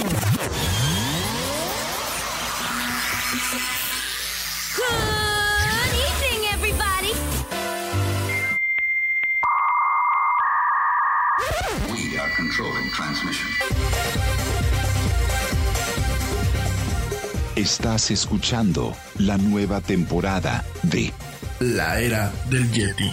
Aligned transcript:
Good 0.00 0.06
evening, 5.92 6.40
everybody. 6.54 7.12
We 11.92 12.16
are 12.18 12.30
controlling 12.34 12.90
transmission. 12.92 13.50
Estás 17.56 18.10
escuchando 18.10 18.96
la 19.18 19.36
nueva 19.36 19.82
temporada 19.82 20.64
de 20.82 21.12
La 21.58 22.00
era 22.00 22.32
del 22.48 22.72
Yeti. 22.72 23.12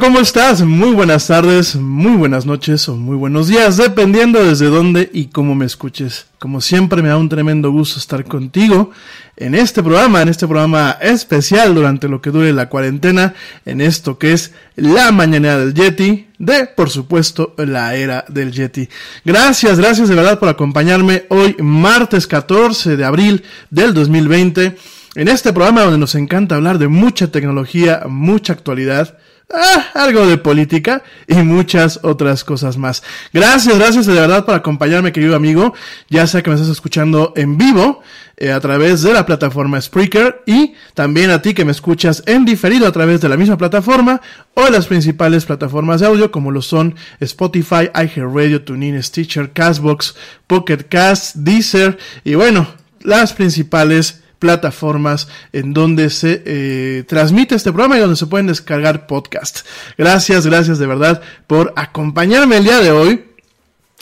¿Cómo 0.00 0.20
estás? 0.20 0.62
Muy 0.62 0.90
buenas 0.90 1.26
tardes, 1.26 1.74
muy 1.74 2.16
buenas 2.16 2.44
noches 2.44 2.86
o 2.88 2.96
muy 2.96 3.16
buenos 3.16 3.48
días, 3.48 3.78
dependiendo 3.78 4.44
desde 4.44 4.66
dónde 4.66 5.08
y 5.12 5.26
cómo 5.26 5.54
me 5.54 5.64
escuches. 5.64 6.26
Como 6.38 6.60
siempre, 6.60 7.02
me 7.02 7.08
da 7.08 7.16
un 7.16 7.30
tremendo 7.30 7.70
gusto 7.70 7.98
estar 7.98 8.24
contigo 8.24 8.90
en 9.36 9.54
este 9.54 9.82
programa, 9.82 10.20
en 10.20 10.28
este 10.28 10.46
programa 10.46 10.98
especial 11.00 11.74
durante 11.74 12.08
lo 12.08 12.20
que 12.20 12.30
dure 12.30 12.52
la 12.52 12.68
cuarentena, 12.68 13.34
en 13.64 13.80
esto 13.80 14.18
que 14.18 14.32
es 14.32 14.52
la 14.74 15.12
mañana 15.12 15.56
del 15.56 15.72
Yeti, 15.72 16.26
de, 16.38 16.66
por 16.66 16.90
supuesto, 16.90 17.54
la 17.56 17.94
era 17.94 18.24
del 18.28 18.52
Yeti. 18.52 18.88
Gracias, 19.24 19.78
gracias 19.78 20.08
de 20.08 20.14
verdad 20.14 20.38
por 20.38 20.50
acompañarme 20.50 21.24
hoy, 21.30 21.56
martes 21.58 22.26
14 22.26 22.98
de 22.98 23.04
abril 23.04 23.44
del 23.70 23.94
2020, 23.94 24.76
en 25.14 25.28
este 25.28 25.54
programa 25.54 25.82
donde 25.82 25.98
nos 25.98 26.14
encanta 26.16 26.56
hablar 26.56 26.78
de 26.78 26.88
mucha 26.88 27.28
tecnología, 27.28 28.02
mucha 28.06 28.52
actualidad 28.52 29.16
Ah, 29.48 29.84
algo 29.94 30.26
de 30.26 30.38
política 30.38 31.04
y 31.28 31.36
muchas 31.36 32.00
otras 32.02 32.42
cosas 32.42 32.76
más. 32.76 33.04
Gracias, 33.32 33.78
gracias 33.78 34.06
de 34.06 34.14
verdad 34.14 34.44
por 34.44 34.56
acompañarme, 34.56 35.12
querido 35.12 35.36
amigo. 35.36 35.72
Ya 36.10 36.26
sea 36.26 36.42
que 36.42 36.50
me 36.50 36.56
estás 36.56 36.70
escuchando 36.70 37.32
en 37.36 37.56
vivo 37.56 38.02
eh, 38.38 38.50
a 38.50 38.58
través 38.58 39.02
de 39.02 39.12
la 39.12 39.24
plataforma 39.24 39.80
Spreaker 39.80 40.42
y 40.46 40.74
también 40.94 41.30
a 41.30 41.42
ti 41.42 41.54
que 41.54 41.64
me 41.64 41.70
escuchas 41.70 42.24
en 42.26 42.44
diferido 42.44 42.88
a 42.88 42.92
través 42.92 43.20
de 43.20 43.28
la 43.28 43.36
misma 43.36 43.56
plataforma 43.56 44.20
o 44.54 44.68
las 44.68 44.88
principales 44.88 45.44
plataformas 45.44 46.00
de 46.00 46.08
audio 46.08 46.32
como 46.32 46.50
lo 46.50 46.60
son 46.60 46.96
Spotify, 47.20 47.88
iHeartRadio, 47.94 48.64
TuneIn, 48.64 49.00
Stitcher, 49.00 49.52
Castbox, 49.52 50.16
Pocket 50.48 50.88
Cast, 50.88 51.36
Deezer 51.36 51.98
y 52.24 52.34
bueno, 52.34 52.66
las 53.00 53.32
principales 53.32 54.24
plataformas 54.38 55.28
en 55.52 55.72
donde 55.72 56.10
se 56.10 56.42
eh, 56.44 57.04
transmite 57.04 57.54
este 57.54 57.72
programa 57.72 57.96
y 57.96 58.00
donde 58.00 58.16
se 58.16 58.26
pueden 58.26 58.46
descargar 58.46 59.06
podcasts. 59.06 59.64
Gracias, 59.96 60.46
gracias 60.46 60.78
de 60.78 60.86
verdad 60.86 61.22
por 61.46 61.72
acompañarme 61.76 62.58
el 62.58 62.64
día 62.64 62.80
de 62.80 62.90
hoy. 62.90 63.24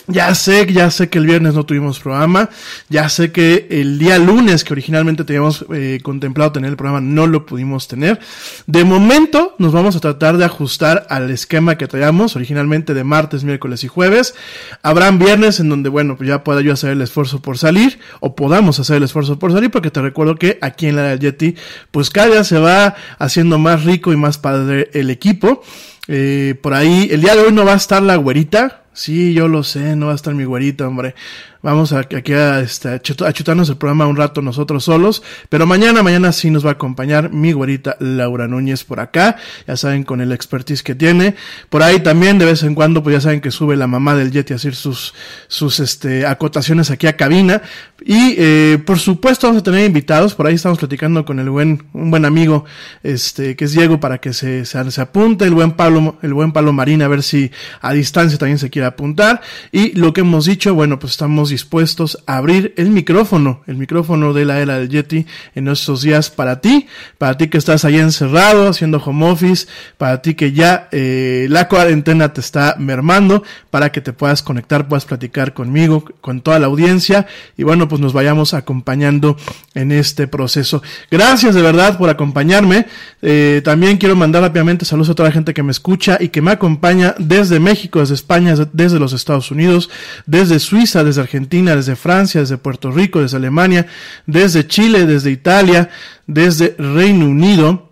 Ya 0.07 0.35
sé, 0.35 0.71
ya 0.71 0.91
sé 0.91 1.09
que 1.09 1.19
el 1.19 1.27
viernes 1.27 1.55
no 1.55 1.65
tuvimos 1.65 1.99
programa, 1.99 2.51
ya 2.91 3.09
sé 3.09 3.33
que 3.33 3.67
el 3.71 3.99
día 3.99 4.19
lunes 4.19 4.63
que 4.63 4.75
originalmente 4.75 5.25
teníamos 5.25 5.65
eh, 5.73 5.99
contemplado 6.03 6.53
tener 6.53 6.69
el 6.69 6.77
programa 6.77 7.01
no 7.01 7.27
lo 7.27 7.47
pudimos 7.47 7.89
tener. 7.89 8.21
De 8.67 8.85
momento 8.85 9.55
nos 9.59 9.73
vamos 9.73 9.97
a 9.97 10.01
tratar 10.01 10.37
de 10.37 10.45
ajustar 10.45 11.07
al 11.09 11.31
esquema 11.31 11.79
que 11.79 11.89
traíamos 11.89 12.37
originalmente 12.37 12.93
de 12.93 13.03
martes, 13.03 13.45
miércoles 13.45 13.83
y 13.83 13.89
jueves. 13.89 14.35
Habrán 14.83 15.19
viernes 15.19 15.59
en 15.61 15.71
donde, 15.71 15.89
bueno, 15.89 16.17
pues 16.17 16.29
ya 16.29 16.45
pueda 16.45 16.61
yo 16.61 16.75
hacer 16.75 16.91
el 16.91 17.01
esfuerzo 17.01 17.41
por 17.41 17.57
salir 17.57 17.99
o 18.21 18.37
podamos 18.37 18.79
hacer 18.81 18.97
el 18.97 19.05
esfuerzo 19.05 19.39
por 19.39 19.53
salir 19.53 19.71
porque 19.71 19.91
te 19.91 20.03
recuerdo 20.03 20.37
que 20.37 20.59
aquí 20.61 20.87
en 20.87 20.97
la 20.97 21.03
del 21.05 21.21
Yeti 21.21 21.57
pues 21.91 22.11
cada 22.11 22.29
día 22.29 22.45
se 22.45 22.59
va 22.59 22.95
haciendo 23.19 23.59
más 23.59 23.85
rico 23.85 24.13
y 24.13 24.17
más 24.17 24.37
padre 24.37 24.91
el 24.93 25.09
equipo. 25.09 25.63
Eh, 26.07 26.57
por 26.61 26.75
ahí, 26.75 27.09
el 27.11 27.23
día 27.23 27.35
de 27.35 27.43
hoy 27.43 27.53
no 27.53 27.65
va 27.65 27.73
a 27.73 27.77
estar 27.77 28.03
la 28.03 28.17
güerita, 28.17 28.83
Sí, 28.95 29.35
yo 29.35 29.49
lo 29.49 29.65
sé, 29.65 29.97
no 29.97 30.07
va 30.07 30.13
a 30.13 30.15
estar 30.15 30.35
mi 30.35 30.45
güerita, 30.45 30.87
hombre. 30.87 31.17
Vamos 31.63 31.95
a, 31.95 32.01
aquí 32.01 32.35
a, 32.35 32.61
este, 32.61 32.91
a, 32.91 33.01
chutarnos 33.01 33.71
el 33.71 33.79
programa 33.79 34.07
un 34.07 34.17
rato 34.17 34.43
nosotros 34.43 34.85
solos. 34.85 35.23
Pero 35.49 35.67
mañana, 35.67 36.03
mañana 36.03 36.31
sí 36.31 36.51
nos 36.51 36.63
va 36.63 36.69
a 36.69 36.73
acompañar 36.75 37.33
mi 37.33 37.53
güerita 37.53 37.97
Laura 38.01 38.47
Núñez 38.47 38.85
por 38.85 39.01
acá. 39.01 39.37
Ya 39.67 39.75
saben, 39.77 40.05
con 40.05 40.21
el 40.21 40.31
expertise 40.31 40.83
que 40.83 40.95
tiene. 40.95 41.37
Por 41.71 41.83
ahí 41.83 42.01
también, 42.01 42.39
de 42.39 42.45
vez 42.45 42.63
en 42.65 42.75
cuando, 42.75 43.03
pues 43.03 43.15
ya 43.15 43.21
saben 43.23 43.41
que 43.41 43.51
sube 43.51 43.77
la 43.77 43.87
mamá 43.87 44.15
del 44.15 44.31
Yeti 44.31 44.53
a 44.53 44.57
hacer 44.57 44.75
sus, 44.75 45.15
sus, 45.49 45.81
este, 45.81 46.27
acotaciones 46.27 46.91
aquí 46.91 47.07
a 47.07 47.17
cabina. 47.17 47.63
Y, 48.05 48.35
eh, 48.37 48.79
por 48.85 48.99
supuesto, 48.99 49.47
vamos 49.47 49.63
a 49.63 49.65
tener 49.65 49.87
invitados. 49.87 50.35
Por 50.35 50.47
ahí 50.47 50.57
estamos 50.57 50.79
platicando 50.79 51.25
con 51.25 51.41
el 51.41 51.49
buen, 51.49 51.87
un 51.95 52.11
buen 52.11 52.27
amigo, 52.27 52.67
este, 53.03 53.57
que 53.57 53.65
es 53.65 53.73
Diego, 53.73 53.99
para 53.99 54.19
que 54.19 54.35
se, 54.35 54.67
se, 54.67 54.91
se 54.91 55.01
apunte. 55.01 55.47
El 55.47 55.55
buen 55.55 55.73
Pablo, 55.73 56.19
el 56.21 56.35
buen 56.35 56.53
Pablo 56.53 56.75
Marín, 56.75 57.01
a 57.01 57.09
ver 57.09 57.23
si 57.23 57.51
a 57.81 57.95
distancia 57.95 58.37
también 58.37 58.59
se 58.59 58.69
quiere 58.69 58.84
apuntar. 58.85 59.41
Y 59.73 59.93
lo 59.93 60.13
que 60.13 60.23
hemos 60.23 60.47
dicho, 60.47 60.75
bueno, 60.75 60.99
pues 60.99 61.13
estamos 61.13 61.51
dispuestos 61.51 62.23
a 62.27 62.37
abrir 62.37 62.75
el 62.77 62.91
micrófono, 62.91 63.63
el 63.67 63.77
micrófono 63.77 64.33
de 64.33 64.45
la 64.45 64.61
era 64.61 64.79
del 64.79 64.89
Yeti 64.89 65.27
en 65.55 65.69
estos 65.69 66.03
días 66.03 66.31
para 66.31 66.61
ti, 66.61 66.87
para 67.19 67.37
ti 67.37 67.49
que 67.49 67.59
estás 67.59 67.85
ahí 67.85 67.99
encerrado 67.99 68.69
haciendo 68.69 68.99
home 68.99 69.31
office, 69.31 69.67
para 69.99 70.23
ti 70.23 70.35
que 70.35 70.53
ya 70.53 70.89
eh, 70.93 71.47
la 71.51 71.69
cuarentena 71.69 72.33
te 72.33 72.41
está 72.41 72.77
mermando, 72.79 73.43
para 73.71 73.93
que 73.93 74.01
te 74.01 74.13
puedas 74.13 74.43
conectar, 74.43 74.89
puedas 74.89 75.05
platicar 75.05 75.55
conmigo, 75.55 76.05
con 76.21 76.41
toda 76.41 76.59
la 76.59 76.67
audiencia 76.67 77.27
y 77.57 77.63
bueno, 77.63 77.89
pues 77.89 78.01
nos 78.01 78.13
vayamos 78.13 78.55
acompañando 78.55 79.37
en 79.75 79.93
este 79.93 80.27
proceso. 80.27 80.83
Gracias 81.11 81.55
de 81.55 81.63
verdad 81.63 81.99
por 81.99 82.11
acompañarme. 82.11 82.87
Eh, 83.23 83.63
también 83.65 83.97
quiero 83.97 84.17
mandar 84.17 84.43
rápidamente 84.43 84.85
saludos 84.85 85.11
a 85.11 85.15
toda 85.15 85.29
la 85.29 85.35
gente 85.35 85.55
que 85.55 85.63
me 85.63 85.73
escucha 85.73 86.19
y 86.21 86.29
que 86.29 86.43
me 86.43 86.53
acompaña 86.53 87.15
desde 87.19 87.61
México, 87.61 88.01
desde 88.01 88.15
España, 88.15 88.51
desde 88.51 88.67
los 88.75 89.13
Estados 89.13 89.51
Unidos, 89.51 89.91
desde 90.27 90.59
Suiza, 90.59 91.05
desde 91.05 91.23
Argentina, 91.23 91.77
desde 91.77 91.97
Francia, 91.97 92.41
desde 92.41 92.59
Puerto 92.59 92.91
Rico, 92.91 93.21
desde 93.21 93.37
Alemania, 93.37 93.87
desde 94.27 94.67
Chile, 94.67 95.07
desde 95.07 95.31
Italia, 95.31 95.91
desde 96.27 96.75
Reino 96.79 97.27
Unido, 97.27 97.91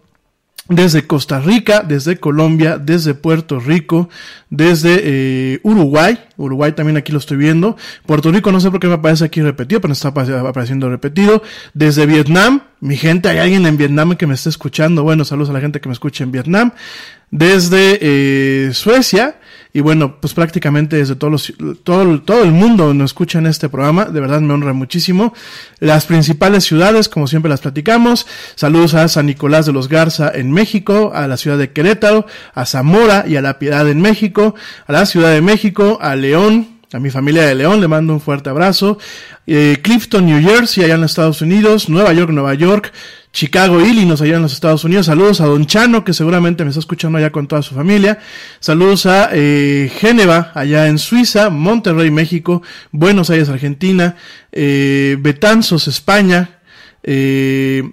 desde 0.68 1.06
Costa 1.06 1.40
Rica, 1.40 1.82
desde 1.86 2.18
Colombia, 2.18 2.78
desde 2.78 3.14
Puerto 3.14 3.58
Rico, 3.58 4.08
desde 4.48 5.00
eh, 5.02 5.60
Uruguay, 5.64 6.18
Uruguay 6.36 6.72
también 6.72 6.96
aquí 6.96 7.12
lo 7.12 7.18
estoy 7.18 7.36
viendo, 7.36 7.76
Puerto 8.06 8.30
Rico 8.30 8.52
no 8.52 8.60
sé 8.60 8.70
por 8.70 8.78
qué 8.78 8.86
me 8.86 8.94
aparece 8.94 9.24
aquí 9.24 9.42
repetido, 9.42 9.80
pero 9.80 9.92
está 9.92 10.08
apareciendo 10.08 10.88
repetido, 10.88 11.42
desde 11.74 12.06
Vietnam, 12.06 12.62
mi 12.80 12.96
gente, 12.96 13.28
hay 13.28 13.38
alguien 13.38 13.66
en 13.66 13.76
Vietnam 13.76 14.14
que 14.14 14.26
me 14.26 14.34
está 14.34 14.48
escuchando, 14.48 15.02
bueno, 15.02 15.24
saludos 15.24 15.50
a 15.50 15.52
la 15.52 15.60
gente 15.60 15.80
que 15.80 15.88
me 15.88 15.94
escucha 15.94 16.24
en 16.24 16.32
Vietnam, 16.32 16.72
desde 17.30 17.98
eh, 18.00 18.70
Suecia, 18.72 19.36
y 19.74 19.80
bueno, 19.80 20.16
pues 20.20 20.34
prácticamente 20.34 20.96
desde 20.96 21.16
todos 21.16 21.30
los, 21.32 21.78
todo, 21.82 22.20
todo 22.20 22.42
el 22.42 22.52
mundo 22.52 22.92
nos 22.92 23.10
escucha 23.10 23.38
en 23.38 23.46
este 23.46 23.70
programa, 23.70 24.04
de 24.04 24.20
verdad 24.20 24.40
me 24.40 24.52
honra 24.52 24.74
muchísimo. 24.74 25.32
Las 25.78 26.04
principales 26.04 26.64
ciudades, 26.64 27.08
como 27.08 27.26
siempre 27.26 27.48
las 27.48 27.60
platicamos, 27.60 28.26
saludos 28.54 28.92
a 28.94 29.08
San 29.08 29.26
Nicolás 29.26 29.64
de 29.64 29.72
los 29.72 29.88
Garza 29.88 30.30
en 30.34 30.50
México, 30.52 31.12
a 31.14 31.26
la 31.26 31.38
ciudad 31.38 31.56
de 31.56 31.72
Querétaro, 31.72 32.26
a 32.54 32.66
Zamora 32.66 33.24
y 33.26 33.36
a 33.36 33.42
La 33.42 33.58
Piedad 33.58 33.88
en 33.88 34.00
México, 34.00 34.54
a 34.86 34.92
la 34.92 35.06
Ciudad 35.06 35.32
de 35.32 35.40
México, 35.40 35.98
a 36.02 36.16
León, 36.16 36.72
a 36.92 36.98
mi 36.98 37.08
familia 37.08 37.46
de 37.46 37.54
León 37.54 37.80
le 37.80 37.88
mando 37.88 38.12
un 38.12 38.20
fuerte 38.20 38.50
abrazo. 38.50 38.98
Eh, 39.46 39.78
Clifton, 39.82 40.26
New 40.26 40.42
Jersey, 40.42 40.84
allá 40.84 40.96
en 40.96 41.04
Estados 41.04 41.40
Unidos. 41.40 41.88
Nueva 41.88 42.12
York, 42.12 42.30
Nueva 42.30 42.52
York. 42.52 42.92
Chicago, 43.32 43.80
Illinois, 43.80 44.20
allá 44.20 44.36
en 44.36 44.42
los 44.42 44.52
Estados 44.52 44.84
Unidos. 44.84 45.06
Saludos 45.06 45.40
a 45.40 45.46
Don 45.46 45.64
Chano, 45.64 46.04
que 46.04 46.12
seguramente 46.12 46.64
me 46.64 46.70
está 46.70 46.80
escuchando 46.80 47.16
allá 47.16 47.32
con 47.32 47.48
toda 47.48 47.62
su 47.62 47.74
familia. 47.74 48.18
Saludos 48.60 49.06
a 49.06 49.30
eh, 49.32 49.90
Génova, 49.98 50.52
allá 50.54 50.86
en 50.86 50.98
Suiza. 50.98 51.48
Monterrey, 51.48 52.10
México. 52.10 52.62
Buenos 52.90 53.30
Aires, 53.30 53.48
Argentina. 53.48 54.16
Eh, 54.52 55.16
Betanzos, 55.18 55.88
España. 55.88 56.58
Eh, 57.02 57.90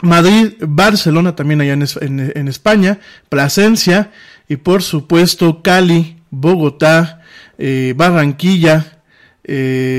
Madrid, 0.00 0.52
Barcelona, 0.60 1.34
también 1.34 1.60
allá 1.60 1.72
en, 1.72 2.48
España. 2.48 3.00
Plasencia. 3.28 4.12
Y 4.48 4.56
por 4.56 4.84
supuesto, 4.84 5.60
Cali, 5.62 6.18
Bogotá 6.30 7.22
eh, 7.58 7.94
Barranquilla, 7.96 9.00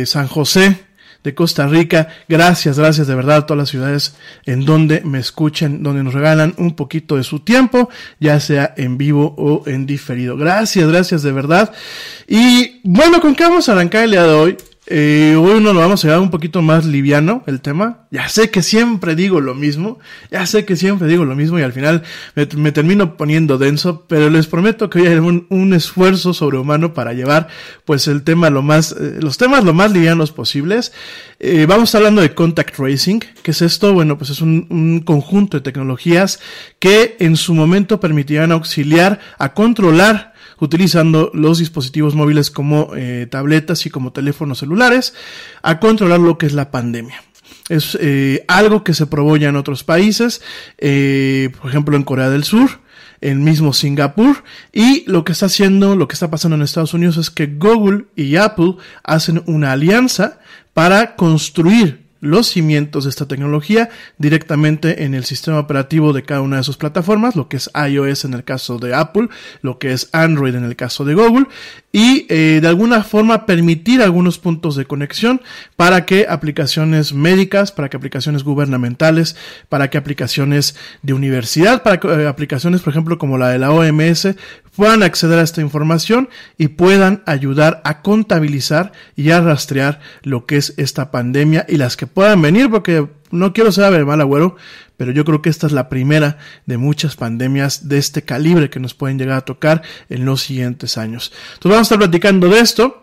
San 0.06 0.28
José 0.28 0.83
de 1.24 1.34
Costa 1.34 1.68
Rica. 1.68 2.10
Gracias, 2.28 2.78
gracias 2.78 3.08
de 3.08 3.16
verdad 3.16 3.38
a 3.38 3.46
todas 3.46 3.60
las 3.60 3.70
ciudades 3.70 4.16
en 4.46 4.66
donde 4.66 5.02
me 5.02 5.20
escuchen, 5.20 5.84
donde 5.84 6.04
nos 6.04 6.14
regalan 6.14 6.54
un 6.58 6.76
poquito 6.76 7.18
de 7.18 7.24
su 7.24 7.40
tiempo, 7.40 7.90
ya 8.20 8.40
sea 8.40 8.74
en 8.78 8.98
vivo 8.98 9.34
o 9.38 9.64
en 9.68 9.86
diferido. 9.86 10.38
Gracias, 10.38 10.88
gracias 10.88 11.24
de 11.24 11.32
verdad. 11.32 11.74
Y 12.28 12.82
bueno, 12.84 13.22
¿con 13.22 13.36
qué 13.36 13.44
vamos 13.44 13.70
a 13.70 13.74
arrancar 13.74 14.06
el 14.06 14.12
día 14.12 14.24
de 14.24 14.34
hoy? 14.34 14.58
Eh, 14.86 15.38
hoy 15.40 15.62
nos 15.62 15.74
lo 15.74 15.80
vamos 15.80 16.04
a 16.04 16.08
llevar 16.10 16.22
un 16.22 16.30
poquito 16.30 16.62
más 16.62 16.86
liviano 16.86 17.42
el 17.48 17.62
tema. 17.62 18.06
Ya 18.12 18.28
sé 18.28 18.50
que 18.50 18.62
siempre 18.62 19.16
digo 19.16 19.40
lo 19.40 19.56
mismo, 19.56 20.00
ya 20.30 20.46
sé 20.46 20.66
que 20.66 20.76
siempre 20.76 21.08
digo 21.08 21.24
lo 21.24 21.36
mismo 21.36 21.58
y 21.58 21.62
al 21.62 21.72
final 21.72 22.04
me, 22.36 22.72
termino 22.74 23.16
poniendo 23.16 23.58
denso, 23.58 24.06
pero 24.08 24.30
les 24.30 24.48
prometo 24.48 24.90
que 24.90 25.00
hoy 25.00 25.08
haré 25.08 25.22
un, 25.22 25.48
un, 25.50 25.74
esfuerzo 25.74 26.34
sobrehumano 26.34 26.94
para 26.94 27.14
llevar 27.14 27.48
pues 27.86 28.10
el 28.10 28.24
tema 28.24 28.50
lo 28.50 28.62
más, 28.62 28.92
eh, 28.92 29.20
los 29.22 29.38
temas 29.38 29.64
lo 29.64 29.74
más 29.74 29.94
livianos 29.94 30.34
posibles. 30.34 30.92
Eh, 31.40 31.66
vamos 31.66 31.96
hablando 31.96 32.22
de 32.22 32.34
contact 32.34 32.76
tracing, 32.76 33.24
¿qué 33.42 33.52
es 33.52 33.62
esto? 33.62 33.94
Bueno, 33.94 34.18
pues 34.18 34.32
es 34.32 34.42
un, 34.42 34.68
un 34.70 35.00
conjunto 35.00 35.58
de 35.58 35.62
tecnologías 35.62 36.42
que 36.80 37.16
en 37.20 37.38
su 37.38 37.54
momento 37.54 38.02
permitirán 38.02 38.52
auxiliar 38.52 39.20
a 39.38 39.54
controlar 39.54 40.33
utilizando 40.64 41.30
los 41.34 41.60
dispositivos 41.60 42.16
móviles 42.16 42.50
como 42.50 42.92
eh, 42.96 43.28
tabletas 43.30 43.86
y 43.86 43.90
como 43.90 44.14
teléfonos 44.14 44.60
celulares 44.60 45.14
a 45.62 45.80
controlar 45.80 46.20
lo 46.20 46.38
que 46.38 46.46
es 46.46 46.54
la 46.54 46.72
pandemia. 46.72 47.22
Es 47.70 47.98
eh, 48.00 48.46
algo 48.48 48.84
que 48.84 48.94
se 48.94 49.08
probó 49.08 49.38
ya 49.38 49.50
en 49.50 49.56
otros 49.56 49.84
países, 49.84 50.42
eh, 50.78 51.50
por 51.60 51.70
ejemplo 51.70 51.98
en 51.98 52.04
Corea 52.04 52.30
del 52.30 52.44
Sur, 52.44 52.82
en 53.22 53.44
mismo 53.44 53.74
Singapur, 53.74 54.44
y 54.72 55.04
lo 55.10 55.24
que 55.24 55.34
está 55.34 55.48
haciendo, 55.48 55.96
lo 55.96 56.08
que 56.08 56.14
está 56.14 56.30
pasando 56.30 56.56
en 56.56 56.62
Estados 56.62 56.94
Unidos 56.94 57.18
es 57.18 57.30
que 57.30 57.48
Google 57.48 58.06
y 58.16 58.36
Apple 58.36 58.76
hacen 59.04 59.44
una 59.46 59.72
alianza 59.72 60.40
para 60.74 61.16
construir 61.16 62.03
los 62.24 62.48
cimientos 62.48 63.04
de 63.04 63.10
esta 63.10 63.28
tecnología 63.28 63.90
directamente 64.18 65.04
en 65.04 65.14
el 65.14 65.26
sistema 65.26 65.60
operativo 65.60 66.14
de 66.14 66.24
cada 66.24 66.40
una 66.40 66.58
de 66.58 66.64
sus 66.64 66.78
plataformas, 66.78 67.36
lo 67.36 67.50
que 67.50 67.58
es 67.58 67.70
iOS 67.76 68.24
en 68.24 68.34
el 68.34 68.46
caso 68.46 68.80
de 68.80 68.96
Apple, 68.96 69.28
lo 69.62 69.78
que 69.78 69.92
es 69.92 70.10
Android 70.14 70.56
en 70.56 70.64
el 70.64 70.78
caso 70.78 71.04
de 71.04 71.16
Google, 71.16 71.48
y 71.96 72.26
eh, 72.28 72.60
de 72.60 72.68
alguna 72.68 73.04
forma 73.04 73.46
permitir 73.46 74.02
algunos 74.02 74.40
puntos 74.40 74.76
de 74.76 74.86
conexión 74.86 75.42
para 75.76 76.06
que 76.06 76.26
aplicaciones 76.28 77.14
médicas, 77.14 77.72
para 77.72 77.88
que 77.88 77.96
aplicaciones 77.96 78.44
gubernamentales, 78.44 79.36
para 79.70 79.92
que 79.92 80.00
aplicaciones 80.00 80.76
de 81.04 81.14
universidad, 81.14 81.84
para 81.84 82.00
que 82.00 82.08
eh, 82.08 82.28
aplicaciones, 82.28 82.82
por 82.82 82.92
ejemplo, 82.92 83.20
como 83.20 83.38
la 83.38 83.50
de 83.50 83.60
la 83.60 83.72
OMS, 83.72 84.30
puedan 84.76 85.04
acceder 85.04 85.38
a 85.38 85.44
esta 85.44 85.62
información 85.62 86.30
y 86.58 86.70
puedan 86.70 87.22
ayudar 87.28 87.80
a 87.86 88.02
contabilizar 88.02 88.92
y 89.16 89.30
a 89.30 89.42
rastrear 89.42 90.00
lo 90.24 90.48
que 90.48 90.58
es 90.58 90.74
esta 90.78 91.12
pandemia 91.12 91.64
y 91.70 91.78
las 91.78 91.96
que 91.96 92.08
puedan 92.08 92.42
venir, 92.42 92.72
porque 92.72 93.08
no 93.34 93.52
quiero 93.52 93.72
ser 93.72 94.06
mal 94.06 94.22
agüero, 94.22 94.56
pero 94.96 95.12
yo 95.12 95.26
creo 95.26 95.42
que 95.42 95.50
esta 95.50 95.68
es 95.68 95.74
la 95.74 95.90
primera 95.90 96.38
de 96.66 96.78
muchas 96.78 97.16
pandemias 97.16 97.90
de 97.90 97.98
este 97.98 98.22
calibre 98.22 98.70
que 98.70 98.80
nos 98.80 98.94
pueden 98.94 99.18
llegar 99.18 99.38
a 99.38 99.42
tocar 99.42 99.82
en 100.10 100.26
los 100.26 100.42
siguientes 100.42 100.98
años. 100.98 101.34
Entonces 101.56 101.72
vamos 101.72 101.80
a 101.80 101.82
estar 101.82 101.98
platicando 102.00 102.48
de 102.48 102.60
esto. 102.60 103.00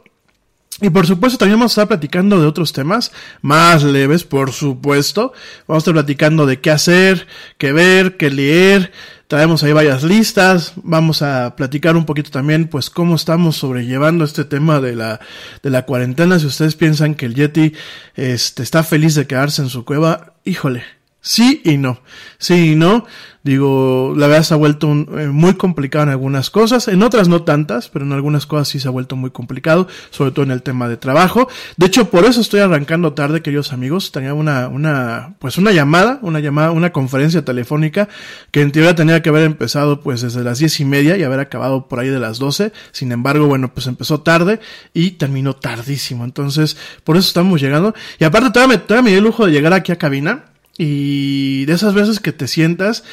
Y 0.83 0.89
por 0.89 1.07
supuesto 1.07 1.37
también 1.37 1.59
vamos 1.59 1.73
a 1.73 1.83
estar 1.83 1.89
platicando 1.89 2.41
de 2.41 2.47
otros 2.47 2.73
temas 2.73 3.13
más 3.43 3.83
leves, 3.83 4.25
por 4.25 4.53
supuesto. 4.53 5.35
Vamos 5.67 5.83
a 5.83 5.83
estar 5.83 5.95
platicando 5.95 6.47
de 6.47 6.61
qué 6.61 6.71
hacer, 6.71 7.27
qué 7.59 7.73
ver, 7.73 8.17
qué 8.17 8.31
leer. 8.31 8.93
Traemos 9.31 9.63
ahí 9.63 9.73
varias 9.73 10.03
listas. 10.03 10.73
Vamos 10.75 11.23
a 11.23 11.55
platicar 11.55 11.95
un 11.95 12.05
poquito 12.05 12.33
también, 12.33 12.67
pues, 12.67 12.91
cómo 12.91 13.15
estamos 13.15 13.55
sobrellevando 13.59 14.25
este 14.25 14.45
tema 14.45 14.81
de 14.81 14.97
la, 14.97 15.21
de 15.63 15.71
la 15.71 15.87
cuarentena. 15.87 16.41
Si 16.41 16.47
ustedes 16.47 16.75
piensan 16.75 17.15
que 17.15 17.27
el 17.27 17.37
Yeti, 17.37 17.73
este, 18.17 18.65
está 18.65 18.83
feliz 18.83 19.15
de 19.15 19.29
quedarse 19.29 19.63
en 19.63 19.69
su 19.69 19.85
cueva, 19.85 20.35
híjole, 20.45 20.83
Sí 21.21 21.61
y 21.65 21.77
no. 21.77 22.01
Sí 22.39 22.73
y 22.73 22.75
no. 22.77 23.05
Digo, 23.43 24.13
la 24.19 24.27
verdad 24.27 24.43
se 24.43 24.53
ha 24.53 24.59
vuelto 24.59 24.93
eh, 24.93 25.29
muy 25.29 25.55
complicado 25.55 26.03
en 26.03 26.11
algunas 26.11 26.51
cosas, 26.51 26.89
en 26.89 27.03
otras 27.03 27.29
no 27.29 27.43
tantas, 27.43 27.89
pero 27.89 28.05
en 28.05 28.13
algunas 28.13 28.45
cosas 28.45 28.69
sí 28.69 28.79
se 28.79 28.87
ha 28.87 28.91
vuelto 28.91 29.17
muy 29.17 29.31
complicado, 29.31 29.89
sobre 30.11 30.31
todo 30.31 30.45
en 30.45 30.51
el 30.51 30.63
tema 30.63 30.91
de 30.91 30.99
trabajo. 30.99 31.49
De 31.79 31.87
hecho, 31.87 32.11
por 32.11 32.27
eso 32.27 32.43
estoy 32.43 32.61
arrancando 32.61 33.15
tarde, 33.15 33.41
queridos 33.41 33.73
amigos. 33.73 34.13
Tenía 34.13 34.35
una, 34.35 34.69
una, 34.69 35.37
pues 35.39 35.57
una 35.57 35.73
llamada, 35.73 36.19
una 36.21 36.41
llamada, 36.41 36.71
una 36.71 36.93
conferencia 36.93 37.43
telefónica 37.43 38.11
que 38.51 38.61
en 38.61 38.73
teoría 38.73 38.95
tenía 38.95 39.23
que 39.23 39.31
haber 39.31 39.45
empezado 39.45 40.03
pues 40.03 40.21
desde 40.21 40.45
las 40.45 40.59
diez 40.59 40.79
y 40.81 40.85
media 40.85 41.17
y 41.17 41.23
haber 41.23 41.41
acabado 41.41 41.89
por 41.89 41.99
ahí 41.99 42.09
de 42.09 42.21
las 42.21 42.39
doce. 42.39 42.73
Sin 42.93 43.11
embargo, 43.11 43.47
bueno, 43.47 43.73
pues 43.73 43.87
empezó 43.87 44.21
tarde 44.21 44.61
y 44.93 45.13
terminó 45.13 45.57
tardísimo. 45.57 46.25
Entonces, 46.25 46.77
por 47.05 47.17
eso 47.17 47.29
estamos 47.29 47.59
llegando. 47.59 47.95
Y 48.19 48.25
aparte, 48.25 48.51
todavía 48.51 48.77
me, 48.77 48.83
todavía 48.83 49.05
me 49.05 49.11
di 49.13 49.17
el 49.17 49.25
lujo 49.25 49.47
de 49.47 49.53
llegar 49.53 49.73
aquí 49.73 49.93
a 49.93 49.97
cabina 49.97 50.45
y 50.77 51.65
de 51.67 51.73
esas 51.73 51.95
veces 51.95 52.21
que 52.21 52.33
te 52.33 52.49
sientas 52.49 53.05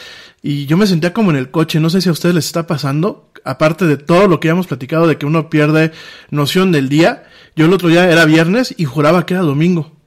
y 0.42 0.66
yo 0.68 0.78
me 0.78 0.88
sentía 0.88 1.14
como 1.14 1.32
en 1.32 1.38
el 1.38 1.52
coche, 1.52 1.80
no 1.80 1.90
sé 1.90 2.02
si 2.02 2.10
a 2.10 2.12
ustedes 2.12 2.36
les 2.36 2.46
está 2.46 2.68
pasando, 2.68 3.32
aparte 3.44 3.86
de 3.86 3.98
todo 3.98 4.28
lo 4.28 4.40
que 4.40 4.48
ya 4.48 4.54
hemos 4.54 4.68
platicado 4.68 5.08
de 5.08 5.18
que 5.18 5.26
uno 5.26 5.50
pierde 5.50 5.92
noción 6.30 6.72
del 6.72 6.90
día, 6.90 7.24
yo 7.56 7.66
el 7.66 7.74
otro 7.74 7.90
día 7.90 8.10
era 8.10 8.26
viernes 8.26 8.74
y 8.78 8.86
juraba 8.86 9.26
que 9.26 9.34
era 9.34 9.44
domingo. 9.44 9.98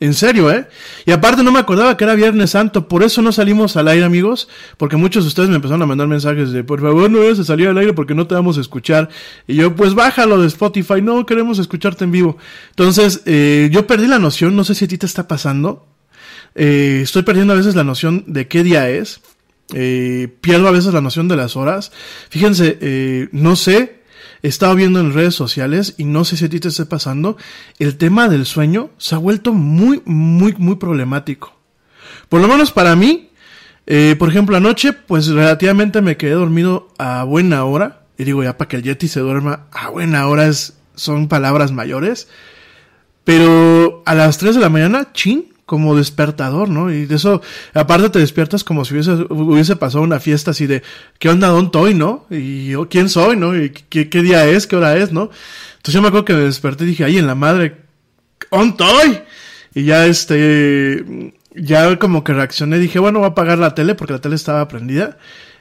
En 0.00 0.14
serio, 0.14 0.50
¿eh? 0.50 0.66
Y 1.04 1.12
aparte 1.12 1.42
no 1.42 1.52
me 1.52 1.58
acordaba 1.58 1.94
que 1.94 2.04
era 2.04 2.14
Viernes 2.14 2.52
Santo, 2.52 2.88
por 2.88 3.02
eso 3.02 3.20
no 3.20 3.32
salimos 3.32 3.76
al 3.76 3.86
aire, 3.86 4.02
amigos, 4.02 4.48
porque 4.78 4.96
muchos 4.96 5.24
de 5.24 5.28
ustedes 5.28 5.50
me 5.50 5.56
empezaron 5.56 5.82
a 5.82 5.86
mandar 5.86 6.08
mensajes 6.08 6.52
de, 6.52 6.64
por 6.64 6.80
favor, 6.80 7.10
no 7.10 7.18
vayas 7.18 7.38
a 7.40 7.44
salir 7.44 7.68
al 7.68 7.76
aire 7.76 7.92
porque 7.92 8.14
no 8.14 8.26
te 8.26 8.34
vamos 8.34 8.56
a 8.56 8.62
escuchar. 8.62 9.10
Y 9.46 9.56
yo, 9.56 9.76
pues 9.76 9.92
bájalo 9.92 10.40
de 10.40 10.46
Spotify, 10.46 11.02
no 11.02 11.26
queremos 11.26 11.58
escucharte 11.58 12.04
en 12.04 12.12
vivo. 12.12 12.38
Entonces, 12.70 13.20
eh, 13.26 13.68
yo 13.70 13.86
perdí 13.86 14.06
la 14.06 14.18
noción, 14.18 14.56
no 14.56 14.64
sé 14.64 14.74
si 14.74 14.86
a 14.86 14.88
ti 14.88 14.96
te 14.96 15.04
está 15.04 15.28
pasando, 15.28 15.86
eh, 16.54 17.00
estoy 17.02 17.22
perdiendo 17.22 17.52
a 17.52 17.56
veces 17.56 17.74
la 17.74 17.84
noción 17.84 18.24
de 18.26 18.48
qué 18.48 18.62
día 18.62 18.88
es. 18.88 19.20
Eh, 19.72 20.28
pierdo 20.40 20.66
a 20.68 20.72
veces 20.72 20.92
la 20.92 21.00
noción 21.00 21.28
de 21.28 21.36
las 21.36 21.56
horas. 21.56 21.92
Fíjense, 22.28 22.78
eh, 22.80 23.28
no 23.32 23.54
sé, 23.56 24.02
he 24.42 24.48
estado 24.48 24.74
viendo 24.74 25.00
en 25.00 25.14
redes 25.14 25.34
sociales 25.34 25.94
y 25.96 26.04
no 26.04 26.24
sé 26.24 26.36
si 26.36 26.46
a 26.46 26.48
ti 26.48 26.60
te 26.60 26.68
esté 26.68 26.86
pasando. 26.86 27.36
El 27.78 27.96
tema 27.96 28.28
del 28.28 28.46
sueño 28.46 28.90
se 28.98 29.14
ha 29.14 29.18
vuelto 29.18 29.52
muy, 29.52 30.02
muy, 30.04 30.54
muy 30.58 30.76
problemático. 30.76 31.56
Por 32.28 32.40
lo 32.40 32.48
menos 32.48 32.72
para 32.72 32.96
mí, 32.96 33.30
por 34.18 34.28
ejemplo, 34.28 34.56
anoche, 34.56 34.92
pues 34.92 35.26
relativamente 35.28 36.00
me 36.00 36.16
quedé 36.16 36.32
dormido 36.32 36.88
a 36.98 37.24
buena 37.24 37.64
hora. 37.64 38.02
Y 38.18 38.24
digo, 38.24 38.42
ya 38.42 38.56
para 38.56 38.68
que 38.68 38.76
el 38.76 38.82
Yeti 38.82 39.08
se 39.08 39.20
duerma 39.20 39.66
a 39.72 39.88
buena 39.88 40.26
hora 40.28 40.50
son 40.94 41.28
palabras 41.28 41.72
mayores. 41.72 42.28
Pero 43.24 44.02
a 44.06 44.14
las 44.14 44.38
3 44.38 44.56
de 44.56 44.60
la 44.60 44.68
mañana, 44.68 45.12
chin, 45.12 45.46
como 45.70 45.96
despertador, 45.96 46.68
¿no? 46.68 46.90
Y 46.90 47.06
de 47.06 47.14
eso, 47.14 47.42
aparte 47.74 48.10
te 48.10 48.18
despiertas 48.18 48.64
como 48.64 48.84
si 48.84 48.92
hubiese, 48.92 49.76
pasado 49.76 50.02
una 50.02 50.18
fiesta 50.18 50.50
así 50.50 50.66
de, 50.66 50.82
¿qué 51.20 51.28
onda, 51.28 51.46
dónde 51.46 51.66
estoy, 51.66 51.94
no? 51.94 52.26
Y 52.28 52.70
yo, 52.70 52.88
¿quién 52.88 53.08
soy, 53.08 53.36
no? 53.36 53.56
¿Y 53.56 53.70
qué, 53.70 54.08
qué, 54.08 54.20
día 54.20 54.48
es? 54.48 54.66
¿Qué 54.66 54.74
hora 54.74 54.96
es, 54.96 55.12
no? 55.12 55.30
Entonces 55.76 55.94
yo 55.94 56.02
me 56.02 56.08
acuerdo 56.08 56.24
que 56.24 56.32
me 56.32 56.40
desperté 56.40 56.82
y 56.82 56.88
dije, 56.88 57.04
ay, 57.04 57.18
en 57.18 57.28
la 57.28 57.36
madre, 57.36 57.82
¿dónde 58.50 58.70
estoy? 58.70 59.20
Y 59.72 59.84
ya 59.84 60.06
este, 60.06 61.36
ya 61.54 61.96
como 62.00 62.24
que 62.24 62.34
reaccioné, 62.34 62.80
dije, 62.80 62.98
bueno, 62.98 63.20
voy 63.20 63.28
a 63.28 63.30
apagar 63.30 63.58
la 63.58 63.76
tele 63.76 63.94
porque 63.94 64.14
la 64.14 64.20
tele 64.20 64.34
estaba 64.34 64.66
prendida 64.66 65.18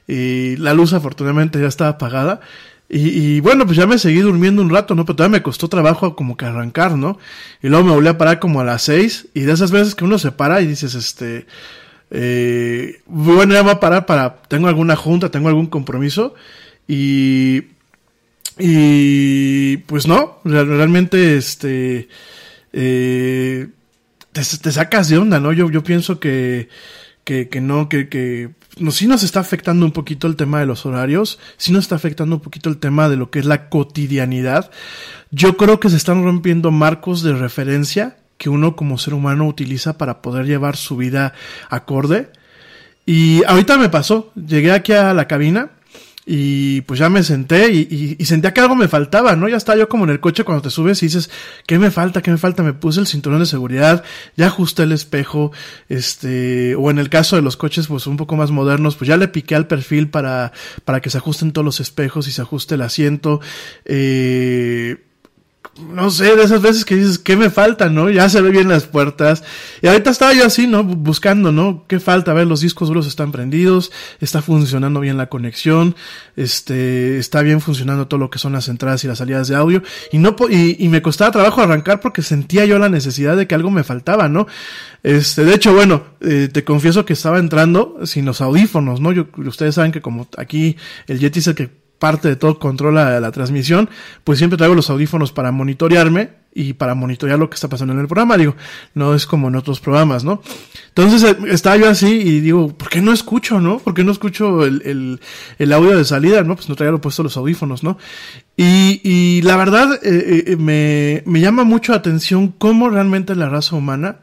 y 0.07 0.55
la 0.55 0.73
luz 0.73 0.93
afortunadamente 0.93 1.61
ya 1.61 1.67
estaba 1.67 1.91
apagada. 1.91 2.39
Y, 2.91 3.39
bueno, 3.41 3.67
pues 3.67 3.77
ya 3.77 3.85
me 3.85 3.99
seguí 3.99 4.19
durmiendo 4.19 4.63
un 4.63 4.71
rato, 4.71 4.95
¿no? 4.95 5.05
Pero 5.05 5.15
todavía 5.15 5.37
me 5.37 5.43
costó 5.43 5.67
trabajo 5.67 6.15
como 6.15 6.35
que 6.35 6.45
arrancar, 6.45 6.97
¿no? 6.97 7.19
Y 7.61 7.67
luego 7.67 7.85
me 7.85 7.91
volví 7.91 8.07
a 8.07 8.17
parar 8.17 8.39
como 8.39 8.61
a 8.61 8.63
las 8.63 8.81
seis. 8.81 9.27
Y 9.35 9.41
de 9.41 9.53
esas 9.53 9.69
veces 9.69 9.93
que 9.93 10.05
uno 10.05 10.17
se 10.17 10.31
para 10.31 10.59
y 10.61 10.65
dices, 10.65 10.95
este, 10.95 11.45
eh, 12.09 13.01
bueno, 13.05 13.53
ya 13.53 13.61
voy 13.61 13.73
a 13.73 13.79
parar 13.79 14.07
para, 14.07 14.41
tengo 14.47 14.67
alguna 14.67 14.95
junta, 14.95 15.29
tengo 15.29 15.49
algún 15.49 15.67
compromiso. 15.67 16.33
Y, 16.87 17.65
y 18.57 19.77
pues 19.77 20.07
no, 20.07 20.39
realmente, 20.43 21.37
este, 21.37 22.09
eh, 22.73 23.67
te, 24.31 24.41
te, 24.41 24.71
sacas 24.71 25.09
de 25.09 25.19
onda, 25.19 25.39
¿no? 25.39 25.53
Yo, 25.53 25.69
yo 25.69 25.83
pienso 25.83 26.19
que, 26.19 26.69
que, 27.23 27.49
que 27.49 27.61
no, 27.61 27.87
que, 27.87 28.09
que 28.09 28.49
no, 28.79 28.91
sí 28.91 29.07
nos 29.07 29.23
está 29.23 29.39
afectando 29.39 29.85
un 29.85 29.91
poquito 29.91 30.27
el 30.27 30.35
tema 30.35 30.59
de 30.59 30.65
los 30.65 30.85
horarios, 30.85 31.39
sí 31.57 31.71
nos 31.71 31.85
está 31.85 31.95
afectando 31.95 32.37
un 32.37 32.41
poquito 32.41 32.69
el 32.69 32.77
tema 32.77 33.09
de 33.09 33.17
lo 33.17 33.29
que 33.29 33.39
es 33.39 33.45
la 33.45 33.69
cotidianidad. 33.69 34.71
Yo 35.31 35.57
creo 35.57 35.79
que 35.79 35.89
se 35.89 35.97
están 35.97 36.23
rompiendo 36.23 36.71
marcos 36.71 37.21
de 37.21 37.33
referencia 37.33 38.17
que 38.37 38.49
uno 38.49 38.75
como 38.75 38.97
ser 38.97 39.13
humano 39.13 39.47
utiliza 39.47 39.97
para 39.97 40.21
poder 40.21 40.45
llevar 40.45 40.77
su 40.77 40.97
vida 40.97 41.33
acorde. 41.69 42.31
Y 43.05 43.43
ahorita 43.45 43.77
me 43.77 43.89
pasó, 43.89 44.31
llegué 44.35 44.71
aquí 44.71 44.93
a 44.93 45.13
la 45.13 45.27
cabina 45.27 45.71
y 46.31 46.81
pues 46.81 46.99
ya 46.99 47.09
me 47.09 47.23
senté 47.23 47.71
y, 47.73 48.15
y, 48.19 48.25
sentía 48.25 48.53
que 48.53 48.61
algo 48.61 48.75
me 48.75 48.87
faltaba, 48.87 49.35
¿no? 49.35 49.49
Ya 49.49 49.57
estaba 49.57 49.79
yo 49.79 49.89
como 49.89 50.03
en 50.03 50.11
el 50.11 50.19
coche 50.19 50.43
cuando 50.43 50.61
te 50.61 50.69
subes 50.69 51.01
y 51.01 51.07
dices, 51.07 51.31
¿qué 51.65 51.79
me 51.79 51.89
falta? 51.89 52.21
¿Qué 52.21 52.29
me 52.29 52.37
falta? 52.37 52.61
Me 52.61 52.73
puse 52.73 52.99
el 52.99 53.07
cinturón 53.07 53.39
de 53.39 53.47
seguridad, 53.47 54.03
ya 54.37 54.45
ajusté 54.45 54.83
el 54.83 54.91
espejo, 54.91 55.51
este, 55.87 56.75
o 56.75 56.91
en 56.91 56.99
el 56.99 57.09
caso 57.09 57.35
de 57.35 57.41
los 57.41 57.57
coches 57.57 57.87
pues 57.87 58.05
un 58.05 58.15
poco 58.15 58.35
más 58.35 58.51
modernos, 58.51 58.95
pues 58.95 59.07
ya 59.07 59.17
le 59.17 59.27
piqué 59.27 59.55
al 59.55 59.65
perfil 59.65 60.09
para, 60.09 60.53
para 60.85 61.01
que 61.01 61.09
se 61.09 61.17
ajusten 61.17 61.51
todos 61.51 61.65
los 61.65 61.79
espejos 61.79 62.27
y 62.27 62.31
se 62.31 62.43
ajuste 62.43 62.75
el 62.75 62.83
asiento, 62.83 63.41
eh, 63.85 65.08
no 65.91 66.09
sé, 66.09 66.35
de 66.35 66.43
esas 66.43 66.61
veces 66.61 66.85
que 66.85 66.95
dices, 66.95 67.19
¿qué 67.19 67.35
me 67.35 67.49
falta, 67.49 67.89
no? 67.89 68.09
Ya 68.09 68.29
se 68.29 68.41
ve 68.41 68.49
bien 68.49 68.69
las 68.69 68.85
puertas. 68.85 69.43
Y 69.81 69.87
ahorita 69.87 70.09
estaba 70.09 70.33
yo 70.33 70.45
así, 70.45 70.67
¿no? 70.67 70.83
Buscando, 70.83 71.51
¿no? 71.51 71.85
¿Qué 71.87 71.99
falta? 71.99 72.31
A 72.31 72.33
ver, 72.33 72.47
los 72.47 72.61
discos 72.61 72.87
duros 72.87 73.07
están 73.07 73.31
prendidos, 73.31 73.91
está 74.19 74.41
funcionando 74.41 74.99
bien 74.99 75.17
la 75.17 75.27
conexión, 75.27 75.95
este, 76.35 77.17
está 77.17 77.41
bien 77.41 77.61
funcionando 77.61 78.07
todo 78.07 78.19
lo 78.19 78.29
que 78.29 78.39
son 78.39 78.53
las 78.53 78.67
entradas 78.67 79.03
y 79.03 79.07
las 79.07 79.17
salidas 79.19 79.47
de 79.47 79.55
audio. 79.55 79.83
Y 80.11 80.17
no, 80.17 80.35
y, 80.49 80.83
y 80.83 80.89
me 80.89 81.01
costaba 81.01 81.31
trabajo 81.31 81.61
arrancar 81.61 81.99
porque 81.99 82.21
sentía 82.21 82.65
yo 82.65 82.79
la 82.79 82.89
necesidad 82.89 83.37
de 83.37 83.47
que 83.47 83.55
algo 83.55 83.71
me 83.71 83.83
faltaba, 83.83 84.29
¿no? 84.29 84.47
Este, 85.03 85.45
de 85.45 85.53
hecho, 85.53 85.73
bueno, 85.73 86.03
eh, 86.21 86.49
te 86.51 86.63
confieso 86.63 87.05
que 87.05 87.13
estaba 87.13 87.39
entrando 87.39 87.99
sin 88.05 88.25
los 88.25 88.41
audífonos, 88.41 88.99
¿no? 88.99 89.11
Yo, 89.11 89.27
ustedes 89.37 89.75
saben 89.75 89.91
que 89.91 90.01
como 90.01 90.27
aquí 90.37 90.75
el 91.07 91.19
Yeti 91.19 91.39
es 91.39 91.47
el 91.47 91.55
que 91.55 91.69
parte 91.99 92.29
de 92.29 92.35
todo 92.35 92.57
controla 92.57 93.19
la 93.19 93.31
transmisión, 93.31 93.89
pues 94.23 94.39
siempre 94.39 94.57
traigo 94.57 94.75
los 94.75 94.89
audífonos 94.89 95.31
para 95.31 95.51
monitorearme 95.51 96.39
y 96.53 96.73
para 96.73 96.95
monitorear 96.95 97.37
lo 97.37 97.49
que 97.49 97.55
está 97.55 97.67
pasando 97.67 97.93
en 97.93 97.99
el 97.99 98.07
programa, 98.07 98.37
digo, 98.37 98.55
no 98.95 99.13
es 99.13 99.25
como 99.25 99.49
en 99.49 99.55
otros 99.55 99.79
programas, 99.79 100.23
¿no? 100.23 100.41
Entonces 100.87 101.23
eh, 101.23 101.37
estaba 101.49 101.77
yo 101.77 101.87
así 101.87 102.07
y 102.07 102.39
digo, 102.39 102.69
¿por 102.75 102.89
qué 102.89 103.01
no 103.01 103.13
escucho, 103.13 103.59
no? 103.59 103.79
¿Por 103.79 103.93
qué 103.93 104.03
no 104.03 104.11
escucho 104.11 104.65
el, 104.65 104.81
el, 104.83 105.19
el 105.59 105.73
audio 105.73 105.95
de 105.95 106.05
salida, 106.05 106.43
no? 106.43 106.55
Pues 106.55 106.67
no 106.67 106.75
traía 106.75 106.95
puesto 106.97 107.21
los 107.21 107.37
audífonos, 107.37 107.83
¿no? 107.83 107.97
Y, 108.57 108.99
y 109.03 109.41
la 109.43 109.57
verdad 109.57 109.99
eh, 110.03 110.43
eh, 110.47 110.55
me, 110.57 111.23
me 111.25 111.39
llama 111.39 111.63
mucho 111.63 111.91
la 111.91 111.99
atención 111.99 112.49
cómo 112.49 112.89
realmente 112.89 113.35
la 113.35 113.49
raza 113.49 113.75
humana, 113.75 114.17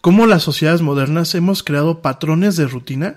cómo 0.00 0.26
las 0.26 0.42
sociedades 0.42 0.80
modernas 0.80 1.34
hemos 1.34 1.62
creado 1.62 2.00
patrones 2.00 2.56
de 2.56 2.66
rutina 2.66 3.16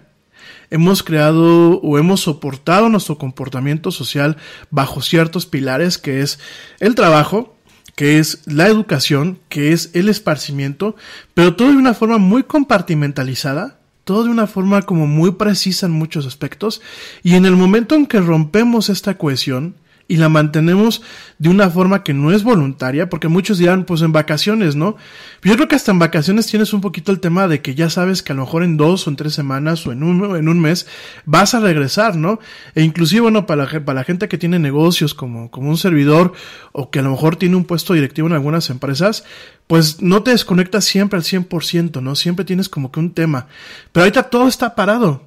hemos 0.72 1.04
creado 1.04 1.80
o 1.82 2.00
hemos 2.00 2.22
soportado 2.22 2.90
nuestro 2.90 3.18
comportamiento 3.18 3.92
social 3.92 4.38
bajo 4.72 5.02
ciertos 5.02 5.46
pilares 5.46 5.98
que 5.98 6.22
es 6.22 6.40
el 6.80 6.96
trabajo, 6.96 7.56
que 7.96 8.18
es 8.18 8.42
la 8.46 8.68
educación, 8.68 9.38
que 9.50 9.74
es 9.74 9.92
el 9.94 10.10
esparcimiento, 10.10 10.96
pero 11.34 11.56
todo 11.56 11.70
de 11.70 11.78
una 11.78 11.94
forma 11.94 12.18
muy 12.18 12.44
compartimentalizada, 12.44 13.80
todo 14.06 14.24
de 14.24 14.30
una 14.30 14.48
forma 14.48 14.82
como 14.82 15.06
muy 15.06 15.34
precisa 15.34 15.86
en 15.86 15.92
muchos 15.92 16.26
aspectos, 16.26 16.82
y 17.22 17.36
en 17.36 17.46
el 17.46 17.56
momento 17.56 17.94
en 17.96 18.08
que 18.08 18.20
rompemos 18.20 18.90
esta 18.90 19.18
cohesión, 19.18 19.76
y 20.08 20.18
la 20.18 20.30
mantenemos 20.30 21.02
de 21.38 21.50
una 21.50 21.70
forma 21.70 22.04
que 22.04 22.14
no 22.14 22.32
es 22.32 22.44
voluntaria, 22.44 23.10
porque 23.10 23.28
muchos 23.28 23.58
dirán, 23.58 23.86
pues 23.86 24.02
en 24.02 24.12
vacaciones, 24.12 24.76
¿no? 24.76 24.98
Yo 25.44 25.56
creo 25.56 25.68
que 25.68 25.76
hasta 25.76 25.92
en 25.92 26.00
vacaciones 26.00 26.48
tienes 26.48 26.74
un 26.74 26.82
poquito 26.82 27.12
el 27.12 27.20
tema 27.20 27.48
de 27.48 27.62
que 27.62 27.76
ya 27.76 27.90
sabes 27.90 28.22
que 28.22 28.34
a 28.34 28.36
lo 28.36 28.44
mejor 28.44 28.64
en 28.64 28.78
dos 28.78 29.08
o 29.08 29.10
en 29.10 29.16
tres 29.16 29.34
semanas 29.34 29.86
o 29.88 29.92
en 29.92 30.04
un, 30.04 30.36
en 30.36 30.50
un 30.50 30.60
mes 30.60 30.88
vas 31.26 31.54
a 31.54 31.60
regresar, 31.60 32.16
¿no? 32.16 32.40
E 32.76 32.84
inclusive, 32.84 33.22
bueno, 33.22 33.46
para 33.46 33.66
la, 33.66 33.86
para 33.86 34.00
la 34.00 34.04
gente 34.04 34.28
que 34.28 34.38
tiene 34.38 34.60
negocios 34.60 35.14
como, 35.14 35.50
como 35.50 35.70
un 35.70 35.78
servidor 35.78 36.34
o 36.72 36.92
que 36.92 37.00
a 37.00 37.02
lo 37.02 37.12
mejor 37.12 37.38
tiene 37.38 37.56
un 37.56 37.66
puesto 37.66 37.94
directivo 37.94 38.28
en 38.28 38.34
algunas 38.34 38.70
empresas, 38.70 39.24
pues 39.68 40.02
no 40.02 40.24
te 40.24 40.32
desconectas 40.32 40.86
siempre 40.86 41.18
al 41.18 41.24
100%, 41.24 42.02
¿no? 42.02 42.16
Siempre 42.16 42.46
tienes 42.46 42.70
como 42.70 42.92
que 42.92 43.00
un 43.00 43.14
tema. 43.14 43.48
Pero 43.92 44.04
ahorita 44.04 44.24
todo 44.24 44.48
está 44.48 44.76
parado. 44.76 45.24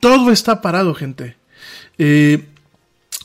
Todo 0.00 0.32
está 0.32 0.60
parado, 0.62 0.94
gente. 0.94 1.36
Eh, 1.98 2.48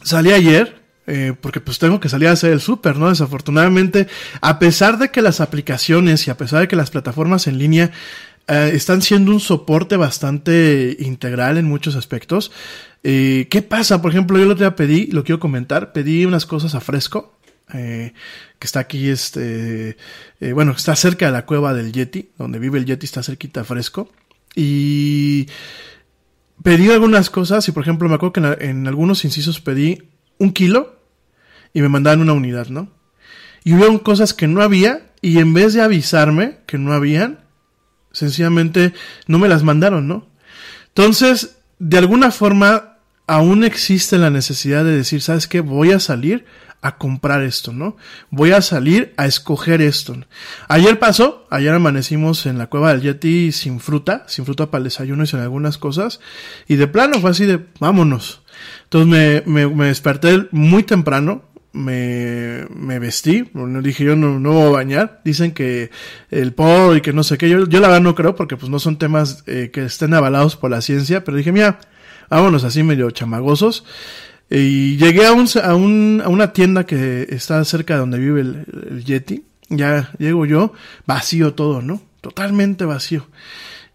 salí 0.07 0.31
ayer, 0.31 0.81
eh, 1.05 1.33
porque 1.39 1.61
pues 1.61 1.79
tengo 1.79 1.99
que 1.99 2.09
salir 2.09 2.27
a 2.27 2.33
hacer 2.33 2.51
el 2.51 2.59
súper, 2.59 2.97
¿no? 2.97 3.09
Desafortunadamente, 3.09 4.07
a 4.41 4.59
pesar 4.59 4.97
de 4.97 5.09
que 5.09 5.21
las 5.21 5.39
aplicaciones 5.39 6.27
y 6.27 6.31
a 6.31 6.37
pesar 6.37 6.61
de 6.61 6.67
que 6.67 6.75
las 6.75 6.91
plataformas 6.91 7.47
en 7.47 7.57
línea 7.57 7.91
eh, 8.47 8.71
están 8.73 9.01
siendo 9.01 9.31
un 9.31 9.39
soporte 9.39 9.95
bastante 9.95 10.97
integral 10.99 11.57
en 11.57 11.65
muchos 11.65 11.95
aspectos, 11.95 12.51
eh, 13.03 13.47
¿qué 13.49 13.61
pasa? 13.61 14.01
Por 14.01 14.11
ejemplo, 14.11 14.37
yo 14.37 14.45
lo 14.45 14.53
otro 14.53 14.75
pedí, 14.75 15.07
lo 15.07 15.23
quiero 15.23 15.39
comentar, 15.39 15.93
pedí 15.93 16.25
unas 16.25 16.45
cosas 16.45 16.75
a 16.75 16.81
fresco, 16.81 17.33
que 17.69 18.13
está 18.61 18.79
aquí, 18.79 19.09
este, 19.09 19.97
bueno, 20.53 20.71
está 20.71 20.95
cerca 20.95 21.25
de 21.25 21.33
la 21.33 21.45
cueva 21.45 21.73
del 21.73 21.91
Yeti, 21.91 22.29
donde 22.37 22.59
vive 22.59 22.79
el 22.79 22.85
Yeti, 22.85 23.05
está 23.05 23.21
cerquita 23.23 23.65
fresco, 23.65 24.09
y 24.55 25.47
pedí 26.67 26.91
algunas 26.91 27.29
cosas 27.29 27.65
y 27.69 27.71
por 27.71 27.83
ejemplo 27.83 28.09
me 28.09 28.15
acuerdo 28.15 28.33
que 28.33 28.65
en, 28.65 28.89
algunos 28.89 29.23
incisos 29.23 29.61
pedí 29.61 30.09
un 30.37 30.51
kilo 30.51 30.99
y 31.73 31.81
me 31.81 31.87
mandaban 31.87 32.19
una 32.19 32.33
unidad, 32.33 32.67
¿no? 32.67 32.91
Y 33.63 33.73
hubo 33.73 34.03
cosas 34.03 34.33
que 34.33 34.49
no 34.49 34.61
había 34.61 35.13
y 35.21 35.39
en 35.39 35.53
vez 35.53 35.73
de 35.73 35.81
avisarme 35.81 36.57
que 36.65 36.77
no 36.77 36.91
habían, 36.91 37.39
sencillamente 38.11 38.93
no 39.27 39.39
me 39.39 39.47
las 39.47 39.63
mandaron, 39.63 40.09
¿no? 40.09 40.27
Entonces, 40.89 41.55
de 41.79 41.99
alguna 41.99 42.31
forma, 42.31 42.97
aún 43.27 43.63
existe 43.63 44.17
la 44.17 44.29
necesidad 44.29 44.83
de 44.83 44.97
decir, 44.97 45.21
¿sabes 45.21 45.47
qué? 45.47 45.61
Voy 45.61 45.93
a 45.93 46.01
salir 46.01 46.43
a 46.81 46.97
comprar 46.97 47.41
esto, 47.41 47.73
¿no? 47.73 47.97
Voy 48.29 48.51
a 48.51 48.61
salir 48.61 49.13
a 49.17 49.25
escoger 49.25 49.81
esto. 49.81 50.15
Ayer 50.67 50.99
pasó, 50.99 51.47
ayer 51.49 51.73
amanecimos 51.73 52.45
en 52.45 52.57
la 52.57 52.67
cueva 52.67 52.93
del 52.93 53.01
Yeti 53.01 53.51
sin 53.51 53.79
fruta, 53.79 54.23
sin 54.27 54.45
fruta 54.45 54.67
para 54.67 54.79
el 54.79 54.83
desayuno 54.85 55.23
y 55.23 55.27
sin 55.27 55.39
algunas 55.39 55.77
cosas, 55.77 56.19
y 56.67 56.75
de 56.75 56.87
plano 56.87 57.19
fue 57.19 57.31
así 57.31 57.45
de, 57.45 57.65
vámonos. 57.79 58.41
Entonces 58.83 59.45
me, 59.45 59.67
me, 59.67 59.85
desperté 59.87 60.47
muy 60.51 60.83
temprano, 60.83 61.43
me, 61.73 62.65
me 62.73 62.99
vestí, 62.99 63.49
dije 63.81 64.03
yo 64.03 64.15
no, 64.15 64.39
no 64.39 64.53
voy 64.53 64.67
a 64.67 64.69
bañar, 64.69 65.21
dicen 65.23 65.51
que 65.51 65.91
el 66.31 66.53
poro 66.53 66.95
y 66.95 67.01
que 67.01 67.13
no 67.13 67.23
sé 67.23 67.37
qué, 67.37 67.49
yo, 67.49 67.67
yo 67.67 67.79
la 67.79 67.87
verdad 67.87 68.01
no 68.01 68.15
creo 68.15 68.35
porque 68.35 68.55
pues 68.55 68.69
no 68.69 68.79
son 68.79 68.97
temas 68.97 69.43
eh, 69.45 69.69
que 69.71 69.85
estén 69.85 70.13
avalados 70.13 70.55
por 70.55 70.71
la 70.71 70.81
ciencia, 70.81 71.23
pero 71.23 71.37
dije 71.37 71.51
mira, 71.51 71.79
vámonos 72.29 72.63
así 72.63 72.83
medio 72.83 73.11
chamagosos. 73.11 73.83
Y 74.49 74.97
llegué 74.97 75.27
a, 75.27 75.33
un, 75.33 75.47
a, 75.61 75.75
un, 75.75 76.21
a 76.23 76.29
una 76.29 76.53
tienda 76.53 76.85
que 76.85 77.27
está 77.29 77.63
cerca 77.65 77.95
de 77.95 77.99
donde 77.99 78.19
vive 78.19 78.41
el, 78.41 79.03
Yeti. 79.03 79.43
Ya 79.69 80.11
llego 80.17 80.45
yo, 80.45 80.73
vacío 81.05 81.53
todo, 81.53 81.81
¿no? 81.81 82.01
Totalmente 82.21 82.85
vacío. 82.85 83.27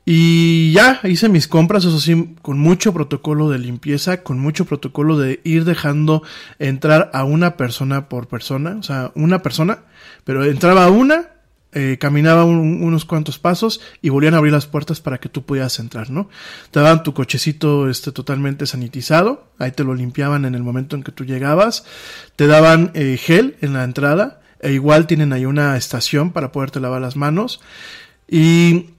Y 0.04 0.72
ya 0.72 1.00
hice 1.04 1.28
mis 1.28 1.46
compras, 1.48 1.84
eso 1.84 2.00
sí, 2.00 2.34
con 2.42 2.58
mucho 2.58 2.92
protocolo 2.92 3.48
de 3.48 3.58
limpieza, 3.58 4.22
con 4.22 4.38
mucho 4.38 4.64
protocolo 4.64 5.16
de 5.16 5.40
ir 5.44 5.64
dejando 5.64 6.22
entrar 6.58 7.10
a 7.14 7.24
una 7.24 7.56
persona 7.56 8.08
por 8.08 8.26
persona, 8.26 8.76
o 8.80 8.82
sea, 8.82 9.12
una 9.14 9.42
persona, 9.42 9.84
pero 10.24 10.44
entraba 10.44 10.90
una, 10.90 11.31
eh, 11.74 11.96
caminaba 11.98 12.44
unos 12.44 13.06
cuantos 13.06 13.38
pasos 13.38 13.80
y 14.02 14.10
volvían 14.10 14.34
a 14.34 14.38
abrir 14.38 14.52
las 14.52 14.66
puertas 14.66 15.00
para 15.00 15.18
que 15.18 15.30
tú 15.30 15.42
pudieras 15.42 15.78
entrar, 15.78 16.10
¿no? 16.10 16.28
Te 16.70 16.80
daban 16.80 17.02
tu 17.02 17.14
cochecito 17.14 17.88
este, 17.88 18.12
totalmente 18.12 18.66
sanitizado, 18.66 19.46
ahí 19.58 19.72
te 19.72 19.82
lo 19.82 19.94
limpiaban 19.94 20.44
en 20.44 20.54
el 20.54 20.62
momento 20.62 20.96
en 20.96 21.02
que 21.02 21.12
tú 21.12 21.24
llegabas, 21.24 21.84
te 22.36 22.46
daban 22.46 22.90
eh, 22.92 23.16
gel 23.16 23.56
en 23.62 23.72
la 23.72 23.84
entrada, 23.84 24.42
e 24.60 24.72
igual 24.72 25.06
tienen 25.06 25.32
ahí 25.32 25.46
una 25.46 25.76
estación 25.78 26.32
para 26.32 26.52
poderte 26.52 26.78
lavar 26.78 27.00
las 27.00 27.16
manos. 27.16 27.60
Y 28.28 28.90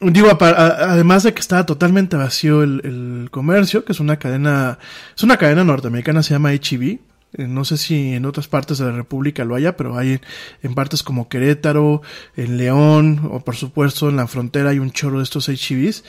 digo, 0.00 0.36
además 0.40 1.22
de 1.22 1.32
que 1.32 1.40
estaba 1.40 1.64
totalmente 1.64 2.16
vacío 2.16 2.64
el, 2.64 2.80
el, 2.84 3.30
comercio, 3.30 3.84
que 3.84 3.92
es 3.92 4.00
una 4.00 4.18
cadena, 4.18 4.78
es 5.16 5.22
una 5.22 5.36
cadena 5.36 5.62
norteamericana, 5.62 6.24
se 6.24 6.34
llama 6.34 6.52
HEB, 6.52 6.98
no 7.36 7.64
sé 7.64 7.76
si 7.76 8.14
en 8.14 8.24
otras 8.26 8.48
partes 8.48 8.78
de 8.78 8.86
la 8.86 8.92
República 8.92 9.44
lo 9.44 9.54
haya, 9.54 9.76
pero 9.76 9.96
hay 9.96 10.20
en 10.62 10.74
partes 10.74 11.02
como 11.02 11.28
Querétaro, 11.28 12.02
en 12.36 12.56
León, 12.56 13.28
o 13.30 13.40
por 13.40 13.56
supuesto 13.56 14.08
en 14.08 14.16
la 14.16 14.26
frontera 14.26 14.70
hay 14.70 14.78
un 14.78 14.90
chorro 14.90 15.18
de 15.18 15.24
estos 15.24 15.48
HIVs. 15.48 16.04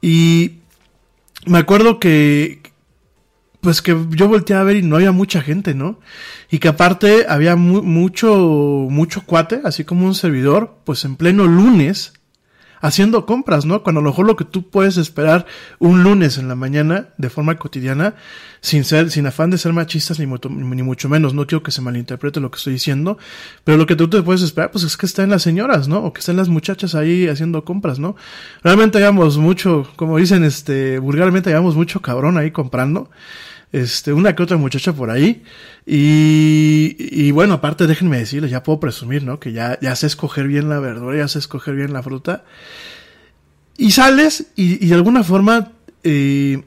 Y 0.00 0.58
me 1.46 1.58
acuerdo 1.58 1.98
que, 1.98 2.60
pues 3.60 3.80
que 3.80 3.96
yo 4.10 4.28
volteé 4.28 4.56
a 4.56 4.62
ver 4.62 4.76
y 4.76 4.82
no 4.82 4.96
había 4.96 5.12
mucha 5.12 5.40
gente, 5.40 5.74
¿no? 5.74 6.00
Y 6.50 6.58
que 6.58 6.68
aparte 6.68 7.26
había 7.28 7.56
mucho, 7.56 8.36
mucho 8.90 9.24
cuate, 9.24 9.60
así 9.64 9.84
como 9.84 10.06
un 10.06 10.14
servidor, 10.14 10.78
pues 10.84 11.04
en 11.04 11.16
pleno 11.16 11.46
lunes, 11.46 12.12
haciendo 12.82 13.24
compras, 13.24 13.64
¿no? 13.64 13.82
Cuando 13.82 14.00
a 14.00 14.04
lo 14.04 14.10
mejor 14.10 14.26
lo 14.26 14.36
que 14.36 14.44
tú 14.44 14.68
puedes 14.68 14.96
esperar 14.98 15.46
un 15.78 16.02
lunes 16.02 16.36
en 16.36 16.48
la 16.48 16.56
mañana 16.56 17.08
de 17.16 17.30
forma 17.30 17.56
cotidiana, 17.56 18.16
sin 18.60 18.84
ser, 18.84 19.10
sin 19.10 19.26
afán 19.26 19.50
de 19.50 19.56
ser 19.56 19.72
machistas 19.72 20.18
ni, 20.18 20.26
ni 20.26 20.82
mucho 20.82 21.08
menos, 21.08 21.32
no 21.32 21.46
quiero 21.46 21.62
que 21.62 21.70
se 21.70 21.80
malinterprete 21.80 22.40
lo 22.40 22.50
que 22.50 22.58
estoy 22.58 22.74
diciendo, 22.74 23.18
pero 23.64 23.78
lo 23.78 23.86
que 23.86 23.96
tú 23.96 24.10
te 24.10 24.20
puedes 24.20 24.42
esperar, 24.42 24.72
pues 24.72 24.84
es 24.84 24.96
que 24.96 25.06
estén 25.06 25.30
las 25.30 25.42
señoras, 25.42 25.86
¿no? 25.88 26.00
O 26.04 26.12
que 26.12 26.20
estén 26.20 26.36
las 26.36 26.48
muchachas 26.48 26.94
ahí 26.96 27.28
haciendo 27.28 27.64
compras, 27.64 28.00
¿no? 28.00 28.16
Realmente 28.64 28.98
hayamos 28.98 29.38
mucho, 29.38 29.88
como 29.94 30.18
dicen, 30.18 30.42
este, 30.42 30.98
vulgarmente 30.98 31.50
hayamos 31.50 31.76
mucho 31.76 32.02
cabrón 32.02 32.36
ahí 32.36 32.50
comprando 32.50 33.10
este, 33.72 34.12
una 34.12 34.36
que 34.36 34.42
otra 34.42 34.56
muchacha 34.58 34.92
por 34.92 35.10
ahí. 35.10 35.42
Y, 35.86 36.96
y 36.98 37.30
bueno, 37.30 37.54
aparte 37.54 37.86
déjenme 37.86 38.18
decirles, 38.18 38.50
ya 38.50 38.62
puedo 38.62 38.78
presumir, 38.78 39.24
¿no? 39.24 39.40
Que 39.40 39.52
ya, 39.52 39.78
ya 39.80 39.96
sé 39.96 40.06
escoger 40.06 40.46
bien 40.46 40.68
la 40.68 40.78
verdura, 40.78 41.16
ya 41.16 41.28
sé 41.28 41.38
escoger 41.38 41.74
bien 41.74 41.92
la 41.92 42.02
fruta. 42.02 42.44
Y 43.76 43.92
sales 43.92 44.52
y, 44.54 44.84
y 44.84 44.88
de 44.88 44.94
alguna 44.94 45.24
forma 45.24 45.72
eh, 46.04 46.62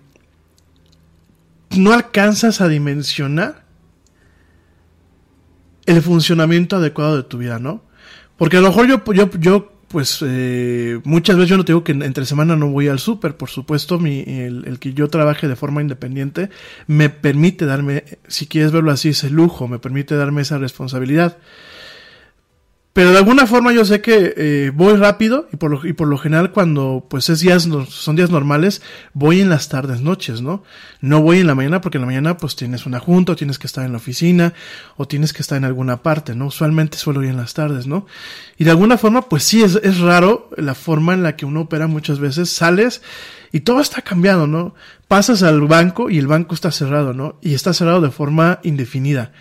no 1.77 1.93
alcanzas 1.93 2.61
a 2.61 2.67
dimensionar 2.67 3.65
el 5.85 6.01
funcionamiento 6.01 6.77
adecuado 6.77 7.17
de 7.17 7.23
tu 7.23 7.37
vida, 7.37 7.59
¿no? 7.59 7.83
Porque 8.37 8.57
a 8.57 8.61
lo 8.61 8.69
mejor 8.69 8.87
yo, 8.87 9.03
yo, 9.13 9.29
yo 9.39 9.74
pues 9.88 10.19
eh, 10.26 11.00
muchas 11.04 11.36
veces 11.36 11.50
yo 11.50 11.58
no 11.58 11.65
te 11.65 11.71
digo 11.71 11.84
que 11.84 11.91
entre 11.91 12.26
semana 12.26 12.56
no 12.56 12.67
voy 12.69 12.88
al 12.88 13.00
súper, 13.00 13.38
por 13.38 13.50
supuesto, 13.50 14.00
mi, 14.00 14.21
el, 14.21 14.65
el, 14.65 14.80
que 14.80 14.93
yo 14.93 15.08
trabaje 15.08 15.48
de 15.48 15.56
forma 15.56 15.82
independiente 15.82 16.50
me 16.88 17.10
permite 17.10 17.65
darme, 17.65 18.04
si 18.28 18.48
quieres 18.48 18.71
verlo 18.71 18.91
así, 18.91 19.10
ese 19.10 19.30
lujo, 19.30 19.67
me 19.67 19.80
permite 19.80 20.15
darme 20.15 20.41
esa 20.41 20.58
responsabilidad. 20.58 21.38
Pero 22.95 23.12
de 23.12 23.17
alguna 23.17 23.45
forma 23.45 23.73
yo 23.73 23.84
sé 23.84 23.99
que 23.99 24.34
eh, 24.38 24.71
voy 24.73 24.95
rápido 24.95 25.49
y 25.51 25.58
por, 25.58 25.69
lo, 25.69 25.86
y 25.86 25.91
por 25.91 26.08
lo 26.08 26.17
general 26.17 26.53
cuando 26.53 27.05
pues 27.10 27.27
es 27.27 27.41
días, 27.41 27.67
son 27.89 28.15
días 28.15 28.29
normales, 28.29 28.81
voy 29.13 29.41
en 29.41 29.49
las 29.49 29.67
tardes, 29.67 29.99
noches, 29.99 30.39
¿no? 30.39 30.63
No 31.01 31.21
voy 31.21 31.39
en 31.39 31.47
la 31.47 31.55
mañana 31.55 31.81
porque 31.81 31.97
en 31.97 32.03
la 32.03 32.05
mañana 32.05 32.38
pues 32.38 32.55
tienes 32.55 32.86
una 32.86 33.01
junta, 33.01 33.34
o 33.34 33.36
tienes 33.36 33.60
que 33.60 33.67
estar 33.67 33.84
en 33.84 33.91
la 33.91 33.97
oficina 33.97 34.53
o 34.95 35.10
tienes 35.10 35.34
que 35.34 35.41
estar 35.41 35.58
en 35.58 35.65
alguna 35.65 36.03
parte, 36.03 36.36
¿no? 36.36 36.45
Usualmente 36.45 36.97
suelo 36.97 37.21
ir 37.21 37.31
en 37.31 37.36
las 37.36 37.53
tardes, 37.53 37.86
¿no? 37.86 38.05
Y 38.58 38.63
de 38.63 38.71
alguna 38.71 38.97
forma 38.97 39.23
pues 39.23 39.43
sí, 39.43 39.62
es, 39.62 39.75
es 39.84 39.99
raro 39.99 40.49
la 40.55 40.73
forma 40.73 41.13
en 41.13 41.23
la 41.23 41.36
que 41.36 41.45
uno 41.45 41.63
opera 41.63 41.88
muchas 41.88 42.19
veces, 42.19 42.49
sales 42.49 43.01
y 43.51 43.60
todo 43.60 43.81
está 43.81 44.03
cambiado, 44.03 44.47
¿no? 44.47 44.73
Pasas 45.10 45.43
al 45.43 45.60
banco 45.67 46.10
y 46.10 46.17
el 46.17 46.27
banco 46.27 46.55
está 46.55 46.71
cerrado, 46.71 47.13
¿no? 47.13 47.39
Y 47.41 47.55
está 47.55 47.73
cerrado 47.73 47.99
de 47.99 48.12
forma 48.12 48.62
indefinida. 48.63 49.34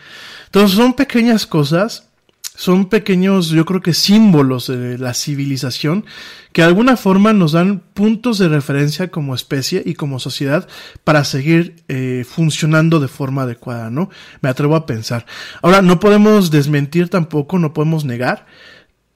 Entonces 0.46 0.76
son 0.76 0.94
pequeñas 0.94 1.46
cosas 1.46 2.08
son 2.56 2.88
pequeños, 2.88 3.48
yo 3.48 3.64
creo 3.64 3.80
que 3.80 3.94
símbolos 3.94 4.68
de 4.68 4.96
la 4.96 5.12
civilización 5.12 6.04
que 6.52 6.62
de 6.62 6.68
alguna 6.68 6.96
forma 6.96 7.32
nos 7.32 7.50
dan 7.50 7.80
puntos 7.80 8.38
de 8.38 8.48
referencia 8.48 9.10
como 9.10 9.34
especie 9.34 9.82
y 9.84 9.94
como 9.94 10.20
sociedad 10.20 10.68
para 11.02 11.24
seguir 11.24 11.82
eh, 11.88 12.24
funcionando 12.28 13.00
de 13.00 13.08
forma 13.08 13.42
adecuada, 13.42 13.90
¿no? 13.90 14.08
Me 14.40 14.48
atrevo 14.48 14.76
a 14.76 14.86
pensar. 14.86 15.26
Ahora, 15.62 15.82
no 15.82 15.98
podemos 15.98 16.52
desmentir 16.52 17.08
tampoco, 17.08 17.58
no 17.58 17.74
podemos 17.74 18.04
negar 18.04 18.46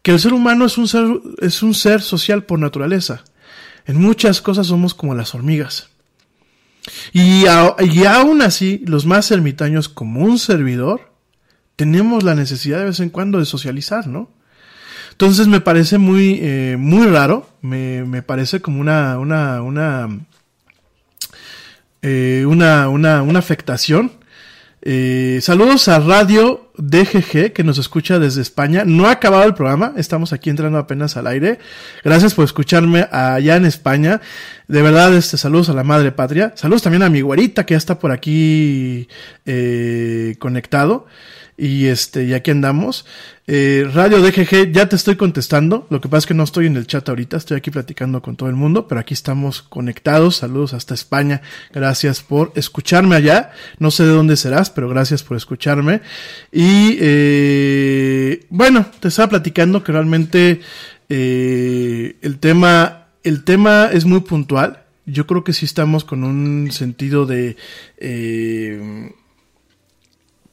que 0.03 0.11
el 0.11 0.19
ser 0.19 0.33
humano 0.33 0.65
es 0.65 0.77
un 0.77 0.89
ser, 0.89 1.07
es 1.41 1.63
un 1.63 1.75
ser 1.75 2.03
social 2.03 2.43
por 2.43 2.59
naturaleza. 2.59 3.23
En 3.87 4.01
muchas 4.01 4.41
cosas 4.41 4.67
somos 4.67 4.95
como 4.95 5.15
las 5.15 5.35
hormigas. 5.37 5.91
Y, 7.13 7.45
y 7.45 8.05
aún 8.05 8.43
así, 8.43 8.83
los 8.85 9.07
más 9.07 9.31
ermitaños 9.31 9.89
como 9.89 10.25
un 10.25 10.41
servidor, 10.41 11.13
tenemos 11.79 12.25
la 12.25 12.35
necesidad 12.35 12.79
de 12.81 12.87
vez 12.87 12.99
en 12.99 13.09
cuando 13.09 13.39
de 13.39 13.45
socializar, 13.45 14.09
¿no? 14.09 14.29
Entonces 15.13 15.47
me 15.47 15.61
parece 15.61 15.97
muy, 15.97 16.41
eh, 16.43 16.77
muy 16.77 17.07
raro, 17.07 17.49
me, 17.63 18.05
me, 18.05 18.21
parece 18.21 18.61
como 18.61 18.81
una, 18.81 19.17
una, 19.21 19.63
una, 19.63 20.09
eh, 22.03 22.45
una, 22.49 22.89
una, 22.89 23.39
afectación. 23.39 24.11
Eh, 24.83 25.39
saludos 25.41 25.87
a 25.87 26.01
Radio 26.01 26.73
DGG 26.79 27.53
que 27.53 27.63
nos 27.63 27.79
escucha 27.79 28.19
desde 28.19 28.43
España. 28.43 28.83
No 28.85 29.07
ha 29.07 29.13
acabado 29.13 29.45
el 29.45 29.55
programa, 29.55 29.93
estamos 29.97 30.33
aquí 30.33 30.51
entrando 30.51 30.79
apenas 30.79 31.17
al 31.17 31.29
aire. 31.29 31.61
Gracias 32.03 32.35
por 32.35 32.45
escucharme 32.45 33.07
allá 33.13 33.55
en 33.55 33.67
España. 33.67 34.21
De 34.67 34.83
verdad, 34.83 35.15
este 35.15 35.37
saludos 35.37 35.69
a 35.69 35.75
la 35.75 35.85
madre 35.85 36.11
patria. 36.11 36.53
Saludos 36.57 36.83
también 36.83 37.05
a 37.05 37.09
mi 37.09 37.21
güerita 37.21 37.65
que 37.65 37.75
ya 37.75 37.79
está 37.79 38.01
por 38.01 38.11
aquí 38.11 39.07
conectado. 40.41 41.07
Y 41.61 41.87
este, 41.87 42.25
y 42.25 42.35
aquí 42.35 42.53
andamos. 42.53 43.05
Eh, 43.49 43.85
Radio 43.93 44.23
DGG, 44.23 44.71
ya 44.71 44.89
te 44.89 44.95
estoy 44.95 45.17
contestando. 45.17 45.89
Lo 45.91 46.01
que 46.01 46.09
pasa 46.09 46.19
es 46.19 46.27
que 46.27 46.35
no 46.35 46.45
estoy 46.45 46.67
en 46.67 46.77
el 46.77 46.87
chat 46.87 47.09
ahorita, 47.09 47.37
estoy 47.37 47.57
aquí 47.57 47.73
platicando 47.73 48.23
con 48.23 48.37
todo 48.37 48.49
el 48.49 48.55
mundo, 48.55 48.87
pero 48.87 49.01
aquí 49.01 49.13
estamos 49.13 49.63
conectados. 49.63 50.37
Saludos 50.37 50.73
hasta 50.73 50.95
España. 50.95 51.43
Gracias 51.75 52.23
por 52.23 52.53
escucharme 52.55 53.17
allá. 53.17 53.51
No 53.81 53.91
sé 53.91 54.05
de 54.05 54.11
dónde 54.11 54.37
serás, 54.37 54.71
pero 54.71 54.89
gracias 54.89 55.25
por 55.25 55.37
escucharme. 55.37 56.01
Y 56.53 56.97
eh, 57.01 58.47
bueno, 58.51 58.87
te 59.01 59.09
estaba 59.09 59.31
platicando 59.31 59.83
que 59.83 59.91
realmente 59.91 60.61
eh, 61.09 62.19
el 62.23 62.39
tema, 62.39 63.09
el 63.25 63.43
tema 63.43 63.91
es 63.93 64.05
muy 64.05 64.21
puntual. 64.21 64.85
Yo 65.07 65.27
creo 65.27 65.43
que 65.43 65.55
sí 65.55 65.65
estamos 65.65 66.05
con 66.05 66.23
un 66.23 66.71
sentido 66.71 67.27
de 67.27 67.57
eh, 67.97 69.11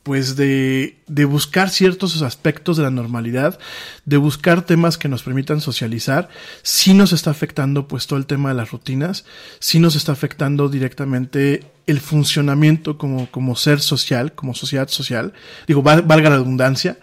pues 0.05 0.35
de, 0.35 0.99
de, 1.07 1.25
buscar 1.25 1.71
ciertos 1.71 2.21
aspectos 2.21 2.77
de 2.77 2.83
la 2.83 2.91
normalidad, 2.91 3.57
de 4.05 4.17
buscar 4.17 4.61
temas 4.61 4.99
que 4.99 5.09
nos 5.09 5.23
permitan 5.23 5.61
socializar, 5.61 6.29
sí 6.61 6.93
nos 6.93 7.11
está 7.11 7.31
afectando 7.31 7.87
pues 7.87 8.05
todo 8.05 8.19
el 8.19 8.27
tema 8.27 8.49
de 8.49 8.55
las 8.55 8.69
rutinas, 8.69 9.25
sí 9.57 9.79
nos 9.79 9.95
está 9.95 10.11
afectando 10.11 10.69
directamente 10.69 11.63
el 11.87 11.99
funcionamiento 11.99 12.99
como, 12.99 13.31
como 13.31 13.55
ser 13.55 13.79
social, 13.79 14.33
como 14.33 14.53
sociedad 14.53 14.89
social, 14.89 15.33
digo, 15.65 15.81
valga 15.81 16.29
la 16.29 16.37
redundancia. 16.37 16.99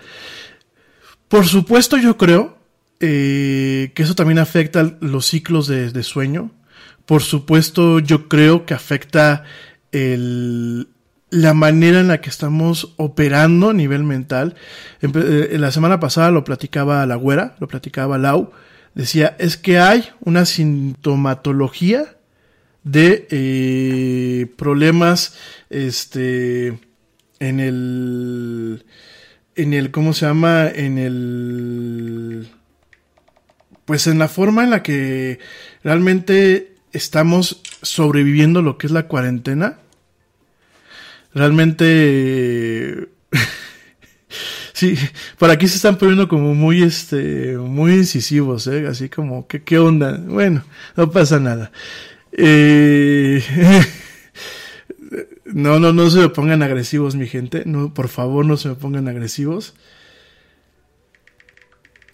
Por 1.26 1.44
supuesto 1.48 1.96
yo 1.96 2.16
creo 2.16 2.56
eh, 3.00 3.90
que 3.96 4.04
eso 4.04 4.14
también 4.14 4.38
afecta 4.38 4.96
los 5.00 5.26
ciclos 5.26 5.66
de, 5.66 5.90
de 5.90 6.02
sueño, 6.04 6.52
por 7.04 7.24
supuesto 7.24 7.98
yo 7.98 8.28
creo 8.28 8.64
que 8.64 8.74
afecta 8.74 9.42
el, 9.90 10.86
la 11.32 11.54
manera 11.54 11.98
en 11.98 12.08
la 12.08 12.20
que 12.20 12.28
estamos 12.28 12.92
operando 12.98 13.70
a 13.70 13.72
nivel 13.72 14.04
mental. 14.04 14.54
En 15.00 15.60
la 15.62 15.72
semana 15.72 15.98
pasada 15.98 16.30
lo 16.30 16.44
platicaba 16.44 17.06
la 17.06 17.16
güera, 17.16 17.56
lo 17.58 17.68
platicaba 17.68 18.18
Lau, 18.18 18.50
decía, 18.94 19.34
es 19.38 19.56
que 19.56 19.78
hay 19.78 20.10
una 20.20 20.44
sintomatología 20.44 22.16
de 22.84 23.26
eh, 23.30 24.46
problemas 24.56 25.34
este 25.70 26.78
en 27.38 27.60
el 27.60 28.84
en 29.56 29.72
el 29.72 29.90
cómo 29.90 30.12
se 30.12 30.26
llama 30.26 30.68
en 30.68 30.98
el 30.98 32.48
pues 33.86 34.06
en 34.06 34.18
la 34.18 34.28
forma 34.28 34.64
en 34.64 34.70
la 34.70 34.82
que 34.82 35.38
realmente 35.82 36.74
estamos 36.92 37.62
sobreviviendo 37.80 38.60
lo 38.60 38.76
que 38.76 38.86
es 38.86 38.92
la 38.92 39.06
cuarentena 39.06 39.78
realmente 41.34 43.08
sí, 44.72 44.96
por 45.38 45.50
aquí 45.50 45.68
se 45.68 45.76
están 45.76 45.96
poniendo 45.96 46.28
como 46.28 46.54
muy 46.54 46.82
este 46.82 47.56
muy 47.56 47.94
incisivos, 47.94 48.66
¿eh? 48.66 48.86
así 48.86 49.08
como 49.08 49.46
que 49.46 49.62
qué 49.62 49.78
onda. 49.78 50.18
Bueno, 50.18 50.64
no 50.96 51.10
pasa 51.10 51.40
nada. 51.40 51.72
Eh, 52.32 53.42
no, 55.44 55.78
no, 55.78 55.92
no 55.92 56.10
se 56.10 56.18
me 56.18 56.28
pongan 56.28 56.62
agresivos, 56.62 57.16
mi 57.16 57.26
gente. 57.26 57.62
No, 57.66 57.94
por 57.94 58.08
favor, 58.08 58.44
no 58.44 58.56
se 58.56 58.68
me 58.68 58.74
pongan 58.74 59.08
agresivos. 59.08 59.74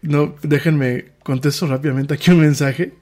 No, 0.02 0.36
déjenme 0.42 1.12
contesto 1.22 1.66
rápidamente 1.66 2.14
aquí 2.14 2.30
un 2.30 2.40
mensaje. 2.40 2.94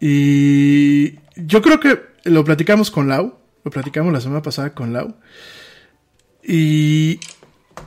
Y 0.00 1.18
yo 1.36 1.62
creo 1.62 1.80
que 1.80 2.15
lo 2.26 2.44
platicamos 2.44 2.90
con 2.90 3.08
Lau, 3.08 3.38
lo 3.64 3.70
platicamos 3.70 4.12
la 4.12 4.20
semana 4.20 4.42
pasada 4.42 4.74
con 4.74 4.92
Lau. 4.92 5.14
Y 6.42 7.18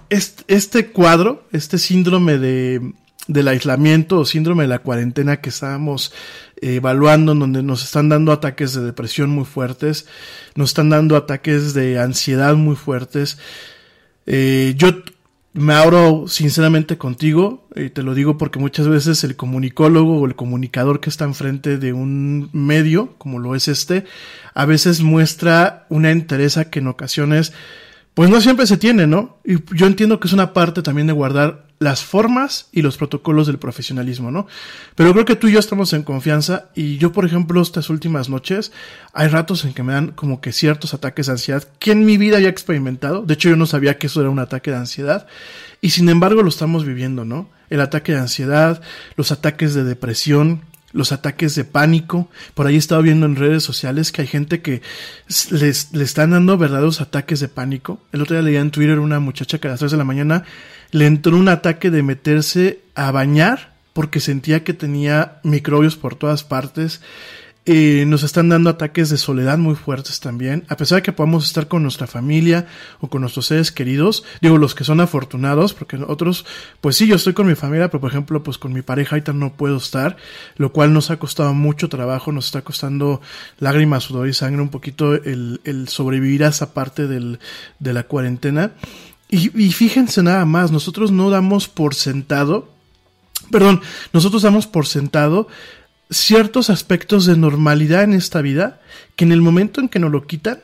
este, 0.09 0.87
cuadro, 0.87 1.47
este 1.51 1.77
síndrome 1.77 2.37
de, 2.37 2.93
del 3.27 3.47
aislamiento 3.47 4.19
o 4.19 4.25
síndrome 4.25 4.63
de 4.63 4.69
la 4.69 4.79
cuarentena 4.79 5.39
que 5.39 5.49
estábamos 5.49 6.13
evaluando, 6.61 7.31
en 7.31 7.39
donde 7.39 7.63
nos 7.63 7.83
están 7.83 8.09
dando 8.09 8.31
ataques 8.31 8.73
de 8.73 8.81
depresión 8.81 9.29
muy 9.29 9.45
fuertes, 9.45 10.07
nos 10.55 10.71
están 10.71 10.89
dando 10.89 11.15
ataques 11.15 11.73
de 11.73 11.99
ansiedad 11.99 12.55
muy 12.55 12.75
fuertes. 12.75 13.37
Eh, 14.25 14.73
yo 14.77 14.89
me 15.53 15.73
abro 15.73 16.25
sinceramente 16.27 16.97
contigo, 16.97 17.67
y 17.75 17.89
te 17.89 18.03
lo 18.03 18.13
digo 18.13 18.37
porque 18.37 18.59
muchas 18.59 18.87
veces 18.87 19.23
el 19.23 19.35
comunicólogo 19.35 20.19
o 20.19 20.25
el 20.25 20.35
comunicador 20.35 20.99
que 20.99 21.09
está 21.09 21.25
enfrente 21.25 21.77
de 21.77 21.91
un 21.93 22.49
medio, 22.53 23.15
como 23.17 23.39
lo 23.39 23.55
es 23.55 23.67
este, 23.67 24.05
a 24.53 24.65
veces 24.65 25.01
muestra 25.01 25.85
una 25.89 26.11
entereza 26.11 26.69
que 26.69 26.79
en 26.79 26.87
ocasiones, 26.87 27.53
pues 28.13 28.29
no 28.29 28.41
siempre 28.41 28.67
se 28.67 28.77
tiene, 28.77 29.07
¿no? 29.07 29.39
Y 29.43 29.55
yo 29.75 29.87
entiendo 29.87 30.19
que 30.19 30.27
es 30.27 30.33
una 30.33 30.53
parte 30.53 30.81
también 30.81 31.07
de 31.07 31.13
guardar 31.13 31.68
las 31.79 32.03
formas 32.03 32.67
y 32.73 32.81
los 32.81 32.97
protocolos 32.97 33.47
del 33.47 33.57
profesionalismo, 33.57 34.31
¿no? 34.31 34.47
Pero 34.95 35.13
creo 35.13 35.25
que 35.25 35.37
tú 35.37 35.47
y 35.47 35.53
yo 35.53 35.59
estamos 35.59 35.93
en 35.93 36.03
confianza 36.03 36.65
y 36.75 36.97
yo, 36.97 37.13
por 37.13 37.25
ejemplo, 37.25 37.61
estas 37.61 37.89
últimas 37.89 38.29
noches, 38.29 38.73
hay 39.13 39.29
ratos 39.29 39.63
en 39.63 39.73
que 39.73 39.81
me 39.81 39.93
dan 39.93 40.09
como 40.09 40.41
que 40.41 40.51
ciertos 40.51 40.93
ataques 40.93 41.27
de 41.27 41.31
ansiedad 41.33 41.63
que 41.79 41.91
en 41.91 42.05
mi 42.05 42.17
vida 42.17 42.35
había 42.35 42.49
experimentado. 42.49 43.23
De 43.23 43.33
hecho, 43.33 43.49
yo 43.49 43.55
no 43.55 43.65
sabía 43.65 43.97
que 43.97 44.07
eso 44.07 44.19
era 44.19 44.29
un 44.29 44.39
ataque 44.39 44.71
de 44.71 44.77
ansiedad 44.77 45.25
y 45.79 45.91
sin 45.91 46.09
embargo 46.09 46.43
lo 46.43 46.49
estamos 46.49 46.85
viviendo, 46.85 47.23
¿no? 47.23 47.49
El 47.69 47.79
ataque 47.79 48.11
de 48.11 48.19
ansiedad, 48.19 48.81
los 49.15 49.31
ataques 49.31 49.73
de 49.73 49.85
depresión, 49.85 50.63
los 50.91 51.13
ataques 51.13 51.55
de 51.55 51.63
pánico. 51.63 52.29
Por 52.55 52.67
ahí 52.67 52.75
he 52.75 52.79
estado 52.79 53.01
viendo 53.01 53.25
en 53.25 53.37
redes 53.37 53.63
sociales 53.63 54.11
que 54.11 54.23
hay 54.23 54.27
gente 54.27 54.61
que 54.61 54.81
les, 55.49 55.93
le 55.93 56.03
están 56.03 56.31
dando 56.31 56.57
verdaderos 56.57 56.99
ataques 56.99 57.39
de 57.39 57.47
pánico. 57.47 58.01
El 58.11 58.21
otro 58.21 58.35
día 58.35 58.43
leía 58.43 58.59
en 58.59 58.71
Twitter 58.71 58.99
una 58.99 59.19
muchacha 59.19 59.59
que 59.59 59.67
a 59.67 59.71
las 59.71 59.79
3 59.79 59.91
de 59.91 59.97
la 59.97 60.03
mañana 60.03 60.43
le 60.91 61.05
entró 61.05 61.37
un 61.37 61.49
ataque 61.49 61.89
de 61.91 62.03
meterse 62.03 62.79
a 62.95 63.11
bañar 63.11 63.73
porque 63.93 64.19
sentía 64.19 64.63
que 64.63 64.73
tenía 64.73 65.39
microbios 65.43 65.97
por 65.97 66.15
todas 66.15 66.43
partes. 66.43 67.01
Eh, 67.65 68.05
nos 68.07 68.23
están 68.23 68.49
dando 68.49 68.69
ataques 68.71 69.09
de 69.09 69.17
soledad 69.17 69.59
muy 69.59 69.75
fuertes 69.75 70.19
también, 70.19 70.63
a 70.69 70.77
pesar 70.77 70.95
de 70.95 71.01
que 71.03 71.11
podamos 71.11 71.45
estar 71.45 71.67
con 71.67 71.83
nuestra 71.83 72.07
familia 72.07 72.65
o 72.99 73.09
con 73.09 73.21
nuestros 73.21 73.45
seres 73.45 73.71
queridos, 73.71 74.23
digo 74.41 74.57
los 74.57 74.73
que 74.73 74.83
son 74.83 75.01
afortunados, 75.01 75.75
porque 75.75 75.97
otros, 75.97 76.45
pues 76.81 76.95
sí, 76.95 77.05
yo 77.05 77.15
estoy 77.15 77.33
con 77.33 77.45
mi 77.45 77.53
familia, 77.53 77.89
pero 77.89 78.01
por 78.01 78.09
ejemplo, 78.09 78.41
pues 78.41 78.57
con 78.57 78.73
mi 78.73 78.81
pareja 78.81 79.15
ahorita 79.15 79.33
no 79.33 79.53
puedo 79.53 79.77
estar, 79.77 80.17
lo 80.55 80.71
cual 80.71 80.93
nos 80.93 81.11
ha 81.11 81.19
costado 81.19 81.53
mucho 81.53 81.89
trabajo, 81.89 82.31
nos 82.31 82.45
está 82.45 82.63
costando 82.63 83.21
lágrimas, 83.59 84.05
sudor 84.05 84.27
y 84.27 84.33
sangre 84.33 84.63
un 84.63 84.69
poquito 84.69 85.13
el, 85.13 85.61
el 85.63 85.89
sobrevivir 85.89 86.45
a 86.45 86.47
esa 86.47 86.73
parte 86.73 87.05
del, 87.05 87.39
de 87.77 87.93
la 87.93 88.03
cuarentena. 88.03 88.71
Y, 89.29 89.65
y 89.65 89.71
fíjense 89.71 90.23
nada 90.23 90.45
más, 90.45 90.71
nosotros 90.71 91.11
no 91.11 91.29
damos 91.29 91.67
por 91.67 91.93
sentado, 91.93 92.69
perdón, 93.51 93.81
nosotros 94.11 94.41
damos 94.41 94.65
por 94.67 94.87
sentado 94.87 95.47
ciertos 96.09 96.69
aspectos 96.69 97.25
de 97.25 97.37
normalidad 97.37 98.03
en 98.03 98.13
esta 98.13 98.41
vida 98.41 98.81
que 99.15 99.25
en 99.25 99.31
el 99.31 99.41
momento 99.41 99.79
en 99.79 99.89
que 99.89 99.99
nos 99.99 100.11
lo 100.11 100.25
quitan 100.25 100.59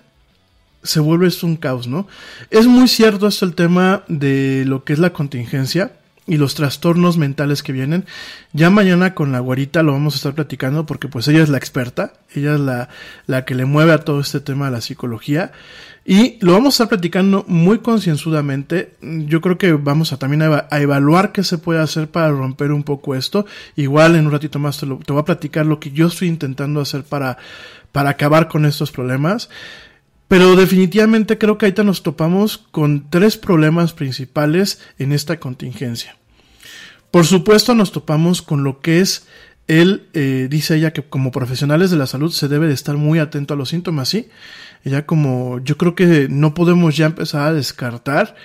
se 0.81 0.99
vuelve 0.99 1.29
un 1.43 1.55
caos, 1.55 1.87
¿no? 1.87 2.07
Es 2.49 2.67
muy 2.67 2.87
cierto 2.87 3.27
esto 3.27 3.45
el 3.45 3.55
tema 3.55 4.03
de 4.07 4.63
lo 4.65 4.83
que 4.83 4.93
es 4.93 4.99
la 4.99 5.13
contingencia 5.13 5.93
y 6.27 6.37
los 6.37 6.55
trastornos 6.55 7.17
mentales 7.17 7.63
que 7.63 7.71
vienen. 7.71 8.05
Ya 8.53 8.69
mañana 8.69 9.13
con 9.13 9.31
la 9.31 9.39
guarita 9.39 9.83
lo 9.83 9.91
vamos 9.91 10.15
a 10.15 10.17
estar 10.17 10.33
platicando 10.33 10.85
porque 10.85 11.07
pues 11.07 11.27
ella 11.27 11.43
es 11.43 11.49
la 11.49 11.57
experta, 11.57 12.13
ella 12.33 12.55
es 12.55 12.59
la, 12.59 12.89
la 13.27 13.45
que 13.45 13.55
le 13.55 13.65
mueve 13.65 13.93
a 13.93 13.99
todo 13.99 14.19
este 14.19 14.39
tema 14.39 14.65
de 14.65 14.71
la 14.71 14.81
psicología. 14.81 15.51
Y 16.07 16.37
lo 16.39 16.53
vamos 16.53 16.67
a 16.67 16.75
estar 16.75 16.89
platicando 16.89 17.45
muy 17.47 17.79
concienzudamente. 17.79 18.93
Yo 19.01 19.41
creo 19.41 19.57
que 19.57 19.73
vamos 19.73 20.13
a 20.13 20.17
también 20.17 20.43
a, 20.43 20.67
evaluar 20.71 21.31
qué 21.31 21.43
se 21.43 21.57
puede 21.57 21.79
hacer 21.79 22.09
para 22.09 22.29
romper 22.29 22.71
un 22.71 22.83
poco 22.83 23.15
esto. 23.15 23.47
Igual 23.75 24.15
en 24.15 24.27
un 24.27 24.31
ratito 24.31 24.59
más 24.59 24.79
te, 24.79 24.85
lo, 24.85 24.97
te 24.99 25.11
voy 25.11 25.23
a 25.23 25.25
platicar 25.25 25.65
lo 25.65 25.79
que 25.79 25.91
yo 25.91 26.07
estoy 26.07 26.27
intentando 26.27 26.79
hacer 26.79 27.03
para, 27.03 27.37
para 27.91 28.11
acabar 28.11 28.47
con 28.47 28.65
estos 28.65 28.91
problemas. 28.91 29.49
Pero 30.27 30.55
definitivamente 30.55 31.37
creo 31.37 31.57
que 31.57 31.67
ahorita 31.67 31.83
nos 31.83 32.03
topamos 32.03 32.57
con 32.57 33.09
tres 33.09 33.37
problemas 33.37 33.93
principales 33.93 34.79
en 34.97 35.11
esta 35.11 35.39
contingencia. 35.39 36.17
Por 37.11 37.25
supuesto 37.25 37.75
nos 37.75 37.91
topamos 37.91 38.41
con 38.41 38.63
lo 38.63 38.79
que 38.79 38.99
es 38.99 39.27
él 39.67 40.09
eh, 40.13 40.47
dice 40.49 40.75
ella 40.75 40.93
que 40.93 41.01
como 41.01 41.31
profesionales 41.31 41.89
de 41.89 41.97
la 41.97 42.05
salud 42.05 42.31
se 42.31 42.47
debe 42.47 42.67
de 42.67 42.73
estar 42.73 42.97
muy 42.97 43.19
atento 43.19 43.53
a 43.53 43.57
los 43.57 43.69
síntomas, 43.69 44.09
¿sí? 44.09 44.29
Ella 44.83 45.05
como 45.05 45.59
yo 45.63 45.77
creo 45.77 45.95
que 45.95 46.27
no 46.29 46.53
podemos 46.53 46.95
ya 46.95 47.07
empezar 47.07 47.47
a 47.47 47.53
descartar 47.53 48.35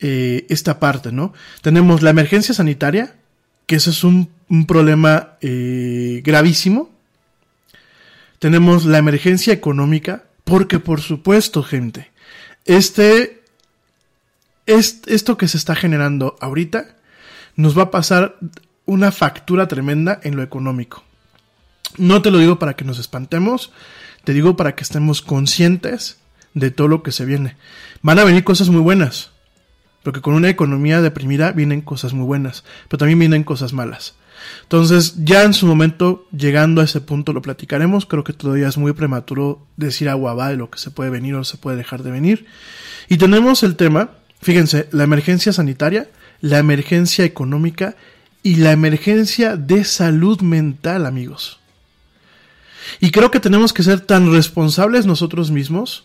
eh, 0.00 0.46
esta 0.48 0.80
parte, 0.80 1.12
¿no? 1.12 1.32
Tenemos 1.62 2.02
la 2.02 2.10
emergencia 2.10 2.54
sanitaria, 2.54 3.14
que 3.66 3.76
ese 3.76 3.90
es 3.90 4.02
un, 4.02 4.30
problema 4.66 5.36
eh, 5.40 6.20
gravísimo. 6.24 6.90
Tenemos 8.38 8.84
la 8.84 8.98
emergencia 8.98 9.52
económica, 9.52 10.24
porque 10.44 10.78
por 10.78 11.00
supuesto, 11.00 11.62
gente, 11.62 12.10
este, 12.64 13.42
est- 14.66 15.08
esto 15.08 15.36
que 15.36 15.48
se 15.48 15.56
está 15.56 15.74
generando 15.74 16.36
ahorita 16.40 16.96
nos 17.56 17.76
va 17.76 17.84
a 17.84 17.90
pasar 17.90 18.36
una 18.86 19.12
factura 19.12 19.68
tremenda 19.68 20.20
en 20.22 20.36
lo 20.36 20.42
económico. 20.42 21.04
No 21.96 22.22
te 22.22 22.30
lo 22.30 22.38
digo 22.38 22.58
para 22.58 22.74
que 22.74 22.84
nos 22.84 22.98
espantemos, 22.98 23.72
te 24.24 24.32
digo 24.32 24.56
para 24.56 24.74
que 24.74 24.82
estemos 24.82 25.22
conscientes 25.22 26.18
de 26.54 26.70
todo 26.70 26.88
lo 26.88 27.02
que 27.02 27.12
se 27.12 27.24
viene. 27.24 27.56
Van 28.02 28.18
a 28.18 28.24
venir 28.24 28.44
cosas 28.44 28.68
muy 28.68 28.80
buenas, 28.80 29.30
porque 30.02 30.20
con 30.20 30.34
una 30.34 30.50
economía 30.50 31.00
deprimida 31.00 31.52
vienen 31.52 31.80
cosas 31.80 32.12
muy 32.12 32.26
buenas, 32.26 32.64
pero 32.88 32.98
también 32.98 33.18
vienen 33.18 33.44
cosas 33.44 33.72
malas. 33.72 34.14
Entonces, 34.62 35.14
ya 35.24 35.42
en 35.44 35.54
su 35.54 35.66
momento, 35.66 36.26
llegando 36.36 36.80
a 36.80 36.84
ese 36.84 37.00
punto, 37.00 37.32
lo 37.32 37.42
platicaremos. 37.42 38.06
Creo 38.06 38.24
que 38.24 38.32
todavía 38.32 38.68
es 38.68 38.76
muy 38.76 38.92
prematuro 38.92 39.66
decir 39.76 40.08
agua 40.08 40.34
va 40.34 40.48
de 40.48 40.56
lo 40.56 40.70
que 40.70 40.78
se 40.78 40.90
puede 40.90 41.10
venir 41.10 41.34
o 41.34 41.44
se 41.44 41.56
puede 41.56 41.76
dejar 41.76 42.02
de 42.02 42.10
venir. 42.10 42.46
Y 43.08 43.18
tenemos 43.18 43.62
el 43.62 43.76
tema, 43.76 44.10
fíjense, 44.40 44.88
la 44.90 45.04
emergencia 45.04 45.52
sanitaria, 45.52 46.08
la 46.40 46.58
emergencia 46.58 47.24
económica 47.24 47.96
y 48.42 48.56
la 48.56 48.72
emergencia 48.72 49.56
de 49.56 49.84
salud 49.84 50.40
mental, 50.40 51.06
amigos. 51.06 51.60
Y 53.00 53.10
creo 53.10 53.30
que 53.30 53.40
tenemos 53.40 53.72
que 53.72 53.82
ser 53.82 54.00
tan 54.00 54.30
responsables 54.32 55.06
nosotros 55.06 55.50
mismos 55.50 56.04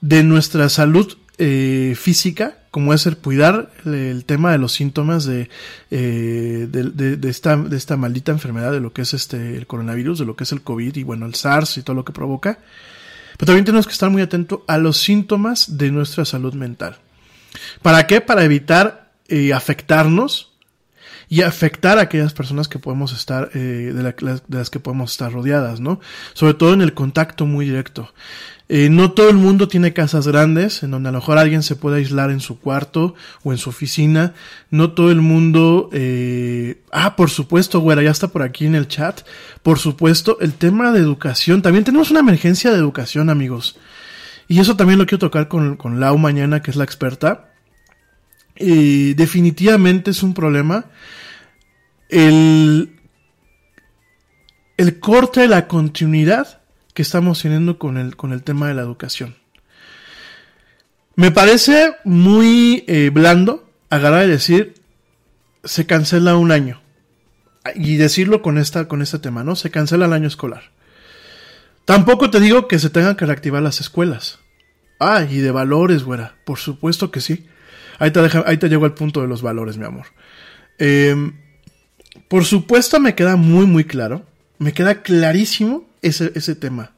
de 0.00 0.22
nuestra 0.22 0.68
salud 0.68 1.16
eh, 1.38 1.94
física, 1.96 2.58
como 2.74 2.92
es 2.92 3.06
el 3.06 3.16
cuidar 3.16 3.70
el, 3.84 4.24
tema 4.24 4.50
de 4.50 4.58
los 4.58 4.72
síntomas 4.72 5.24
de, 5.24 5.48
eh, 5.92 6.66
de, 6.68 7.30
esta, 7.30 7.56
de 7.56 7.76
esta 7.76 7.96
maldita 7.96 8.32
enfermedad, 8.32 8.72
de 8.72 8.80
lo 8.80 8.92
que 8.92 9.02
es 9.02 9.14
este 9.14 9.56
el 9.56 9.68
coronavirus, 9.68 10.18
de 10.18 10.24
lo 10.24 10.34
que 10.34 10.42
es 10.42 10.50
el 10.50 10.62
COVID 10.62 10.96
y 10.96 11.04
bueno, 11.04 11.24
el 11.24 11.36
SARS 11.36 11.78
y 11.78 11.84
todo 11.84 11.94
lo 11.94 12.04
que 12.04 12.12
provoca. 12.12 12.58
Pero 13.36 13.46
también 13.46 13.64
tenemos 13.64 13.86
que 13.86 13.92
estar 13.92 14.10
muy 14.10 14.22
atentos 14.22 14.62
a 14.66 14.78
los 14.78 14.96
síntomas 14.96 15.78
de 15.78 15.92
nuestra 15.92 16.24
salud 16.24 16.54
mental. 16.54 16.96
¿Para 17.80 18.08
qué? 18.08 18.20
Para 18.20 18.42
evitar 18.42 19.12
eh, 19.28 19.52
afectarnos 19.52 20.50
y 21.28 21.42
afectar 21.42 21.98
a 21.98 22.02
aquellas 22.02 22.32
personas 22.32 22.66
que 22.66 22.80
podemos 22.80 23.12
estar, 23.12 23.50
eh, 23.54 23.92
de 23.94 24.58
las 24.58 24.70
que 24.70 24.80
podemos 24.80 25.12
estar 25.12 25.32
rodeadas, 25.32 25.78
¿no? 25.78 26.00
Sobre 26.32 26.54
todo 26.54 26.74
en 26.74 26.80
el 26.80 26.92
contacto 26.92 27.46
muy 27.46 27.66
directo. 27.66 28.12
Eh, 28.66 28.88
no 28.88 29.12
todo 29.12 29.28
el 29.28 29.36
mundo 29.36 29.68
tiene 29.68 29.92
casas 29.92 30.26
grandes 30.26 30.82
en 30.82 30.90
donde 30.90 31.10
a 31.10 31.12
lo 31.12 31.18
mejor 31.18 31.36
alguien 31.36 31.62
se 31.62 31.76
puede 31.76 31.98
aislar 31.98 32.30
en 32.30 32.40
su 32.40 32.58
cuarto 32.58 33.14
o 33.42 33.52
en 33.52 33.58
su 33.58 33.68
oficina. 33.68 34.32
No 34.70 34.92
todo 34.92 35.10
el 35.10 35.20
mundo... 35.20 35.90
eh, 35.92 36.80
Ah, 36.90 37.14
por 37.14 37.28
supuesto, 37.28 37.80
güera, 37.80 38.02
ya 38.02 38.10
está 38.10 38.28
por 38.28 38.42
aquí 38.42 38.64
en 38.64 38.74
el 38.74 38.88
chat. 38.88 39.20
Por 39.62 39.78
supuesto, 39.78 40.38
el 40.40 40.54
tema 40.54 40.92
de 40.92 41.00
educación. 41.00 41.60
También 41.60 41.84
tenemos 41.84 42.10
una 42.10 42.20
emergencia 42.20 42.70
de 42.70 42.78
educación, 42.78 43.28
amigos. 43.28 43.76
Y 44.48 44.60
eso 44.60 44.76
también 44.76 44.98
lo 44.98 45.06
quiero 45.06 45.18
tocar 45.18 45.48
con, 45.48 45.76
con 45.76 46.00
Lau 46.00 46.16
mañana, 46.16 46.62
que 46.62 46.70
es 46.70 46.76
la 46.76 46.84
experta. 46.84 47.52
Y 48.56 49.14
definitivamente 49.14 50.12
es 50.12 50.22
un 50.22 50.32
problema. 50.32 50.86
El, 52.08 52.96
el 54.76 55.00
corte 55.00 55.40
de 55.40 55.48
la 55.48 55.66
continuidad 55.66 56.60
que 56.94 57.02
estamos 57.02 57.42
teniendo 57.42 57.78
con 57.78 57.98
el, 57.98 58.16
con 58.16 58.32
el 58.32 58.42
tema 58.42 58.68
de 58.68 58.74
la 58.74 58.82
educación. 58.82 59.36
Me 61.16 61.30
parece 61.30 61.94
muy 62.04 62.84
eh, 62.86 63.10
blando 63.12 63.68
agarrar 63.90 64.26
y 64.26 64.30
decir 64.30 64.74
se 65.64 65.86
cancela 65.86 66.36
un 66.36 66.52
año. 66.52 66.80
Y 67.74 67.96
decirlo 67.96 68.42
con 68.42 68.58
esta, 68.58 68.88
con 68.88 69.00
este 69.00 69.18
tema, 69.18 69.42
¿no? 69.42 69.56
Se 69.56 69.70
cancela 69.70 70.06
el 70.06 70.12
año 70.12 70.28
escolar. 70.28 70.70
Tampoco 71.86 72.30
te 72.30 72.40
digo 72.40 72.68
que 72.68 72.78
se 72.78 72.90
tengan 72.90 73.16
que 73.16 73.26
reactivar 73.26 73.62
las 73.62 73.80
escuelas. 73.80 74.38
Ah, 75.00 75.22
y 75.28 75.38
de 75.38 75.50
valores, 75.50 76.04
güera. 76.04 76.36
Por 76.44 76.58
supuesto 76.58 77.10
que 77.10 77.20
sí. 77.20 77.46
Ahí 77.98 78.10
te, 78.10 78.20
ahí 78.44 78.58
te 78.58 78.68
llego 78.68 78.84
al 78.84 78.94
punto 78.94 79.22
de 79.22 79.28
los 79.28 79.40
valores, 79.40 79.78
mi 79.78 79.86
amor. 79.86 80.06
Eh, 80.78 81.32
por 82.28 82.44
supuesto 82.44 83.00
me 83.00 83.14
queda 83.14 83.36
muy, 83.36 83.66
muy 83.66 83.84
claro. 83.84 84.26
Me 84.58 84.72
queda 84.72 85.02
clarísimo 85.02 85.88
ese, 86.04 86.32
ese 86.34 86.54
tema. 86.54 86.92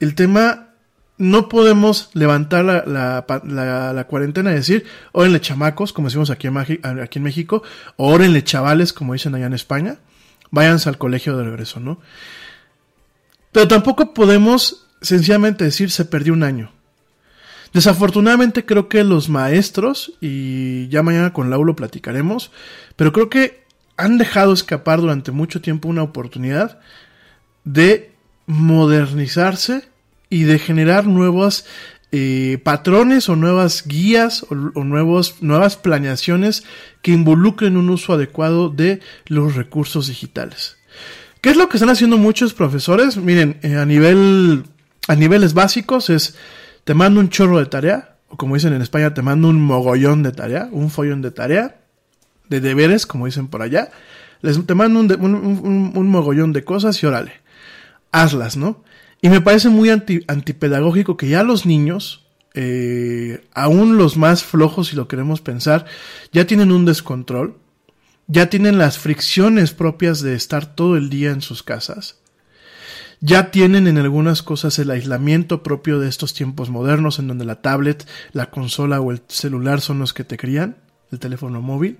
El 0.00 0.14
tema, 0.14 0.68
no 1.18 1.48
podemos 1.48 2.10
levantar 2.14 2.64
la, 2.64 2.84
la, 2.86 4.06
cuarentena 4.06 4.52
y 4.52 4.54
decir, 4.54 4.86
órenle 5.12 5.40
chamacos, 5.40 5.92
como 5.92 6.08
decimos 6.08 6.30
aquí 6.30 6.46
en, 6.46 6.56
aquí 6.56 7.18
en 7.18 7.24
México, 7.24 7.62
órenle 7.96 8.44
chavales, 8.44 8.92
como 8.92 9.12
dicen 9.12 9.34
allá 9.34 9.46
en 9.46 9.54
España, 9.54 9.98
váyanse 10.50 10.88
al 10.88 10.98
colegio 10.98 11.36
de 11.36 11.44
regreso, 11.44 11.80
¿no? 11.80 12.00
Pero 13.52 13.66
tampoco 13.66 14.14
podemos 14.14 14.86
sencillamente 15.00 15.64
decir 15.64 15.90
se 15.90 16.04
perdió 16.04 16.32
un 16.32 16.44
año. 16.44 16.72
Desafortunadamente 17.72 18.64
creo 18.64 18.88
que 18.88 19.04
los 19.04 19.28
maestros, 19.28 20.12
y 20.20 20.88
ya 20.88 21.02
mañana 21.02 21.32
con 21.32 21.50
Lau 21.50 21.64
lo 21.64 21.76
platicaremos, 21.76 22.50
pero 22.96 23.12
creo 23.12 23.28
que 23.28 23.64
han 23.96 24.16
dejado 24.16 24.52
escapar 24.52 25.00
durante 25.00 25.32
mucho 25.32 25.60
tiempo 25.60 25.88
una 25.88 26.02
oportunidad 26.02 26.78
de 27.64 28.14
modernizarse 28.48 29.84
y 30.30 30.42
de 30.44 30.58
generar 30.58 31.06
nuevos 31.06 31.64
eh, 32.10 32.58
patrones 32.64 33.28
o 33.28 33.36
nuevas 33.36 33.84
guías 33.86 34.44
o, 34.48 34.54
nuevos, 34.82 35.36
nuevas 35.42 35.76
planeaciones 35.76 36.64
que 37.02 37.12
involucren 37.12 37.76
un 37.76 37.90
uso 37.90 38.14
adecuado 38.14 38.70
de 38.70 39.00
los 39.26 39.54
recursos 39.54 40.08
digitales. 40.08 40.76
¿Qué 41.40 41.50
es 41.50 41.56
lo 41.56 41.68
que 41.68 41.76
están 41.76 41.90
haciendo 41.90 42.18
muchos 42.18 42.54
profesores? 42.54 43.16
Miren, 43.16 43.58
eh, 43.62 43.76
a 43.76 43.84
nivel 43.84 44.64
a 45.06 45.14
niveles 45.14 45.54
básicos 45.54 46.10
es 46.10 46.34
te 46.84 46.94
mando 46.94 47.20
un 47.20 47.28
chorro 47.28 47.58
de 47.58 47.66
tarea, 47.66 48.16
o 48.28 48.36
como 48.36 48.54
dicen 48.54 48.72
en 48.72 48.82
España, 48.82 49.14
te 49.14 49.22
mando 49.22 49.48
un 49.48 49.60
mogollón 49.60 50.22
de 50.22 50.32
tarea, 50.32 50.68
un 50.72 50.90
follón 50.90 51.22
de 51.22 51.30
tarea, 51.30 51.76
de 52.48 52.60
deberes, 52.60 53.06
como 53.06 53.26
dicen 53.26 53.48
por 53.48 53.62
allá. 53.62 53.90
Les, 54.42 54.64
te 54.66 54.74
mando 54.74 55.00
un, 55.00 55.12
un, 55.20 55.34
un- 55.34 55.92
un 55.94 56.08
mogollón 56.08 56.52
de 56.52 56.64
cosas 56.64 57.02
y 57.02 57.06
órale, 57.06 57.32
hazlas, 58.12 58.56
¿no? 58.56 58.84
Y 59.20 59.28
me 59.28 59.40
parece 59.40 59.68
muy 59.68 59.90
anti- 59.90 60.24
antipedagógico 60.28 61.16
que 61.16 61.28
ya 61.28 61.42
los 61.42 61.66
niños, 61.66 62.26
eh, 62.54 63.46
aún 63.52 63.96
los 63.96 64.16
más 64.16 64.44
flojos, 64.44 64.88
si 64.88 64.96
lo 64.96 65.08
queremos 65.08 65.40
pensar, 65.40 65.86
ya 66.32 66.46
tienen 66.46 66.72
un 66.72 66.84
descontrol, 66.84 67.58
ya 68.26 68.50
tienen 68.50 68.78
las 68.78 68.98
fricciones 68.98 69.72
propias 69.72 70.20
de 70.20 70.34
estar 70.34 70.74
todo 70.74 70.96
el 70.96 71.10
día 71.10 71.30
en 71.30 71.40
sus 71.40 71.62
casas, 71.62 72.18
ya 73.20 73.50
tienen 73.50 73.88
en 73.88 73.98
algunas 73.98 74.42
cosas 74.42 74.78
el 74.78 74.90
aislamiento 74.90 75.62
propio 75.64 75.98
de 75.98 76.08
estos 76.08 76.34
tiempos 76.34 76.70
modernos 76.70 77.18
en 77.18 77.26
donde 77.26 77.44
la 77.44 77.60
tablet, 77.60 78.06
la 78.32 78.50
consola 78.50 79.00
o 79.00 79.10
el 79.10 79.22
celular 79.26 79.80
son 79.80 79.98
los 79.98 80.14
que 80.14 80.22
te 80.24 80.36
crían, 80.36 80.76
el 81.10 81.18
teléfono 81.18 81.60
móvil, 81.60 81.98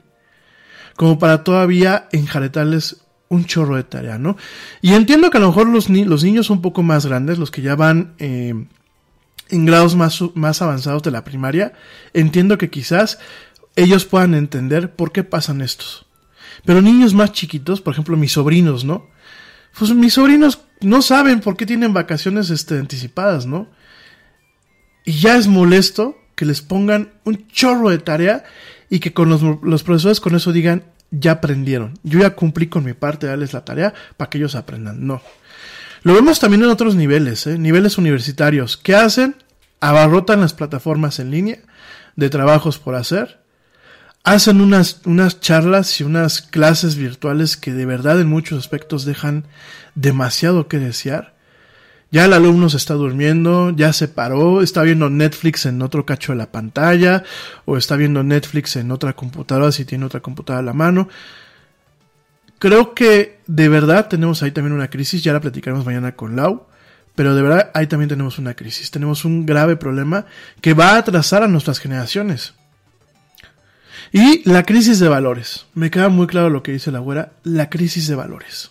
como 0.97 1.19
para 1.19 1.43
todavía 1.43 2.09
enjaretarles 2.13 2.99
un 3.29 3.45
chorro 3.45 3.77
de 3.77 3.85
tarea, 3.85 4.19
¿no? 4.19 4.37
Y 4.81 4.95
entiendo 4.95 5.31
que 5.31 5.37
a 5.39 5.41
lo 5.41 5.49
mejor 5.49 5.69
los, 5.69 5.91
ni- 5.91 6.05
los 6.05 6.25
niños 6.25 6.51
un 6.51 6.63
poco 6.63 6.83
más 6.83 7.07
grandes, 7.07 7.39
los 7.39 7.51
que 7.51 7.63
ya 7.63 7.77
van 7.77 8.15
eh, 8.19 8.55
en 9.51 9.65
grados 9.67 9.97
más, 9.97 10.23
más 10.35 10.63
avanzados 10.63 11.03
de 11.03 11.11
la 11.11 11.25
primaria, 11.25 11.73
entiendo 12.15 12.57
que 12.59 12.71
quizás 12.71 13.19
ellos 13.77 14.05
puedan 14.07 14.35
entender 14.35 14.95
por 14.95 15.13
qué 15.13 15.25
pasan 15.25 15.61
estos. 15.61 16.07
Pero 16.65 16.83
niños 16.83 17.15
más 17.15 17.33
chiquitos, 17.33 17.81
por 17.81 17.93
ejemplo 17.95 18.17
mis 18.17 18.33
sobrinos, 18.33 18.85
¿no? 18.85 19.07
Pues 19.79 19.95
mis 19.95 20.15
sobrinos 20.15 20.61
no 20.81 21.03
saben 21.03 21.41
por 21.41 21.57
qué 21.57 21.67
tienen 21.67 21.93
vacaciones 21.93 22.51
este, 22.51 22.79
anticipadas, 22.79 23.47
¿no? 23.47 23.69
Y 25.05 25.13
ya 25.13 25.37
es 25.37 25.47
molesto 25.47 26.19
que 26.35 26.45
les 26.45 26.63
pongan 26.63 27.13
un 27.25 27.47
chorro 27.49 27.91
de 27.91 27.99
tarea 27.99 28.45
y 28.91 28.99
que 29.01 29.13
con 29.13 29.29
los, 29.29 29.43
los 29.63 29.83
profesores 29.83 30.21
con 30.21 30.35
eso 30.35 30.53
digan, 30.53 30.85
ya 31.11 31.33
aprendieron. 31.33 31.99
Yo 32.03 32.21
ya 32.21 32.35
cumplí 32.35 32.69
con 32.69 32.85
mi 32.85 32.93
parte 32.93 33.27
de 33.27 33.31
darles 33.31 33.53
la 33.53 33.65
tarea 33.65 33.95
para 34.17 34.31
que 34.31 34.39
ellos 34.39 34.55
aprendan. 34.55 35.07
No. 35.07 35.23
Lo 36.03 36.15
vemos 36.15 36.39
también 36.39 36.63
en 36.63 36.71
otros 36.71 36.95
niveles, 36.95 37.47
¿eh? 37.47 37.59
niveles 37.59 37.99
universitarios. 37.99 38.77
¿Qué 38.77 38.95
hacen? 38.95 39.37
Abarrotan 39.81 40.41
las 40.41 40.55
plataformas 40.55 41.19
en 41.19 41.31
línea 41.31 41.59
de 42.17 42.31
trabajos 42.31 42.79
por 42.79 42.95
hacer. 42.95 43.41
Hacen 44.25 44.61
unas, 44.61 45.01
unas 45.05 45.41
charlas 45.41 46.01
y 46.01 46.05
unas 46.05 46.43
clases 46.43 46.97
virtuales 46.97 47.57
que 47.57 47.73
de 47.73 47.87
verdad 47.87 48.21
en 48.21 48.29
muchos 48.29 48.59
aspectos 48.59 49.05
dejan 49.05 49.45
demasiado 49.95 50.69
que 50.69 50.79
desear. 50.79 51.38
Ya 52.11 52.25
el 52.25 52.33
alumno 52.33 52.71
se 52.71 52.79
está 52.79 52.95
durmiendo, 52.95 53.71
ya 53.71 53.93
se 53.93 54.09
paró, 54.09 54.63
está 54.63 54.83
viendo 54.83 55.11
Netflix 55.11 55.67
en 55.67 55.83
otro 55.83 56.07
cacho 56.07 56.33
de 56.33 56.39
la 56.39 56.51
pantalla, 56.51 57.23
o 57.67 57.77
está 57.77 57.97
viendo 57.97 58.23
Netflix 58.23 58.77
en 58.77 58.91
otra 58.91 59.13
computadora 59.13 59.73
si 59.73 59.85
tiene 59.85 60.07
otra 60.07 60.21
computadora 60.21 60.61
a 60.61 60.63
la 60.65 60.73
mano. 60.73 61.09
creo 62.59 62.95
que 62.95 63.41
de 63.47 63.69
verdad 63.69 64.09
tenemos 64.09 64.43
ahí 64.43 64.51
también 64.51 64.75
una 64.75 64.89
crisis, 64.89 65.23
ya 65.23 65.33
la 65.33 65.41
platicaremos 65.41 65.85
mañana 65.85 66.17
con 66.17 66.35
Lau, 66.35 66.67
pero 67.15 67.35
de 67.35 67.43
verdad 67.43 67.71
ahí 67.75 67.87
también 67.87 68.09
tenemos 68.09 68.39
una 68.39 68.55
crisis, 68.55 68.91
tenemos 68.91 69.25
un 69.25 69.45
grave 69.45 69.77
problema 69.77 70.27
que 70.61 70.75
va 70.75 70.93
a 70.93 70.99
atrasar 70.99 71.43
a 71.43 71.49
nuestras 71.49 71.79
generaciones. 71.79 72.55
Y 74.13 74.49
la 74.49 74.63
crisis 74.63 74.99
de 74.99 75.09
valores, 75.09 75.67
me 75.75 75.91
queda 75.91 76.09
muy 76.09 76.27
claro 76.27 76.49
lo 76.49 76.63
que 76.63 76.73
dice 76.73 76.91
la 76.91 77.01
güera, 77.01 77.33
la 77.43 77.69
crisis 77.69 78.09
de 78.09 78.15
valores. 78.15 78.71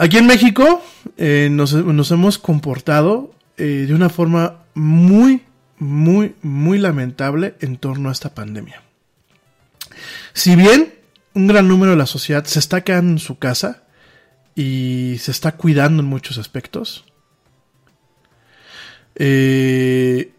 Aquí 0.00 0.16
en 0.16 0.26
México 0.26 0.82
eh, 1.18 1.50
nos, 1.52 1.74
hemos 1.74 2.38
comportado 2.38 3.34
eh, 3.58 3.84
de 3.86 3.92
una 3.92 4.08
forma 4.08 4.64
muy, 4.72 5.42
muy, 5.76 6.36
muy 6.40 6.78
lamentable 6.78 7.54
en 7.60 7.76
torno 7.76 8.08
a 8.08 8.12
esta 8.12 8.34
pandemia. 8.34 8.82
Si 10.32 10.56
bien 10.56 10.94
un 11.34 11.48
gran 11.48 11.68
número 11.68 11.90
de 11.90 11.98
la 11.98 12.06
sociedad 12.06 12.46
se 12.46 12.60
está 12.60 12.82
quedando 12.82 13.12
en 13.12 13.18
su 13.18 13.38
casa 13.38 13.82
y 14.54 15.16
se 15.20 15.32
está 15.32 15.52
cuidando 15.58 16.02
en 16.02 16.08
muchos 16.08 16.38
aspectos, 16.38 17.04
eh, 19.16 20.32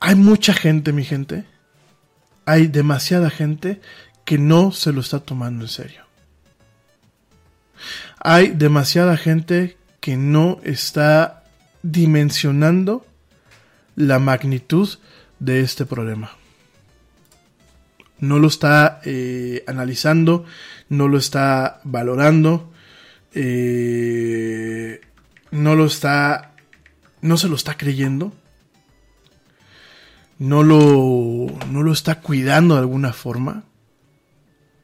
hay 0.00 0.14
mucha 0.14 0.54
gente, 0.54 0.94
mi 0.94 1.04
gente, 1.04 1.44
hay 2.46 2.66
demasiada 2.66 3.28
gente 3.28 3.82
que 4.24 4.38
no 4.38 4.72
se 4.72 4.90
lo 4.90 5.02
está 5.02 5.20
tomando 5.20 5.66
en 5.66 5.68
serio. 5.68 6.09
Hay 8.18 8.48
demasiada 8.48 9.16
gente 9.16 9.76
que 10.00 10.16
no 10.16 10.60
está 10.64 11.44
dimensionando 11.82 13.06
la 13.96 14.18
magnitud 14.18 14.88
de 15.38 15.60
este 15.60 15.86
problema. 15.86 16.32
No 18.18 18.38
lo 18.38 18.48
está 18.48 19.00
eh, 19.04 19.64
analizando, 19.66 20.44
no 20.88 21.08
lo 21.08 21.18
está 21.18 21.80
valorando, 21.84 22.70
eh, 23.34 25.00
no 25.50 25.74
lo 25.74 25.86
está, 25.86 26.54
no 27.22 27.36
se 27.38 27.48
lo 27.48 27.56
está 27.56 27.76
creyendo, 27.76 28.34
no 30.38 30.62
lo, 30.62 31.46
no 31.70 31.82
lo 31.82 31.92
está 31.92 32.20
cuidando 32.20 32.74
de 32.74 32.80
alguna 32.80 33.12
forma. 33.12 33.64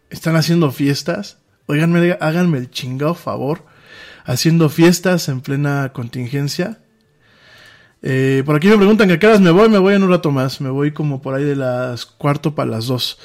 Están 0.09 0.37
haciendo 0.37 0.71
fiestas. 0.71 1.39
Oiganme, 1.67 2.17
háganme 2.21 2.59
el 2.59 2.71
chingado 2.71 3.15
favor. 3.15 3.65
Haciendo 4.25 4.69
fiestas 4.69 5.29
en 5.29 5.41
plena 5.41 5.93
contingencia 5.93 6.79
eh, 8.09 8.43
por 8.47 8.55
aquí 8.55 8.69
me 8.69 8.77
preguntan 8.77 9.09
que 9.09 9.27
horas 9.27 9.41
me 9.41 9.51
voy, 9.51 9.69
me 9.69 9.79
voy 9.79 9.95
en 9.95 10.03
un 10.03 10.11
rato 10.11 10.31
más, 10.31 10.61
me 10.61 10.71
voy 10.71 10.93
como 10.93 11.21
por 11.21 11.35
ahí 11.35 11.43
de 11.45 11.57
las 11.57 12.07
cuarto 12.07 12.55
para 12.55 12.71
las 12.71 12.87
dos. 12.87 13.19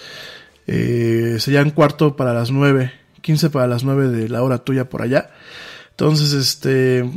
Eh, 0.66 1.38
serían 1.40 1.72
cuarto 1.72 2.16
para 2.16 2.34
las 2.34 2.50
nueve, 2.52 2.92
quince 3.22 3.50
para 3.50 3.68
las 3.68 3.84
nueve 3.84 4.08
de 4.08 4.30
la 4.30 4.42
hora 4.42 4.60
tuya 4.60 4.90
por 4.90 5.02
allá. 5.02 5.30
Entonces, 5.92 6.34
este, 6.34 7.08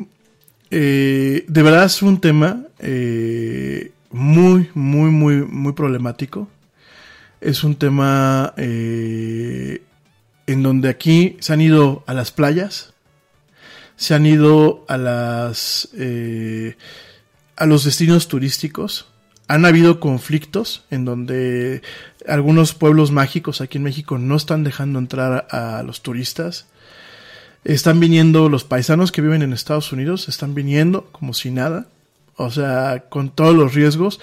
eh, 0.70 1.44
de 1.46 1.62
verdad 1.62 1.84
es 1.84 2.02
un 2.02 2.20
tema 2.20 2.64
eh, 2.80 3.92
muy, 4.10 4.70
muy, 4.74 5.10
muy, 5.10 5.36
muy 5.36 5.72
problemático. 5.72 6.48
Es 7.40 7.64
un 7.64 7.76
tema 7.76 8.52
en 10.46 10.62
donde 10.62 10.88
aquí 10.88 11.36
se 11.40 11.52
han 11.52 11.60
ido 11.60 12.04
a 12.06 12.14
las 12.14 12.30
playas, 12.32 12.92
se 13.96 14.14
han 14.14 14.26
ido 14.26 14.84
a 14.88 14.96
las 14.96 15.88
a 17.56 17.66
los 17.66 17.84
destinos 17.84 18.28
turísticos. 18.28 19.06
Han 19.46 19.66
habido 19.66 20.00
conflictos 20.00 20.84
en 20.90 21.04
donde 21.04 21.82
algunos 22.26 22.74
pueblos 22.74 23.10
mágicos 23.10 23.60
aquí 23.60 23.76
en 23.76 23.84
México 23.84 24.18
no 24.18 24.36
están 24.36 24.64
dejando 24.64 24.98
entrar 24.98 25.46
a 25.50 25.82
los 25.82 26.02
turistas. 26.02 26.66
Están 27.62 28.00
viniendo 28.00 28.48
los 28.48 28.64
paisanos 28.64 29.12
que 29.12 29.22
viven 29.22 29.42
en 29.42 29.52
Estados 29.52 29.92
Unidos, 29.92 30.28
están 30.28 30.54
viniendo 30.54 31.06
como 31.12 31.34
si 31.34 31.50
nada. 31.50 31.86
O 32.36 32.50
sea, 32.50 33.04
con 33.08 33.30
todos 33.30 33.54
los 33.54 33.74
riesgos. 33.74 34.20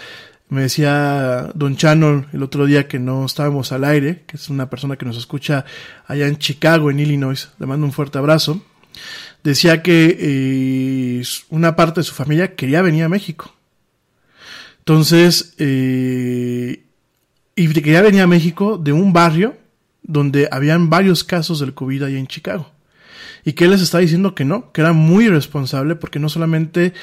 Me 0.52 0.62
decía 0.62 1.50
Don 1.56 1.76
Channel 1.76 2.28
el 2.32 2.44
otro 2.44 2.68
día 2.68 2.88
que 2.88 3.00
no 3.00 3.26
estábamos 3.26 3.72
al 3.72 3.84
aire, 3.84 4.24
que 4.28 4.38
es 4.38 4.50
una 4.50 4.70
persona 4.70 4.98
que 4.98 5.06
nos 5.06 5.18
escucha 5.18 5.66
allá 6.06 6.28
en 6.28 6.38
Chicago, 6.38 6.92
en 6.92 7.00
Illinois. 7.00 7.50
Le 7.58 7.66
mando 7.66 7.88
un 7.88 7.92
fuerte 7.92 8.20
abrazo 8.20 8.62
decía 9.44 9.82
que 9.82 10.18
eh, 10.20 11.24
una 11.50 11.76
parte 11.76 12.02
de 12.02 12.06
su 12.06 12.14
familia 12.14 12.56
quería 12.56 12.82
venir 12.82 13.04
a 13.04 13.10
México. 13.10 13.54
Entonces, 14.80 15.54
eh, 15.58 16.84
y 17.56 17.68
quería 17.74 18.02
venir 18.02 18.22
a 18.22 18.28
México 18.28 18.78
de 18.78 18.92
un 18.92 19.14
barrio 19.14 19.58
donde 20.04 20.48
habían 20.52 20.90
varios 20.90 21.24
casos 21.24 21.60
del 21.60 21.74
COVID 21.74 22.04
ahí 22.04 22.18
en 22.18 22.28
Chicago. 22.28 22.72
Y 23.44 23.54
que 23.54 23.66
él 23.66 23.72
les 23.72 23.82
está 23.82 24.00
diciendo 24.00 24.36
que 24.36 24.46
no, 24.46 24.72
que 24.72 24.82
era 24.82 24.94
muy 24.94 25.26
irresponsable 25.26 25.96
porque 25.96 26.20
no 26.20 26.30
solamente 26.30 26.94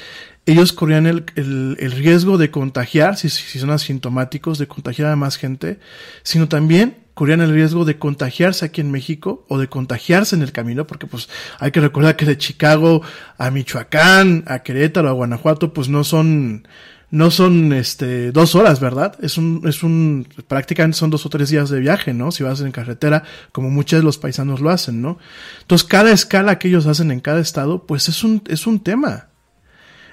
ellos 0.49 0.73
corrían 0.73 1.07
el, 1.07 1.25
el, 1.35 1.93
riesgo 1.93 2.39
de 2.39 2.51
contagiar, 2.51 3.17
si, 3.17 3.29
si 3.29 3.59
son 3.59 3.71
asintomáticos, 3.71 4.59
de 4.59 4.67
contagiar 4.67 5.13
a 5.13 5.17
más 5.17 5.37
gente, 5.37 5.79
sino 6.23 6.49
también 6.49 6.97
corrían 7.13 7.41
el 7.41 7.53
riesgo 7.53 7.85
de 7.85 7.99
contagiarse 7.99 8.65
aquí 8.65 8.81
en 8.81 8.91
México 8.91 9.45
o 9.49 9.59
de 9.59 9.69
contagiarse 9.69 10.37
en 10.37 10.43
el 10.43 10.53
camino, 10.53 10.87
porque 10.87 11.07
pues 11.07 11.29
hay 11.59 11.71
que 11.71 11.81
recordar 11.81 12.17
que 12.17 12.25
de 12.25 12.39
Chicago 12.39 13.03
a 13.37 13.51
Michoacán, 13.51 14.45
a 14.47 14.61
Querétaro, 14.61 15.09
a 15.09 15.13
Guanajuato, 15.13 15.75
pues 15.75 15.89
no 15.89 16.03
son, 16.05 16.67
no 17.11 17.31
son 17.31 17.73
este 17.73 18.33
dos 18.33 18.55
horas, 18.55 18.81
¿verdad? 18.81 19.17
Es 19.21 19.37
un, 19.37 19.63
es 19.67 19.83
un, 19.83 20.29
prácticamente 20.47 20.97
son 20.97 21.11
dos 21.11 21.27
o 21.27 21.29
tres 21.29 21.51
días 21.51 21.71
de 21.71 21.81
viaje, 21.81 22.15
¿no? 22.15 22.31
Si 22.31 22.43
vas 22.43 22.61
en 22.61 22.73
carretera, 22.73 23.25
como 23.53 23.69
muchos 23.69 23.99
de 23.99 24.05
los 24.05 24.17
paisanos 24.17 24.61
lo 24.61 24.71
hacen, 24.71 25.03
¿no? 25.03 25.19
Entonces, 25.61 25.87
cada 25.87 26.13
escala 26.13 26.59
que 26.59 26.69
ellos 26.69 26.87
hacen 26.87 27.11
en 27.11 27.21
cada 27.21 27.41
estado, 27.41 27.85
pues 27.87 28.09
es 28.09 28.23
un, 28.25 28.43
es 28.49 28.67
un 28.67 28.81
tema. 28.81 29.29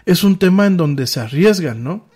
Es 0.06 0.24
un 0.24 0.38
tema 0.38 0.66
en 0.68 0.78
donde 0.78 1.08
se 1.08 1.20
arriesgan, 1.20 1.84
¿no? 1.84 2.08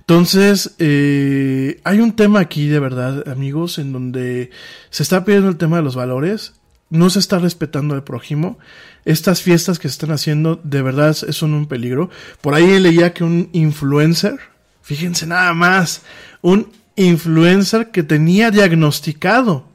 Entonces, 0.00 0.76
eh, 0.78 1.80
hay 1.82 2.00
un 2.00 2.14
tema 2.14 2.40
aquí 2.40 2.68
de 2.68 2.78
verdad, 2.78 3.28
amigos, 3.28 3.78
en 3.78 3.92
donde 3.92 4.50
se 4.90 5.02
está 5.02 5.24
pidiendo 5.24 5.48
el 5.48 5.56
tema 5.56 5.78
de 5.78 5.82
los 5.82 5.96
valores, 5.96 6.54
no 6.90 7.10
se 7.10 7.18
está 7.18 7.38
respetando 7.38 7.94
al 7.94 8.04
prójimo. 8.04 8.58
Estas 9.04 9.42
fiestas 9.42 9.78
que 9.78 9.88
se 9.88 9.92
están 9.92 10.12
haciendo 10.12 10.60
de 10.62 10.82
verdad 10.82 11.14
son 11.14 11.54
un 11.54 11.66
peligro. 11.66 12.10
Por 12.40 12.54
ahí 12.54 12.78
leía 12.78 13.12
que 13.12 13.24
un 13.24 13.48
influencer, 13.52 14.38
fíjense 14.82 15.26
nada 15.26 15.52
más, 15.54 16.02
un 16.42 16.70
influencer 16.94 17.90
que 17.90 18.02
tenía 18.02 18.50
diagnosticado 18.50 19.68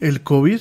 el 0.00 0.22
COVID 0.22 0.60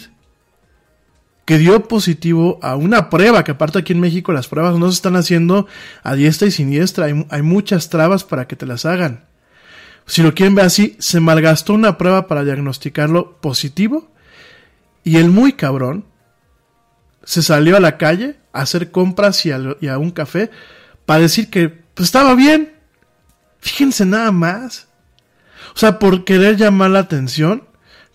que 1.48 1.58
dio 1.58 1.88
positivo 1.88 2.60
a 2.62 2.76
una 2.76 3.10
prueba, 3.10 3.46
que 3.46 3.52
aparte 3.52 3.80
aquí 3.80 3.94
en 3.94 4.02
México 4.02 4.34
las 4.34 4.50
pruebas 4.50 4.78
no 4.78 4.92
se 4.92 4.96
están 4.96 5.16
haciendo 5.16 5.66
a 6.04 6.14
diestra 6.14 6.50
y 6.50 6.52
siniestra, 6.52 7.06
hay, 7.06 7.42
muchas 7.42 7.90
trabas 7.90 8.26
para 8.26 8.50
que 8.50 8.58
te 8.58 8.66
las 8.66 8.86
hagan. 8.86 9.24
Si 10.06 10.22
lo 10.22 10.34
quieren 10.34 10.56
ver 10.56 10.66
así, 10.66 10.98
se 11.00 11.22
malgastó 11.22 11.74
una 11.74 11.98
prueba 11.98 12.28
para 12.28 12.44
diagnosticarlo 12.44 13.38
positivo 13.40 14.12
y 15.06 15.16
el 15.16 15.30
muy 15.30 15.54
cabrón 15.54 16.04
se 17.24 17.42
salió 17.42 17.78
a 17.78 17.80
la 17.80 17.98
calle 17.98 18.36
a 18.52 18.64
hacer 18.64 18.92
compras 18.92 19.46
y 19.46 19.52
a, 19.52 19.98
un 19.98 20.12
café 20.12 20.52
para 21.06 21.22
decir 21.22 21.50
que 21.50 21.70
pues, 21.70 22.08
estaba 22.08 22.36
bien. 22.36 22.74
Fíjense 23.62 24.06
nada 24.06 24.34
más. 24.34 24.90
O 25.74 25.80
sea, 25.80 25.98
por 25.98 26.26
querer 26.26 26.58
llamar 26.58 26.90
la 26.90 27.00
atención, 27.00 27.67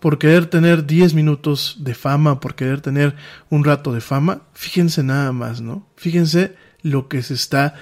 por 0.02 0.18
querer 0.18 0.46
tener 0.46 0.84
10 0.84 1.14
minutos 1.14 1.76
de 1.78 1.94
fama, 1.94 2.40
por 2.40 2.56
querer 2.56 2.80
tener 2.80 3.14
un 3.50 3.62
rato 3.62 3.92
de 3.92 4.00
fama, 4.00 4.42
fíjense 4.52 5.04
nada 5.04 5.30
más, 5.30 5.60
¿no? 5.60 5.86
Fíjense 5.94 6.56
lo 6.82 7.06
que 7.06 7.22
se 7.22 7.34
está, 7.34 7.74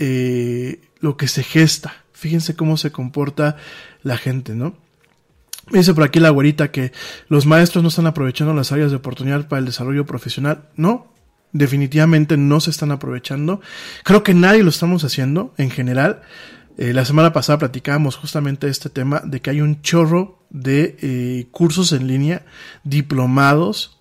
eh, 0.00 0.80
lo 0.98 1.16
que 1.16 1.28
se 1.28 1.44
gesta, 1.44 2.02
fíjense 2.12 2.56
cómo 2.56 2.76
se 2.78 2.90
comporta 2.90 3.58
la 4.02 4.18
gente, 4.18 4.56
¿no? 4.56 4.76
dice 5.70 5.94
por 5.94 6.02
aquí 6.02 6.18
la 6.18 6.30
güerita 6.30 6.72
que 6.72 6.90
los 7.28 7.46
maestros 7.46 7.84
no 7.84 7.90
están 7.90 8.08
aprovechando 8.08 8.54
las 8.54 8.72
áreas 8.72 8.90
de 8.90 8.96
oportunidad 8.96 9.46
para 9.46 9.60
el 9.60 9.66
desarrollo 9.66 10.04
profesional. 10.04 10.70
No, 10.74 11.12
definitivamente 11.52 12.36
no 12.36 12.58
se 12.58 12.70
están 12.70 12.90
aprovechando. 12.90 13.60
Creo 14.02 14.24
que 14.24 14.34
nadie 14.34 14.64
lo 14.64 14.70
estamos 14.70 15.04
haciendo 15.04 15.54
en 15.58 15.70
general. 15.70 16.22
Eh, 16.80 16.92
la 16.94 17.04
semana 17.04 17.32
pasada 17.32 17.58
platicábamos 17.58 18.14
justamente 18.14 18.68
este 18.68 18.88
tema 18.88 19.20
de 19.24 19.40
que 19.40 19.50
hay 19.50 19.60
un 19.60 19.82
chorro 19.82 20.46
de 20.48 20.96
eh, 21.02 21.48
cursos 21.50 21.92
en 21.92 22.06
línea, 22.06 22.46
diplomados, 22.84 23.98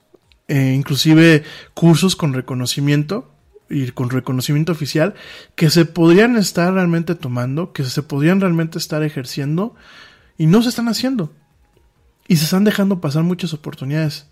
eh, 0.47 0.73
inclusive 0.75 1.43
cursos 1.73 2.15
con 2.15 2.33
reconocimiento 2.33 3.33
y 3.67 3.89
con 3.91 4.11
reconocimiento 4.11 4.71
oficial 4.71 5.15
que 5.55 5.71
se 5.71 5.85
podrían 5.85 6.37
estar 6.37 6.71
realmente 6.71 7.15
tomando, 7.15 7.73
que 7.73 7.83
se 7.83 8.03
podrían 8.03 8.39
realmente 8.41 8.77
estar 8.77 9.01
ejerciendo 9.01 9.75
y 10.37 10.45
no 10.45 10.61
se 10.61 10.69
están 10.69 10.87
haciendo. 10.87 11.33
Y 12.27 12.35
se 12.35 12.43
están 12.43 12.63
dejando 12.63 13.01
pasar 13.01 13.23
muchas 13.23 13.53
oportunidades. 13.53 14.27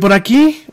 por 0.00 0.12
aquí 0.14 0.64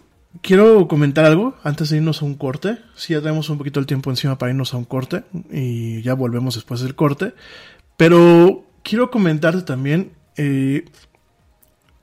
quiero 0.42 0.88
comentar 0.88 1.26
algo 1.26 1.56
antes 1.64 1.90
de 1.90 1.98
irnos 1.98 2.22
a 2.22 2.26
un 2.26 2.36
corte. 2.36 2.78
Si 2.96 3.14
ya 3.14 3.22
tenemos 3.22 3.50
un 3.50 3.58
poquito 3.58 3.80
el 3.80 3.86
tiempo 3.86 4.10
encima 4.10 4.38
para 4.38 4.52
irnos 4.52 4.74
a 4.74 4.78
un 4.78 4.86
corte 4.86 5.24
y 5.52 6.02
ya 6.02 6.14
volvemos 6.14 6.56
después 6.56 6.82
del 6.82 6.96
corte. 6.96 7.34
Pero 7.98 8.66
quiero 8.84 9.12
comentarte 9.12 9.62
también, 9.62 10.14
eh, 10.38 10.86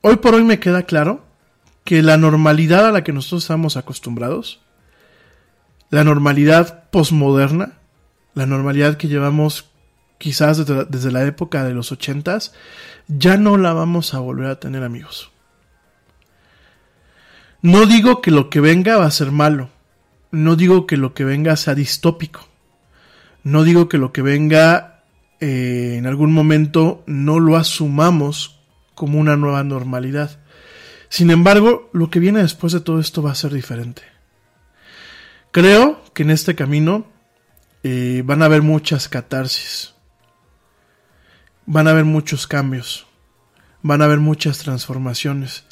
hoy 0.01 0.15
por 0.17 0.33
hoy 0.33 0.43
me 0.43 0.59
queda 0.59 0.83
claro 0.83 1.25
que 1.83 2.01
la 2.01 2.17
normalidad 2.17 2.87
a 2.87 2.91
la 2.91 3.03
que 3.03 3.13
nosotros 3.13 3.43
estamos 3.43 3.75
acostumbrados, 3.75 4.61
la 5.89 6.03
normalidad 6.03 6.89
posmoderna, 6.91 7.79
la 8.35 8.45
normalidad 8.45 8.95
que 8.97 9.07
llevamos 9.07 9.65
quizás 10.19 10.57
desde 10.59 10.75
la, 10.75 10.83
desde 10.83 11.11
la 11.11 11.25
época 11.25 11.63
de 11.63 11.73
los 11.73 11.91
ochentas, 11.91 12.53
ya 13.07 13.37
no 13.37 13.57
la 13.57 13.73
vamos 13.73 14.13
a 14.13 14.19
volver 14.19 14.47
a 14.47 14.59
tener 14.59 14.83
amigos. 14.83 15.31
No 17.61 17.85
digo 17.85 18.21
que 18.21 18.31
lo 18.31 18.49
que 18.49 18.61
venga 18.61 18.97
va 18.97 19.05
a 19.05 19.11
ser 19.11 19.31
malo, 19.31 19.69
no 20.31 20.55
digo 20.55 20.87
que 20.87 20.97
lo 20.97 21.13
que 21.13 21.25
venga 21.25 21.55
sea 21.57 21.75
distópico, 21.75 22.47
no 23.43 23.63
digo 23.63 23.89
que 23.89 23.97
lo 23.97 24.13
que 24.13 24.21
venga 24.21 25.03
eh, 25.41 25.95
en 25.97 26.05
algún 26.05 26.33
momento 26.33 27.03
no 27.05 27.39
lo 27.39 27.57
asumamos 27.57 28.59
como 28.95 29.19
una 29.19 29.35
nueva 29.35 29.63
normalidad. 29.63 30.39
Sin 31.09 31.31
embargo, 31.31 31.89
lo 31.93 32.09
que 32.09 32.19
viene 32.19 32.41
después 32.41 32.73
de 32.73 32.81
todo 32.81 32.99
esto 32.99 33.23
va 33.23 33.31
a 33.31 33.35
ser 33.35 33.51
diferente. 33.51 34.03
Creo 35.51 36.03
que 36.13 36.23
en 36.23 36.29
este 36.29 36.55
camino 36.55 37.07
eh, 37.83 38.21
van 38.25 38.41
a 38.41 38.45
haber 38.45 38.61
muchas 38.61 39.09
catarsis, 39.09 39.95
van 41.65 41.87
a 41.87 41.91
haber 41.91 42.05
muchos 42.05 42.45
cambios, 42.45 43.07
van 43.81 44.01
a 44.01 44.05
haber 44.05 44.19
muchas 44.19 44.59
transformaciones. 44.59 45.65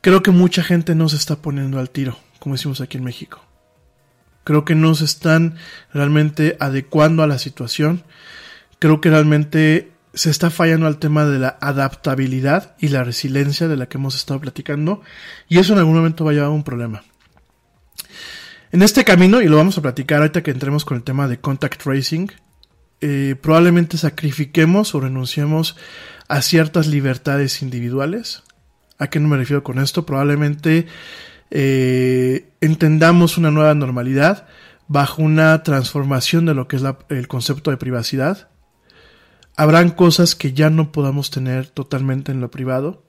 Creo 0.00 0.22
que 0.22 0.30
mucha 0.30 0.62
gente 0.62 0.94
no 0.94 1.08
se 1.08 1.16
está 1.16 1.36
poniendo 1.36 1.78
al 1.78 1.90
tiro, 1.90 2.18
como 2.38 2.54
decimos 2.54 2.80
aquí 2.80 2.96
en 2.96 3.04
México. 3.04 3.44
Creo 4.44 4.64
que 4.64 4.74
no 4.74 4.94
se 4.94 5.04
están 5.04 5.56
realmente 5.92 6.56
adecuando 6.58 7.22
a 7.22 7.26
la 7.26 7.38
situación. 7.38 8.04
Creo 8.78 9.00
que 9.00 9.10
realmente 9.10 9.92
se 10.14 10.30
está 10.30 10.50
fallando 10.50 10.86
al 10.86 10.98
tema 10.98 11.24
de 11.26 11.38
la 11.38 11.58
adaptabilidad 11.60 12.74
y 12.80 12.88
la 12.88 13.04
resiliencia 13.04 13.68
de 13.68 13.76
la 13.76 13.86
que 13.86 13.98
hemos 13.98 14.14
estado 14.14 14.40
platicando. 14.40 15.02
Y 15.48 15.58
eso 15.58 15.74
en 15.74 15.80
algún 15.80 15.96
momento 15.96 16.24
va 16.24 16.30
a 16.30 16.34
llevar 16.34 16.48
a 16.48 16.52
un 16.52 16.64
problema. 16.64 17.02
En 18.72 18.82
este 18.82 19.04
camino, 19.04 19.42
y 19.42 19.48
lo 19.48 19.56
vamos 19.56 19.76
a 19.78 19.82
platicar 19.82 20.20
ahorita 20.20 20.42
que 20.42 20.50
entremos 20.50 20.84
con 20.84 20.96
el 20.96 21.02
tema 21.02 21.28
de 21.28 21.40
contact 21.40 21.82
tracing, 21.82 22.30
eh, 23.00 23.34
probablemente 23.40 23.98
sacrifiquemos 23.98 24.94
o 24.94 25.00
renunciemos 25.00 25.76
a 26.28 26.40
ciertas 26.40 26.86
libertades 26.86 27.62
individuales. 27.62 28.42
¿A 29.00 29.08
qué 29.08 29.18
no 29.18 29.28
me 29.28 29.38
refiero 29.38 29.64
con 29.64 29.78
esto? 29.78 30.04
Probablemente 30.04 30.86
eh, 31.50 32.50
entendamos 32.60 33.38
una 33.38 33.50
nueva 33.50 33.74
normalidad 33.74 34.46
bajo 34.88 35.22
una 35.22 35.62
transformación 35.62 36.44
de 36.44 36.54
lo 36.54 36.68
que 36.68 36.76
es 36.76 36.82
el 37.08 37.26
concepto 37.26 37.70
de 37.70 37.78
privacidad. 37.78 38.50
Habrán 39.56 39.90
cosas 39.90 40.34
que 40.34 40.52
ya 40.52 40.68
no 40.68 40.92
podamos 40.92 41.30
tener 41.30 41.68
totalmente 41.68 42.30
en 42.30 42.42
lo 42.42 42.50
privado. 42.50 43.02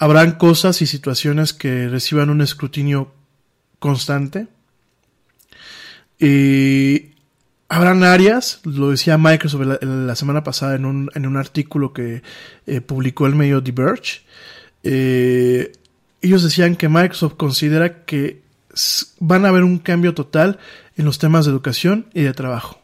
Habrán 0.00 0.32
cosas 0.32 0.82
y 0.82 0.86
situaciones 0.86 1.52
que 1.52 1.88
reciban 1.88 2.28
un 2.28 2.40
escrutinio 2.40 3.14
constante. 3.78 4.48
Y 6.18 7.12
habrán 7.68 8.02
áreas, 8.02 8.60
lo 8.64 8.90
decía 8.90 9.18
Microsoft 9.18 9.66
la, 9.66 9.78
la 9.82 10.16
semana 10.16 10.42
pasada 10.42 10.74
en 10.74 10.84
un, 10.84 11.10
en 11.14 11.26
un 11.26 11.36
artículo 11.36 11.92
que 11.92 12.22
eh, 12.66 12.80
publicó 12.80 13.26
el 13.26 13.36
medio 13.36 13.60
Diverge. 13.60 14.22
Eh, 14.84 15.72
ellos 16.20 16.42
decían 16.42 16.76
que 16.76 16.88
Microsoft 16.88 17.34
considera 17.34 18.04
que 18.04 18.42
van 19.18 19.44
a 19.44 19.48
haber 19.48 19.64
un 19.64 19.78
cambio 19.78 20.14
total 20.14 20.58
en 20.96 21.04
los 21.04 21.18
temas 21.18 21.44
de 21.44 21.50
educación 21.50 22.06
y 22.14 22.22
de 22.22 22.32
trabajo. 22.32 22.80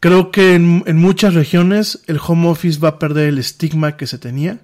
Creo 0.00 0.30
que 0.30 0.54
en, 0.54 0.82
en, 0.86 0.96
muchas 0.96 1.34
regiones 1.34 2.00
el 2.06 2.18
home 2.24 2.48
office 2.48 2.80
va 2.80 2.88
a 2.88 2.98
perder 2.98 3.28
el 3.28 3.38
estigma 3.38 3.96
que 3.96 4.06
se 4.06 4.18
tenía. 4.18 4.60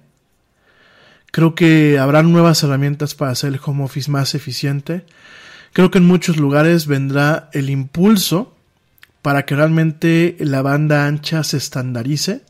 Creo 1.31 1.53
que 1.53 1.99
habrá 1.99 2.23
nuevas 2.23 2.63
herramientas 2.63 3.13
para 3.13 3.31
hacer 3.31 3.53
el 3.53 3.59
home 3.63 3.83
office 3.83 4.09
más 4.09 4.33
eficiente. 4.33 5.05
Creo 5.73 5.91
que 5.91 5.99
en 5.99 6.07
muchos 6.07 6.37
lugares 6.37 6.87
vendrá 6.87 7.49
el 7.53 7.69
impulso 7.69 8.55
para 9.21 9.45
que 9.45 9.55
realmente 9.55 10.37
la 10.39 10.61
banda 10.61 11.05
ancha 11.05 11.43
se 11.43 11.57
estandarice. 11.57 12.46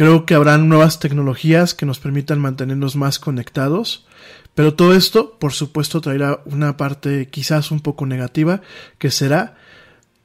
Creo 0.00 0.24
que 0.24 0.34
habrán 0.34 0.70
nuevas 0.70 0.98
tecnologías 0.98 1.74
que 1.74 1.84
nos 1.84 1.98
permitan 1.98 2.40
mantenernos 2.40 2.96
más 2.96 3.18
conectados. 3.18 4.06
Pero 4.54 4.72
todo 4.72 4.94
esto, 4.94 5.38
por 5.38 5.52
supuesto, 5.52 6.00
traerá 6.00 6.40
una 6.46 6.78
parte 6.78 7.28
quizás 7.28 7.70
un 7.70 7.80
poco 7.80 8.06
negativa, 8.06 8.62
que 8.96 9.10
será 9.10 9.58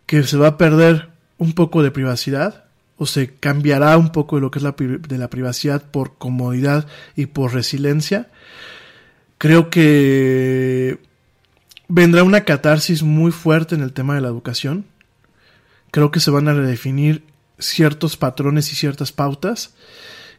que 0.06 0.24
se 0.24 0.38
va 0.38 0.48
a 0.48 0.58
perder 0.58 1.10
un 1.40 1.52
poco 1.52 1.84
de 1.84 1.92
privacidad 1.92 2.64
o 2.96 3.06
se 3.06 3.36
cambiará 3.36 3.98
un 3.98 4.14
poco 4.14 4.38
de 4.38 4.44
lo 4.44 4.50
que 4.50 4.60
es 4.60 4.64
la, 4.64 4.76
de 4.78 5.18
la 5.18 5.30
privacidad 5.30 5.84
por 5.92 6.18
comodidad 6.18 6.88
y 7.18 7.26
por 7.26 7.54
resiliencia. 7.54 8.30
Creo 9.38 9.70
que 9.70 11.00
vendrá 11.90 12.24
una 12.24 12.46
catarsis 12.46 13.04
muy 13.04 13.34
fuerte 13.34 13.76
en 13.76 13.82
el 13.82 13.92
tema 13.92 14.16
de 14.16 14.22
la 14.22 14.30
educación. 14.30 14.86
Creo 15.92 16.12
que 16.12 16.22
se 16.22 16.32
van 16.32 16.48
a 16.48 16.54
redefinir 16.54 17.35
ciertos 17.60 18.18
patrones 18.18 18.72
y 18.72 18.76
ciertas 18.76 19.12
pautas. 19.12 19.74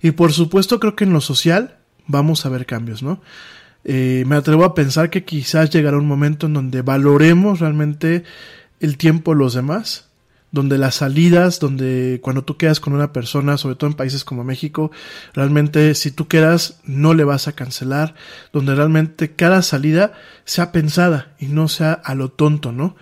Y 0.02 0.12
por 0.12 0.32
supuesto 0.32 0.80
creo 0.80 0.96
que 0.96 1.04
en 1.04 1.12
lo 1.12 1.20
social 1.20 1.78
vamos 2.06 2.46
a 2.46 2.48
ver 2.48 2.66
cambios, 2.66 3.02
¿no? 3.02 3.20
Eh, 3.84 4.24
me 4.26 4.36
atrevo 4.36 4.64
a 4.64 4.74
pensar 4.74 5.10
que 5.10 5.24
quizás 5.24 5.70
llegará 5.70 5.96
un 5.96 6.08
momento 6.08 6.46
en 6.46 6.54
donde 6.54 6.82
valoremos 6.82 7.60
realmente 7.60 8.24
el 8.80 8.96
tiempo 8.96 9.32
de 9.32 9.38
los 9.38 9.54
demás, 9.54 10.08
donde 10.50 10.78
las 10.78 10.96
salidas, 10.96 11.60
donde 11.60 12.18
cuando 12.22 12.42
tú 12.42 12.56
quedas 12.56 12.80
con 12.80 12.94
una 12.94 13.12
persona, 13.12 13.56
sobre 13.56 13.76
todo 13.76 13.90
en 13.90 13.96
países 13.96 14.24
como 14.24 14.42
México, 14.42 14.90
realmente 15.34 15.94
si 15.94 16.10
tú 16.10 16.26
quedas 16.26 16.80
no 16.84 17.14
le 17.14 17.24
vas 17.24 17.46
a 17.46 17.52
cancelar, 17.52 18.14
donde 18.52 18.74
realmente 18.74 19.34
cada 19.34 19.62
salida 19.62 20.14
sea 20.44 20.72
pensada 20.72 21.34
y 21.38 21.46
no 21.46 21.68
sea 21.68 21.92
a 21.92 22.14
lo 22.14 22.30
tonto, 22.30 22.72
¿no? 22.72 22.96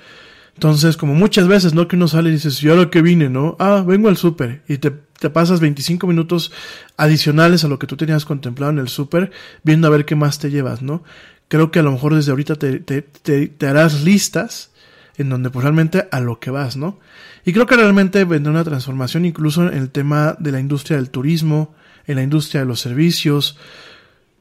Entonces, 0.54 0.96
como 0.96 1.14
muchas 1.14 1.48
veces, 1.48 1.74
¿no? 1.74 1.88
Que 1.88 1.96
uno 1.96 2.08
sale 2.08 2.30
y 2.30 2.32
dices, 2.32 2.58
yo 2.60 2.76
lo 2.76 2.90
que 2.90 3.02
vine, 3.02 3.28
¿no? 3.28 3.56
Ah, 3.58 3.84
vengo 3.86 4.08
al 4.08 4.16
súper 4.16 4.62
y 4.68 4.78
te, 4.78 4.90
te 4.90 5.30
pasas 5.30 5.60
25 5.60 6.06
minutos 6.06 6.52
adicionales 6.96 7.64
a 7.64 7.68
lo 7.68 7.78
que 7.78 7.86
tú 7.86 7.96
tenías 7.96 8.24
contemplado 8.24 8.72
en 8.72 8.78
el 8.78 8.88
súper, 8.88 9.32
viendo 9.62 9.88
a 9.88 9.90
ver 9.90 10.04
qué 10.04 10.14
más 10.14 10.38
te 10.38 10.50
llevas, 10.50 10.80
¿no? 10.80 11.02
Creo 11.48 11.70
que 11.70 11.80
a 11.80 11.82
lo 11.82 11.92
mejor 11.92 12.14
desde 12.14 12.30
ahorita 12.30 12.56
te, 12.56 12.78
te, 12.78 13.02
te, 13.02 13.48
te 13.48 13.66
harás 13.66 14.02
listas 14.02 14.70
en 15.16 15.28
donde 15.28 15.50
pues 15.50 15.62
realmente 15.62 16.08
a 16.10 16.20
lo 16.20 16.40
que 16.40 16.50
vas, 16.50 16.76
¿no? 16.76 16.98
Y 17.44 17.52
creo 17.52 17.66
que 17.66 17.76
realmente 17.76 18.24
vendrá 18.24 18.50
una 18.50 18.64
transformación 18.64 19.24
incluso 19.24 19.68
en 19.68 19.76
el 19.76 19.90
tema 19.90 20.36
de 20.38 20.52
la 20.52 20.60
industria 20.60 20.96
del 20.96 21.10
turismo, 21.10 21.74
en 22.06 22.16
la 22.16 22.22
industria 22.22 22.62
de 22.62 22.66
los 22.66 22.80
servicios. 22.80 23.58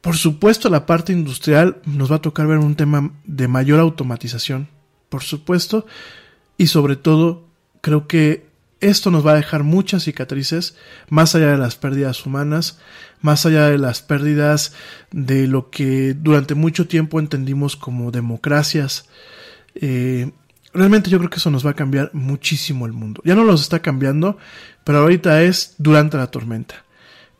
Por 0.00 0.16
supuesto, 0.16 0.68
la 0.68 0.86
parte 0.86 1.12
industrial 1.12 1.78
nos 1.86 2.10
va 2.10 2.16
a 2.16 2.22
tocar 2.22 2.46
ver 2.46 2.58
un 2.58 2.76
tema 2.76 3.12
de 3.24 3.48
mayor 3.48 3.80
automatización, 3.80 4.68
por 5.14 5.22
supuesto, 5.22 5.86
y 6.58 6.66
sobre 6.66 6.96
todo 6.96 7.46
creo 7.82 8.08
que 8.08 8.48
esto 8.80 9.12
nos 9.12 9.24
va 9.24 9.30
a 9.30 9.36
dejar 9.36 9.62
muchas 9.62 10.02
cicatrices, 10.02 10.76
más 11.08 11.36
allá 11.36 11.52
de 11.52 11.56
las 11.56 11.76
pérdidas 11.76 12.26
humanas, 12.26 12.80
más 13.20 13.46
allá 13.46 13.68
de 13.68 13.78
las 13.78 14.02
pérdidas 14.02 14.72
de 15.12 15.46
lo 15.46 15.70
que 15.70 16.14
durante 16.14 16.56
mucho 16.56 16.88
tiempo 16.88 17.20
entendimos 17.20 17.76
como 17.76 18.10
democracias. 18.10 19.08
Eh, 19.76 20.32
realmente 20.72 21.10
yo 21.10 21.18
creo 21.18 21.30
que 21.30 21.38
eso 21.38 21.52
nos 21.52 21.64
va 21.64 21.70
a 21.70 21.74
cambiar 21.74 22.10
muchísimo 22.12 22.84
el 22.84 22.92
mundo. 22.92 23.22
Ya 23.24 23.36
no 23.36 23.44
los 23.44 23.60
está 23.60 23.78
cambiando, 23.78 24.36
pero 24.82 24.98
ahorita 24.98 25.44
es 25.44 25.76
durante 25.78 26.16
la 26.16 26.32
tormenta. 26.32 26.84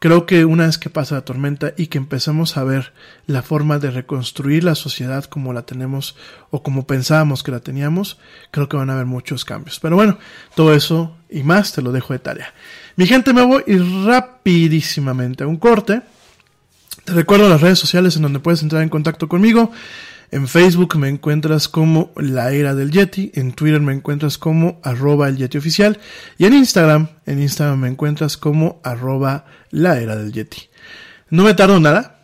Creo 0.05 0.27
que 0.27 0.45
una 0.45 0.67
vez 0.67 0.77
que 0.77 0.91
pasa 0.91 1.15
la 1.15 1.25
tormenta 1.25 1.73
y 1.79 1.87
que 1.87 1.97
empezamos 1.97 2.59
a 2.59 2.65
ver 2.65 2.93
la 3.27 3.41
forma 3.41 3.79
de 3.79 3.91
reconstruir 3.91 4.63
la 4.63 4.75
sociedad 4.75 5.25
como 5.25 5.55
la 5.55 5.63
tenemos 5.63 6.15
o 6.51 6.63
como 6.63 6.87
pensábamos 6.87 7.43
que 7.43 7.51
la 7.51 7.61
teníamos, 7.61 8.19
creo 8.51 8.69
que 8.69 8.77
van 8.77 8.91
a 8.91 8.93
haber 8.93 9.07
muchos 9.07 9.47
cambios. 9.47 9.81
Pero 9.81 9.97
bueno, 9.97 10.19
todo 10.55 10.75
eso 10.75 11.17
y 11.31 11.43
más 11.43 11.73
te 11.73 11.81
lo 11.81 11.91
dejo 11.91 12.13
de 12.13 12.19
tarea. 12.19 12.53
Mi 12.97 13.07
gente, 13.07 13.33
me 13.33 13.47
voy 13.47 13.63
rapidísimamente 14.05 15.45
a 15.45 15.47
un 15.47 15.57
corte. 15.57 16.03
Te 17.07 17.15
recuerdo 17.15 17.49
las 17.49 17.63
redes 17.63 17.79
sociales 17.79 18.15
en 18.17 18.25
donde 18.25 18.41
puedes 18.41 18.61
entrar 18.61 18.83
en 18.83 18.91
contacto 18.91 19.27
conmigo. 19.27 19.73
En 20.35 20.49
Facebook 20.49 20.97
me 20.97 21.09
encuentras 21.09 21.69
como 21.69 22.11
La 22.17 22.51
Era 22.51 22.75
del 22.75 22.91
Yeti, 22.91 23.31
en 23.37 23.53
Twitter 23.53 23.81
me 23.81 23.93
encuentras 23.93 24.37
como 24.37 24.81
arroba 24.83 25.29
el 25.29 25.37
Yeti 25.37 25.59
oficial 25.59 26.01
y 26.39 26.45
en 26.45 26.55
Instagram, 26.55 27.07
en 27.25 27.41
Instagram 27.41 27.79
me 27.79 27.89
encuentras 27.89 28.37
como 28.37 28.81
arroba 28.83 29.45
La 29.71 30.01
Era 30.01 30.17
del 30.17 30.33
Yeti. 30.33 30.71
No 31.31 31.45
me 31.45 31.55
tardo 31.55 31.79
nada, 31.79 32.19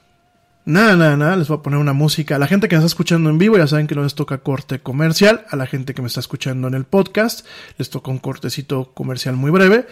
nada, 0.65 0.97
nada, 0.97 1.17
nada, 1.17 1.37
les 1.37 1.47
voy 1.47 1.59
a 1.59 1.63
poner 1.63 1.79
una 1.79 1.93
música. 1.93 2.35
A 2.35 2.41
la 2.41 2.49
gente 2.49 2.67
que 2.67 2.75
me 2.75 2.81
está 2.81 2.89
escuchando 2.89 3.31
en 3.31 3.39
vivo 3.39 3.57
ya 3.57 3.69
saben 3.69 3.87
que 3.87 3.95
no 3.95 4.03
les 4.03 4.17
toca 4.17 4.39
corte 4.39 4.81
comercial, 4.81 5.47
a 5.49 5.55
la 5.55 5.67
gente 5.67 5.95
que 5.95 6.03
me 6.03 6.09
está 6.09 6.19
escuchando 6.19 6.67
en 6.67 6.75
el 6.75 6.87
podcast 6.87 7.47
les 7.79 7.91
toca 7.91 8.11
un 8.11 8.19
cortecito 8.19 8.93
comercial 8.93 9.37
muy 9.37 9.53
breve. 9.53 9.87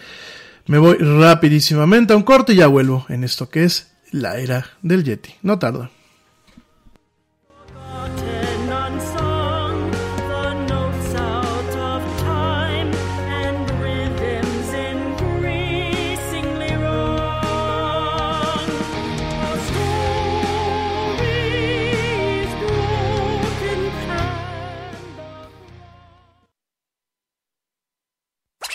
Me 0.65 0.77
voy 0.77 0.97
rapidísimamente 0.97 2.11
a 2.11 2.17
un 2.17 2.23
corte 2.23 2.51
y 2.51 2.57
ya 2.57 2.67
vuelvo 2.67 3.05
en 3.07 3.23
esto 3.23 3.49
que 3.49 3.63
es 3.63 3.93
La 4.11 4.39
Era 4.39 4.65
del 4.81 5.05
Yeti. 5.05 5.35
No 5.41 5.57
tardo. 5.57 5.89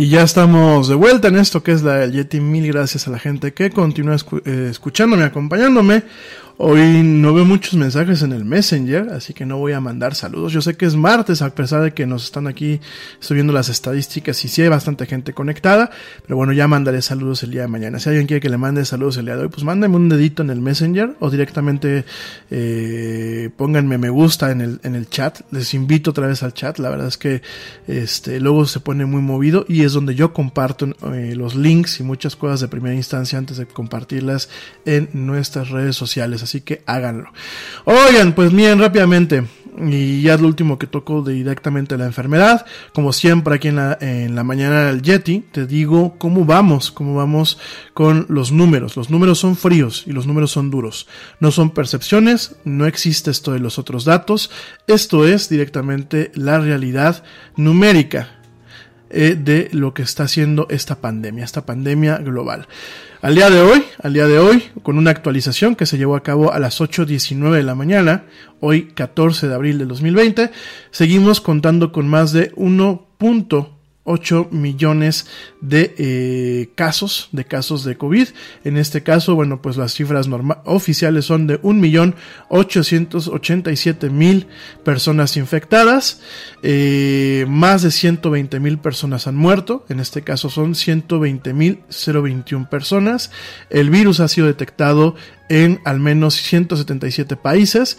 Y 0.00 0.08
ya 0.08 0.22
estamos 0.22 0.88
de 0.88 0.94
vuelta 0.94 1.28
en 1.28 1.36
esto 1.36 1.62
que 1.62 1.72
es 1.72 1.82
la 1.82 1.96
del 1.96 2.12
Yeti. 2.12 2.40
Mil 2.40 2.66
gracias 2.66 3.06
a 3.06 3.10
la 3.10 3.18
gente 3.18 3.52
que 3.52 3.68
continúa 3.68 4.16
eh, 4.46 4.68
escuchándome, 4.70 5.24
acompañándome. 5.24 6.04
Hoy 6.62 7.02
no 7.02 7.32
veo 7.32 7.46
muchos 7.46 7.72
mensajes 7.72 8.20
en 8.20 8.32
el 8.32 8.44
Messenger, 8.44 9.08
así 9.14 9.32
que 9.32 9.46
no 9.46 9.56
voy 9.56 9.72
a 9.72 9.80
mandar 9.80 10.14
saludos. 10.14 10.52
Yo 10.52 10.60
sé 10.60 10.76
que 10.76 10.84
es 10.84 10.94
martes, 10.94 11.40
a 11.40 11.54
pesar 11.54 11.80
de 11.80 11.94
que 11.94 12.04
nos 12.06 12.24
están 12.24 12.46
aquí 12.46 12.82
subiendo 13.18 13.54
las 13.54 13.70
estadísticas 13.70 14.44
y 14.44 14.48
sí 14.48 14.60
hay 14.60 14.68
bastante 14.68 15.06
gente 15.06 15.32
conectada. 15.32 15.90
Pero 16.22 16.36
bueno, 16.36 16.52
ya 16.52 16.68
mandaré 16.68 17.00
saludos 17.00 17.42
el 17.44 17.52
día 17.52 17.62
de 17.62 17.68
mañana. 17.68 17.98
Si 17.98 18.10
alguien 18.10 18.26
quiere 18.26 18.42
que 18.42 18.50
le 18.50 18.58
mande 18.58 18.84
saludos 18.84 19.16
el 19.16 19.24
día 19.24 19.36
de 19.36 19.44
hoy, 19.44 19.48
pues 19.48 19.64
mándame 19.64 19.96
un 19.96 20.10
dedito 20.10 20.42
en 20.42 20.50
el 20.50 20.60
Messenger 20.60 21.16
o 21.20 21.30
directamente 21.30 22.04
eh, 22.50 23.48
pónganme 23.56 23.96
me 23.96 24.10
gusta 24.10 24.50
en 24.50 24.60
el, 24.60 24.80
en 24.82 24.96
el 24.96 25.08
chat. 25.08 25.40
Les 25.52 25.72
invito 25.72 26.10
otra 26.10 26.26
vez 26.26 26.42
al 26.42 26.52
chat. 26.52 26.78
La 26.78 26.90
verdad 26.90 27.06
es 27.06 27.16
que 27.16 27.40
este 27.86 28.38
luego 28.38 28.66
se 28.66 28.80
pone 28.80 29.06
muy 29.06 29.22
movido 29.22 29.64
y 29.66 29.84
es 29.84 29.94
donde 29.94 30.14
yo 30.14 30.34
comparto 30.34 30.86
eh, 31.14 31.32
los 31.34 31.54
links 31.54 32.00
y 32.00 32.02
muchas 32.02 32.36
cosas 32.36 32.60
de 32.60 32.68
primera 32.68 32.94
instancia 32.94 33.38
antes 33.38 33.56
de 33.56 33.64
compartirlas 33.64 34.50
en 34.84 35.08
nuestras 35.14 35.70
redes 35.70 35.96
sociales. 35.96 36.49
Así 36.50 36.62
que 36.62 36.82
háganlo. 36.84 37.30
Oigan, 37.84 38.34
pues 38.34 38.52
miren 38.52 38.80
rápidamente. 38.80 39.44
Y 39.78 40.22
ya 40.22 40.34
es 40.34 40.40
lo 40.40 40.48
último 40.48 40.80
que 40.80 40.88
toco 40.88 41.22
directamente 41.22 41.96
la 41.96 42.06
enfermedad. 42.06 42.66
Como 42.92 43.12
siempre 43.12 43.54
aquí 43.54 43.68
en 43.68 43.76
la, 43.76 43.96
en 44.00 44.34
la 44.34 44.42
mañana 44.42 44.86
del 44.86 45.00
Yeti, 45.00 45.44
te 45.52 45.68
digo 45.68 46.16
cómo 46.18 46.44
vamos, 46.44 46.90
cómo 46.90 47.14
vamos 47.14 47.56
con 47.94 48.26
los 48.28 48.50
números. 48.50 48.96
Los 48.96 49.10
números 49.10 49.38
son 49.38 49.54
fríos 49.54 50.02
y 50.08 50.10
los 50.10 50.26
números 50.26 50.50
son 50.50 50.72
duros. 50.72 51.06
No 51.38 51.52
son 51.52 51.70
percepciones, 51.70 52.56
no 52.64 52.84
existe 52.84 53.30
esto 53.30 53.52
de 53.52 53.60
los 53.60 53.78
otros 53.78 54.04
datos. 54.04 54.50
Esto 54.88 55.24
es 55.24 55.48
directamente 55.48 56.32
la 56.34 56.58
realidad 56.58 57.22
numérica 57.54 58.39
eh, 59.10 59.36
de 59.38 59.68
lo 59.72 59.92
que 59.92 60.02
está 60.02 60.24
haciendo 60.24 60.66
esta 60.70 61.00
pandemia, 61.00 61.44
esta 61.44 61.66
pandemia 61.66 62.18
global. 62.18 62.68
Al 63.22 63.34
día 63.34 63.50
de 63.50 63.60
hoy, 63.60 63.84
al 64.02 64.14
día 64.14 64.26
de 64.26 64.38
hoy, 64.38 64.62
con 64.82 64.96
una 64.96 65.10
actualización 65.10 65.76
que 65.76 65.84
se 65.84 65.98
llevó 65.98 66.16
a 66.16 66.22
cabo 66.22 66.52
a 66.52 66.58
las 66.58 66.80
8.19 66.80 67.50
de 67.56 67.62
la 67.62 67.74
mañana, 67.74 68.24
hoy 68.60 68.92
14 68.94 69.48
de 69.48 69.54
abril 69.54 69.78
del 69.78 69.88
2020, 69.88 70.50
seguimos 70.90 71.40
contando 71.40 71.92
con 71.92 72.08
más 72.08 72.32
de 72.32 72.52
1.8 74.04 74.50
millones 74.50 75.26
de 75.60 75.94
eh, 75.98 76.70
casos, 76.74 77.28
de 77.32 77.44
casos 77.44 77.84
de 77.84 77.96
COVID. 77.96 78.28
En 78.64 78.76
este 78.76 79.02
caso, 79.02 79.34
bueno, 79.34 79.62
pues 79.62 79.76
las 79.76 79.94
cifras 79.94 80.28
oficiales 80.64 81.24
son 81.26 81.46
de 81.46 81.62
1.887.000 81.62 84.46
personas 84.84 85.36
infectadas, 85.36 86.20
eh, 86.62 87.44
más 87.48 87.82
de 87.82 87.90
120.000 87.90 88.80
personas 88.80 89.26
han 89.26 89.36
muerto, 89.36 89.84
en 89.88 90.00
este 90.00 90.22
caso 90.22 90.50
son 90.50 90.74
120.021 90.74 92.68
personas. 92.68 93.30
El 93.68 93.90
virus 93.90 94.20
ha 94.20 94.28
sido 94.28 94.46
detectado 94.46 95.14
en 95.48 95.80
al 95.84 95.98
menos 96.00 96.36
177 96.36 97.36
países. 97.36 97.98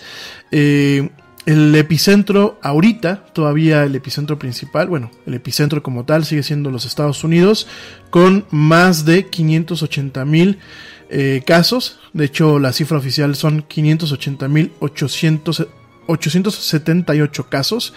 Eh, 0.52 1.12
el 1.46 1.74
epicentro 1.76 2.60
ahorita, 2.62 3.26
todavía 3.34 3.84
el 3.84 3.96
epicentro 3.96 4.38
principal, 4.38 4.88
bueno, 4.88 5.10
el 5.26 5.34
epicentro 5.34 5.82
como 5.82 6.06
tal 6.06 6.26
sigue 6.26 6.44
siendo 6.44 6.70
los 6.70 6.86
Estados 6.86 7.24
Unidos, 7.24 7.68
con 8.10 8.46
más 8.52 9.06
de 9.06 9.28
580 9.28 10.24
mil 10.26 10.60
eh, 11.10 11.42
casos. 11.46 12.00
De 12.14 12.26
hecho, 12.26 12.60
la 12.60 12.74
cifra 12.74 12.98
oficial 12.98 13.36
son 13.36 13.64
580 13.64 14.48
mil 14.48 14.72
878 16.08 17.50
casos 17.50 17.94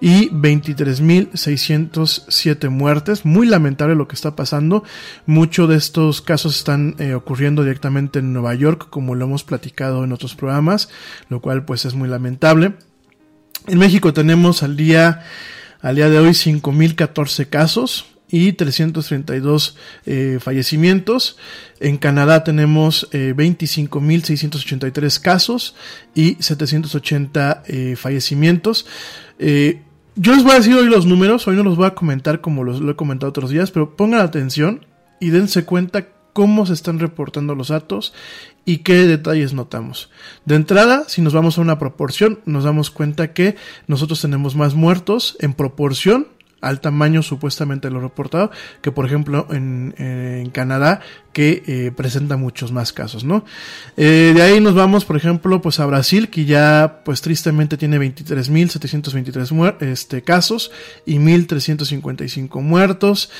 y 0.00 0.28
23.607 0.30 2.68
muertes. 2.68 3.24
Muy 3.24 3.46
lamentable 3.46 3.94
lo 3.94 4.08
que 4.08 4.14
está 4.14 4.36
pasando. 4.36 4.84
Muchos 5.26 5.68
de 5.68 5.76
estos 5.76 6.20
casos 6.20 6.56
están 6.56 6.96
eh, 6.98 7.14
ocurriendo 7.14 7.62
directamente 7.62 8.18
en 8.18 8.32
Nueva 8.32 8.54
York, 8.54 8.88
como 8.90 9.14
lo 9.14 9.24
hemos 9.24 9.44
platicado 9.44 10.04
en 10.04 10.12
otros 10.12 10.34
programas, 10.34 10.90
lo 11.28 11.40
cual 11.40 11.64
pues 11.64 11.84
es 11.84 11.94
muy 11.94 12.08
lamentable. 12.08 12.74
En 13.66 13.78
México 13.78 14.12
tenemos 14.12 14.62
al 14.62 14.76
día, 14.76 15.24
al 15.80 15.96
día 15.96 16.10
de 16.10 16.18
hoy 16.18 16.30
5.014 16.30 17.48
casos 17.48 18.13
y 18.30 18.52
332 18.52 19.76
eh, 20.06 20.38
fallecimientos. 20.40 21.36
En 21.80 21.98
Canadá 21.98 22.44
tenemos 22.44 23.08
eh, 23.12 23.34
25.683 23.36 25.20
casos 25.20 25.74
y 26.14 26.36
780 26.40 27.62
eh, 27.66 27.96
fallecimientos. 27.96 28.86
Eh, 29.38 29.82
yo 30.16 30.34
les 30.34 30.44
voy 30.44 30.52
a 30.52 30.56
decir 30.56 30.74
hoy 30.74 30.86
los 30.86 31.06
números, 31.06 31.46
hoy 31.48 31.56
no 31.56 31.64
los 31.64 31.76
voy 31.76 31.86
a 31.86 31.94
comentar 31.94 32.40
como 32.40 32.64
los, 32.64 32.80
lo 32.80 32.92
he 32.92 32.96
comentado 32.96 33.30
otros 33.30 33.50
días, 33.50 33.70
pero 33.70 33.96
pongan 33.96 34.20
atención 34.20 34.86
y 35.20 35.30
dense 35.30 35.64
cuenta 35.64 36.08
cómo 36.32 36.66
se 36.66 36.72
están 36.72 36.98
reportando 36.98 37.54
los 37.54 37.68
datos 37.68 38.12
y 38.64 38.78
qué 38.78 39.06
detalles 39.06 39.54
notamos. 39.54 40.10
De 40.44 40.56
entrada, 40.56 41.04
si 41.08 41.22
nos 41.22 41.32
vamos 41.32 41.56
a 41.56 41.60
una 41.60 41.78
proporción, 41.78 42.40
nos 42.44 42.64
damos 42.64 42.90
cuenta 42.90 43.32
que 43.32 43.56
nosotros 43.86 44.20
tenemos 44.20 44.56
más 44.56 44.74
muertos 44.74 45.36
en 45.40 45.54
proporción 45.54 46.28
al 46.64 46.80
tamaño 46.80 47.22
supuestamente 47.22 47.90
lo 47.90 48.00
reportado, 48.00 48.50
que 48.80 48.90
por 48.92 49.06
ejemplo 49.06 49.46
en, 49.50 50.50
Canadá, 50.52 51.00
que 51.32 51.62
eh, 51.66 51.90
presenta 51.94 52.36
muchos 52.36 52.70
más 52.72 52.92
casos, 52.92 53.24
¿no? 53.24 53.44
Eh, 53.96 54.32
de 54.34 54.42
ahí 54.42 54.60
nos 54.60 54.74
vamos, 54.74 55.04
por 55.04 55.16
ejemplo, 55.16 55.60
pues 55.60 55.80
a 55.80 55.86
Brasil, 55.86 56.28
que 56.28 56.44
ya 56.44 57.02
pues 57.04 57.22
tristemente 57.22 57.76
tiene 57.76 57.98
23.723 57.98 59.82
este, 59.82 60.22
casos 60.22 60.70
y 61.04 61.16
1.355 61.16 62.60
muertos. 62.60 63.30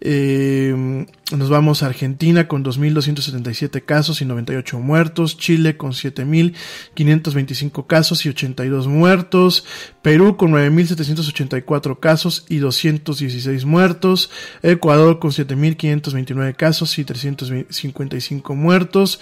Eh, 0.00 1.06
nos 1.36 1.48
vamos 1.48 1.82
a 1.82 1.86
Argentina 1.86 2.46
con 2.48 2.62
2.277 2.64 3.84
casos 3.84 4.20
y 4.20 4.26
98 4.26 4.78
muertos. 4.78 5.38
Chile 5.38 5.76
con 5.76 5.92
7.525 5.92 7.86
casos 7.86 8.26
y 8.26 8.28
82 8.28 8.86
muertos. 8.86 9.64
Perú 10.02 10.36
con 10.36 10.52
9.784 10.52 11.98
casos 11.98 12.44
y 12.48 12.58
216 12.82 13.64
muertos. 13.64 14.30
Ecuador 14.62 15.18
con 15.18 15.30
7.529 15.30 16.54
casos 16.56 16.98
y 16.98 17.04
355 17.04 18.54
muertos. 18.54 19.20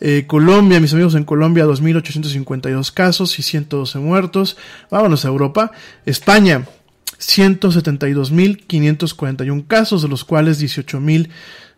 Eh, 0.00 0.24
Colombia, 0.26 0.80
mis 0.80 0.92
amigos 0.92 1.14
en 1.14 1.24
Colombia, 1.24 1.66
2.852 1.66 2.92
casos 2.92 3.38
y 3.38 3.42
112 3.42 3.98
muertos. 3.98 4.56
Vámonos 4.90 5.24
a 5.24 5.28
Europa. 5.28 5.72
España, 6.04 6.66
172.541 7.18 9.66
casos, 9.66 10.02
de 10.02 10.08
los 10.08 10.24
cuales 10.24 10.62
18.000 10.62 11.30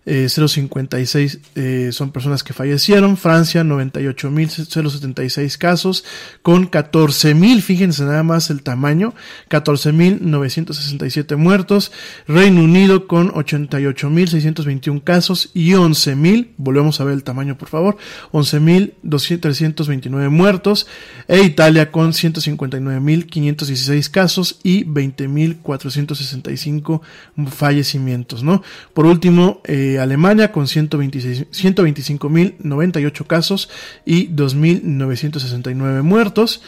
eh, 0.05 0.28
056 0.28 1.38
eh, 1.55 1.90
son 1.92 2.11
personas 2.11 2.42
que 2.42 2.53
fallecieron. 2.53 3.16
Francia 3.16 3.62
98.076 3.62 5.57
casos 5.59 6.05
con 6.42 6.68
14.000, 6.70 7.61
fíjense 7.61 8.03
nada 8.05 8.22
más 8.22 8.50
el 8.50 8.62
tamaño, 8.62 9.14
14.967 9.48 11.36
muertos. 11.36 11.92
Reino 12.26 12.62
Unido 12.62 13.07
con 13.07 13.32
88.621 13.32 15.05
casos 15.05 15.50
y 15.55 15.70
11.000, 15.72 16.48
volvemos 16.57 17.00
a 17.00 17.05
ver 17.05 17.14
el 17.14 17.22
tamaño 17.22 17.57
por 17.57 17.68
favor, 17.68 17.96
11.329 18.32 20.30
muertos. 20.30 20.88
E 21.28 21.42
Italia 21.42 21.92
con 21.92 22.12
159.516 22.12 24.11
casos 24.11 24.59
y 24.62 24.84
20.465 24.84 27.00
fallecimientos, 27.48 28.42
¿no? 28.42 28.62
Por 28.94 29.05
último, 29.07 29.61
eh, 29.64 29.91
Alemania 29.99 30.53
con 30.53 30.66
125.098 30.66 33.26
casos 33.26 33.70
y 34.05 34.28
2.969 34.28 36.03
muertos. 36.03 36.61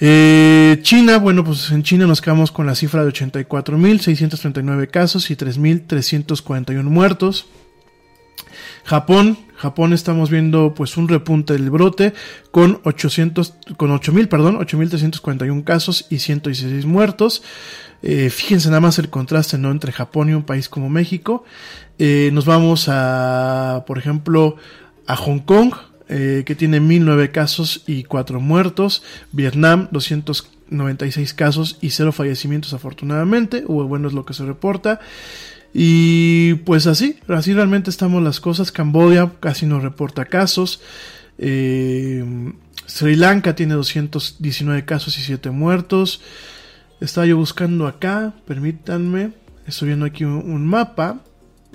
Eh, 0.00 0.78
China, 0.82 1.18
bueno, 1.18 1.44
pues 1.44 1.70
en 1.70 1.82
China 1.82 2.06
nos 2.06 2.20
quedamos 2.20 2.50
con 2.50 2.66
la 2.66 2.74
cifra 2.74 3.04
de 3.04 3.12
84.639 3.12 4.90
casos 4.90 5.30
y 5.30 5.36
3.341 5.36 6.82
muertos. 6.84 7.46
Japón, 8.84 9.38
Japón 9.56 9.94
estamos 9.94 10.30
viendo 10.30 10.74
pues 10.74 10.98
un 10.98 11.08
repunte 11.08 11.54
del 11.54 11.70
brote 11.70 12.12
con 12.50 12.80
800, 12.84 13.54
con 13.76 13.90
8.000, 13.90 14.28
perdón, 14.28 14.58
8.341 14.58 15.64
casos 15.64 16.06
y 16.10 16.18
116 16.18 16.84
muertos. 16.84 17.42
Eh, 18.02 18.28
fíjense 18.28 18.68
nada 18.68 18.82
más 18.82 18.98
el 18.98 19.08
contraste, 19.08 19.56
¿no? 19.56 19.70
Entre 19.70 19.90
Japón 19.90 20.28
y 20.28 20.34
un 20.34 20.42
país 20.42 20.68
como 20.68 20.90
México. 20.90 21.44
Eh, 21.98 22.30
nos 22.32 22.44
vamos 22.44 22.86
a, 22.88 23.84
por 23.86 23.98
ejemplo, 23.98 24.56
a 25.06 25.16
Hong 25.16 25.40
Kong, 25.40 25.72
eh, 26.08 26.42
que 26.44 26.54
tiene 26.54 26.80
1009 26.80 27.30
casos 27.30 27.82
y 27.86 28.04
4 28.04 28.40
muertos. 28.40 29.02
Vietnam, 29.32 29.88
296 29.90 31.34
casos 31.34 31.78
y 31.80 31.90
0 31.90 32.12
fallecimientos 32.12 32.74
afortunadamente, 32.74 33.64
o 33.66 33.84
bueno 33.84 34.08
es 34.08 34.14
lo 34.14 34.24
que 34.24 34.34
se 34.34 34.44
reporta. 34.44 35.00
Y 35.72 36.54
pues 36.64 36.86
así, 36.86 37.18
así 37.28 37.52
realmente 37.52 37.90
estamos 37.90 38.22
las 38.22 38.40
cosas. 38.40 38.70
Camboya 38.70 39.32
casi 39.40 39.66
no 39.66 39.80
reporta 39.80 40.24
casos. 40.24 40.80
Sri 41.36 43.16
Lanka 43.16 43.56
tiene 43.56 43.74
219 43.74 44.84
casos 44.84 45.18
y 45.18 45.22
7 45.22 45.50
muertos. 45.50 46.20
Estaba 47.00 47.26
yo 47.26 47.36
buscando 47.36 47.86
acá, 47.86 48.34
permítanme. 48.46 49.32
Estoy 49.66 49.88
viendo 49.88 50.06
aquí 50.06 50.24
un, 50.24 50.66
mapa. 50.66 51.20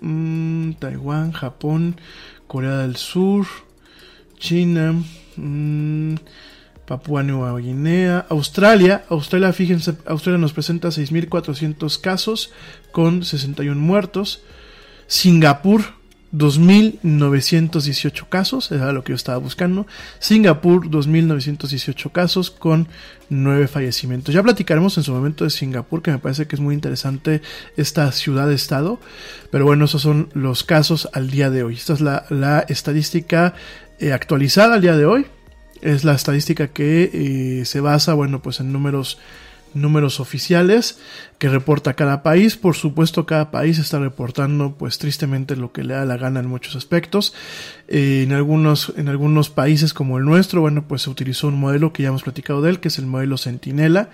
Mm, 0.01 0.73
Taiwán, 0.73 1.31
Japón, 1.31 1.99
Corea 2.47 2.77
del 2.77 2.95
Sur, 2.95 3.45
China, 4.37 4.95
mm, 5.35 6.15
Papua 6.85 7.21
Nueva 7.21 7.59
Guinea, 7.59 8.25
Australia. 8.29 9.05
Australia, 9.09 9.53
fíjense, 9.53 9.95
Australia 10.05 10.39
nos 10.39 10.53
presenta 10.53 10.89
6.400 10.89 11.99
casos 11.99 12.51
con 12.91 13.23
61 13.23 13.79
muertos. 13.79 14.41
Singapur 15.05 15.98
2.918 16.33 18.29
casos, 18.29 18.71
era 18.71 18.93
lo 18.93 19.03
que 19.03 19.11
yo 19.11 19.15
estaba 19.15 19.37
buscando. 19.37 19.87
Singapur, 20.19 20.87
2.918 20.89 22.11
casos 22.11 22.51
con 22.51 22.87
9 23.29 23.67
fallecimientos. 23.67 24.33
Ya 24.33 24.43
platicaremos 24.43 24.97
en 24.97 25.03
su 25.03 25.11
momento 25.11 25.43
de 25.43 25.49
Singapur, 25.49 26.01
que 26.01 26.11
me 26.11 26.19
parece 26.19 26.47
que 26.47 26.55
es 26.55 26.59
muy 26.59 26.75
interesante 26.75 27.41
esta 27.77 28.11
ciudad-estado. 28.11 28.99
Pero 29.51 29.65
bueno, 29.65 29.85
esos 29.85 30.01
son 30.01 30.29
los 30.33 30.63
casos 30.63 31.09
al 31.13 31.31
día 31.31 31.49
de 31.49 31.63
hoy. 31.63 31.75
Esta 31.75 31.93
es 31.93 32.01
la, 32.01 32.65
estadística 32.69 33.55
eh, 33.99 34.13
actualizada 34.13 34.75
al 34.75 34.81
día 34.81 34.95
de 34.95 35.05
hoy. 35.05 35.25
Es 35.81 36.03
la 36.03 36.13
estadística 36.13 36.67
que 36.67 37.09
eh, 37.61 37.65
se 37.65 37.79
basa, 37.79 38.13
bueno, 38.13 38.41
pues 38.41 38.59
en 38.59 38.71
números 38.71 39.17
números 39.73 40.19
oficiales 40.19 40.99
que 41.37 41.49
reporta 41.49 41.93
cada 41.93 42.23
país. 42.23 42.57
Por 42.57 42.75
supuesto, 42.75 43.25
cada 43.25 43.51
país 43.51 43.79
está 43.79 43.99
reportando, 43.99 44.75
pues 44.77 44.97
tristemente, 44.97 45.55
lo 45.55 45.71
que 45.71 45.83
le 45.83 45.93
da 45.93 46.05
la 46.05 46.17
gana 46.17 46.39
en 46.39 46.47
muchos 46.47 46.75
aspectos. 46.75 47.33
Eh, 47.87 48.23
en, 48.23 48.33
algunos, 48.33 48.93
en 48.97 49.07
algunos 49.07 49.49
países 49.49 49.93
como 49.93 50.17
el 50.17 50.25
nuestro, 50.25 50.61
bueno, 50.61 50.85
pues 50.87 51.03
se 51.03 51.09
utilizó 51.09 51.47
un 51.47 51.59
modelo 51.59 51.93
que 51.93 52.03
ya 52.03 52.09
hemos 52.09 52.23
platicado 52.23 52.61
de 52.61 52.71
él, 52.71 52.79
que 52.79 52.89
es 52.89 52.99
el 52.99 53.05
modelo 53.05 53.37
Centinela, 53.37 54.09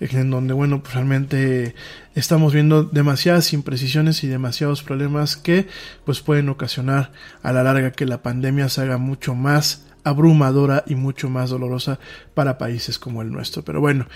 en 0.00 0.30
donde, 0.30 0.52
bueno, 0.52 0.82
pues 0.82 0.94
realmente 0.94 1.74
estamos 2.14 2.52
viendo 2.52 2.82
demasiadas 2.84 3.52
imprecisiones 3.52 4.22
y 4.24 4.26
demasiados 4.26 4.82
problemas 4.82 5.36
que, 5.36 5.68
pues 6.04 6.20
pueden 6.20 6.48
ocasionar 6.48 7.12
a 7.42 7.52
la 7.52 7.62
larga 7.62 7.92
que 7.92 8.06
la 8.06 8.22
pandemia 8.22 8.68
se 8.68 8.82
haga 8.82 8.98
mucho 8.98 9.34
más 9.34 9.86
abrumadora 10.06 10.84
y 10.86 10.94
mucho 10.94 11.28
más 11.28 11.50
dolorosa 11.50 11.98
para 12.34 12.58
países 12.58 12.98
como 12.98 13.22
el 13.22 13.32
nuestro. 13.32 13.64
Pero 13.64 13.80
bueno, 13.80 14.06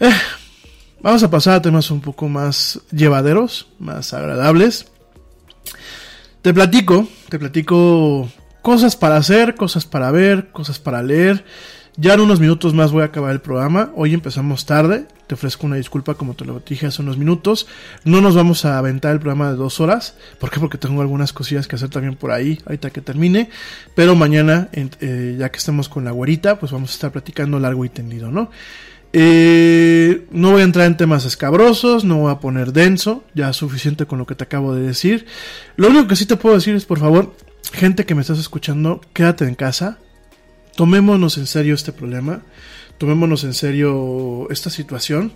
eh, 0.00 0.12
vamos 1.00 1.22
a 1.22 1.30
pasar 1.30 1.54
a 1.54 1.62
temas 1.62 1.90
un 1.90 2.00
poco 2.00 2.28
más 2.28 2.80
llevaderos, 2.90 3.68
más 3.78 4.12
agradables. 4.14 4.86
Te 6.42 6.54
platico, 6.54 7.06
te 7.28 7.38
platico 7.38 8.28
cosas 8.62 8.96
para 8.96 9.16
hacer, 9.16 9.54
cosas 9.54 9.84
para 9.84 10.10
ver, 10.10 10.50
cosas 10.52 10.78
para 10.78 11.02
leer. 11.02 11.44
Ya 11.96 12.14
en 12.14 12.20
unos 12.20 12.40
minutos 12.40 12.72
más 12.72 12.92
voy 12.92 13.02
a 13.02 13.06
acabar 13.06 13.32
el 13.32 13.40
programa. 13.40 13.90
Hoy 13.94 14.14
empezamos 14.14 14.64
tarde. 14.64 15.06
Te 15.26 15.34
ofrezco 15.34 15.66
una 15.66 15.76
disculpa 15.76 16.14
como 16.14 16.34
te 16.34 16.44
lo 16.46 16.60
dije 16.60 16.86
hace 16.86 17.02
unos 17.02 17.18
minutos. 17.18 17.66
No 18.04 18.22
nos 18.22 18.34
vamos 18.34 18.64
a 18.64 18.78
aventar 18.78 19.12
el 19.12 19.18
programa 19.18 19.50
de 19.50 19.56
dos 19.56 19.80
horas. 19.80 20.16
¿Por 20.38 20.50
qué? 20.50 20.60
Porque 20.60 20.78
tengo 20.78 21.02
algunas 21.02 21.34
cosillas 21.34 21.68
que 21.68 21.76
hacer 21.76 21.90
también 21.90 22.16
por 22.16 22.30
ahí, 22.30 22.58
ahorita 22.64 22.90
que 22.90 23.02
termine. 23.02 23.50
Pero 23.94 24.14
mañana, 24.14 24.70
eh, 24.72 25.36
ya 25.38 25.50
que 25.50 25.58
estemos 25.58 25.90
con 25.90 26.04
la 26.04 26.12
güerita, 26.12 26.58
pues 26.58 26.72
vamos 26.72 26.90
a 26.90 26.94
estar 26.94 27.12
platicando 27.12 27.58
largo 27.58 27.84
y 27.84 27.90
tendido, 27.90 28.30
¿no? 28.30 28.50
Eh, 29.12 30.26
no 30.30 30.52
voy 30.52 30.60
a 30.60 30.64
entrar 30.64 30.86
en 30.86 30.96
temas 30.96 31.24
escabrosos, 31.24 32.04
no 32.04 32.18
voy 32.18 32.32
a 32.32 32.38
poner 32.38 32.72
denso, 32.72 33.24
ya 33.34 33.52
suficiente 33.52 34.06
con 34.06 34.18
lo 34.18 34.26
que 34.26 34.34
te 34.34 34.44
acabo 34.44 34.74
de 34.74 34.82
decir. 34.82 35.26
Lo 35.76 35.88
único 35.88 36.06
que 36.06 36.16
sí 36.16 36.26
te 36.26 36.36
puedo 36.36 36.54
decir 36.54 36.74
es, 36.74 36.84
por 36.84 37.00
favor, 37.00 37.34
gente 37.72 38.06
que 38.06 38.14
me 38.14 38.20
estás 38.20 38.38
escuchando, 38.38 39.00
quédate 39.12 39.46
en 39.46 39.54
casa, 39.54 39.98
tomémonos 40.76 41.38
en 41.38 41.46
serio 41.46 41.74
este 41.74 41.92
problema, 41.92 42.42
tomémonos 42.98 43.42
en 43.44 43.54
serio 43.54 44.46
esta 44.50 44.70
situación. 44.70 45.32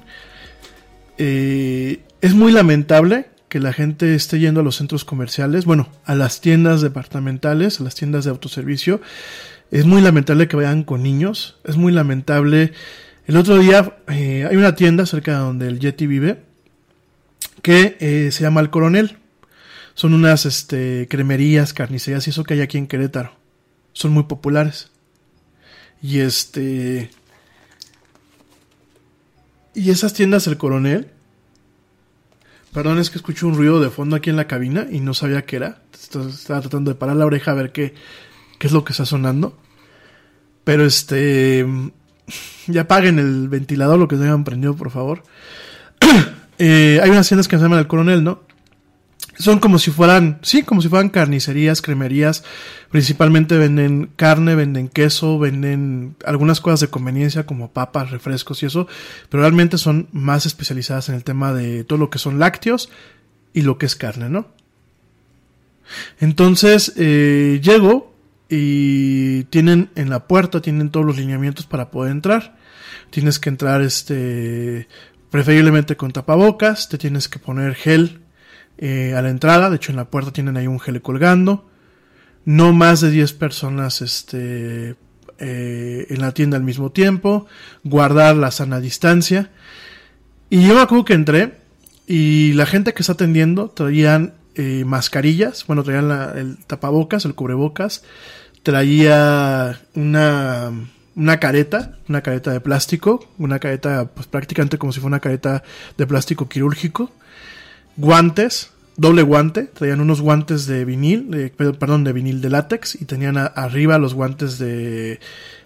Eh, 1.19 2.01
es 2.21 2.35
muy 2.35 2.53
lamentable 2.53 3.27
que 3.49 3.61
la 3.61 3.73
gente 3.73 4.15
esté 4.15 4.39
yendo 4.39 4.61
a 4.61 4.65
los 4.65 4.77
centros 4.77 5.05
comerciales, 5.05 5.65
bueno, 5.65 5.89
a 6.05 6.15
las 6.15 6.41
tiendas 6.41 6.81
departamentales, 6.81 7.81
a 7.81 7.85
las 7.85 7.95
tiendas 7.95 8.25
de 8.25 8.31
autoservicio. 8.31 9.01
Es 9.71 9.85
muy 9.85 10.01
lamentable 10.01 10.49
que 10.49 10.57
vayan 10.57 10.85
con 10.85 11.03
niños, 11.03 11.57
es 11.65 11.77
muy 11.77 11.93
lamentable 11.93 12.73
el 13.27 13.37
otro 13.37 13.59
día 13.59 13.97
eh, 14.09 14.47
hay 14.49 14.57
una 14.57 14.75
tienda 14.75 15.07
cerca 15.07 15.33
de 15.33 15.39
donde 15.39 15.69
el 15.69 15.79
Yeti 15.79 16.07
vive 16.07 16.43
que 17.63 17.97
eh, 17.99 18.31
se 18.31 18.43
llama 18.43 18.61
El 18.61 18.71
Coronel. 18.71 19.19
Son 19.95 20.13
unas 20.13 20.45
este, 20.45 21.09
cremerías, 21.09 21.73
carnicerías 21.73 22.27
y 22.27 22.31
eso 22.31 22.45
que 22.45 22.55
hay 22.55 22.61
aquí 22.61 22.77
en 22.77 22.87
Querétaro. 22.87 23.33
Son 23.95 24.13
muy 24.13 24.25
populares. 24.25 24.91
Y 26.03 26.19
este. 26.19 27.11
Y 29.75 29.91
esas 29.91 30.13
tiendas 30.13 30.47
El 30.47 30.59
Coronel. 30.59 31.11
Perdón, 32.75 32.99
es 32.99 33.09
que 33.09 33.19
escucho 33.19 33.47
un 33.47 33.55
ruido 33.55 33.81
de 33.81 33.89
fondo 33.89 34.17
aquí 34.17 34.29
en 34.29 34.37
la 34.37 34.49
cabina 34.49 34.87
y 34.91 35.01
no 35.01 35.15
sabía 35.15 35.47
qué 35.47 35.57
era. 35.57 35.83
Estaba 35.95 36.61
tratando 36.61 36.91
de 36.91 36.97
parar 36.97 37.17
la 37.17 37.25
oreja 37.25 37.53
a 37.53 37.55
ver 37.55 37.73
qué, 37.73 37.95
qué 38.59 38.67
es 38.67 38.73
lo 38.73 38.85
que 38.85 38.93
está 38.93 39.07
sonando. 39.07 39.57
Pero 40.65 40.85
este 40.85 41.65
ya 42.67 42.83
apaguen 42.83 43.19
el 43.19 43.49
ventilador, 43.49 43.99
lo 43.99 44.09
que 44.09 44.17
tengan 44.17 44.45
prendido, 44.45 44.75
por 44.75 44.91
favor. 44.91 45.23
eh, 46.59 47.01
hay 47.03 47.11
unas 47.11 47.29
tiendas 47.29 47.49
que 47.49 47.57
se 47.57 47.63
llaman 47.63 47.79
El 47.79 47.87
Coronel, 47.87 48.25
¿no? 48.25 48.43
Son 49.37 49.59
como 49.59 49.81
si 49.81 49.91
fueran, 49.91 50.39
sí, 50.43 50.63
como 50.63 50.81
si 50.81 50.89
fueran 50.89 51.09
carnicerías, 51.09 51.83
cremerías. 51.83 52.45
Principalmente 52.91 53.57
venden 53.57 54.11
carne, 54.15 54.55
venden 54.55 54.89
queso, 54.89 55.41
venden 55.41 56.15
algunas 56.25 56.61
cosas 56.61 56.81
de 56.81 56.89
conveniencia 56.89 57.45
como 57.45 57.73
papas, 57.73 58.13
refrescos 58.13 58.63
y 58.63 58.67
eso. 58.67 58.87
Pero 59.29 59.43
realmente 59.43 59.77
son 59.77 60.09
más 60.13 60.47
especializadas 60.47 61.09
en 61.09 61.17
el 61.17 61.25
tema 61.25 61.53
de 61.53 61.83
todo 61.83 61.99
lo 61.99 62.11
que 62.11 62.19
son 62.19 62.39
lácteos 62.39 62.91
y 63.53 63.63
lo 63.63 63.77
que 63.77 63.87
es 63.87 63.97
carne, 63.97 64.29
¿no? 64.29 64.47
Entonces, 66.21 66.93
eh, 66.97 67.61
llego 67.63 68.14
y 68.57 69.45
tienen 69.45 69.91
en 69.97 70.11
la 70.11 70.29
puerta, 70.29 70.63
tienen 70.63 70.91
todos 70.91 71.05
los 71.05 71.17
lineamientos 71.17 71.67
para 71.67 71.91
poder 71.91 72.13
entrar. 72.13 72.57
Tienes 73.11 73.41
que 73.41 73.49
entrar, 73.49 73.83
este, 73.83 74.87
preferiblemente 75.31 75.97
con 75.97 76.13
tapabocas, 76.13 76.89
te 76.89 76.97
tienes 76.97 77.29
que 77.29 77.41
poner 77.41 77.75
gel 77.75 78.21
eh, 78.79 79.15
a 79.17 79.23
la 79.23 79.31
entrada, 79.31 79.71
de 79.71 79.77
hecho 79.77 79.91
en 79.91 79.97
la 79.97 80.05
puerta 80.05 80.33
tienen 80.33 80.57
ahí 80.57 80.69
un 80.69 80.79
gel 80.79 81.03
colgando, 81.03 81.69
no 82.45 82.73
más 82.73 83.01
de 83.01 83.11
10 83.11 83.33
personas 83.33 84.01
este, 84.01 84.95
eh, 85.39 86.07
en 86.09 86.21
la 86.21 86.33
tienda 86.33 86.57
al 86.57 86.63
mismo 86.63 86.93
tiempo, 86.93 87.47
guardar 87.83 88.37
la 88.37 88.53
sana 88.53 88.79
distancia. 88.79 89.51
Y 90.49 90.65
yo 90.65 90.77
me 90.77 90.83
acuerdo 90.83 91.05
que 91.05 91.15
entré 91.15 91.55
y 92.07 92.53
la 92.53 92.67
gente 92.67 92.95
que 92.95 93.03
está 93.03 93.15
atendiendo 93.15 93.71
traían 93.71 94.35
eh, 94.55 94.85
mascarillas, 94.85 95.67
bueno, 95.67 95.83
traían 95.83 96.13
el 96.39 96.59
tapabocas, 96.65 97.25
el 97.25 97.35
cubrebocas, 97.35 98.05
traía 98.65 99.79
una, 99.95 100.73
una 101.15 101.39
careta, 101.39 101.99
una 102.09 102.23
careta 102.23 102.51
de 102.51 102.61
plástico, 102.61 103.29
una 103.39 103.61
careta 103.61 104.07
pues 104.13 104.27
prácticamente 104.27 104.79
como 104.79 104.93
si 104.93 104.99
fuera 104.99 105.15
una 105.15 105.21
careta 105.21 105.63
de 105.97 106.07
plástico 106.07 106.49
quirúrgico, 106.49 107.13
guantes, 107.97 108.71
doble 108.97 109.23
guante, 109.23 109.65
traían 109.65 110.01
unos 110.01 110.21
guantes 110.21 110.67
de 110.67 110.85
vinil, 110.85 111.53
perdón, 111.57 112.05
de 112.05 112.13
vinil 112.15 112.41
de 112.41 112.51
látex 112.51 113.01
y 113.01 113.05
tenían 113.05 113.37
arriba 113.37 113.99
los 113.99 114.15
guantes 114.15 114.59
de, 114.59 115.21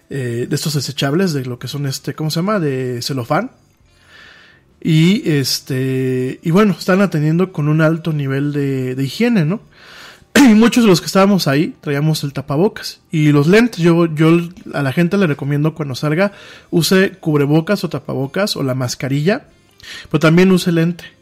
eh, 0.09 0.47
de 0.49 0.55
estos 0.55 0.73
desechables, 0.73 1.31
de 1.31 1.45
lo 1.45 1.57
que 1.57 1.69
son 1.69 1.85
este, 1.85 2.13
¿cómo 2.13 2.29
se 2.29 2.41
llama? 2.41 2.59
De 2.59 3.01
celofán. 3.01 3.51
Y 4.81 5.29
este, 5.29 6.39
y 6.41 6.51
bueno, 6.51 6.75
están 6.77 7.01
atendiendo 7.01 7.51
con 7.51 7.69
un 7.69 7.81
alto 7.81 8.11
nivel 8.13 8.51
de, 8.51 8.95
de 8.95 9.03
higiene, 9.03 9.45
¿no? 9.45 9.61
Y 10.49 10.53
muchos 10.53 10.83
de 10.83 10.89
los 10.89 11.01
que 11.01 11.07
estábamos 11.07 11.47
ahí 11.47 11.75
traíamos 11.81 12.23
el 12.23 12.33
tapabocas 12.33 13.01
y 13.11 13.31
los 13.31 13.47
lentes. 13.47 13.79
Yo, 13.79 14.05
yo 14.07 14.39
a 14.73 14.81
la 14.81 14.91
gente 14.91 15.17
le 15.17 15.27
recomiendo 15.27 15.75
cuando 15.75 15.95
salga 15.95 16.31
use 16.71 17.11
cubrebocas 17.19 17.83
o 17.83 17.89
tapabocas 17.89 18.55
o 18.55 18.63
la 18.63 18.75
mascarilla, 18.75 19.47
pero 20.09 20.19
también 20.19 20.51
use 20.51 20.71
lente 20.71 21.19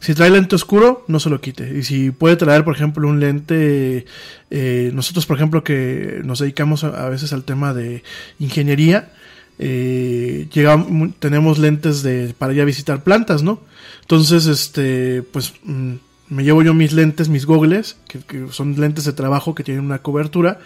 si 0.00 0.14
trae 0.14 0.30
lente 0.30 0.56
oscuro, 0.56 1.04
no 1.08 1.20
se 1.20 1.28
lo 1.28 1.40
quite. 1.40 1.78
Y 1.78 1.82
si 1.82 2.10
puede 2.10 2.36
traer, 2.36 2.64
por 2.64 2.74
ejemplo, 2.74 3.06
un 3.06 3.20
lente, 3.20 4.06
eh, 4.50 4.90
nosotros, 4.94 5.26
por 5.26 5.36
ejemplo, 5.36 5.62
que 5.62 6.22
nos 6.24 6.38
dedicamos 6.38 6.84
a, 6.84 7.08
veces 7.10 7.34
al 7.34 7.44
tema 7.44 7.74
de 7.74 8.02
ingeniería, 8.38 9.12
eh, 9.58 10.48
llegamos, 10.52 11.10
tenemos 11.18 11.58
lentes 11.58 12.02
de, 12.02 12.34
para 12.36 12.54
ir 12.54 12.62
a 12.62 12.64
visitar 12.64 13.04
plantas, 13.04 13.42
¿no? 13.42 13.60
Entonces, 14.00 14.46
este, 14.46 15.22
pues, 15.22 15.52
mm, 15.64 15.96
me 16.30 16.44
llevo 16.44 16.62
yo 16.62 16.72
mis 16.72 16.92
lentes, 16.92 17.28
mis 17.28 17.44
gogles, 17.44 17.98
que, 18.08 18.46
son 18.50 18.80
lentes 18.80 19.04
de 19.04 19.12
trabajo 19.12 19.54
que 19.54 19.64
tienen 19.64 19.84
una 19.84 19.98
cobertura, 20.00 20.58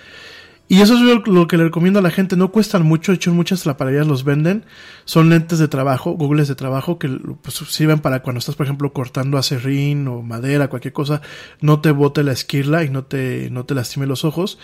y 0.67 0.81
eso 0.81 0.95
es 0.95 1.27
lo 1.27 1.47
que 1.47 1.59
le 1.59 1.65
recomiendo 1.65 1.99
a 1.99 2.03
la 2.03 2.11
gente. 2.11 2.37
No 2.37 2.51
cuestan 2.51 2.85
mucho. 2.85 3.13
De 3.13 3.17
hecho, 3.17 3.35
muchas 3.35 3.67
lapalerías 3.67 4.07
los 4.07 4.25
venden. 4.25 4.65
Son 5.05 5.29
lentes 5.29 5.59
de 5.59 5.69
trabajo, 5.69 6.13
googles 6.13 6.49
de 6.49 6.55
trabajo 6.55 6.99
que 6.99 7.09
pues, 7.43 7.57
sirven 7.69 7.99
para 7.99 8.23
cuando 8.23 8.39
estás, 8.39 8.55
por 8.55 8.65
ejemplo, 8.65 8.93
cortando 8.93 9.37
acerrín 9.37 10.09
o 10.09 10.23
madera, 10.23 10.69
cualquier 10.69 10.95
cosa. 10.95 11.21
No 11.61 11.81
te 11.81 11.91
bote 11.91 12.23
la 12.23 12.33
esquirla 12.33 12.83
y 12.83 12.89
no 12.89 13.05
te, 13.05 13.51
no 13.51 13.67
te 13.67 13.75
lastime 13.75 14.07
los 14.07 14.25
ojos. 14.25 14.59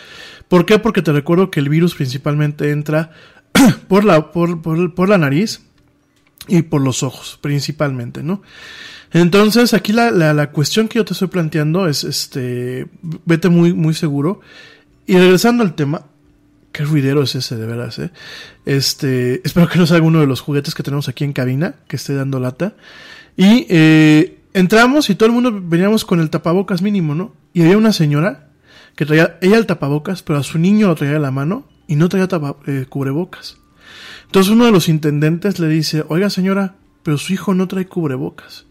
¿Por 0.48 0.64
qué? 0.64 0.78
Porque 0.78 1.03
te 1.03 1.12
recuerdo 1.12 1.51
que 1.51 1.61
el 1.61 1.68
virus 1.68 1.94
principalmente 1.94 2.70
entra 2.70 3.11
por 3.88 4.05
la, 4.05 4.32
por, 4.32 4.62
por, 4.62 4.94
por 4.94 5.09
la 5.11 5.18
nariz 5.18 5.61
y 6.48 6.62
por 6.62 6.80
los 6.80 7.03
ojos, 7.03 7.38
principalmente, 7.42 8.22
¿no? 8.22 8.40
Entonces, 9.13 9.75
aquí 9.75 9.93
la, 9.93 10.11
la, 10.11 10.33
la, 10.33 10.51
cuestión 10.51 10.89
que 10.89 10.99
yo 10.99 11.05
te 11.05 11.15
estoy 11.15 11.29
planteando 11.29 11.89
es, 11.89 12.05
este, 12.05 12.87
vete 13.25 13.49
muy, 13.49 13.73
muy 13.73 13.95
seguro 13.95 14.41
y 15.07 15.17
regresando 15.17 15.65
al 15.65 15.75
tema, 15.75 16.07
qué 16.73 16.85
ruidero 16.85 17.23
es 17.23 17.35
ese, 17.35 17.57
de 17.57 17.67
veras, 17.67 17.99
¿eh? 17.99 18.11
Este, 18.65 19.41
espero 19.45 19.69
que 19.69 19.79
no 19.79 19.87
sea 19.87 19.97
alguno 19.97 20.21
de 20.21 20.27
los 20.27 20.41
juguetes 20.41 20.75
que 20.75 20.83
tenemos 20.83 21.09
aquí 21.09 21.25
en 21.25 21.33
cabina, 21.33 21.75
que 21.89 21.97
esté 21.97 22.15
dando 22.15 22.39
lata. 22.39 22.75
Y 23.37 23.67
eh, 23.69 24.39
entramos 24.55 25.11
y 25.11 25.15
todo 25.15 25.27
el 25.27 25.33
mundo 25.33 25.61
veníamos 25.63 26.05
con 26.05 26.21
el 26.21 26.31
tapabocas 26.31 26.83
mínimo, 26.83 27.15
¿no? 27.15 27.35
Y 27.53 27.63
había 27.63 27.77
una 27.77 27.93
señora 27.93 28.51
que 28.95 29.07
traía 29.07 29.39
ella 29.41 29.59
el 29.59 29.67
tapabocas, 29.67 30.23
pero 30.23 30.39
a 30.39 30.43
su 30.43 30.59
niño 30.59 30.89
lo 30.89 30.95
traía 30.95 31.17
en 31.17 31.23
la 31.23 31.31
mano 31.31 31.67
y 31.87 31.97
no 31.97 32.09
traía 32.09 32.29
eh, 32.67 32.87
cubrebocas. 32.89 33.57
Entonces 34.27 34.53
uno 34.53 34.67
de 34.67 34.73
los 34.73 34.89
intendentes 34.89 35.59
le 35.59 35.67
dice, 35.67 36.05
oiga 36.09 36.31
señora, 36.31 36.77
pero 37.03 37.19
su 37.19 37.33
hijo 37.33 37.55
no 37.55 37.67
trae 37.67 37.87
cubrebocas. 37.87 38.67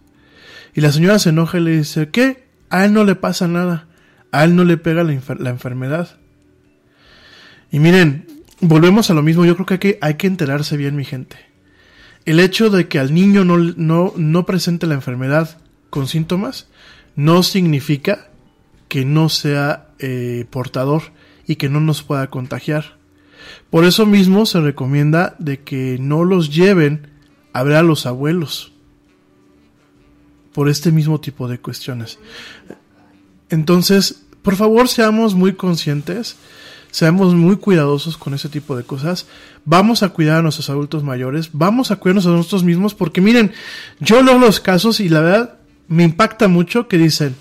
Y 0.74 0.82
la 0.82 0.92
señora 0.92 1.20
se 1.20 1.30
enoja 1.30 1.58
y 1.58 1.62
le 1.62 1.78
dice, 1.78 2.10
¿qué? 2.10 2.48
A 2.70 2.86
él 2.86 2.94
no 2.94 3.04
le 3.04 3.16
pasa 3.16 3.48
nada, 3.48 3.88
a 4.32 4.44
él 4.44 4.56
no 4.56 4.64
le 4.64 4.78
pega 4.78 5.04
la, 5.04 5.14
enfermedad. 5.14 6.18
Y 7.72 7.80
miren, 7.80 8.28
volvemos 8.62 9.10
a 9.10 9.14
lo 9.14 9.24
mismo, 9.24 9.46
yo 9.46 9.56
creo 9.56 9.66
que 9.66 9.74
hay 9.74 9.80
que, 9.80 9.98
hay 10.02 10.14
que 10.16 10.28
enterarse 10.28 10.78
bien, 10.78 10.96
mi 10.96 11.06
gente. 11.06 11.38
El 12.26 12.40
hecho 12.40 12.70
de 12.70 12.88
que 12.88 13.00
al 13.00 13.14
niño 13.14 13.44
no, 13.44 13.58
no, 13.58 14.14
no 14.16 14.46
presente 14.46 14.88
la 14.88 14.94
enfermedad 14.94 15.58
con 15.90 16.08
síntomas 16.08 16.68
no 17.16 17.44
significa 17.44 18.30
que 18.88 19.06
no 19.06 19.30
sea 19.30 19.90
eh, 20.00 20.46
portador 20.50 21.04
y 21.48 21.56
que 21.56 21.70
no 21.70 21.80
nos 21.80 22.04
pueda 22.04 22.30
contagiar. 22.30 22.98
Por 23.70 23.86
eso 23.86 24.06
mismo 24.06 24.46
se 24.46 24.60
recomienda 24.60 25.36
de 25.40 25.62
que 25.62 25.98
no 26.00 26.24
los 26.24 26.54
lleven 26.54 27.08
a 27.54 27.64
ver 27.64 27.78
a 27.78 27.84
los 27.84 28.06
abuelos. 28.06 28.74
Por 30.54 30.70
este 30.70 30.92
mismo 30.92 31.20
tipo 31.20 31.48
de 31.48 31.60
cuestiones. 31.60 32.18
Entonces, 33.50 34.24
por 34.42 34.56
favor, 34.56 34.88
seamos 34.88 35.36
muy 35.36 35.54
conscientes 35.54 36.38
Seamos 36.92 37.36
muy 37.36 37.58
cuidadosos 37.58 38.18
con 38.18 38.34
ese 38.34 38.50
tipo 38.50 38.76
de 38.76 38.84
cosas. 38.84 39.28
Vamos 39.64 40.02
a 40.02 40.10
cuidar 40.10 40.38
a 40.38 40.42
nuestros 40.42 40.70
adultos 40.70 41.04
mayores. 41.04 41.52
Vamos 41.54 41.92
a 41.92 41.98
cuidarnos 41.98 42.26
a 42.26 42.30
nosotros 42.30 42.64
mismos. 42.64 42.96
Porque 42.96 43.22
miren, 43.22 43.54
yo 44.00 44.24
leo 44.24 44.40
los 44.40 44.60
casos 44.60 45.00
y 45.00 45.10
la 45.10 45.22
verdad 45.22 45.60
me 45.88 46.04
impacta 46.04 46.48
mucho 46.48 46.88
que 46.88 46.98
dicen, 46.98 47.36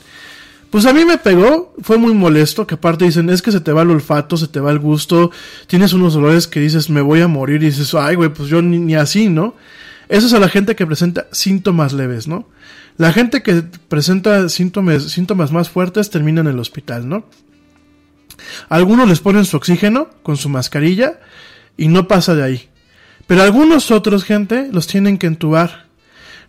pues 0.71 0.85
a 0.85 0.93
mí 0.93 1.05
me 1.07 1.17
pegó, 1.17 1.75
fue 1.81 1.97
muy 1.97 2.13
molesto, 2.13 2.67
que 2.67 2.75
aparte 2.75 3.07
dicen, 3.07 3.31
es 3.31 3.41
que 3.41 3.53
se 3.53 3.61
te 3.61 3.73
va 3.73 3.83
el 3.83 3.91
olfato, 3.91 4.37
se 4.37 4.49
te 4.49 4.61
va 4.61 4.71
el 4.71 4.79
gusto, 4.79 5.31
tienes 5.67 5.95
unos 5.95 6.15
dolores 6.15 6.47
que 6.47 6.61
dices, 6.61 6.91
me 6.91 7.01
voy 7.01 7.21
a 7.21 7.29
morir, 7.29 7.63
y 7.63 7.67
dices, 7.67 7.95
ay 7.95 8.17
güey, 8.17 8.31
pues 8.31 8.49
yo 8.49 8.61
ni, 8.63 8.79
ni 8.79 8.95
así, 8.95 9.29
¿no? 9.29 9.55
Eso 10.09 10.27
es 10.27 10.33
a 10.33 10.39
la 10.39 10.49
gente 10.49 10.77
que 10.77 10.87
presenta 10.87 11.27
síntomas 11.31 11.93
leves, 11.93 12.27
¿no? 12.27 12.47
La 12.99 13.13
gente 13.13 13.45
que 13.45 13.63
presenta 13.89 14.49
síntomas, 14.49 15.53
más 15.53 15.71
fuertes 15.71 16.11
termina 16.11 16.41
en 16.41 16.49
el 16.49 16.59
hospital, 16.59 17.09
¿no? 17.09 17.25
Algunos 18.69 19.09
les 19.09 19.21
ponen 19.21 19.45
su 19.45 19.57
oxígeno 19.57 20.09
con 20.25 20.37
su 20.37 20.49
mascarilla 20.49 21.21
y 21.77 21.87
no 21.87 22.09
pasa 22.09 22.35
de 22.35 22.43
ahí. 22.43 22.69
Pero 23.29 23.43
algunos 23.43 23.93
otros, 23.93 24.25
gente, 24.25 24.69
los 24.73 24.89
tienen 24.89 25.17
que 25.17 25.29
entubar. 25.29 25.87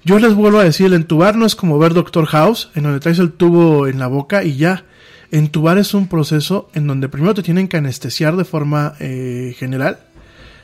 Yo 0.03 0.17
les 0.17 0.33
vuelvo 0.33 0.59
a 0.59 0.63
decir, 0.63 0.87
el 0.87 0.93
entubar 0.93 1.35
no 1.35 1.45
es 1.45 1.55
como 1.55 1.77
ver 1.77 1.93
Doctor 1.93 2.25
House, 2.25 2.71
en 2.73 2.83
donde 2.83 2.99
traes 2.99 3.19
el 3.19 3.31
tubo 3.31 3.85
en 3.85 3.99
la 3.99 4.07
boca 4.07 4.43
y 4.43 4.55
ya. 4.55 4.85
Entubar 5.29 5.77
es 5.77 5.93
un 5.93 6.07
proceso 6.07 6.71
en 6.73 6.87
donde 6.87 7.09
primero 7.09 7.35
te 7.35 7.43
tienen 7.43 7.67
que 7.67 7.77
anestesiar 7.77 8.35
de 8.37 8.45
forma 8.45 8.95
eh, 8.99 9.55
general, 9.59 9.99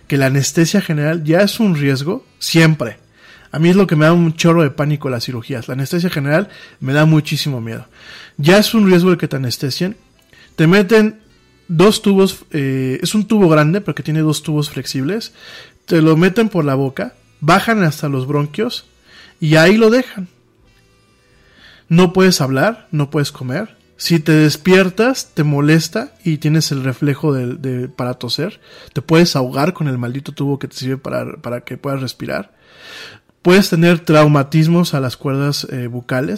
que 0.08 0.18
la 0.18 0.28
anestesia 0.28 0.82
general 0.82 1.24
ya 1.24 1.42
es 1.42 1.60
un 1.60 1.76
riesgo, 1.76 2.26
siempre. 2.40 3.05
A 3.56 3.60
mí 3.60 3.70
es 3.70 3.78
lo 3.78 3.88
que 3.88 3.96
me 3.96 4.04
da 4.04 4.12
un 4.12 4.36
chorro 4.36 4.64
de 4.64 4.70
pánico 4.70 5.10
las 5.10 5.24
cirugías. 5.24 5.70
La 5.70 5.76
anestesia 5.76 6.10
general 6.10 6.50
me 6.82 6.92
da 6.92 7.06
muchísimo 7.06 7.62
miedo. 7.62 7.88
Ya 8.36 8.58
es 8.58 8.74
un 8.74 8.86
riesgo 8.86 9.12
el 9.12 9.18
que 9.18 9.30
te 9.30 9.38
anestesien. 9.38 9.96
Te 10.58 10.68
meten 10.68 11.22
dos 11.70 12.02
tubos, 12.02 12.44
eh, 12.52 13.00
es 13.02 13.16
un 13.16 13.30
tubo 13.30 13.48
grande 13.48 13.80
porque 13.80 14.04
tiene 14.04 14.20
dos 14.20 14.44
tubos 14.44 14.70
flexibles, 14.70 15.32
te 15.86 16.02
lo 16.02 16.18
meten 16.18 16.50
por 16.50 16.66
la 16.66 16.76
boca, 16.76 17.14
bajan 17.40 17.82
hasta 17.84 18.10
los 18.10 18.28
bronquios 18.28 18.88
y 19.40 19.56
ahí 19.56 19.78
lo 19.78 19.90
dejan. 19.90 20.28
No 21.88 22.12
puedes 22.12 22.42
hablar, 22.42 22.90
no 22.92 23.10
puedes 23.10 23.32
comer. 23.32 23.78
Si 23.96 24.20
te 24.20 24.34
despiertas, 24.34 25.32
te 25.34 25.46
molesta 25.46 26.14
y 26.26 26.40
tienes 26.40 26.74
el 26.74 26.84
reflejo 26.84 27.32
de, 27.32 27.88
para 27.88 28.16
toser, 28.16 28.60
te 28.92 29.02
puedes 29.02 29.38
ahogar 29.38 29.72
con 29.72 29.88
el 29.88 29.98
maldito 29.98 30.34
tubo 30.34 30.60
que 30.60 30.68
te 30.68 30.76
sirve 30.76 30.98
para, 30.98 31.38
para 31.38 31.62
que 31.62 31.78
puedas 31.78 32.02
respirar. 32.02 32.54
Puedes 33.46 33.70
tener 33.70 34.00
traumatismos 34.00 34.96
a 34.96 35.00
las 35.00 35.18
cuerdas 35.18 35.68
eh, 35.72 35.88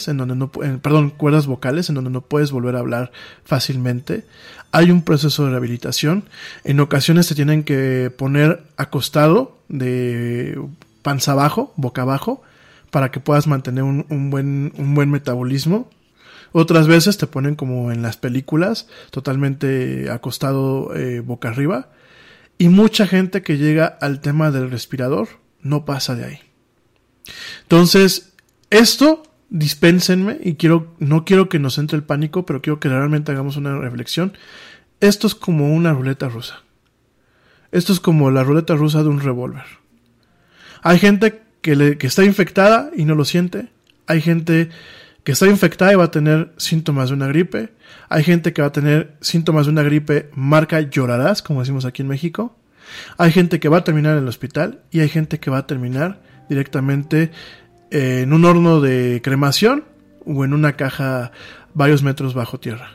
en 0.08 0.18
donde 0.18 0.36
no, 0.36 0.52
perdón, 0.52 1.10
cuerdas 1.10 1.48
vocales, 1.48 1.88
en 1.88 1.96
donde 1.96 2.10
no 2.10 2.20
puedes 2.20 2.52
volver 2.52 2.76
a 2.76 2.80
hablar 2.80 3.14
fácilmente. 3.46 4.26
Hay 4.74 4.92
un 4.92 5.04
proceso 5.04 5.46
de 5.46 5.52
rehabilitación. 5.52 6.26
En 6.66 6.82
ocasiones 6.82 7.30
te 7.30 7.36
tienen 7.36 7.64
que 7.64 8.12
poner 8.18 8.62
acostado 8.76 9.58
de 9.70 10.62
panza 11.02 11.32
abajo, 11.32 11.72
boca 11.78 12.02
abajo, 12.02 12.42
para 12.92 13.10
que 13.10 13.22
puedas 13.22 13.48
mantener 13.48 13.86
un, 13.86 14.06
un 14.10 14.30
buen, 14.30 14.74
un 14.76 14.94
buen 14.94 15.10
metabolismo. 15.10 15.90
Otras 16.52 16.88
veces 16.88 17.18
te 17.18 17.26
ponen 17.26 17.56
como 17.56 17.90
en 17.94 18.02
las 18.02 18.18
películas, 18.18 18.90
totalmente 19.12 20.12
acostado 20.12 20.94
eh, 20.94 21.22
boca 21.22 21.48
arriba. 21.48 21.88
Y 22.58 22.68
mucha 22.68 23.08
gente 23.08 23.44
que 23.44 23.58
llega 23.58 23.86
al 23.86 24.20
tema 24.20 24.52
del 24.52 24.70
respirador 24.70 25.30
no 25.62 25.86
pasa 25.86 26.14
de 26.14 26.26
ahí. 26.26 26.47
Entonces, 27.64 28.34
esto 28.70 29.24
dispénsenme 29.50 30.40
y 30.44 30.56
quiero, 30.56 30.94
no 31.00 31.26
quiero 31.26 31.50
que 31.50 31.60
nos 31.60 31.78
entre 31.78 31.98
el 31.98 32.04
pánico, 32.04 32.46
pero 32.46 32.62
quiero 32.62 32.80
que 32.80 32.90
realmente 32.90 33.32
hagamos 33.32 33.58
una 33.58 33.78
reflexión. 33.78 34.34
Esto 35.00 35.28
es 35.28 35.36
como 35.36 35.74
una 35.74 35.94
ruleta 35.94 36.30
rusa. 36.30 36.64
Esto 37.72 37.94
es 37.94 38.00
como 38.00 38.32
la 38.32 38.44
ruleta 38.44 38.76
rusa 38.76 39.04
de 39.04 39.10
un 39.10 39.20
revólver. 39.20 39.66
Hay 40.82 41.00
gente 41.00 41.42
que, 41.62 41.76
le, 41.76 41.98
que 41.98 42.08
está 42.08 42.24
infectada 42.24 42.92
y 42.96 43.06
no 43.06 43.16
lo 43.16 43.26
siente. 43.26 43.70
Hay 44.08 44.22
gente 44.22 44.70
que 45.24 45.34
está 45.34 45.48
infectada 45.48 45.92
y 45.92 45.96
va 45.96 46.06
a 46.06 46.12
tener 46.12 46.54
síntomas 46.58 47.10
de 47.10 47.16
una 47.16 47.28
gripe. 47.28 47.74
Hay 48.08 48.24
gente 48.24 48.54
que 48.54 48.62
va 48.62 48.70
a 48.70 48.72
tener 48.72 49.18
síntomas 49.20 49.66
de 49.66 49.74
una 49.74 49.84
gripe 49.84 50.30
marca 50.34 50.80
llorarás, 50.80 51.42
como 51.42 51.60
decimos 51.60 51.84
aquí 51.84 52.02
en 52.02 52.08
México. 52.08 52.56
Hay 53.18 53.32
gente 53.32 53.60
que 53.60 53.68
va 53.68 53.80
a 53.80 53.84
terminar 53.84 54.14
en 54.14 54.24
el 54.24 54.30
hospital 54.30 54.82
y 54.92 55.02
hay 55.02 55.10
gente 55.10 55.40
que 55.40 55.52
va 55.52 55.58
a 55.58 55.68
terminar 55.68 56.22
directamente 56.50 57.32
en 57.92 58.34
un 58.34 58.46
horno 58.46 58.82
de 58.82 59.22
cremación 59.24 59.86
o 60.26 60.44
en 60.44 60.54
una 60.54 60.74
caja 60.74 61.32
varios 61.74 62.04
metros 62.04 62.34
bajo 62.34 62.60
tierra. 62.60 62.92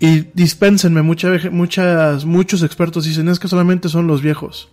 Y 0.00 0.26
dispénsenme, 0.34 1.02
muchas, 1.02 1.50
muchas, 1.50 2.24
muchos 2.24 2.62
expertos 2.62 3.04
dicen 3.04 3.28
es 3.28 3.38
que 3.38 3.48
solamente 3.48 3.88
son 3.88 4.06
los 4.06 4.22
viejos. 4.22 4.68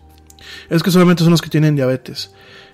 Es 0.70 0.82
que 0.82 0.90
solamente 0.90 1.22
son 1.22 1.32
los 1.32 1.42
que 1.42 1.50
tienen 1.50 1.74
diabetes. 1.74 2.32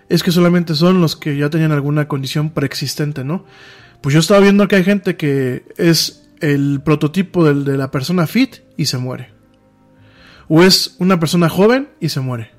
Es 0.09 0.23
que 0.23 0.33
solamente 0.33 0.75
son 0.75 1.01
los 1.01 1.17
que 1.17 1.37
ya 1.37 1.49
tenían 1.49 1.73
alguna 1.73 2.09
condición 2.09 2.51
preexistente, 2.51 3.25
¿no? 3.25 3.47
Pues 4.03 4.13
yo 4.13 4.21
estaba 4.21 4.41
viendo 4.41 4.69
que 4.69 4.77
hay 4.77 4.85
gente 4.85 5.17
que 5.17 5.65
es 5.79 6.29
el 6.41 6.83
prototipo 6.85 7.45
del, 7.45 7.65
de 7.65 7.79
la 7.79 7.91
persona 7.91 8.27
fit 8.27 8.57
y 8.77 8.87
se 8.87 8.99
muere. 8.99 9.31
O 10.49 10.63
es 10.63 10.97
una 10.99 11.19
persona 11.19 11.49
joven 11.49 11.89
y 12.01 12.11
se 12.11 12.21
muere. 12.21 12.51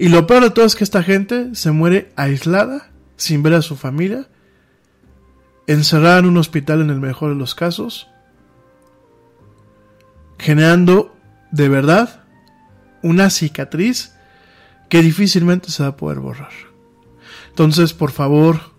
Y 0.00 0.08
lo 0.08 0.26
peor 0.26 0.42
de 0.42 0.50
todo 0.50 0.64
es 0.64 0.76
que 0.76 0.82
esta 0.82 1.02
gente 1.02 1.54
se 1.54 1.72
muere 1.72 2.10
aislada, 2.16 2.88
sin 3.18 3.42
ver 3.42 3.52
a 3.52 3.60
su 3.60 3.76
familia, 3.76 4.28
encerrada 5.66 6.20
en 6.20 6.24
un 6.24 6.38
hospital 6.38 6.80
en 6.80 6.88
el 6.88 7.00
mejor 7.00 7.28
de 7.28 7.38
los 7.38 7.54
casos, 7.54 8.08
generando 10.38 11.14
de 11.50 11.68
verdad 11.68 12.24
una 13.02 13.28
cicatriz 13.28 14.14
que 14.88 15.02
difícilmente 15.02 15.70
se 15.70 15.82
va 15.82 15.90
a 15.90 15.96
poder 15.98 16.20
borrar. 16.20 16.52
Entonces, 17.50 17.92
por 17.92 18.10
favor, 18.10 18.72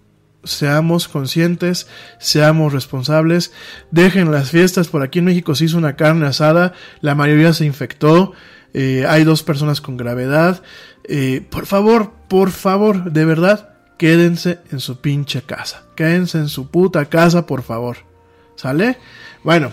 seamos 0.44 1.08
conscientes, 1.08 1.86
seamos 2.18 2.74
responsables, 2.74 3.52
dejen 3.92 4.32
las 4.32 4.50
fiestas, 4.50 4.88
por 4.88 5.04
aquí 5.04 5.20
en 5.20 5.26
México 5.26 5.54
se 5.54 5.66
hizo 5.66 5.78
una 5.78 5.96
carne 5.96 6.26
asada, 6.26 6.74
la 7.02 7.14
mayoría 7.14 7.54
se 7.54 7.66
infectó, 7.66 8.34
eh, 8.74 9.06
hay 9.08 9.24
dos 9.24 9.44
personas 9.44 9.82
con 9.82 9.98
gravedad, 9.98 10.64
eh, 11.04 11.46
por 11.50 11.66
favor, 11.66 12.12
por 12.28 12.52
favor, 12.52 13.12
de 13.12 13.26
verdad, 13.26 13.70
quédense 13.98 14.60
en 14.72 14.80
su 14.80 15.02
pinche 15.02 15.42
casa, 15.42 15.84
quédense 15.96 16.38
en 16.38 16.48
su 16.48 16.70
puta 16.70 17.06
casa, 17.06 17.46
por 17.46 17.64
favor, 17.64 17.98
¿sale? 18.56 18.98
Bueno, 19.44 19.72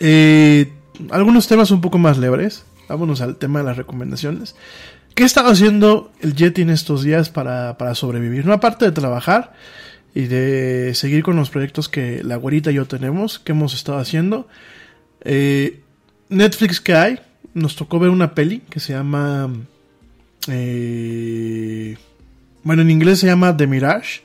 eh, 0.00 0.72
algunos 1.10 1.46
temas 1.46 1.70
un 1.70 1.80
poco 1.80 1.98
más 1.98 2.18
lebres, 2.18 2.64
vámonos 2.88 3.20
al 3.20 3.36
tema 3.36 3.60
de 3.60 3.66
las 3.66 3.76
recomendaciones. 3.76 4.54
¿Qué 5.14 5.24
he 5.24 5.26
estado 5.26 5.50
haciendo 5.50 6.10
el 6.20 6.34
Yeti 6.34 6.62
en 6.62 6.70
estos 6.70 7.02
días 7.02 7.28
para, 7.28 7.76
para 7.76 7.94
sobrevivir? 7.94 8.46
No, 8.46 8.54
aparte 8.54 8.86
de 8.86 8.92
trabajar 8.92 9.52
y 10.14 10.22
de 10.22 10.92
seguir 10.94 11.22
con 11.22 11.36
los 11.36 11.50
proyectos 11.50 11.88
que 11.88 12.22
la 12.22 12.36
güerita 12.36 12.70
y 12.70 12.74
yo 12.74 12.86
tenemos, 12.86 13.38
que 13.38 13.52
hemos 13.52 13.74
estado 13.74 13.98
haciendo. 13.98 14.48
Eh, 15.20 15.80
Netflix 16.28 16.80
que 16.80 16.94
hay, 16.94 17.20
nos 17.52 17.76
tocó 17.76 17.98
ver 17.98 18.10
una 18.10 18.34
peli 18.34 18.60
que 18.70 18.80
se 18.80 18.94
llama... 18.94 19.50
Eh, 20.48 21.96
bueno, 22.62 22.82
en 22.82 22.90
inglés 22.90 23.20
se 23.20 23.26
llama 23.26 23.56
The 23.56 23.66
Mirage. 23.66 24.22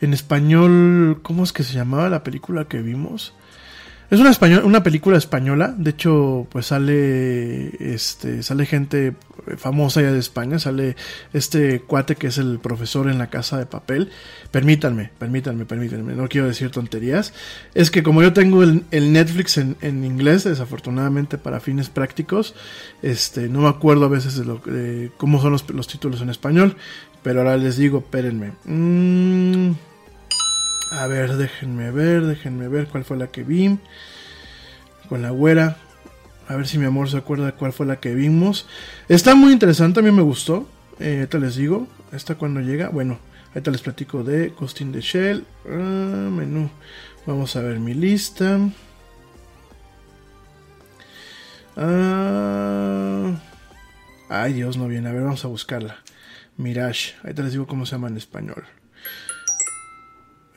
En 0.00 0.12
español, 0.12 1.20
¿cómo 1.22 1.44
es 1.44 1.52
que 1.52 1.64
se 1.64 1.74
llamaba 1.74 2.08
la 2.08 2.22
película 2.22 2.66
que 2.66 2.82
vimos? 2.82 3.34
Es 4.08 4.20
una, 4.20 4.30
español, 4.30 4.62
una 4.64 4.84
película 4.84 5.18
española, 5.18 5.74
de 5.76 5.90
hecho, 5.90 6.46
pues 6.50 6.66
sale, 6.66 7.70
este, 7.94 8.44
sale 8.44 8.64
gente 8.64 9.14
famosa 9.56 10.02
ya 10.02 10.12
de 10.12 10.18
España, 10.18 10.58
sale 10.58 10.96
este 11.32 11.80
cuate 11.80 12.16
que 12.16 12.28
es 12.28 12.38
el 12.38 12.58
profesor 12.58 13.08
en 13.08 13.18
la 13.18 13.28
casa 13.30 13.58
de 13.58 13.66
papel. 13.66 14.10
Permítanme, 14.50 15.10
permítanme, 15.18 15.64
permítanme, 15.64 16.14
no 16.14 16.28
quiero 16.28 16.46
decir 16.46 16.70
tonterías. 16.70 17.32
Es 17.74 17.90
que 17.90 18.02
como 18.04 18.22
yo 18.22 18.32
tengo 18.32 18.62
el, 18.62 18.84
Netflix 18.90 19.58
en, 19.58 19.76
en, 19.80 20.04
inglés, 20.04 20.44
desafortunadamente 20.44 21.36
para 21.36 21.58
fines 21.58 21.88
prácticos, 21.88 22.54
este, 23.02 23.48
no 23.48 23.62
me 23.62 23.68
acuerdo 23.68 24.04
a 24.04 24.08
veces 24.08 24.36
de, 24.36 24.44
lo, 24.44 24.58
de 24.58 25.10
cómo 25.16 25.40
son 25.40 25.52
los, 25.52 25.68
los, 25.70 25.88
títulos 25.88 26.20
en 26.20 26.30
español, 26.30 26.76
pero 27.22 27.40
ahora 27.40 27.56
les 27.56 27.76
digo, 27.76 27.98
espérenme. 27.98 28.52
Mmm... 28.64 29.72
A 30.96 31.06
ver, 31.08 31.36
déjenme 31.36 31.90
ver, 31.90 32.24
déjenme 32.24 32.68
ver 32.68 32.86
cuál 32.86 33.04
fue 33.04 33.18
la 33.18 33.26
que 33.26 33.42
vi. 33.42 33.78
Con 35.10 35.20
la 35.20 35.28
güera. 35.28 35.76
A 36.48 36.56
ver 36.56 36.66
si 36.66 36.78
mi 36.78 36.86
amor 36.86 37.10
se 37.10 37.18
acuerda 37.18 37.52
cuál 37.52 37.74
fue 37.74 37.84
la 37.84 38.00
que 38.00 38.14
vimos. 38.14 38.66
Está 39.06 39.34
muy 39.34 39.52
interesante, 39.52 40.00
a 40.00 40.02
mí 40.02 40.10
me 40.10 40.22
gustó. 40.22 40.66
Eh, 40.98 41.16
ahorita 41.16 41.38
les 41.38 41.56
digo. 41.56 41.86
Esta 42.12 42.36
cuando 42.36 42.60
llega. 42.60 42.88
Bueno, 42.88 43.18
ahorita 43.48 43.70
les 43.72 43.82
platico 43.82 44.24
de 44.24 44.54
Costing 44.54 44.92
the 44.92 45.02
Shell. 45.02 45.44
Ah, 45.68 46.30
menú. 46.32 46.70
Vamos 47.26 47.54
a 47.56 47.60
ver 47.60 47.78
mi 47.78 47.92
lista. 47.92 48.58
Ah, 51.76 53.34
ay, 54.30 54.54
Dios, 54.54 54.78
no 54.78 54.88
viene. 54.88 55.10
A 55.10 55.12
ver, 55.12 55.24
vamos 55.24 55.44
a 55.44 55.48
buscarla. 55.48 55.98
Mirage. 56.56 57.16
Ahorita 57.22 57.42
les 57.42 57.52
digo 57.52 57.66
cómo 57.66 57.84
se 57.84 57.92
llama 57.92 58.08
en 58.08 58.16
español. 58.16 58.64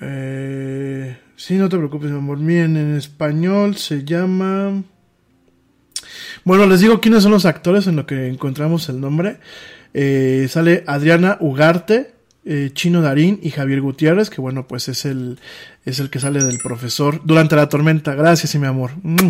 Eh, 0.02 1.18
sí, 1.36 1.56
no 1.56 1.70
te 1.70 1.78
preocupes, 1.78 2.10
mi 2.12 2.18
amor. 2.18 2.39
Miren, 2.39 2.78
en 2.78 2.95
español 2.95 3.76
se 3.76 4.04
llama. 4.04 4.84
Bueno, 6.43 6.66
les 6.66 6.80
digo 6.80 7.02
quiénes 7.02 7.24
son 7.24 7.32
los 7.32 7.45
actores 7.45 7.88
en 7.88 7.95
lo 7.95 8.06
que 8.06 8.28
encontramos 8.28 8.89
el 8.89 9.00
nombre. 9.02 9.39
Eh, 9.93 10.47
sale 10.50 10.84
Adriana 10.88 11.38
Ugarte, 11.39 12.14
eh, 12.45 12.72
Chino 12.74 13.02
Darín 13.02 13.39
y 13.43 13.52
Javier 13.52 13.82
Gutiérrez, 13.82 14.30
que 14.30 14.41
bueno, 14.41 14.68
pues 14.68 14.88
es 14.88 15.06
el, 15.06 15.39
es 15.86 16.00
el 16.00 16.10
que 16.10 16.20
sale 16.20 16.43
del 16.43 16.58
profesor 16.64 17.22
durante 17.24 17.56
la 17.56 17.70
tormenta. 17.70 18.16
Gracias, 18.16 18.56
mi 18.56 18.68
amor. 18.68 18.91
Mm. 19.04 19.30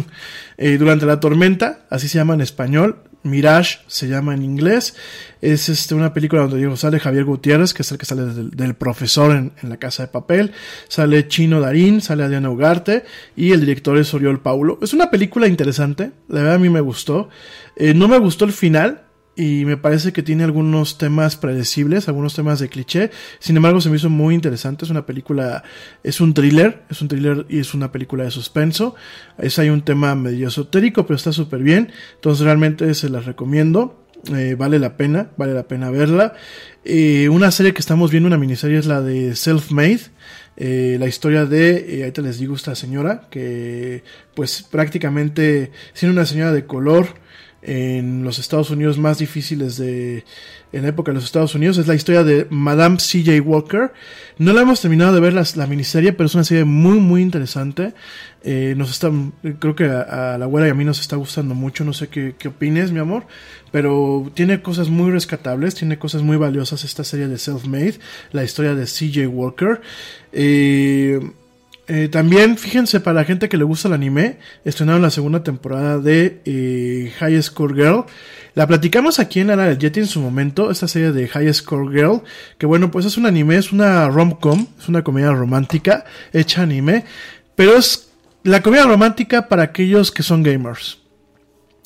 Eh, 0.57 0.78
durante 0.78 1.05
la 1.05 1.20
tormenta, 1.20 1.86
así 1.89 2.07
se 2.07 2.17
llama 2.17 2.34
en 2.36 2.41
español. 2.41 2.97
Mirage 3.24 3.80
se 3.88 4.07
llama 4.07 4.34
en 4.34 4.43
inglés. 4.43 4.95
Es 5.41 5.70
este, 5.70 5.95
una 5.95 6.13
película 6.13 6.41
donde 6.41 6.57
digo, 6.57 6.76
sale 6.78 6.99
Javier 6.99 7.26
Gutiérrez, 7.26 7.74
que 7.74 7.82
es 7.82 7.91
el 7.91 7.97
que 7.97 8.05
sale 8.05 8.24
del, 8.26 8.76
profesor 8.76 9.32
en, 9.32 9.51
en, 9.61 9.70
la 9.70 9.78
casa 9.78 10.03
de 10.03 10.09
papel. 10.09 10.51
Sale 10.88 11.28
Chino 11.28 11.59
Darín, 11.61 12.01
sale 12.01 12.24
Adriana 12.24 12.49
Ugarte 12.49 13.03
y 13.36 13.51
el 13.51 13.61
director 13.61 13.97
es 13.97 14.13
Oriol 14.13 14.41
Paulo. 14.41 14.80
Es 14.82 14.93
una 14.93 15.09
película 15.11 15.47
interesante, 15.47 16.11
la 16.28 16.41
verdad 16.41 16.55
a 16.55 16.59
mí 16.59 16.70
me 16.70 16.82
gustó. 16.82 17.30
Eh, 17.76 17.93
no 17.93 18.07
me 18.07 18.17
gustó 18.17 18.45
el 18.45 18.51
final, 18.51 19.03
y 19.39 19.63
me 19.63 19.77
parece 19.77 20.11
que 20.11 20.21
tiene 20.21 20.43
algunos 20.43 20.97
temas 20.97 21.37
predecibles, 21.37 22.09
algunos 22.09 22.35
temas 22.35 22.59
de 22.59 22.67
cliché. 22.67 23.09
Sin 23.39 23.55
embargo, 23.55 23.79
se 23.79 23.89
me 23.89 23.95
hizo 23.95 24.09
muy 24.09 24.35
interesante. 24.35 24.83
Es 24.83 24.91
una 24.91 25.05
película, 25.05 25.63
es 26.03 26.19
un 26.19 26.33
thriller, 26.33 26.83
es 26.89 27.01
un 27.01 27.07
thriller 27.07 27.45
y 27.47 27.59
es 27.59 27.73
una 27.73 27.89
película 27.89 28.25
de 28.25 28.31
suspenso. 28.31 28.95
Es 29.37 29.57
hay 29.57 29.69
un 29.69 29.83
tema 29.83 30.13
medio 30.13 30.49
esotérico, 30.49 31.05
pero 31.05 31.15
está 31.15 31.31
súper 31.31 31.63
bien. 31.63 31.89
Entonces 32.15 32.43
realmente 32.43 32.93
se 32.93 33.07
las 33.07 33.25
recomiendo. 33.25 34.03
Eh, 34.35 34.55
vale 34.59 34.77
la 34.77 34.97
pena, 34.97 35.29
vale 35.37 35.53
la 35.53 35.69
pena 35.69 35.89
verla. 35.89 36.33
Eh, 36.83 37.29
una 37.29 37.49
serie 37.51 37.73
que 37.73 37.79
estamos 37.79 38.11
viendo, 38.11 38.27
una 38.27 38.37
miniserie, 38.37 38.77
es 38.77 38.87
la 38.87 39.01
de 39.01 39.37
Self 39.37 39.71
Made. 39.71 40.01
Eh, 40.57 40.97
la 40.99 41.07
historia 41.07 41.45
de, 41.45 41.77
eh, 41.87 42.01
ahorita 42.01 42.21
les 42.21 42.39
digo, 42.39 42.53
esta 42.53 42.75
señora, 42.75 43.29
que 43.29 44.03
pues 44.35 44.63
prácticamente 44.63 45.71
siendo 45.93 46.11
una 46.11 46.25
señora 46.25 46.51
de 46.51 46.65
color, 46.65 47.07
en 47.62 48.24
los 48.24 48.39
Estados 48.39 48.70
Unidos 48.70 48.97
más 48.97 49.18
difíciles 49.20 49.78
de 49.78 50.24
en 50.72 50.84
la 50.84 50.89
época 50.89 51.12
de 51.12 51.16
los 51.16 51.26
Estados 51.26 51.55
Unidos 51.55 51.78
es 51.78 51.88
la 51.88 51.95
historia 51.95 52.24
de 52.24 52.47
Madame 52.49 52.99
C.J. 52.99 53.41
Walker 53.41 53.91
no 54.38 54.53
la 54.53 54.62
hemos 54.62 54.82
terminado 54.82 55.14
de 55.14 55.20
ver 55.20 55.34
la, 55.34 55.43
la, 55.55 55.68
miniserie 55.68 56.14
pero 56.14 56.28
es 56.28 56.36
una 56.36 56.43
serie 56.43 56.64
muy 56.64 56.99
muy 56.99 57.22
interesante 57.22 57.93
eh, 58.43 58.76
nos 58.78 58.91
está 58.91 59.12
creo 59.60 59.76
que 59.76 59.86
a, 59.86 60.38
la 60.38 60.45
abuela 60.45 60.68
y 60.68 60.72
a 60.72 60.74
mí 60.74 60.86
nos 60.86 61.01
está 61.01 61.18
gustando 61.18 61.53
mucho 61.53 61.84
no 61.84 61.91
sé 61.91 62.07
qué, 62.07 62.36
qué 62.38 62.47
opines 62.47 62.91
mi 62.91 62.99
amor 62.99 63.26
pero 63.72 64.32
tiene 64.34 64.62
cosas 64.62 64.89
muy 64.89 65.12
rescatables 65.12 65.76
tiene 65.76 65.99
cosas 65.99 66.22
muy 66.22 66.38
valiosas 66.38 66.86
esta 66.86 67.03
serie 67.03 67.28
de 67.28 67.38
Self 67.38 67.66
Made 67.66 67.95
la 68.32 68.43
historia 68.43 68.74
de 68.74 68.88
C.J. 68.88 69.28
Walker 69.28 69.82
eh, 70.32 71.20
eh, 71.89 72.07
también, 72.07 72.55
fíjense, 72.55 72.99
para 72.99 73.15
la 73.15 73.25
gente 73.25 73.49
que 73.49 73.57
le 73.57 73.63
gusta 73.63 73.87
el 73.87 73.95
anime, 73.95 74.37
estrenaron 74.63 75.01
la 75.01 75.09
segunda 75.09 75.43
temporada 75.43 75.97
de 75.97 76.39
eh, 76.45 77.11
High 77.17 77.41
Score 77.41 77.73
Girl. 77.73 78.05
La 78.53 78.67
platicamos 78.67 79.17
aquí 79.17 79.39
en 79.39 79.47
la 79.47 79.57
del 79.57 79.79
Yeti 79.79 80.01
en 80.01 80.05
su 80.05 80.19
momento, 80.19 80.69
esta 80.69 80.87
serie 80.87 81.11
de 81.11 81.27
High 81.27 81.51
Score 81.51 81.91
Girl, 81.91 82.21
que 82.59 82.67
bueno, 82.67 82.91
pues 82.91 83.07
es 83.07 83.17
un 83.17 83.25
anime, 83.25 83.57
es 83.57 83.71
una 83.71 84.07
rom-com, 84.07 84.67
es 84.79 84.87
una 84.87 85.03
comedia 85.03 85.31
romántica 85.31 86.05
hecha 86.31 86.61
anime, 86.61 87.05
pero 87.55 87.75
es 87.75 88.09
la 88.43 88.61
comedia 88.61 88.85
romántica 88.85 89.47
para 89.47 89.63
aquellos 89.63 90.11
que 90.11 90.21
son 90.21 90.43
gamers. 90.43 90.99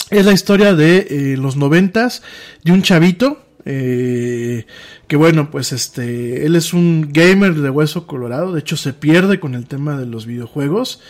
Es 0.09 0.25
la 0.25 0.33
historia 0.33 0.73
de 0.75 1.07
eh, 1.09 1.37
los 1.37 1.55
noventas, 1.55 2.23
de 2.65 2.73
un 2.73 2.81
chavito, 2.81 3.42
eh, 3.65 4.65
que 5.07 5.15
bueno, 5.15 5.49
pues 5.49 5.71
este, 5.71 6.45
él 6.45 6.55
es 6.55 6.73
un 6.73 7.09
gamer 7.11 7.55
de 7.55 7.69
hueso 7.69 8.07
colorado, 8.07 8.53
de 8.53 8.59
hecho 8.59 8.75
se 8.75 8.93
pierde 8.93 9.39
con 9.39 9.55
el 9.55 9.67
tema 9.67 9.97
de 9.97 10.05
los 10.05 10.25
videojuegos, 10.25 11.01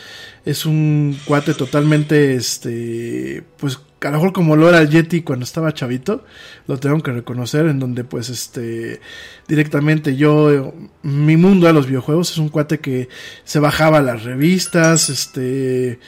es 0.46 0.66
un 0.66 1.18
cuate 1.26 1.54
totalmente, 1.54 2.36
este, 2.36 3.44
pues 3.58 3.80
a 4.02 4.08
lo 4.08 4.18
mejor 4.18 4.34
como 4.34 4.56
lo 4.56 4.70
era 4.70 4.80
el 4.80 4.90
Yeti 4.90 5.22
cuando 5.22 5.46
estaba 5.46 5.74
chavito, 5.74 6.26
lo 6.68 6.78
tengo 6.78 7.02
que 7.02 7.12
reconocer, 7.12 7.68
en 7.68 7.80
donde 7.80 8.04
pues 8.04 8.30
este, 8.30 9.00
directamente 9.48 10.16
yo, 10.16 10.74
mi 11.02 11.38
mundo 11.38 11.68
de 11.68 11.74
los 11.74 11.88
videojuegos 11.88 12.32
es 12.32 12.38
un 12.38 12.50
cuate 12.50 12.80
que 12.80 13.08
se 13.46 13.60
bajaba 13.60 14.02
las 14.02 14.24
revistas, 14.24 15.10
este, 15.10 16.00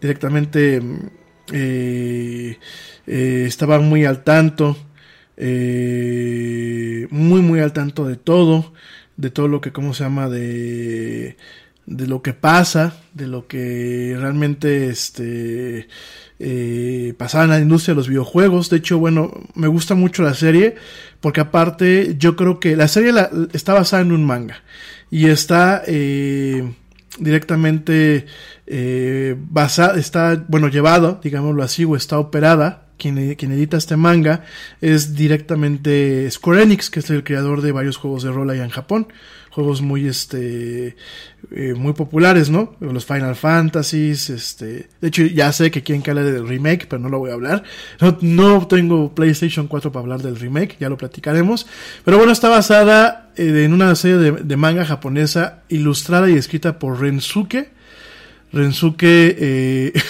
directamente, 0.00 0.82
eh, 1.52 2.58
eh, 3.06 3.44
estaba 3.46 3.78
muy 3.78 4.04
al 4.04 4.24
tanto, 4.24 4.76
eh, 5.36 7.06
muy 7.10 7.42
muy 7.42 7.60
al 7.60 7.72
tanto 7.72 8.06
de 8.06 8.16
todo, 8.16 8.72
de 9.16 9.30
todo 9.30 9.48
lo 9.48 9.60
que, 9.60 9.72
¿cómo 9.72 9.94
se 9.94 10.04
llama? 10.04 10.28
De, 10.28 11.36
de 11.86 12.06
lo 12.06 12.22
que 12.22 12.32
pasa, 12.32 12.96
de 13.12 13.26
lo 13.26 13.46
que 13.46 14.16
realmente 14.18 14.88
este, 14.88 15.88
eh, 16.38 17.14
pasaba 17.16 17.44
en 17.44 17.50
la 17.50 17.60
industria 17.60 17.94
de 17.94 17.98
los 17.98 18.08
videojuegos. 18.08 18.70
De 18.70 18.78
hecho, 18.78 18.98
bueno, 18.98 19.32
me 19.54 19.68
gusta 19.68 19.94
mucho 19.94 20.22
la 20.22 20.34
serie 20.34 20.76
porque 21.20 21.40
aparte 21.40 22.16
yo 22.18 22.36
creo 22.36 22.60
que 22.60 22.76
la 22.76 22.88
serie 22.88 23.12
está 23.52 23.74
basada 23.74 24.02
en 24.02 24.12
un 24.12 24.24
manga 24.24 24.62
y 25.10 25.26
está 25.26 25.82
eh, 25.86 26.72
directamente 27.18 28.26
eh, 28.66 29.36
está, 29.96 30.44
bueno, 30.48 30.68
llevado, 30.68 31.20
digámoslo 31.22 31.62
así, 31.62 31.84
o 31.84 31.96
está 31.96 32.18
operada 32.18 32.84
quien, 32.96 33.18
edita 33.18 33.76
este 33.76 33.96
manga 33.96 34.44
es 34.80 35.14
directamente 35.14 36.30
Square 36.30 36.62
Enix, 36.62 36.90
que 36.90 37.00
es 37.00 37.10
el 37.10 37.24
creador 37.24 37.60
de 37.60 37.72
varios 37.72 37.96
juegos 37.96 38.22
de 38.22 38.30
rol 38.30 38.50
allá 38.50 38.64
en 38.64 38.70
Japón. 38.70 39.08
Juegos 39.50 39.82
muy, 39.82 40.08
este, 40.08 40.96
eh, 41.52 41.74
muy 41.74 41.92
populares, 41.92 42.50
¿no? 42.50 42.74
Los 42.80 43.04
Final 43.04 43.36
Fantasies, 43.36 44.28
este. 44.30 44.88
De 45.00 45.08
hecho, 45.08 45.22
ya 45.22 45.52
sé 45.52 45.70
que 45.70 45.84
quieren 45.84 46.02
que 46.02 46.10
hable 46.10 46.24
del 46.24 46.48
remake, 46.48 46.88
pero 46.88 47.00
no 47.00 47.08
lo 47.08 47.20
voy 47.20 47.30
a 47.30 47.34
hablar. 47.34 47.62
No, 48.00 48.18
no 48.20 48.66
tengo 48.66 49.14
PlayStation 49.14 49.68
4 49.68 49.92
para 49.92 50.02
hablar 50.02 50.22
del 50.22 50.40
remake, 50.40 50.76
ya 50.80 50.88
lo 50.88 50.96
platicaremos. 50.96 51.68
Pero 52.04 52.16
bueno, 52.16 52.32
está 52.32 52.48
basada 52.48 53.30
eh, 53.36 53.62
en 53.64 53.72
una 53.72 53.94
serie 53.94 54.16
de, 54.16 54.32
de, 54.32 54.56
manga 54.56 54.84
japonesa 54.84 55.62
ilustrada 55.68 56.28
y 56.28 56.34
escrita 56.34 56.80
por 56.80 57.00
Rensuke. 57.00 57.70
Rensuke, 58.54 59.36
eh, 59.38 59.92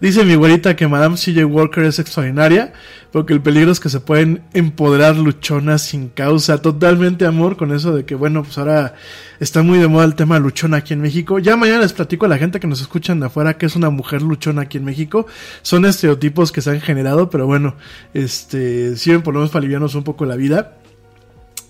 Dice 0.00 0.24
mi 0.24 0.34
güerita 0.34 0.76
que 0.76 0.88
Madame 0.88 1.16
CJ 1.16 1.44
Walker 1.44 1.84
es 1.84 1.98
extraordinaria, 1.98 2.72
porque 3.12 3.34
el 3.34 3.42
peligro 3.42 3.70
es 3.70 3.80
que 3.80 3.90
se 3.90 4.00
pueden 4.00 4.42
empoderar 4.54 5.14
luchonas 5.16 5.82
sin 5.82 6.08
causa. 6.08 6.62
Totalmente 6.62 7.26
amor 7.26 7.58
con 7.58 7.70
eso 7.74 7.94
de 7.94 8.06
que, 8.06 8.14
bueno, 8.14 8.42
pues 8.42 8.56
ahora 8.56 8.94
está 9.40 9.62
muy 9.62 9.78
de 9.78 9.88
moda 9.88 10.06
el 10.06 10.14
tema 10.14 10.38
luchona 10.38 10.78
aquí 10.78 10.94
en 10.94 11.02
México. 11.02 11.38
Ya 11.38 11.54
mañana 11.54 11.82
les 11.82 11.92
platico 11.92 12.24
a 12.24 12.30
la 12.30 12.38
gente 12.38 12.60
que 12.60 12.66
nos 12.66 12.80
escuchan 12.80 13.20
de 13.20 13.26
afuera 13.26 13.58
que 13.58 13.66
es 13.66 13.76
una 13.76 13.90
mujer 13.90 14.22
luchona 14.22 14.62
aquí 14.62 14.78
en 14.78 14.86
México. 14.86 15.26
Son 15.60 15.84
estereotipos 15.84 16.50
que 16.50 16.62
se 16.62 16.70
han 16.70 16.80
generado, 16.80 17.28
pero 17.28 17.46
bueno, 17.46 17.76
este, 18.14 18.96
sirven 18.96 19.20
por 19.20 19.34
lo 19.34 19.40
menos 19.40 19.50
para 19.50 19.60
aliviarnos 19.60 19.94
un 19.94 20.04
poco 20.04 20.24
la 20.24 20.36
vida. 20.36 20.78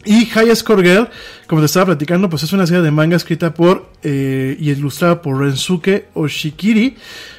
Y 0.04 0.24
High 0.26 0.56
Score 0.56 0.82
Girl, 0.82 1.08
como 1.46 1.60
te 1.60 1.66
estaba 1.66 1.86
platicando, 1.86 2.30
pues 2.30 2.42
es 2.42 2.52
una 2.52 2.66
serie 2.66 2.82
de 2.82 2.90
manga 2.90 3.16
escrita 3.16 3.52
por 3.52 3.90
eh, 4.02 4.56
y 4.58 4.70
ilustrada 4.70 5.20
por 5.20 5.38
Rensuke 5.38 6.08
Oshikiri. 6.14 6.96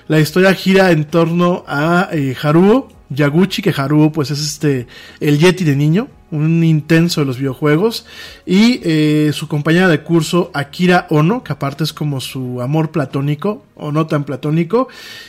La 0.07 0.19
historia 0.19 0.53
gira 0.53 0.91
en 0.91 1.05
torno 1.05 1.63
a 1.67 2.09
eh, 2.11 2.35
Haruo 2.41 2.89
Yaguchi, 3.09 3.61
que 3.61 3.73
Haruo 3.75 4.11
pues 4.11 4.31
es 4.31 4.39
este 4.41 4.87
el 5.19 5.39
Yeti 5.39 5.63
de 5.63 5.75
niño, 5.75 6.07
un 6.31 6.63
intenso 6.63 7.21
de 7.21 7.27
los 7.27 7.37
videojuegos, 7.37 8.05
y 8.45 8.79
eh, 8.83 9.31
su 9.33 9.47
compañera 9.47 9.87
de 9.87 10.01
curso 10.01 10.49
Akira 10.53 11.07
Ono, 11.09 11.43
que 11.43 11.53
aparte 11.53 11.83
es 11.83 11.93
como 11.93 12.21
su 12.21 12.61
amor 12.61 12.91
platónico, 12.91 13.65
o 13.75 13.91
no 13.91 14.07
tan 14.07 14.23
platónico, 14.23 14.87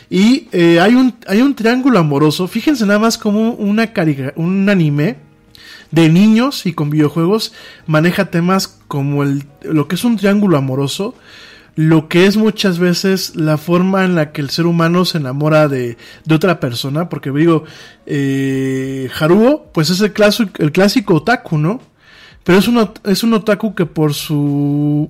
y 0.08 0.48
eh, 0.52 0.80
hay, 0.80 0.94
un, 0.94 1.14
hay 1.26 1.42
un 1.42 1.54
triángulo 1.54 1.98
amoroso, 1.98 2.46
fíjense 2.46 2.86
nada 2.86 2.98
más 2.98 3.18
como 3.18 3.52
una 3.52 3.92
un 4.36 4.68
anime 4.68 5.31
de 5.92 6.08
niños 6.08 6.66
y 6.66 6.72
con 6.72 6.90
videojuegos 6.90 7.52
maneja 7.86 8.30
temas 8.30 8.80
como 8.88 9.22
el, 9.22 9.44
lo 9.62 9.86
que 9.86 9.94
es 9.94 10.04
un 10.04 10.16
triángulo 10.16 10.56
amoroso, 10.56 11.14
lo 11.76 12.08
que 12.08 12.26
es 12.26 12.36
muchas 12.36 12.78
veces 12.78 13.36
la 13.36 13.56
forma 13.56 14.04
en 14.04 14.14
la 14.14 14.32
que 14.32 14.40
el 14.40 14.50
ser 14.50 14.66
humano 14.66 15.04
se 15.04 15.18
enamora 15.18 15.68
de, 15.68 15.96
de 16.24 16.34
otra 16.34 16.60
persona, 16.60 17.08
porque 17.08 17.30
digo, 17.30 17.64
eh, 18.06 19.08
Haruo, 19.18 19.70
pues 19.72 19.90
es 19.90 20.00
el 20.00 20.12
clásico, 20.12 20.50
el 20.62 20.72
clásico 20.72 21.14
otaku, 21.14 21.58
¿no? 21.58 21.80
Pero 22.44 22.58
es 22.58 22.68
un, 22.68 22.90
es 23.04 23.22
un 23.22 23.34
otaku 23.34 23.74
que 23.74 23.86
por 23.86 24.14
su 24.14 25.08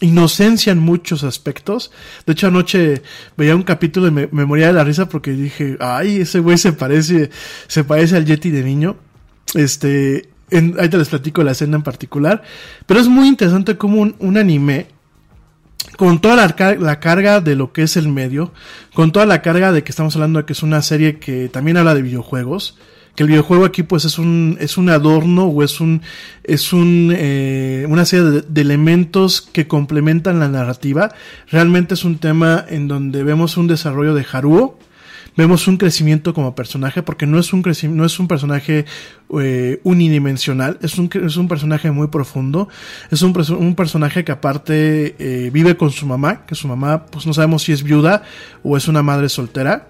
inocencia 0.00 0.72
en 0.72 0.78
muchos 0.78 1.24
aspectos. 1.24 1.90
De 2.26 2.34
hecho, 2.34 2.48
anoche 2.48 3.02
veía 3.36 3.56
un 3.56 3.62
capítulo 3.62 4.08
y 4.08 4.10
me, 4.10 4.28
me 4.30 4.44
moría 4.44 4.66
de 4.66 4.74
la 4.74 4.84
risa 4.84 5.08
porque 5.08 5.32
dije, 5.32 5.76
ay, 5.80 6.18
ese 6.18 6.40
güey 6.40 6.58
se 6.58 6.72
parece, 6.72 7.30
se 7.66 7.84
parece 7.84 8.16
al 8.16 8.26
Yeti 8.26 8.50
de 8.50 8.62
niño. 8.62 8.96
Este, 9.54 10.28
en, 10.50 10.76
ahí 10.78 10.88
te 10.88 10.98
les 10.98 11.08
platico 11.08 11.42
la 11.42 11.52
escena 11.52 11.76
en 11.76 11.82
particular. 11.82 12.42
Pero 12.86 13.00
es 13.00 13.08
muy 13.08 13.28
interesante 13.28 13.76
como 13.76 14.00
un, 14.00 14.36
anime, 14.36 14.88
con 15.96 16.20
toda 16.20 16.36
la, 16.36 16.76
la, 16.78 17.00
carga 17.00 17.40
de 17.40 17.56
lo 17.56 17.72
que 17.72 17.82
es 17.82 17.96
el 17.96 18.08
medio, 18.08 18.52
con 18.94 19.12
toda 19.12 19.26
la 19.26 19.42
carga 19.42 19.72
de 19.72 19.82
que 19.82 19.90
estamos 19.90 20.14
hablando 20.16 20.40
de 20.40 20.44
que 20.44 20.52
es 20.52 20.62
una 20.62 20.82
serie 20.82 21.18
que 21.18 21.48
también 21.48 21.76
habla 21.76 21.94
de 21.94 22.02
videojuegos, 22.02 22.76
que 23.14 23.22
el 23.22 23.30
videojuego 23.30 23.64
aquí 23.64 23.82
pues 23.82 24.04
es 24.04 24.18
un, 24.18 24.58
es 24.60 24.76
un 24.76 24.90
adorno 24.90 25.46
o 25.46 25.62
es 25.62 25.80
un, 25.80 26.02
es 26.44 26.72
un, 26.74 27.12
eh, 27.16 27.86
una 27.88 28.04
serie 28.04 28.26
de, 28.26 28.40
de, 28.42 28.60
elementos 28.60 29.40
que 29.40 29.66
complementan 29.66 30.38
la 30.38 30.48
narrativa. 30.48 31.14
Realmente 31.48 31.94
es 31.94 32.04
un 32.04 32.18
tema 32.18 32.64
en 32.68 32.88
donde 32.88 33.24
vemos 33.24 33.56
un 33.56 33.68
desarrollo 33.68 34.14
de 34.14 34.26
Haruo, 34.30 34.78
vemos 35.36 35.68
un 35.68 35.76
crecimiento 35.76 36.34
como 36.34 36.54
personaje, 36.54 37.02
porque 37.02 37.26
no 37.26 37.38
es 37.38 37.52
un, 37.52 37.62
no 37.90 38.04
es 38.04 38.18
un 38.18 38.28
personaje 38.28 38.84
eh, 39.40 39.80
unidimensional, 39.84 40.78
es 40.82 40.98
un, 40.98 41.10
es 41.24 41.36
un 41.36 41.48
personaje 41.48 41.90
muy 41.90 42.08
profundo, 42.08 42.68
es 43.10 43.22
un, 43.22 43.34
un 43.58 43.74
personaje 43.74 44.24
que 44.24 44.32
aparte 44.32 45.14
eh, 45.18 45.50
vive 45.50 45.76
con 45.76 45.90
su 45.90 46.06
mamá, 46.06 46.46
que 46.46 46.54
su 46.54 46.68
mamá 46.68 47.06
pues 47.06 47.26
no 47.26 47.34
sabemos 47.34 47.62
si 47.62 47.72
es 47.72 47.82
viuda 47.82 48.22
o 48.62 48.76
es 48.76 48.88
una 48.88 49.02
madre 49.02 49.28
soltera. 49.28 49.88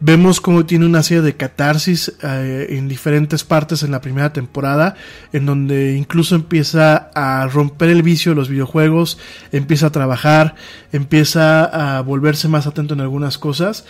Vemos 0.00 0.40
cómo 0.40 0.66
tiene 0.66 0.86
una 0.86 1.02
serie 1.02 1.22
de 1.22 1.36
catarsis 1.36 2.12
eh, 2.22 2.66
en 2.70 2.88
diferentes 2.88 3.44
partes 3.44 3.84
en 3.84 3.92
la 3.92 4.00
primera 4.00 4.32
temporada, 4.32 4.96
en 5.32 5.46
donde 5.46 5.96
incluso 5.96 6.34
empieza 6.34 7.10
a 7.14 7.46
romper 7.46 7.90
el 7.90 8.02
vicio 8.02 8.32
de 8.32 8.36
los 8.36 8.48
videojuegos, 8.48 9.18
empieza 9.52 9.86
a 9.86 9.92
trabajar, 9.92 10.56
empieza 10.92 11.96
a 11.96 12.02
volverse 12.02 12.48
más 12.48 12.66
atento 12.66 12.94
en 12.94 13.00
algunas 13.00 13.38
cosas. 13.38 13.86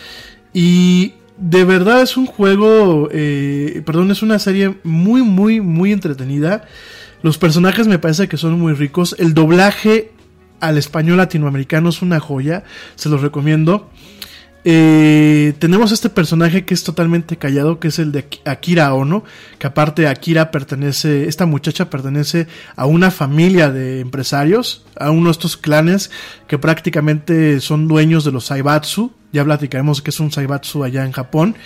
Y 0.55 1.15
de 1.37 1.65
verdad 1.65 2.01
es 2.01 2.17
un 2.17 2.27
juego, 2.27 3.09
eh, 3.13 3.83
perdón, 3.85 4.11
es 4.11 4.23
una 4.23 4.39
serie 4.39 4.77
muy, 4.85 5.23
muy, 5.23 5.61
muy 5.61 5.93
entretenida. 5.93 6.65
Los 7.23 7.39
personajes 7.39 7.89
me 7.89 7.99
parece 7.99 8.29
que 8.29 8.37
son 8.37 8.59
muy 8.59 8.73
ricos. 8.73 9.17
El 9.19 9.35
doblaje 9.35 10.13
al 10.61 10.79
español 10.79 11.19
latinoamericano 11.19 11.91
es 11.91 12.01
una 12.01 12.21
joya, 12.21 12.65
se 12.95 13.09
los 13.09 13.21
recomiendo. 13.21 13.91
Eh, 14.67 15.53
tenemos 15.59 15.93
este 15.93 16.09
personaje 16.09 16.65
que 16.65 16.73
es 16.73 16.85
totalmente 16.85 17.37
callado, 17.37 17.81
que 17.81 17.89
es 17.89 17.99
el 17.99 18.13
de 18.13 18.27
Akira 18.47 18.95
Ono, 18.95 19.25
que 19.59 19.67
aparte 19.67 20.07
Akira 20.07 20.51
pertenece, 20.51 21.29
esta 21.29 21.45
muchacha 21.45 21.91
pertenece 21.91 22.47
a 22.75 22.87
una 22.87 23.11
familia 23.11 23.71
de 23.71 24.01
empresarios, 24.01 24.87
a 24.99 25.11
uno 25.11 25.27
de 25.27 25.33
estos 25.33 25.59
clanes 25.59 26.11
que 26.47 26.59
prácticamente 26.59 27.61
son 27.61 27.89
dueños 27.89 28.25
de 28.25 28.33
los 28.33 28.47
Saibatsu, 28.47 29.13
ya 29.35 29.45
platicaremos 29.45 30.01
que 30.01 30.11
es 30.11 30.20
un 30.20 30.30
Saibatsu 30.30 30.85
allá 30.85 31.05
en 31.05 31.12
Japón, 31.12 31.57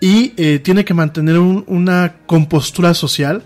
y 0.00 0.32
eh, 0.38 0.58
tiene 0.58 0.84
que 0.84 0.94
mantener 0.94 1.38
un, 1.38 1.64
una 1.68 2.16
compostura 2.26 2.94
social. 2.94 3.44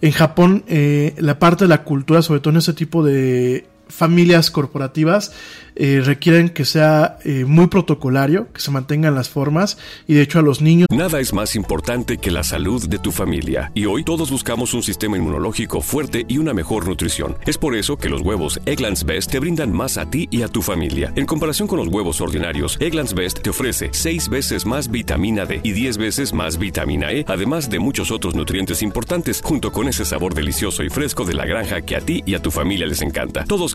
En 0.00 0.12
Japón, 0.12 0.62
eh, 0.68 1.14
la 1.18 1.38
parte 1.38 1.64
de 1.64 1.68
la 1.68 1.82
cultura, 1.82 2.22
sobre 2.22 2.40
todo 2.40 2.52
en 2.52 2.58
ese 2.58 2.72
tipo 2.72 3.02
de 3.02 3.66
familias 3.88 4.50
corporativas 4.50 5.32
eh, 5.78 6.00
requieren 6.02 6.48
que 6.48 6.64
sea 6.64 7.18
eh, 7.24 7.44
muy 7.44 7.66
protocolario, 7.66 8.50
que 8.52 8.62
se 8.62 8.70
mantengan 8.70 9.14
las 9.14 9.28
formas 9.28 9.76
y 10.06 10.14
de 10.14 10.22
hecho 10.22 10.38
a 10.38 10.42
los 10.42 10.62
niños. 10.62 10.86
Nada 10.90 11.20
es 11.20 11.34
más 11.34 11.54
importante 11.54 12.16
que 12.16 12.30
la 12.30 12.44
salud 12.44 12.88
de 12.88 12.98
tu 12.98 13.12
familia 13.12 13.70
y 13.74 13.84
hoy 13.84 14.02
todos 14.02 14.30
buscamos 14.30 14.72
un 14.72 14.82
sistema 14.82 15.18
inmunológico 15.18 15.82
fuerte 15.82 16.24
y 16.28 16.38
una 16.38 16.54
mejor 16.54 16.88
nutrición. 16.88 17.36
Es 17.44 17.58
por 17.58 17.76
eso 17.76 17.98
que 17.98 18.08
los 18.08 18.22
huevos 18.22 18.58
Egglands 18.64 19.04
Best 19.04 19.30
te 19.30 19.38
brindan 19.38 19.70
más 19.70 19.98
a 19.98 20.08
ti 20.08 20.28
y 20.30 20.42
a 20.42 20.48
tu 20.48 20.62
familia. 20.62 21.12
En 21.14 21.26
comparación 21.26 21.68
con 21.68 21.78
los 21.78 21.88
huevos 21.88 22.22
ordinarios, 22.22 22.78
Egglands 22.80 23.12
Best 23.12 23.42
te 23.42 23.50
ofrece 23.50 23.90
6 23.92 24.30
veces 24.30 24.64
más 24.64 24.90
vitamina 24.90 25.44
D 25.44 25.60
y 25.62 25.72
10 25.72 25.98
veces 25.98 26.32
más 26.32 26.58
vitamina 26.58 27.12
E, 27.12 27.26
además 27.28 27.68
de 27.68 27.80
muchos 27.80 28.10
otros 28.10 28.34
nutrientes 28.34 28.80
importantes, 28.82 29.42
junto 29.44 29.72
con 29.72 29.88
ese 29.88 30.06
sabor 30.06 30.34
delicioso 30.34 30.82
y 30.82 30.88
fresco 30.88 31.26
de 31.26 31.34
la 31.34 31.44
granja 31.44 31.82
que 31.82 31.96
a 31.96 32.00
ti 32.00 32.22
y 32.24 32.34
a 32.34 32.40
tu 32.40 32.50
familia 32.50 32.86
les 32.86 33.02
encanta. 33.02 33.44
Todos 33.44 33.74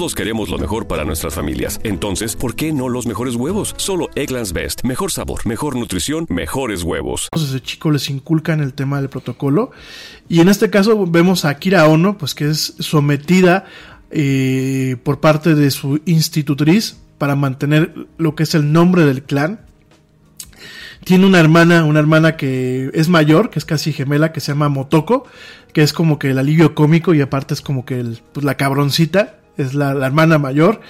Todos 0.00 0.14
queremos 0.14 0.48
lo 0.48 0.56
mejor 0.56 0.86
para 0.86 1.04
nuestras 1.04 1.34
familias. 1.34 1.78
Entonces, 1.84 2.34
¿por 2.34 2.54
qué 2.54 2.72
no 2.72 2.88
los 2.88 3.06
mejores 3.06 3.34
huevos? 3.34 3.74
Solo 3.76 4.08
Egglands 4.14 4.54
Best. 4.54 4.82
Mejor 4.82 5.12
sabor, 5.12 5.46
mejor 5.46 5.76
nutrición, 5.76 6.24
mejores 6.30 6.84
huevos. 6.84 7.28
Desde 7.34 7.60
chico 7.60 7.90
les 7.90 8.08
inculcan 8.08 8.62
el 8.62 8.72
tema 8.72 8.98
del 8.98 9.10
protocolo 9.10 9.72
y 10.26 10.40
en 10.40 10.48
este 10.48 10.70
caso 10.70 11.06
vemos 11.06 11.44
a 11.44 11.50
Akira 11.50 11.86
Ono, 11.86 12.16
pues 12.16 12.34
que 12.34 12.48
es 12.48 12.76
sometida 12.78 13.66
eh, 14.10 14.96
por 15.02 15.20
parte 15.20 15.54
de 15.54 15.70
su 15.70 16.00
institutriz 16.06 16.96
para 17.18 17.36
mantener 17.36 17.92
lo 18.16 18.34
que 18.34 18.44
es 18.44 18.54
el 18.54 18.72
nombre 18.72 19.04
del 19.04 19.22
clan. 19.24 19.60
Tiene 21.04 21.26
una 21.26 21.40
hermana, 21.40 21.84
una 21.84 22.00
hermana 22.00 22.38
que 22.38 22.90
es 22.94 23.10
mayor, 23.10 23.50
que 23.50 23.58
es 23.58 23.66
casi 23.66 23.92
gemela, 23.92 24.32
que 24.32 24.40
se 24.40 24.52
llama 24.52 24.70
Motoko, 24.70 25.26
que 25.74 25.82
es 25.82 25.92
como 25.92 26.18
que 26.18 26.30
el 26.30 26.38
alivio 26.38 26.74
cómico 26.74 27.12
y 27.12 27.20
aparte 27.20 27.52
es 27.52 27.60
como 27.60 27.84
que 27.84 28.02
pues 28.32 28.44
la 28.44 28.56
cabroncita, 28.56 29.39
es 29.60 29.74
la, 29.74 29.90
hermana 29.90 30.38
mayor. 30.38 30.80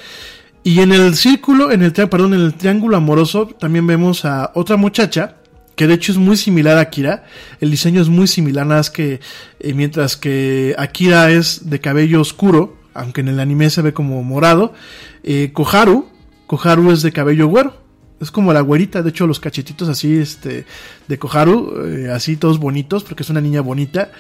Y 0.62 0.80
en 0.80 0.92
el 0.92 1.14
círculo, 1.14 1.72
en 1.72 1.82
el, 1.82 1.92
perdón, 1.92 2.34
en 2.34 2.40
el 2.40 2.54
triángulo 2.54 2.96
amoroso, 2.96 3.46
también 3.46 3.86
vemos 3.86 4.24
a 4.24 4.52
otra 4.54 4.76
muchacha, 4.76 5.36
que 5.74 5.86
de 5.86 5.94
hecho 5.94 6.12
es 6.12 6.18
muy 6.18 6.36
similar 6.36 6.76
a 6.76 6.82
Akira. 6.82 7.24
El 7.60 7.70
diseño 7.70 8.02
es 8.02 8.08
muy 8.08 8.26
similar, 8.26 8.66
nada 8.66 8.80
más 8.80 8.90
que 8.90 9.20
eh, 9.60 9.74
mientras 9.74 10.16
que 10.16 10.74
Akira 10.76 11.30
es 11.30 11.70
de 11.70 11.80
cabello 11.80 12.20
oscuro, 12.20 12.76
aunque 12.92 13.22
en 13.22 13.28
el 13.28 13.40
anime 13.40 13.70
se 13.70 13.82
ve 13.82 13.94
como 13.94 14.22
morado, 14.22 14.74
eh, 15.22 15.50
Koharu, 15.52 16.08
Koharu 16.46 16.90
es 16.90 17.02
de 17.02 17.12
cabello 17.12 17.46
güero. 17.46 17.80
Es 18.20 18.30
como 18.30 18.52
la 18.52 18.60
güerita, 18.60 19.02
de 19.02 19.08
hecho 19.08 19.26
los 19.26 19.40
cachetitos 19.40 19.88
así, 19.88 20.18
este, 20.18 20.66
de 21.08 21.18
Koharu, 21.18 21.86
eh, 21.86 22.10
así 22.10 22.36
todos 22.36 22.58
bonitos, 22.58 23.02
porque 23.02 23.22
es 23.22 23.30
una 23.30 23.40
niña 23.40 23.62
bonita. 23.62 24.10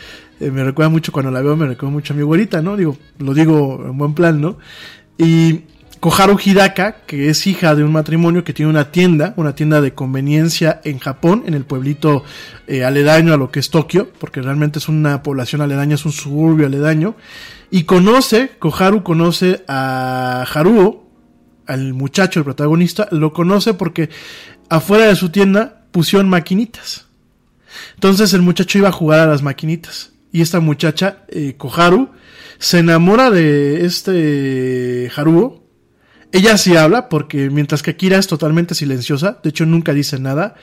Eh, 0.40 0.50
me 0.50 0.64
recuerda 0.64 0.88
mucho 0.88 1.12
cuando 1.12 1.30
la 1.30 1.42
veo, 1.42 1.56
me 1.56 1.66
recuerda 1.66 1.92
mucho 1.92 2.14
a 2.14 2.16
mi 2.16 2.22
güerita, 2.22 2.62
¿no? 2.62 2.76
Digo, 2.76 2.96
lo 3.18 3.34
digo 3.34 3.84
en 3.86 3.98
buen 3.98 4.14
plan, 4.14 4.40
¿no? 4.40 4.58
Y 5.18 5.60
Koharu 6.00 6.38
Hidaka, 6.42 7.02
que 7.06 7.28
es 7.28 7.46
hija 7.46 7.74
de 7.74 7.84
un 7.84 7.92
matrimonio 7.92 8.42
que 8.42 8.54
tiene 8.54 8.70
una 8.70 8.90
tienda, 8.90 9.34
una 9.36 9.54
tienda 9.54 9.82
de 9.82 9.92
conveniencia 9.92 10.80
en 10.84 10.98
Japón, 10.98 11.42
en 11.46 11.52
el 11.52 11.66
pueblito 11.66 12.24
eh, 12.66 12.84
aledaño 12.84 13.34
a 13.34 13.36
lo 13.36 13.50
que 13.50 13.60
es 13.60 13.68
Tokio, 13.68 14.10
porque 14.18 14.40
realmente 14.40 14.78
es 14.78 14.88
una 14.88 15.22
población 15.22 15.60
aledaña, 15.60 15.96
es 15.96 16.06
un 16.06 16.12
suburbio 16.12 16.66
aledaño, 16.66 17.16
y 17.70 17.84
conoce, 17.84 18.52
Koharu 18.58 19.02
conoce 19.02 19.62
a 19.68 20.46
Haruo, 20.54 21.06
al 21.66 21.92
muchacho, 21.92 22.40
el 22.40 22.44
protagonista, 22.44 23.06
lo 23.10 23.34
conoce 23.34 23.74
porque 23.74 24.08
afuera 24.70 25.06
de 25.06 25.16
su 25.16 25.28
tienda 25.28 25.82
pusieron 25.92 26.30
maquinitas. 26.30 27.06
Entonces 27.94 28.32
el 28.32 28.40
muchacho 28.40 28.78
iba 28.78 28.88
a 28.88 28.92
jugar 28.92 29.20
a 29.20 29.26
las 29.26 29.42
maquinitas. 29.42 30.09
Y 30.32 30.42
esta 30.42 30.60
muchacha, 30.60 31.24
eh, 31.28 31.54
Koharu, 31.56 32.10
se 32.58 32.78
enamora 32.78 33.30
de 33.30 33.84
este 33.84 35.10
Haruo. 35.14 35.59
Ella 36.32 36.56
sí 36.58 36.76
habla 36.76 37.08
porque 37.08 37.50
mientras 37.50 37.82
que 37.82 37.90
Akira 37.90 38.18
es 38.18 38.28
totalmente 38.28 38.74
silenciosa, 38.74 39.38
de 39.42 39.50
hecho 39.50 39.66
nunca 39.66 39.92
dice 39.92 40.20
nada, 40.20 40.54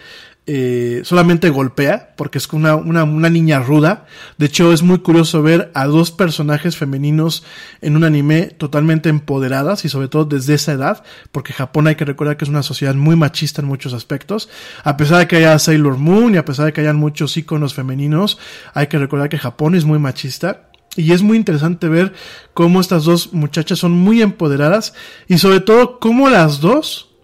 eh, 0.49 1.01
solamente 1.03 1.49
golpea 1.49 2.13
porque 2.15 2.37
es 2.37 2.47
una, 2.53 2.77
una, 2.77 3.03
una 3.03 3.29
niña 3.29 3.59
ruda. 3.59 4.05
De 4.37 4.45
hecho 4.45 4.71
es 4.71 4.81
muy 4.81 4.99
curioso 4.99 5.43
ver 5.43 5.69
a 5.73 5.87
dos 5.87 6.11
personajes 6.11 6.77
femeninos 6.77 7.43
en 7.81 7.97
un 7.97 8.05
anime 8.05 8.43
totalmente 8.43 9.09
empoderadas 9.09 9.83
y 9.83 9.89
sobre 9.89 10.07
todo 10.07 10.23
desde 10.23 10.53
esa 10.53 10.71
edad, 10.71 11.03
porque 11.33 11.51
Japón 11.51 11.87
hay 11.87 11.95
que 11.95 12.05
recordar 12.05 12.37
que 12.37 12.45
es 12.45 12.49
una 12.49 12.63
sociedad 12.63 12.95
muy 12.95 13.17
machista 13.17 13.61
en 13.61 13.67
muchos 13.67 13.91
aspectos. 13.91 14.47
A 14.85 14.95
pesar 14.95 15.19
de 15.19 15.27
que 15.27 15.35
haya 15.35 15.59
Sailor 15.59 15.97
Moon 15.97 16.33
y 16.33 16.37
a 16.37 16.45
pesar 16.45 16.67
de 16.67 16.71
que 16.71 16.79
hayan 16.79 16.95
muchos 16.95 17.35
iconos 17.35 17.73
femeninos, 17.73 18.39
hay 18.73 18.87
que 18.87 18.99
recordar 18.99 19.27
que 19.27 19.37
Japón 19.37 19.75
es 19.75 19.83
muy 19.83 19.99
machista. 19.99 20.66
Y 20.97 21.13
es 21.13 21.21
muy 21.21 21.37
interesante 21.37 21.87
ver 21.87 22.13
cómo 22.53 22.81
estas 22.81 23.05
dos 23.05 23.31
muchachas 23.33 23.79
son 23.79 23.91
muy 23.91 24.21
empoderadas 24.21 24.93
y 25.27 25.37
sobre 25.37 25.59
todo 25.59 25.99
cómo 25.99 26.29
las 26.29 26.59
dos, 26.59 27.15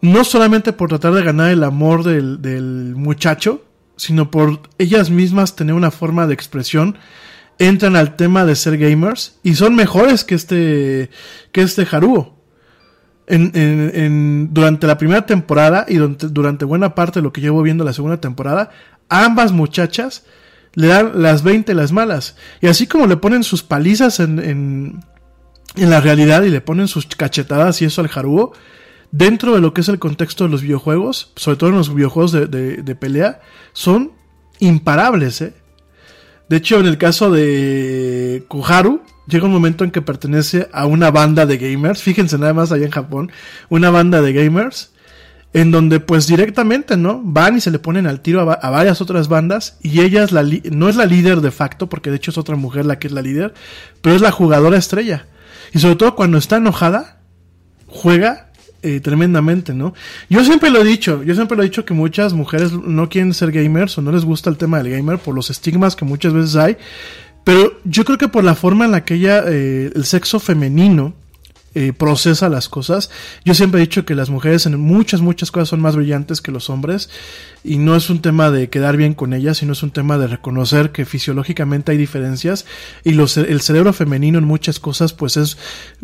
no 0.00 0.24
solamente 0.24 0.72
por 0.72 0.88
tratar 0.88 1.14
de 1.14 1.24
ganar 1.24 1.50
el 1.50 1.64
amor 1.64 2.04
del, 2.04 2.40
del 2.40 2.94
muchacho, 2.96 3.64
sino 3.96 4.30
por 4.30 4.60
ellas 4.78 5.10
mismas 5.10 5.56
tener 5.56 5.74
una 5.74 5.90
forma 5.90 6.26
de 6.26 6.34
expresión, 6.34 6.96
entran 7.58 7.96
al 7.96 8.16
tema 8.16 8.44
de 8.44 8.56
ser 8.56 8.78
gamers 8.78 9.38
y 9.42 9.54
son 9.54 9.74
mejores 9.74 10.24
que 10.24 10.34
este, 10.34 11.10
que 11.52 11.62
este 11.62 11.86
Haruo. 11.90 12.34
En, 13.26 14.52
durante 14.52 14.86
la 14.86 14.98
primera 14.98 15.24
temporada 15.24 15.86
y 15.88 15.94
durante, 15.94 16.28
durante 16.28 16.66
buena 16.66 16.94
parte 16.94 17.20
de 17.20 17.22
lo 17.22 17.32
que 17.32 17.40
llevo 17.40 17.62
viendo 17.62 17.82
la 17.82 17.94
segunda 17.94 18.20
temporada, 18.20 18.70
ambas 19.08 19.50
muchachas 19.50 20.26
le 20.74 20.86
dan 20.88 21.22
las 21.22 21.42
20 21.42 21.74
las 21.74 21.92
malas. 21.92 22.36
Y 22.60 22.66
así 22.66 22.86
como 22.86 23.06
le 23.06 23.16
ponen 23.16 23.42
sus 23.44 23.62
palizas 23.62 24.20
en, 24.20 24.38
en, 24.38 25.00
en 25.76 25.90
la 25.90 26.00
realidad 26.00 26.42
y 26.42 26.50
le 26.50 26.60
ponen 26.60 26.88
sus 26.88 27.06
cachetadas 27.06 27.80
y 27.82 27.84
eso 27.84 28.00
al 28.00 28.10
Haruo, 28.14 28.52
dentro 29.10 29.54
de 29.54 29.60
lo 29.60 29.72
que 29.74 29.82
es 29.82 29.88
el 29.88 29.98
contexto 29.98 30.44
de 30.44 30.50
los 30.50 30.62
videojuegos, 30.62 31.32
sobre 31.36 31.56
todo 31.56 31.70
en 31.70 31.76
los 31.76 31.94
videojuegos 31.94 32.32
de, 32.32 32.46
de- 32.48 32.94
pelea, 32.96 33.40
son 33.72 34.12
imparables, 34.58 35.40
¿eh? 35.40 35.54
De 36.48 36.56
hecho, 36.58 36.78
en 36.78 36.86
el 36.86 36.98
caso 36.98 37.30
de 37.30 38.44
Koharu, 38.48 39.00
llega 39.26 39.46
un 39.46 39.52
momento 39.52 39.82
en 39.84 39.90
que 39.90 40.02
pertenece 40.02 40.68
a 40.72 40.84
una 40.86 41.10
banda 41.10 41.46
de 41.46 41.56
gamers, 41.58 42.02
fíjense 42.02 42.36
nada 42.38 42.52
más 42.52 42.70
allá 42.70 42.84
en 42.84 42.90
Japón, 42.90 43.32
una 43.70 43.90
banda 43.90 44.20
de 44.20 44.32
gamers, 44.34 44.92
en 45.54 45.70
donde 45.70 46.00
pues 46.00 46.26
directamente, 46.26 46.96
¿no? 46.98 47.22
Van 47.24 47.56
y 47.56 47.60
se 47.62 47.70
le 47.70 47.78
ponen 47.78 48.06
al 48.06 48.20
tiro 48.20 48.40
a, 48.40 48.44
va- 48.44 48.54
a 48.54 48.68
varias 48.70 49.00
otras 49.00 49.28
bandas 49.28 49.78
y 49.80 50.00
ella 50.02 50.22
es 50.24 50.32
la 50.32 50.42
no 50.70 50.88
es 50.90 50.96
la 50.96 51.06
líder 51.06 51.40
de 51.40 51.50
facto, 51.50 51.88
porque 51.88 52.10
de 52.10 52.16
hecho 52.16 52.30
es 52.32 52.36
otra 52.38 52.56
mujer 52.56 52.84
la 52.84 52.98
que 52.98 53.06
es 53.06 53.12
la 53.14 53.22
líder, 53.22 53.54
pero 54.02 54.14
es 54.14 54.20
la 54.20 54.30
jugadora 54.32 54.76
estrella. 54.76 55.26
Y 55.72 55.78
sobre 55.78 55.96
todo 55.96 56.14
cuando 56.14 56.36
está 56.38 56.56
enojada, 56.56 57.20
juega 57.86 58.50
eh, 58.82 59.00
tremendamente, 59.00 59.72
¿no? 59.74 59.94
Yo 60.28 60.44
siempre 60.44 60.68
lo 60.70 60.80
he 60.80 60.84
dicho, 60.84 61.22
yo 61.22 61.34
siempre 61.34 61.56
lo 61.56 61.62
he 61.62 61.66
dicho 61.66 61.84
que 61.84 61.94
muchas 61.94 62.32
mujeres 62.34 62.72
no 62.72 63.08
quieren 63.08 63.32
ser 63.32 63.50
gamers 63.50 63.96
o 63.96 64.02
no 64.02 64.12
les 64.12 64.24
gusta 64.24 64.50
el 64.50 64.56
tema 64.58 64.82
del 64.82 64.90
gamer 64.92 65.18
por 65.18 65.34
los 65.34 65.48
estigmas 65.50 65.96
que 65.96 66.04
muchas 66.04 66.32
veces 66.34 66.56
hay, 66.56 66.76
pero 67.44 67.78
yo 67.84 68.04
creo 68.04 68.18
que 68.18 68.28
por 68.28 68.44
la 68.44 68.54
forma 68.54 68.84
en 68.84 68.90
la 68.90 69.04
que 69.04 69.14
ella, 69.14 69.42
eh, 69.46 69.90
el 69.94 70.04
sexo 70.04 70.38
femenino, 70.40 71.14
eh, 71.74 71.92
procesa 71.92 72.48
las 72.48 72.68
cosas. 72.68 73.10
Yo 73.44 73.54
siempre 73.54 73.80
he 73.80 73.86
dicho 73.86 74.04
que 74.04 74.14
las 74.14 74.30
mujeres 74.30 74.66
en 74.66 74.78
muchas, 74.78 75.20
muchas 75.20 75.50
cosas 75.50 75.68
son 75.68 75.80
más 75.80 75.96
brillantes 75.96 76.40
que 76.40 76.52
los 76.52 76.70
hombres 76.70 77.10
y 77.64 77.78
no 77.78 77.96
es 77.96 78.10
un 78.10 78.20
tema 78.20 78.50
de 78.50 78.68
quedar 78.68 78.96
bien 78.96 79.14
con 79.14 79.32
ellas, 79.32 79.58
sino 79.58 79.72
es 79.72 79.82
un 79.82 79.90
tema 79.90 80.18
de 80.18 80.26
reconocer 80.26 80.92
que 80.92 81.04
fisiológicamente 81.04 81.92
hay 81.92 81.98
diferencias 81.98 82.66
y 83.02 83.18
el 83.18 83.60
cerebro 83.60 83.92
femenino 83.92 84.38
en 84.38 84.44
muchas 84.44 84.78
cosas 84.78 85.12
pues 85.12 85.36
es 85.36 85.56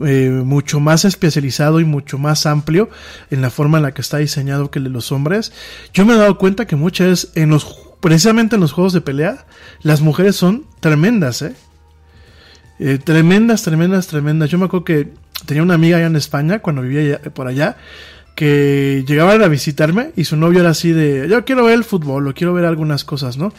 eh, 0.05 0.30
mucho 0.44 0.80
más 0.80 1.05
especializado 1.05 1.80
y 1.80 1.84
mucho 1.84 2.18
más 2.18 2.47
amplio 2.47 2.90
en 3.30 3.42
la 3.42 3.51
forma 3.51 3.78
en 3.78 3.84
la 3.84 3.92
que 3.92 4.01
está 4.01 4.18
diseñado 4.18 4.70
que 4.70 4.78
el 4.78 4.86
de 4.86 4.90
los 4.90 5.12
hombres. 5.12 5.52
Yo 5.92 6.05
me 6.05 6.14
he 6.14 6.16
dado 6.16 6.38
cuenta 6.38 6.66
que 6.66 6.76
muchas 6.76 7.06
veces 7.09 7.32
en 7.34 7.51
los 7.51 7.90
precisamente 8.01 8.56
en 8.56 8.62
los 8.62 8.72
juegos 8.72 8.92
de 8.92 9.02
pelea 9.02 9.47
las 9.82 10.01
mujeres 10.01 10.36
son 10.36 10.64
tremendas. 10.80 11.44
Eh, 12.82 12.98
tremendas, 12.98 13.62
tremendas, 13.62 14.06
tremendas. 14.06 14.48
Yo 14.48 14.59
me 14.59 14.64
acuerdo 14.64 14.84
que 14.84 15.12
tenía 15.46 15.62
una 15.62 15.74
amiga 15.74 15.96
allá 15.96 16.06
en 16.06 16.16
España, 16.16 16.60
cuando 16.60 16.82
vivía 16.82 17.20
por 17.20 17.46
allá, 17.46 17.76
que 18.34 19.04
llegaban 19.06 19.42
a 19.42 19.48
visitarme 19.48 20.12
y 20.16 20.24
su 20.24 20.36
novio 20.36 20.60
era 20.60 20.70
así 20.70 20.92
de, 20.92 21.28
yo 21.28 21.44
quiero 21.44 21.64
ver 21.64 21.74
el 21.74 21.84
fútbol 21.84 22.26
o 22.26 22.34
quiero 22.34 22.54
ver 22.54 22.64
algunas 22.64 23.04
cosas, 23.04 23.36
¿no? 23.36 23.52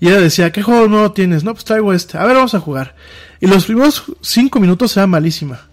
Y 0.00 0.08
ella 0.08 0.20
decía, 0.20 0.52
¿qué 0.52 0.62
juego 0.62 0.86
nuevo 0.86 1.12
tienes? 1.12 1.44
No, 1.44 1.54
pues 1.54 1.64
traigo 1.64 1.92
este. 1.92 2.18
A 2.18 2.24
ver, 2.24 2.36
vamos 2.36 2.54
a 2.54 2.60
jugar. 2.60 2.94
Y 3.40 3.46
los 3.46 3.64
primeros 3.64 4.04
cinco 4.20 4.60
minutos 4.60 4.96
era 4.96 5.06
malísima. 5.06 5.68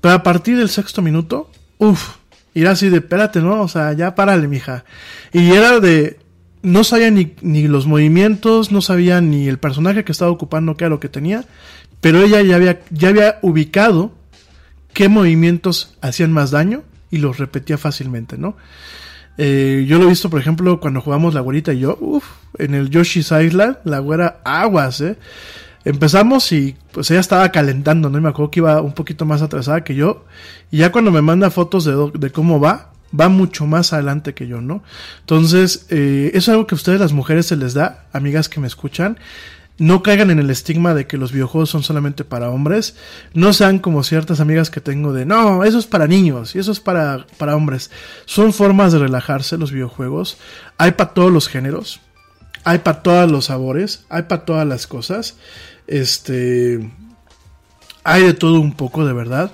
Pero 0.00 0.14
a 0.14 0.22
partir 0.22 0.56
del 0.56 0.68
sexto 0.68 1.02
minuto, 1.02 1.50
uff, 1.78 2.16
era 2.54 2.72
así 2.72 2.88
de, 2.88 2.98
espérate, 2.98 3.40
¿no? 3.40 3.62
O 3.62 3.68
sea, 3.68 3.92
ya 3.92 4.14
párale, 4.14 4.48
mija. 4.48 4.84
Y 5.32 5.52
era 5.52 5.80
de, 5.80 6.18
no 6.62 6.84
sabía 6.84 7.10
ni, 7.10 7.34
ni 7.40 7.68
los 7.68 7.86
movimientos, 7.86 8.72
no 8.72 8.80
sabía 8.80 9.20
ni 9.20 9.48
el 9.48 9.58
personaje 9.58 10.04
que 10.04 10.12
estaba 10.12 10.30
ocupando 10.30 10.76
qué 10.76 10.84
era 10.84 10.90
lo 10.90 11.00
que 11.00 11.08
tenía, 11.08 11.44
pero 12.00 12.22
ella 12.22 12.42
ya 12.42 12.56
había, 12.56 12.80
ya 12.90 13.08
había 13.08 13.38
ubicado 13.42 14.12
qué 14.98 15.08
movimientos 15.08 15.94
hacían 16.00 16.32
más 16.32 16.50
daño 16.50 16.82
y 17.08 17.18
los 17.18 17.38
repetía 17.38 17.78
fácilmente, 17.78 18.36
¿no? 18.36 18.56
Eh, 19.36 19.86
yo 19.86 19.96
lo 19.96 20.06
he 20.06 20.08
visto, 20.08 20.28
por 20.28 20.40
ejemplo, 20.40 20.80
cuando 20.80 21.00
jugamos 21.00 21.34
la 21.34 21.40
güerita 21.40 21.72
y 21.72 21.78
yo, 21.78 21.96
uff, 22.00 22.24
en 22.58 22.74
el 22.74 22.90
Yoshi's 22.90 23.30
Island, 23.30 23.76
la 23.84 24.00
güera 24.00 24.40
aguas, 24.44 25.00
¿eh? 25.00 25.16
Empezamos 25.84 26.50
y 26.50 26.74
pues 26.90 27.12
ella 27.12 27.20
estaba 27.20 27.48
calentando, 27.52 28.10
¿no? 28.10 28.18
Y 28.18 28.22
me 28.22 28.30
acuerdo 28.30 28.50
que 28.50 28.58
iba 28.58 28.82
un 28.82 28.92
poquito 28.92 29.24
más 29.24 29.40
atrasada 29.40 29.84
que 29.84 29.94
yo. 29.94 30.24
Y 30.72 30.78
ya 30.78 30.90
cuando 30.90 31.12
me 31.12 31.22
manda 31.22 31.48
fotos 31.52 31.84
de, 31.84 32.32
cómo 32.32 32.58
va, 32.58 32.90
va 33.18 33.28
mucho 33.28 33.66
más 33.68 33.92
adelante 33.92 34.34
que 34.34 34.48
yo, 34.48 34.60
¿no? 34.60 34.82
Entonces, 35.20 35.86
eh, 35.90 36.32
es 36.34 36.48
algo 36.48 36.66
que 36.66 36.74
a 36.74 36.76
ustedes 36.76 36.98
las 36.98 37.12
mujeres 37.12 37.46
se 37.46 37.54
les 37.54 37.72
da, 37.72 38.06
amigas 38.12 38.48
que 38.48 38.58
me 38.58 38.66
escuchan. 38.66 39.16
No 39.78 40.02
caigan 40.02 40.30
en 40.30 40.40
el 40.40 40.50
estigma 40.50 40.92
de 40.92 41.06
que 41.06 41.16
los 41.16 41.30
videojuegos 41.30 41.70
son 41.70 41.84
solamente 41.84 42.24
para 42.24 42.50
hombres. 42.50 42.96
No 43.32 43.52
sean 43.52 43.78
como 43.78 44.02
ciertas 44.02 44.40
amigas 44.40 44.70
que 44.70 44.80
tengo 44.80 45.12
de, 45.12 45.24
no, 45.24 45.62
eso 45.62 45.78
es 45.78 45.86
para 45.86 46.08
niños 46.08 46.56
y 46.56 46.58
eso 46.58 46.72
es 46.72 46.80
para, 46.80 47.26
para 47.36 47.54
hombres. 47.54 47.92
Son 48.24 48.52
formas 48.52 48.92
de 48.92 48.98
relajarse 48.98 49.56
los 49.56 49.70
videojuegos. 49.70 50.36
Hay 50.78 50.92
para 50.92 51.14
todos 51.14 51.32
los 51.32 51.48
géneros. 51.48 52.00
Hay 52.64 52.78
para 52.78 53.02
todos 53.02 53.30
los 53.30 53.46
sabores. 53.46 54.04
Hay 54.08 54.22
para 54.22 54.44
todas 54.44 54.66
las 54.66 54.86
cosas. 54.86 55.36
Este... 55.86 56.90
Hay 58.02 58.22
de 58.22 58.34
todo 58.34 58.60
un 58.60 58.72
poco, 58.72 59.04
de 59.06 59.12
verdad. 59.12 59.52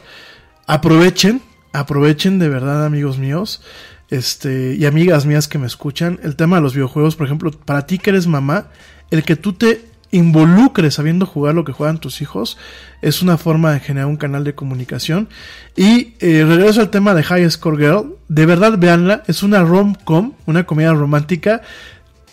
Aprovechen, 0.67 1.43
aprovechen 1.73 2.39
de 2.39 2.49
verdad, 2.49 2.87
amigos 2.87 3.19
míos. 3.19 3.63
Este, 4.11 4.77
y 4.79 4.87
amigas 4.87 5.27
mías 5.27 5.49
que 5.49 5.59
me 5.59 5.67
escuchan, 5.67 6.21
el 6.23 6.37
tema 6.37 6.57
de 6.57 6.63
los 6.63 6.75
videojuegos, 6.75 7.17
por 7.17 7.27
ejemplo, 7.27 7.51
para 7.51 7.87
ti 7.87 7.99
que 7.99 8.11
eres 8.11 8.27
mamá, 8.29 8.69
el 9.11 9.25
que 9.25 9.35
tú 9.35 9.55
te 9.55 9.94
involucres 10.15 10.95
sabiendo 10.95 11.27
jugar 11.27 11.55
lo 11.55 11.65
que 11.65 11.73
juegan 11.73 11.99
tus 11.99 12.23
hijos 12.23 12.57
es 13.03 13.21
una 13.21 13.37
forma 13.37 13.73
de 13.73 13.81
generar 13.81 14.07
un 14.07 14.17
canal 14.17 14.45
de 14.45 14.55
comunicación. 14.55 15.29
Y 15.77 16.15
eh, 16.21 16.45
regreso 16.47 16.81
al 16.81 16.91
tema 16.91 17.15
de 17.15 17.25
High 17.25 17.51
Score 17.51 17.77
Girl, 17.77 18.17
de 18.29 18.47
verdad 18.47 18.79
véanla, 18.79 19.25
es 19.27 19.43
una 19.43 19.63
rom-com, 19.63 20.33
una 20.47 20.65
comedia 20.65 20.93
romántica 20.93 21.63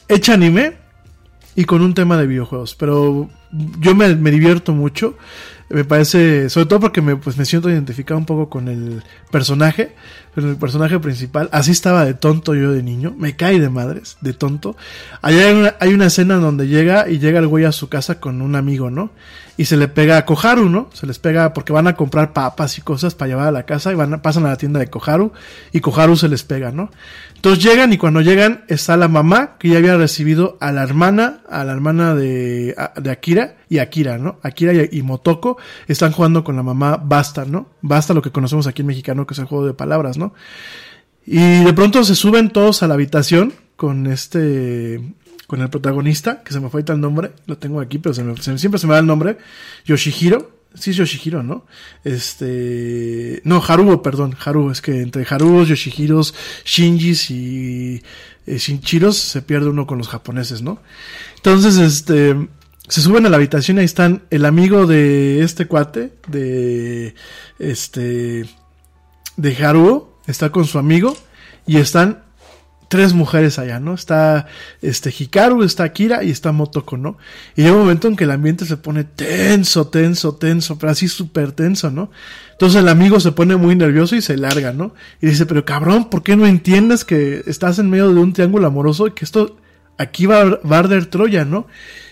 hecha 0.08 0.34
anime 0.34 0.76
y 1.56 1.66
con 1.66 1.82
un 1.82 1.96
tema 1.96 2.18
de 2.18 2.28
videojuegos. 2.28 2.76
Pero 2.76 3.30
yo 3.80 3.96
me, 3.96 4.14
divierto 4.14 4.74
mucho. 4.74 5.18
Me 5.70 5.84
parece, 5.84 6.50
sobre 6.50 6.68
todo 6.68 6.82
porque 6.82 7.02
me, 7.02 7.16
pues, 7.16 7.38
me 7.38 7.46
siento 7.46 7.70
identificado 7.70 8.20
un 8.20 8.26
poco 8.26 8.50
con 8.50 8.68
el 8.68 9.04
personaje, 9.32 9.96
con 10.34 10.48
el 10.50 10.56
personaje 10.56 11.00
principal. 11.00 11.50
Así 11.52 11.72
estaba 11.72 12.06
de 12.06 12.14
tonto 12.14 12.56
yo 12.56 12.72
de 12.72 12.84
niño. 12.84 13.14
Me 13.18 13.36
cae 13.36 13.60
de 13.60 13.70
madres, 13.70 14.18
de 14.22 14.34
tonto. 14.34 14.76
Allá 15.22 15.48
hay 15.48 15.54
una, 15.54 15.76
hay 15.80 15.94
una 15.94 16.08
escena 16.08 16.36
donde 16.36 16.68
llega 16.68 17.10
y 17.10 17.20
llega 17.20 17.40
el 17.40 17.48
güey 17.48 17.66
a 17.66 17.72
su 17.72 17.90
casa 17.90 18.20
con 18.20 18.42
un 18.42 18.56
amigo, 18.56 18.90
¿no? 18.90 19.12
Y 19.62 19.66
se 19.66 19.78
le 19.78 19.88
pega 19.88 20.18
a 20.18 20.26
Koharu, 20.26 20.70
¿no? 20.70 20.90
Se 20.94 21.06
les 21.06 21.20
pega 21.20 21.54
porque 21.54 21.72
van 21.72 21.86
a 21.88 21.96
comprar 21.96 22.34
papas 22.34 22.78
y 22.80 22.82
cosas 22.82 23.14
para 23.14 23.30
llevar 23.30 23.48
a 23.48 23.52
la 23.52 23.64
casa 23.64 23.92
y 23.92 23.96
van 23.96 24.12
a- 24.16 24.22
pasan 24.22 24.46
a 24.46 24.50
la 24.50 24.56
tienda 24.58 24.80
de 24.80 24.88
Koharu 24.88 25.34
y 25.72 25.82
Koharu 25.82 26.16
se 26.18 26.28
les 26.30 26.42
pega, 26.44 26.72
¿no? 26.72 26.90
Entonces 27.36 27.64
llegan 27.64 27.94
y 27.94 27.98
cuando 28.00 28.22
llegan 28.22 28.64
está 28.70 28.98
la 28.98 29.08
mamá 29.08 29.58
que 29.60 29.70
ya 29.70 29.78
había 29.78 29.98
recibido 29.98 30.58
a 30.62 30.72
la 30.72 30.82
hermana, 30.82 31.42
a 31.50 31.64
la 31.64 31.74
hermana 31.74 32.16
de, 32.16 32.76
de 33.02 33.12
Akira 33.12 33.58
y 33.70 33.78
Akira, 33.78 34.18
¿no? 34.18 34.40
Akira 34.42 34.74
y, 34.74 34.90
y 34.98 35.02
Motoko 35.04 35.58
están 35.88 36.12
jugando 36.12 36.44
con 36.44 36.56
la 36.56 36.64
mamá 36.64 36.98
Basta, 37.04 37.46
¿no? 37.46 37.68
Basta 37.82 38.16
lo 38.16 38.22
que 38.24 38.32
conocemos 38.32 38.66
aquí 38.66 38.82
en 38.82 38.88
mexicano 38.88 39.28
que 39.28 39.34
es 39.36 39.40
el 39.40 39.46
juego 39.46 39.68
de 39.68 39.74
palabras, 39.76 40.18
¿no? 40.18 40.34
Y 41.26 41.64
de 41.64 41.74
pronto 41.74 42.04
se 42.04 42.16
suben 42.16 42.50
todos 42.50 42.82
a 42.82 42.88
la 42.88 42.96
habitación 42.96 43.54
con 43.76 44.08
este, 44.08 45.02
con 45.52 45.62
el 45.62 45.70
protagonista, 45.70 46.44
que 46.44 46.54
se 46.54 46.62
me 46.62 46.70
fue 46.70 46.78
ahorita 46.78 46.94
el 46.94 47.02
nombre, 47.02 47.34
lo 47.46 47.58
tengo 47.58 47.82
aquí, 47.82 47.98
pero 47.98 48.16
siempre 48.16 48.80
se 48.80 48.88
me 48.88 48.94
da 48.94 49.00
el 49.00 49.06
nombre, 49.06 49.38
Yoshihiro. 49.84 50.62
Sí 50.74 50.92
es 50.92 50.96
Yoshihiro, 50.96 51.44
¿no? 51.44 51.66
Este... 52.06 53.42
No, 53.44 53.62
Haruo, 53.62 54.02
perdón, 54.02 54.34
Haruo. 54.46 54.72
Es 54.72 54.82
que 54.82 55.02
entre 55.02 55.28
Haruos, 55.30 55.68
Yoshihiros, 55.68 56.34
Shinjis 56.64 57.32
y 57.32 58.02
eh, 58.48 58.58
Shinchiros 58.60 59.18
se 59.18 59.42
pierde 59.42 59.68
uno 59.68 59.86
con 59.86 59.98
los 59.98 60.08
japoneses, 60.08 60.62
¿no? 60.62 60.82
Entonces, 61.36 61.76
este... 61.80 62.48
Se 62.88 63.02
suben 63.02 63.26
a 63.26 63.30
la 63.30 63.36
habitación 63.36 63.78
ahí 63.78 63.84
están 63.84 64.24
el 64.30 64.46
amigo 64.46 64.88
de 64.88 65.44
este 65.44 65.68
cuate, 65.68 66.14
de... 66.30 67.14
Este... 67.60 68.46
De 69.36 69.66
Haruo, 69.66 70.18
está 70.28 70.50
con 70.50 70.64
su 70.64 70.80
amigo 70.80 71.18
y 71.68 71.76
están 71.76 72.24
tres 72.92 73.14
mujeres 73.14 73.58
allá, 73.58 73.80
¿no? 73.80 73.94
Está 73.94 74.48
este 74.82 75.14
Hikaru, 75.18 75.64
está 75.64 75.86
Akira 75.86 76.26
y 76.26 76.30
está 76.30 76.52
Motoko, 76.52 76.98
¿no? 76.98 77.18
Y 77.56 77.62
llega 77.62 77.74
un 77.74 77.84
momento 77.84 78.10
en 78.10 78.18
que 78.18 78.26
el 78.26 78.32
ambiente 78.32 78.66
se 78.66 78.76
pone 78.76 79.06
tenso, 79.06 79.88
tenso, 79.88 80.36
tenso, 80.36 80.78
pero 80.78 80.92
así 80.92 81.08
súper 81.08 81.54
tenso, 81.54 81.90
¿no? 81.90 82.12
Entonces 82.52 82.82
el 82.82 82.90
amigo 82.90 83.22
se 83.22 83.32
pone 83.32 83.56
muy 83.56 83.78
nervioso 83.78 84.18
y 84.18 84.22
se 84.22 84.36
larga, 84.36 84.74
¿no? 84.74 84.94
Y 85.22 85.28
dice, 85.28 85.46
pero 85.46 85.64
cabrón, 85.64 86.10
¿por 86.10 86.22
qué 86.22 86.36
no 86.36 86.46
entiendes 86.46 87.06
que 87.06 87.44
estás 87.48 87.80
en 87.80 87.90
medio 87.90 88.14
de 88.14 88.20
un 88.20 88.34
triángulo 88.34 88.68
amoroso 88.68 89.08
y 89.08 89.12
que 89.12 89.24
esto 89.24 89.56
aquí 89.98 90.26
va, 90.26 90.42
a 90.42 90.78
arder 90.78 91.06
Troya, 91.06 91.46
¿no? 91.46 91.68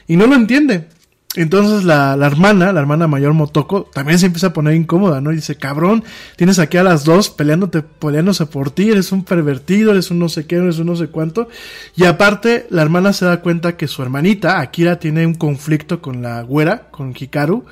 Y 0.07 0.15
no 0.15 0.27
lo 0.27 0.35
entiende. 0.35 0.87
Entonces 1.35 1.83
la, 1.83 2.15
la 2.17 2.25
hermana, 2.25 2.73
la 2.73 2.79
hermana 2.79 3.07
mayor 3.07 3.33
Motoko, 3.33 3.83
también 3.93 4.17
se 4.17 4.25
empieza 4.25 4.47
a 4.47 4.53
poner 4.53 4.73
incómoda, 4.73 5.21
¿no? 5.21 5.31
Y 5.31 5.35
dice, 5.35 5.57
cabrón, 5.57 6.03
tienes 6.35 6.57
aquí 6.57 6.77
a 6.77 6.83
las 6.83 7.03
dos 7.03 7.29
peleándote, 7.29 7.83
peleándose 7.83 8.47
por 8.47 8.71
ti, 8.71 8.89
eres 8.89 9.11
un 9.11 9.23
pervertido, 9.23 9.91
eres 9.91 10.09
un 10.09 10.17
no 10.17 10.27
sé 10.27 10.47
qué, 10.47 10.55
eres 10.55 10.79
un 10.79 10.87
no 10.87 10.95
sé 10.95 11.09
cuánto. 11.09 11.47
Y 11.95 12.05
aparte, 12.05 12.65
la 12.71 12.81
hermana 12.81 13.13
se 13.13 13.25
da 13.25 13.41
cuenta 13.41 13.77
que 13.77 13.87
su 13.87 14.01
hermanita, 14.01 14.59
Akira, 14.59 14.97
tiene 14.97 15.27
un 15.27 15.35
conflicto 15.35 16.01
con 16.01 16.23
la 16.23 16.41
güera, 16.41 16.89
con 16.89 17.13
Hikaru. 17.15 17.63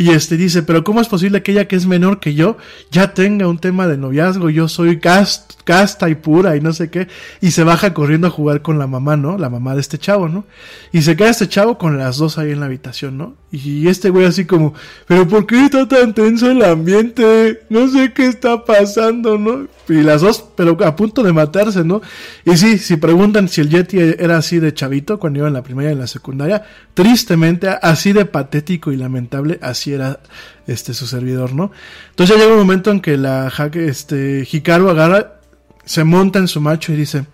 Y 0.00 0.10
este 0.12 0.36
dice, 0.36 0.62
pero 0.62 0.84
¿cómo 0.84 1.00
es 1.00 1.08
posible 1.08 1.42
que 1.42 1.50
ella 1.50 1.66
que 1.66 1.74
es 1.74 1.84
menor 1.84 2.20
que 2.20 2.32
yo 2.34 2.56
ya 2.92 3.14
tenga 3.14 3.48
un 3.48 3.58
tema 3.58 3.88
de 3.88 3.98
noviazgo? 3.98 4.48
Yo 4.48 4.68
soy 4.68 5.00
cast, 5.00 5.60
casta 5.64 6.08
y 6.08 6.14
pura 6.14 6.56
y 6.56 6.60
no 6.60 6.72
sé 6.72 6.88
qué. 6.88 7.08
Y 7.40 7.50
se 7.50 7.64
baja 7.64 7.92
corriendo 7.94 8.28
a 8.28 8.30
jugar 8.30 8.62
con 8.62 8.78
la 8.78 8.86
mamá, 8.86 9.16
¿no? 9.16 9.36
La 9.38 9.50
mamá 9.50 9.74
de 9.74 9.80
este 9.80 9.98
chavo, 9.98 10.28
¿no? 10.28 10.44
Y 10.92 11.02
se 11.02 11.16
queda 11.16 11.30
este 11.30 11.48
chavo 11.48 11.78
con 11.78 11.98
las 11.98 12.16
dos 12.16 12.38
ahí 12.38 12.52
en 12.52 12.60
la 12.60 12.66
habitación, 12.66 13.18
¿no? 13.18 13.34
Y 13.50 13.88
este 13.88 14.10
güey 14.10 14.26
así 14.26 14.44
como, 14.44 14.74
pero 15.06 15.26
¿por 15.26 15.46
qué 15.46 15.64
está 15.64 15.88
tan 15.88 16.12
tenso 16.12 16.50
el 16.50 16.62
ambiente? 16.62 17.62
No 17.70 17.88
sé 17.88 18.12
qué 18.12 18.26
está 18.26 18.66
pasando, 18.66 19.38
¿no? 19.38 19.66
Y 19.88 20.02
las 20.02 20.20
dos, 20.20 20.44
pero 20.54 20.76
a 20.84 20.94
punto 20.94 21.22
de 21.22 21.32
matarse, 21.32 21.82
¿no? 21.82 22.02
Y 22.44 22.58
sí, 22.58 22.76
si 22.76 22.96
preguntan 22.96 23.48
si 23.48 23.62
el 23.62 23.70
Yeti 23.70 23.98
era 24.00 24.36
así 24.36 24.58
de 24.58 24.74
chavito 24.74 25.18
cuando 25.18 25.38
iba 25.38 25.48
en 25.48 25.54
la 25.54 25.62
primaria 25.62 25.90
y 25.90 25.92
en 25.94 25.98
la 25.98 26.06
secundaria, 26.06 26.62
tristemente, 26.92 27.68
así 27.68 28.12
de 28.12 28.26
patético 28.26 28.92
y 28.92 28.96
lamentable, 28.96 29.58
así 29.62 29.94
era 29.94 30.20
este 30.66 30.92
su 30.92 31.06
servidor, 31.06 31.54
¿no? 31.54 31.72
Entonces 32.10 32.36
ya 32.36 32.42
llega 32.42 32.52
un 32.52 32.60
momento 32.60 32.90
en 32.90 33.00
que 33.00 33.16
la 33.16 33.50
este, 33.76 34.46
Hikaru 34.50 34.90
agarra, 34.90 35.40
se 35.86 36.04
monta 36.04 36.38
en 36.38 36.48
su 36.48 36.60
macho 36.60 36.92
y 36.92 36.96
dice, 36.96 37.24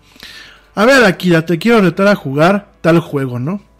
a 0.75 0.85
ver, 0.85 1.03
Akira, 1.03 1.45
te 1.45 1.57
quiero 1.57 1.81
retar 1.81 2.07
a 2.07 2.15
jugar 2.15 2.71
tal 2.79 2.99
juego, 2.99 3.37
¿no? 3.37 3.74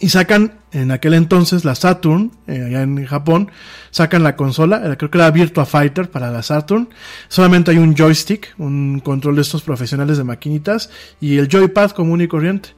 Y 0.00 0.08
sacan 0.08 0.54
en 0.72 0.90
aquel 0.90 1.14
entonces 1.14 1.64
la 1.64 1.74
Saturn, 1.74 2.32
eh, 2.46 2.64
allá 2.66 2.82
en 2.82 3.04
Japón, 3.06 3.50
sacan 3.90 4.22
la 4.22 4.34
consola, 4.34 4.82
eh, 4.84 4.96
creo 4.96 5.10
que 5.10 5.18
era 5.18 5.30
Virtua 5.30 5.64
Fighter 5.64 6.10
para 6.10 6.30
la 6.30 6.42
Saturn. 6.42 6.88
Solamente 7.28 7.70
hay 7.70 7.78
un 7.78 7.94
joystick, 7.94 8.54
un 8.58 9.00
control 9.00 9.36
de 9.36 9.42
estos 9.42 9.62
profesionales 9.62 10.18
de 10.18 10.24
maquinitas, 10.24 10.90
y 11.20 11.38
el 11.38 11.48
joypad 11.48 11.92
común 11.92 12.20
y 12.20 12.28
corriente. 12.28 12.70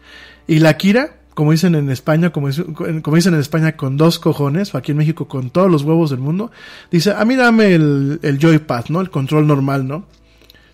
Y 0.46 0.58
la 0.58 0.76
Kira, 0.76 1.16
como 1.34 1.52
dicen 1.52 1.74
en 1.74 1.88
España, 1.90 2.30
como, 2.30 2.48
como 3.02 3.16
dicen 3.16 3.34
en 3.34 3.40
España, 3.40 3.76
con 3.76 3.96
dos 3.96 4.18
cojones, 4.18 4.74
o 4.74 4.78
aquí 4.78 4.92
en 4.92 4.98
México 4.98 5.26
con 5.26 5.50
todos 5.50 5.70
los 5.70 5.82
huevos 5.82 6.10
del 6.10 6.20
mundo, 6.20 6.50
dice, 6.90 7.12
a 7.12 7.24
mí 7.24 7.36
dame 7.36 7.74
el, 7.74 8.20
el 8.22 8.38
joypad, 8.38 8.86
¿no? 8.88 9.00
El 9.00 9.10
control 9.10 9.46
normal, 9.46 9.88
¿no? 9.88 10.06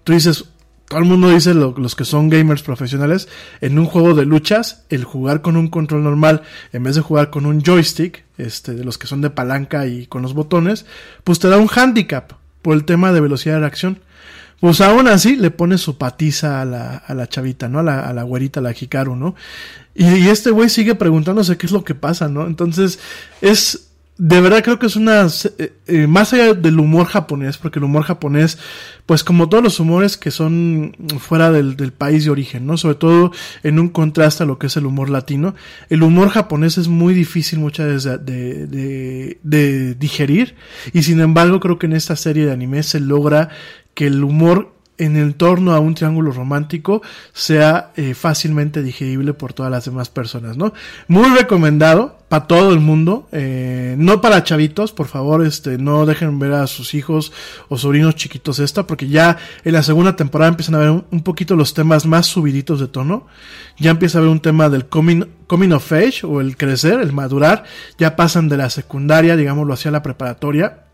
Tú 0.03 0.15
dices, 0.15 0.47
todo 0.91 0.99
el 0.99 1.07
mundo 1.07 1.31
dice, 1.31 1.55
lo- 1.55 1.73
los 1.79 1.95
que 1.95 2.05
son 2.05 2.29
gamers 2.29 2.63
profesionales, 2.65 3.29
en 3.61 3.79
un 3.79 3.87
juego 3.87 4.13
de 4.13 4.25
luchas, 4.27 4.83
el 4.89 5.05
jugar 5.05 5.41
con 5.41 5.57
un 5.57 5.69
control 5.69 6.03
normal, 6.03 6.43
en 6.73 6.83
vez 6.83 6.97
de 6.97 7.01
jugar 7.01 7.31
con 7.31 7.47
un 7.47 7.63
joystick, 7.63 8.25
este, 8.39 8.75
de 8.75 8.83
los 8.83 8.99
que 8.99 9.07
son 9.07 9.21
de 9.21 9.31
palanca 9.31 9.87
y 9.87 10.07
con 10.07 10.21
los 10.23 10.35
botones, 10.35 10.87
pues 11.23 11.39
te 11.39 11.49
da 11.49 11.59
un 11.59 11.69
handicap 11.73 12.33
por 12.61 12.75
el 12.75 12.85
tema 12.85 13.13
de 13.13 13.21
velocidad 13.21 13.55
de 13.55 13.61
reacción. 13.61 14.01
Pues 14.59 14.81
aún 14.81 15.07
así 15.07 15.37
le 15.37 15.53
pone 15.53 15.79
su 15.79 15.97
patiza 15.97 16.61
a 16.61 16.65
la, 16.65 16.97
a 16.97 17.15
la 17.15 17.29
chavita, 17.29 17.69
¿no? 17.69 17.79
A 17.79 17.83
la, 17.85 18.01
a 18.01 18.13
la 18.13 18.25
güerita, 18.25 18.59
a 18.59 18.63
la 18.65 18.73
Hikaru, 18.79 19.15
¿no? 19.15 19.37
Y, 19.95 20.05
y 20.07 20.29
este 20.29 20.51
güey 20.51 20.69
sigue 20.71 20.97
preguntándose 20.97 21.57
qué 21.57 21.67
es 21.67 21.73
lo 21.73 21.85
que 21.85 21.95
pasa, 21.95 22.29
¿no? 22.29 22.47
Entonces, 22.47 22.99
es 23.41 23.90
de 24.23 24.39
verdad 24.43 24.63
creo 24.63 24.79
que 24.79 24.85
es 24.85 24.97
una 24.97 25.27
eh, 25.57 25.73
eh, 25.87 26.07
más 26.07 26.35
allá 26.35 26.53
del 26.53 26.79
humor 26.79 27.07
japonés 27.07 27.57
porque 27.57 27.79
el 27.79 27.87
humor 27.87 28.03
japonés 28.03 28.59
pues 29.07 29.25
como 29.25 29.49
todos 29.49 29.65
los 29.65 29.81
humores 29.81 30.19
que 30.19 30.31
son 30.31 30.95
fuera 31.19 31.51
del, 31.51 31.75
del, 31.75 31.95
país 31.95 32.27
de 32.27 32.31
origen 32.31 32.67
no 32.67 32.77
sobre 32.77 32.97
todo 32.97 33.33
en 33.63 33.79
un 33.79 33.89
contraste 33.89 34.43
a 34.43 34.47
lo 34.47 34.59
que 34.59 34.67
es 34.67 34.77
el 34.77 34.85
humor 34.85 35.09
latino 35.09 35.55
el 35.89 36.03
humor 36.03 36.29
japonés 36.29 36.77
es 36.77 36.89
muy 36.89 37.15
difícil 37.15 37.61
muchas 37.61 37.87
veces 37.87 38.27
de, 38.27 38.67
de, 38.67 39.39
de 39.43 39.95
digerir 39.95 40.55
y 40.93 41.03
sin 41.03 41.21
embargo 41.21 41.59
creo 41.59 41.79
que 41.79 41.87
en 41.87 41.95
esta 41.95 42.15
serie 42.15 42.45
de 42.45 42.53
anime 42.53 42.83
se 42.83 43.01
logra 43.01 43.49
que 43.95 44.07
el 44.07 44.23
humor 44.23 44.75
en 45.01 45.17
el 45.17 45.35
torno 45.35 45.73
a 45.73 45.81
un 45.81 45.95
triángulo 45.95 46.31
romántico 46.31 47.03
sea 47.33 47.91
eh, 47.97 48.15
fácilmente 48.15 48.83
digerible 48.83 49.33
por 49.33 49.55
todas 49.55 49.73
las 49.73 49.87
demás 49.87 50.11
personas, 50.11 50.57
¿no? 50.57 50.75
Muy 51.09 51.29
recomendado 51.31 52.19
para 52.29 52.47
todo 52.47 52.73
el 52.73 52.81
mundo, 52.81 53.27
eh, 53.33 53.97
no 53.99 54.21
para 54.21 54.45
chavitos, 54.45 54.93
por 54.93 55.09
favor, 55.09 55.45
este, 55.45 55.79
no 55.79 56.07
dejen 56.07 56.39
ver 56.39 56.53
a 56.53 56.67
sus 56.67 56.95
hijos 56.95 57.33
o 57.69 57.79
sobrinos 57.79 58.15
chiquitos 58.15 58.61
esta, 58.61 58.87
porque 58.87 59.09
ya 59.09 59.39
en 59.65 59.73
la 59.73 59.83
segunda 59.83 60.15
temporada 60.15 60.51
empiezan 60.51 60.77
a 60.77 60.79
ver 60.79 60.91
un, 60.91 61.23
poquito 61.25 61.57
los 61.57 61.75
temas 61.75 62.07
más 62.07 62.27
subiditos 62.27 62.79
de 62.79 62.87
tono, 62.87 63.27
ya 63.79 63.91
empieza 63.91 64.19
a 64.19 64.21
haber 64.21 64.31
un 64.31 64.41
tema 64.41 64.69
del 64.69 64.87
coming, 64.87 65.25
coming 65.47 65.73
of 65.73 65.91
age 65.93 66.25
o 66.25 66.41
el 66.41 66.57
crecer, 66.57 67.01
el 67.01 67.13
madurar, 67.13 67.65
ya 67.99 68.15
pasan 68.17 68.49
de 68.49 68.59
la 68.59 68.71
secundaria, 68.71 69.35
digámoslo 69.35 69.73
hacia 69.73 69.91
la 69.91 70.03
preparatoria, 70.03 70.90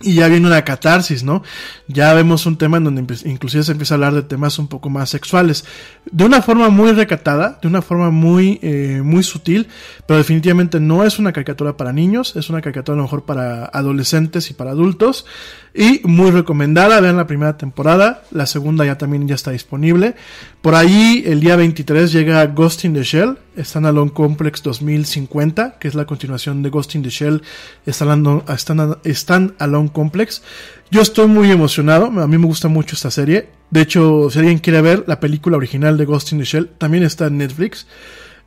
y 0.00 0.14
ya 0.14 0.28
viene 0.28 0.46
una 0.46 0.64
catarsis, 0.64 1.24
¿no? 1.24 1.42
Ya 1.88 2.14
vemos 2.14 2.46
un 2.46 2.56
tema 2.56 2.76
en 2.76 2.84
donde 2.84 3.16
inclusive 3.24 3.64
se 3.64 3.72
empieza 3.72 3.94
a 3.94 3.96
hablar 3.96 4.14
de 4.14 4.22
temas 4.22 4.58
un 4.58 4.68
poco 4.68 4.90
más 4.90 5.10
sexuales. 5.10 5.64
De 6.10 6.24
una 6.24 6.40
forma 6.40 6.68
muy 6.68 6.92
recatada, 6.92 7.58
de 7.60 7.68
una 7.68 7.82
forma 7.82 8.10
muy, 8.10 8.60
eh, 8.62 9.00
muy 9.02 9.24
sutil, 9.24 9.68
pero 10.06 10.18
definitivamente 10.18 10.78
no 10.78 11.04
es 11.04 11.18
una 11.18 11.32
caricatura 11.32 11.76
para 11.76 11.92
niños, 11.92 12.36
es 12.36 12.48
una 12.48 12.60
caricatura 12.60 12.94
a 12.94 12.98
lo 12.98 13.02
mejor 13.02 13.24
para 13.24 13.64
adolescentes 13.66 14.50
y 14.50 14.54
para 14.54 14.70
adultos. 14.70 15.26
Y 15.74 16.00
muy 16.04 16.30
recomendada, 16.30 17.00
vean 17.00 17.16
la 17.16 17.26
primera 17.26 17.56
temporada, 17.56 18.22
la 18.30 18.46
segunda 18.46 18.84
ya 18.84 18.98
también 18.98 19.26
ya 19.26 19.34
está 19.34 19.50
disponible. 19.50 20.14
Por 20.62 20.74
ahí 20.74 21.24
el 21.26 21.40
día 21.40 21.56
23 21.56 22.12
llega 22.12 22.46
Ghost 22.46 22.84
in 22.84 22.94
the 22.94 23.02
Shell, 23.02 23.38
Standalone 23.58 24.12
Complex 24.12 24.62
2050, 24.62 25.78
que 25.78 25.88
es 25.88 25.94
la 25.94 26.06
continuación 26.06 26.62
de 26.62 26.70
Ghost 26.70 26.94
in 26.94 27.02
the 27.02 27.10
Shell 27.10 27.42
Standalone 27.86 29.92
Complex. 29.92 30.42
Yo 30.90 31.02
estoy 31.02 31.26
muy 31.26 31.50
emocionado, 31.50 32.06
a 32.06 32.26
mí 32.26 32.38
me 32.38 32.46
gusta 32.46 32.68
mucho 32.68 32.96
esta 32.96 33.10
serie. 33.10 33.50
De 33.70 33.82
hecho, 33.82 34.30
si 34.30 34.38
alguien 34.38 34.58
quiere 34.58 34.80
ver 34.80 35.04
la 35.06 35.20
película 35.20 35.56
original 35.56 35.96
de 35.96 36.04
Ghost 36.04 36.32
in 36.32 36.38
the 36.38 36.44
Shell, 36.44 36.70
también 36.78 37.02
está 37.02 37.26
en 37.26 37.38
Netflix. 37.38 37.86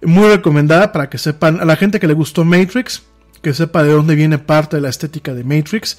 Muy 0.02 0.28
recomendada 0.28 0.92
para 0.92 1.10
que 1.10 1.18
sepan, 1.18 1.60
a 1.60 1.66
la 1.66 1.76
gente 1.76 2.00
que 2.00 2.08
le 2.08 2.14
gustó 2.14 2.44
Matrix, 2.44 3.04
que 3.42 3.54
sepa 3.54 3.84
de 3.84 3.92
dónde 3.92 4.16
viene 4.16 4.38
parte 4.38 4.78
de 4.78 4.82
la 4.82 4.90
estética 4.90 5.34
de 5.34 5.44
Matrix 5.44 5.98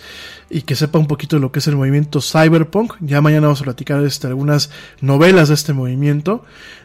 y 0.51 0.63
que 0.63 0.77
sepa 0.77 0.99
un 0.99 1.07
poquito 1.07 1.37
de 1.37 1.41
lo 1.41 1.53
que 1.53 1.59
es 1.59 1.67
el 1.67 1.77
movimiento 1.77 2.21
cyberpunk. 2.21 2.95
Ya 3.01 3.21
mañana 3.21 3.49
vamos 3.49 3.61
a 3.61 3.65
platicar 3.65 4.03
este, 4.05 4.27
algunas 4.27 4.71
novelas 5.01 5.49
de 5.49 5.55
este 5.55 5.73
movimiento. 5.73 6.45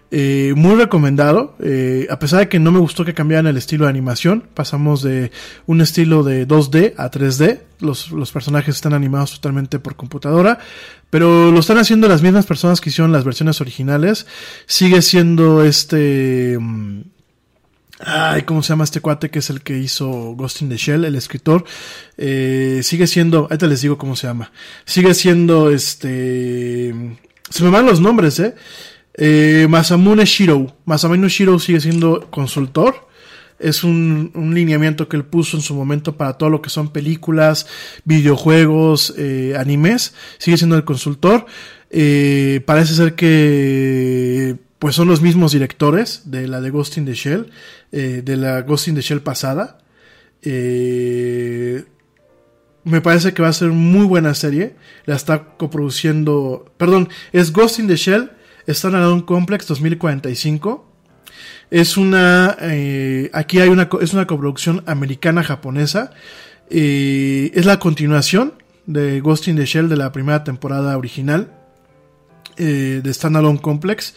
Eh, 0.10 0.54
muy 0.56 0.76
recomendado, 0.76 1.56
eh, 1.60 2.08
a 2.10 2.18
pesar 2.18 2.40
de 2.40 2.48
que 2.48 2.60
no 2.60 2.72
me 2.72 2.80
gustó 2.80 3.04
que 3.04 3.14
cambiaran 3.14 3.46
el 3.48 3.58
estilo 3.58 3.84
de 3.84 3.90
animación, 3.90 4.46
pasamos 4.54 5.02
de 5.02 5.32
un 5.66 5.82
estilo 5.82 6.24
de 6.24 6.48
2D 6.48 6.94
a 6.96 7.12
3D, 7.12 7.60
los, 7.82 8.12
los 8.12 8.32
personajes 8.32 8.76
están 8.76 8.94
animados 8.94 9.34
totalmente 9.34 9.80
por 9.80 9.98
computadora, 9.98 10.60
pero 11.10 11.52
lo 11.52 11.60
están 11.60 11.78
haciendo 11.78 12.08
las 12.08 12.22
mismas 12.22 12.46
personas 12.46 12.80
que 12.80 12.90
hicieron 12.90 13.12
las 13.12 13.26
versiones 13.26 13.60
originales, 13.60 14.28
sigue 14.66 15.02
siendo 15.02 15.62
este... 15.64 16.58
Mm, 16.58 17.02
Ay, 18.00 18.44
¿cómo 18.44 18.62
se 18.62 18.70
llama 18.70 18.84
este 18.84 19.02
cuate 19.02 19.30
que 19.32 19.40
es 19.40 19.50
el 19.50 19.62
que 19.62 19.78
hizo 19.78 20.08
Ghost 20.36 20.62
in 20.62 20.70
the 20.70 20.78
Shell, 20.78 21.06
el 21.06 21.16
escritor? 21.16 21.66
Eh, 22.18 22.82
sigue 22.84 23.08
siendo, 23.08 23.40
ahorita 23.40 23.66
les 23.66 23.82
digo 23.82 23.98
cómo 23.98 24.16
se 24.16 24.28
llama. 24.28 24.52
Sigue 24.86 25.14
siendo 25.14 25.72
este. 25.72 26.94
Se 27.50 27.64
me 27.64 27.70
van 27.70 27.86
los 27.86 28.00
nombres, 28.00 28.40
eh. 28.40 28.56
eh 29.16 29.66
Masamune 29.70 30.26
Shiro. 30.26 30.78
Masamune 30.86 31.28
Shiro 31.28 31.58
sigue 31.58 31.80
siendo 31.80 32.30
consultor. 32.30 33.08
Es 33.60 33.84
un, 33.84 34.32
un, 34.36 34.54
lineamiento 34.54 35.10
que 35.10 35.18
él 35.18 35.26
puso 35.26 35.58
en 35.58 35.64
su 35.64 35.74
momento 35.74 36.16
para 36.16 36.34
todo 36.34 36.52
lo 36.52 36.62
que 36.62 36.70
son 36.70 36.90
películas, 36.90 37.66
videojuegos, 38.06 39.16
eh, 39.18 39.56
animes. 39.58 40.14
Sigue 40.38 40.58
siendo 40.58 40.76
el 40.76 40.84
consultor. 40.84 41.48
Eh, 41.90 42.62
parece 42.66 42.94
ser 42.94 43.16
que 43.16 44.58
pues 44.80 44.96
son 44.96 45.08
los 45.08 45.22
mismos 45.22 45.54
directores 45.54 46.24
de 46.26 46.48
la 46.48 46.62
de 46.62 46.70
Ghost 46.70 46.98
in 46.98 47.06
the 47.06 47.14
Shell, 47.14 47.50
eh, 47.92 48.22
de 48.24 48.38
la 48.38 48.62
Ghost 48.62 48.88
in 48.88 48.96
the 48.96 49.02
Shell 49.02 49.22
pasada. 49.22 49.80
Eh, 50.44 51.84
me 52.84 53.02
parece 53.02 53.34
que 53.34 53.42
va 53.42 53.50
a 53.50 53.54
ser 53.54 53.70
muy 53.70 54.06
buena 54.06 54.34
serie. 54.36 54.76
La 55.06 55.16
está 55.16 55.56
coproduciendo, 55.58 56.72
perdón, 56.78 57.10
es 57.34 57.52
Ghost 57.52 57.80
in 57.80 57.88
the 57.88 57.96
Shell, 57.96 58.32
un 58.94 59.22
Complex 59.22 59.68
2045. 59.68 60.86
Es 61.70 61.98
una, 61.98 62.56
eh, 62.62 63.30
aquí 63.34 63.60
hay 63.60 63.70
una, 63.70 63.90
es 64.00 64.14
una 64.14 64.28
coproducción 64.28 64.84
americana-japonesa. 64.86 66.12
Es 66.70 67.66
la 67.66 67.80
continuación 67.80 68.54
de 68.86 69.22
Ghost 69.22 69.48
in 69.48 69.56
the 69.56 69.66
Shell 69.66 69.90
de 69.90 69.98
la 69.98 70.12
primera 70.12 70.44
temporada 70.44 70.98
original 70.98 71.57
eh, 72.58 73.02
de 73.04 73.14
Standalone 73.14 73.60
Complex. 73.62 74.16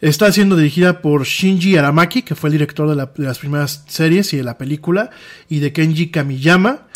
Está 0.00 0.32
siendo 0.32 0.56
dirigida 0.56 1.02
por 1.02 1.24
Shinji 1.24 1.76
Aramaki, 1.76 2.22
que 2.22 2.34
fue 2.34 2.48
el 2.48 2.52
director 2.52 2.88
de, 2.88 3.24
las 3.24 3.38
primeras 3.38 3.84
series 3.86 4.32
y 4.32 4.38
de 4.38 4.42
la 4.42 4.56
película, 4.56 5.10
y 5.48 5.60
de 5.60 5.72
Kenji 5.72 6.10
Kamiyama. 6.10 6.86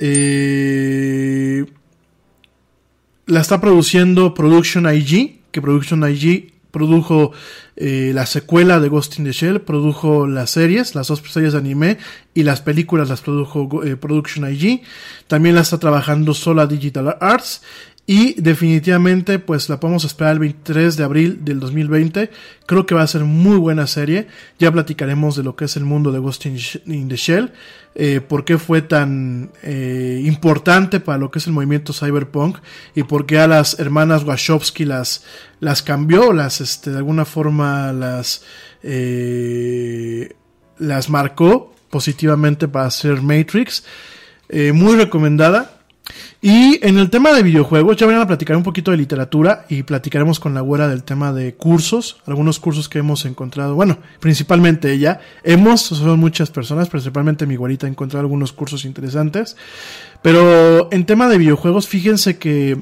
Eh, 0.00 1.66
la 3.26 3.40
está 3.40 3.60
produciendo 3.60 4.34
Production 4.34 4.92
IG, 4.92 5.40
que 5.52 5.62
Production 5.62 6.02
IG 6.02 6.52
produjo 6.70 7.32
eh, 7.76 8.12
la 8.14 8.26
secuela 8.26 8.80
de 8.80 8.88
Ghost 8.88 9.18
in 9.18 9.24
the 9.24 9.32
Shell, 9.32 9.60
produjo 9.60 10.26
las 10.26 10.50
series, 10.50 10.94
las 10.94 11.08
dos 11.08 11.22
series 11.28 11.52
de 11.52 11.58
anime 11.58 11.98
y 12.34 12.42
las 12.42 12.60
películas 12.60 13.08
las 13.08 13.20
produjo 13.20 13.68
Production 14.00 14.52
IG. 14.52 14.82
También 15.26 15.54
la 15.54 15.62
está 15.62 15.78
trabajando 15.78 16.34
Sola 16.34 16.66
Digital 16.66 17.16
Arts 17.20 17.62
y 18.06 18.34
definitivamente, 18.40 19.38
pues 19.38 19.68
la 19.68 19.78
podemos 19.78 20.04
esperar 20.04 20.32
el 20.32 20.40
23 20.40 20.96
de 20.96 21.04
abril 21.04 21.44
del 21.44 21.60
2020. 21.60 22.30
Creo 22.66 22.84
que 22.84 22.96
va 22.96 23.02
a 23.02 23.06
ser 23.06 23.22
muy 23.22 23.56
buena 23.56 23.86
serie. 23.86 24.26
Ya 24.58 24.72
platicaremos 24.72 25.36
de 25.36 25.44
lo 25.44 25.54
que 25.54 25.66
es 25.66 25.76
el 25.76 25.84
mundo 25.84 26.10
de 26.10 26.18
Ghost 26.18 26.46
in 26.46 27.08
the 27.08 27.16
Shell. 27.16 27.52
Eh, 27.94 28.20
por 28.20 28.44
qué 28.44 28.58
fue 28.58 28.82
tan 28.82 29.52
eh, 29.62 30.22
importante 30.24 30.98
para 30.98 31.18
lo 31.18 31.30
que 31.30 31.38
es 31.38 31.46
el 31.46 31.52
movimiento 31.52 31.92
cyberpunk. 31.92 32.58
Y 32.96 33.04
por 33.04 33.26
qué 33.26 33.38
a 33.38 33.46
las 33.46 33.78
hermanas 33.78 34.24
Wachowski 34.24 34.84
las, 34.84 35.24
las 35.60 35.82
cambió, 35.82 36.32
las, 36.32 36.60
este, 36.60 36.90
de 36.90 36.96
alguna 36.96 37.24
forma 37.24 37.92
las, 37.92 38.42
eh, 38.82 40.34
las 40.78 41.08
marcó 41.10 41.76
positivamente 41.90 42.66
para 42.66 42.86
hacer 42.86 43.22
Matrix. 43.22 43.84
Muy 44.52 44.96
recomendada 44.96 45.79
y 46.42 46.78
en 46.86 46.98
el 46.98 47.10
tema 47.10 47.32
de 47.32 47.42
videojuegos, 47.42 47.96
ya 47.96 48.06
van 48.06 48.16
a 48.16 48.26
platicar 48.26 48.56
un 48.56 48.62
poquito 48.62 48.90
de 48.90 48.96
literatura 48.96 49.66
y 49.68 49.82
platicaremos 49.82 50.40
con 50.40 50.54
la 50.54 50.62
güera 50.62 50.88
del 50.88 51.02
tema 51.02 51.32
de 51.32 51.54
cursos, 51.54 52.20
algunos 52.26 52.58
cursos 52.58 52.88
que 52.88 52.98
hemos 52.98 53.24
encontrado, 53.26 53.74
bueno, 53.74 53.98
principalmente 54.20 54.92
ella, 54.92 55.20
hemos, 55.44 55.82
son 55.82 56.18
muchas 56.18 56.50
personas, 56.50 56.88
principalmente 56.88 57.46
mi 57.46 57.56
güerita 57.56 57.86
ha 57.86 57.90
encontrado 57.90 58.20
algunos 58.20 58.52
cursos 58.52 58.84
interesantes, 58.84 59.56
pero 60.22 60.88
en 60.92 61.04
tema 61.04 61.28
de 61.28 61.38
videojuegos, 61.38 61.88
fíjense 61.88 62.38
que 62.38 62.78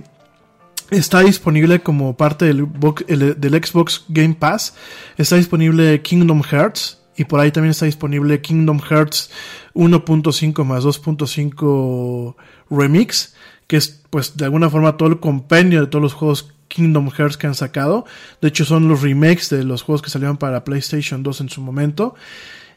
está 0.91 1.21
disponible 1.21 1.81
como 1.81 2.17
parte 2.17 2.47
del, 2.47 2.69
del 3.09 3.65
Xbox 3.65 4.05
Game 4.09 4.35
Pass, 4.35 4.75
está 5.17 5.37
disponible 5.37 6.01
Kingdom 6.03 6.43
Hearts, 6.43 6.98
y 7.19 7.25
por 7.25 7.41
ahí 7.41 7.51
también 7.51 7.73
está 7.73 7.85
disponible 7.85 8.41
Kingdom 8.41 8.79
Hearts 8.79 9.31
1.5 9.75 10.65
más 10.65 10.85
2.5 10.85 12.37
Remix, 12.71 13.35
que 13.67 13.77
es 13.77 14.03
pues 14.09 14.37
de 14.37 14.45
alguna 14.45 14.71
forma 14.71 14.97
todo 14.97 15.09
el 15.09 15.19
compendio 15.19 15.81
de 15.81 15.89
todos 15.89 16.01
los 16.01 16.15
juegos 16.15 16.55
Kingdom 16.69 17.11
Hearts 17.11 17.37
que 17.37 17.49
han 17.49 17.57
sacado. 17.57 18.07
De 18.41 18.49
hecho 18.49 18.65
son 18.65 18.87
los 18.87 19.03
remakes 19.03 19.51
de 19.51 19.65
los 19.65 19.83
juegos 19.83 20.01
que 20.01 20.11
salieron 20.11 20.37
para 20.37 20.63
PlayStation 20.63 21.25
2 21.25 21.41
en 21.41 21.49
su 21.49 21.61
momento. 21.61 22.15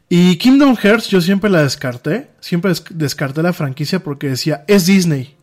Y 0.09 0.37
Kingdom 0.37 0.75
Hearts 0.75 1.07
yo 1.09 1.21
siempre 1.21 1.51
la 1.51 1.61
descarté, 1.61 2.31
siempre 2.39 2.73
descarté 2.89 3.43
la 3.43 3.53
franquicia 3.53 4.03
porque 4.03 4.29
decía, 4.29 4.65
es 4.67 4.87
Disney. 4.87 5.35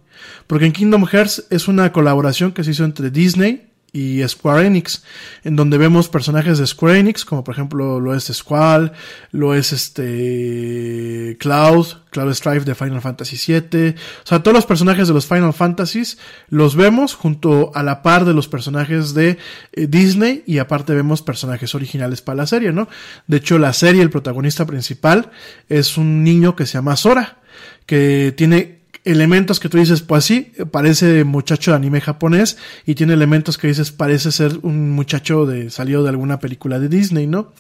Porque 0.49 0.67
en 0.67 0.73
Kingdom 0.73 1.07
Hearts 1.07 1.47
es 1.51 1.69
una 1.69 1.93
colaboración 1.93 2.51
que 2.51 2.65
se 2.65 2.73
hizo 2.73 2.85
entre 2.85 3.11
Disney 3.11 3.68
y 3.93 4.27
Square 4.27 4.67
Enix, 4.67 5.03
en 5.45 5.57
donde 5.57 5.79
vemos 5.79 6.09
personajes 6.09 6.59
de 6.59 6.67
Square 6.67 6.99
Enix, 6.99 7.25
como 7.25 7.43
por 7.43 7.55
ejemplo 7.55 8.01
lo 8.01 8.15
es 8.15 8.25
Squall, 8.25 8.93
lo 9.33 9.55
es 9.55 9.73
este 9.73 11.37
Cloud, 11.41 11.87
Cloud 12.11 12.35
Strife 12.35 12.65
de 12.65 12.75
Final 12.75 13.01
Fantasy 13.01 13.37
VII, 13.37 13.91
o 13.91 14.27
sea, 14.27 14.43
todos 14.43 14.55
los 14.55 14.67
personajes 14.67 15.09
de 15.09 15.15
los 15.15 15.27
Final 15.27 15.55
Fantasies 15.55 16.19
los 16.49 16.77
vemos 16.77 17.15
junto 17.15 17.73
a 17.75 17.83
la 17.83 18.03
par 18.03 18.25
de 18.25 18.35
los 18.35 18.49
personajes 18.49 19.15
de 19.15 19.39
eh, 19.73 19.87
Disney 19.87 20.43
y 20.47 20.59
aparte 20.59 20.95
vemos 20.95 21.23
personajes 21.23 21.75
originales 21.75 22.21
para 22.21 22.37
la 22.37 22.47
serie, 22.47 22.73
¿no? 22.73 22.89
De 23.27 23.39
hecho, 23.39 23.59
la 23.59 23.73
serie, 23.73 24.03
el 24.03 24.11
protagonista 24.11 24.67
principal 24.67 25.31
es 25.69 25.97
un 25.97 26.25
niño 26.25 26.57
que 26.57 26.67
se 26.67 26.75
llama 26.75 26.97
Sora 26.97 27.39
que 27.87 28.35
tiene 28.37 28.78
elementos 29.11 29.61
que 29.61 29.69
tú 29.69 29.79
dices, 29.79 30.03
pues 30.03 30.25
sí, 30.25 30.53
parece 30.71 31.25
muchacho 31.25 31.71
de 31.73 31.77
anime 31.77 32.01
japonés 32.01 32.57
y 32.87 32.95
tiene 32.95 33.15
elementos 33.15 33.59
que 33.59 33.69
dices, 33.69 33.91
parece 33.93 34.33
ser 34.33 34.59
un 34.63 34.91
muchacho 34.91 35.47
de 35.47 35.71
salido 35.71 36.03
de 36.03 36.11
alguna 36.11 36.39
película 36.41 36.79
de 36.79 36.89
Disney, 36.89 37.27
¿no? 37.27 37.53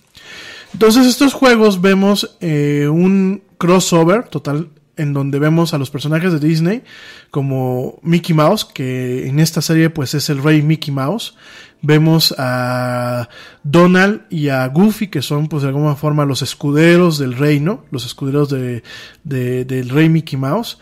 Entonces 0.72 1.06
estos 1.06 1.32
juegos 1.32 1.80
vemos 1.80 2.36
eh, 2.40 2.88
un 2.90 3.42
crossover 3.56 4.24
total 4.28 4.68
en 4.96 5.12
donde 5.14 5.38
vemos 5.38 5.74
a 5.74 5.78
los 5.78 5.90
personajes 5.90 6.32
de 6.32 6.40
Disney 6.40 6.82
como 7.30 7.98
Mickey 8.02 8.34
Mouse, 8.34 8.64
que 8.64 9.28
en 9.28 9.38
esta 9.38 9.62
serie 9.62 9.90
pues 9.90 10.14
es 10.14 10.28
el 10.28 10.42
rey 10.42 10.60
Mickey 10.62 10.92
Mouse. 10.92 11.34
Vemos 11.80 12.34
a 12.36 13.28
Donald 13.62 14.22
y 14.30 14.48
a 14.48 14.66
Goofy, 14.66 15.06
que 15.06 15.22
son 15.22 15.46
pues 15.48 15.62
de 15.62 15.68
alguna 15.68 15.94
forma 15.94 16.24
los 16.24 16.42
escuderos 16.42 17.18
del 17.18 17.34
reino, 17.36 17.84
los 17.92 18.04
escuderos 18.04 18.48
de, 18.50 18.82
de- 19.22 19.64
del 19.64 19.88
rey 19.88 20.08
Mickey 20.08 20.36
Mouse. 20.36 20.78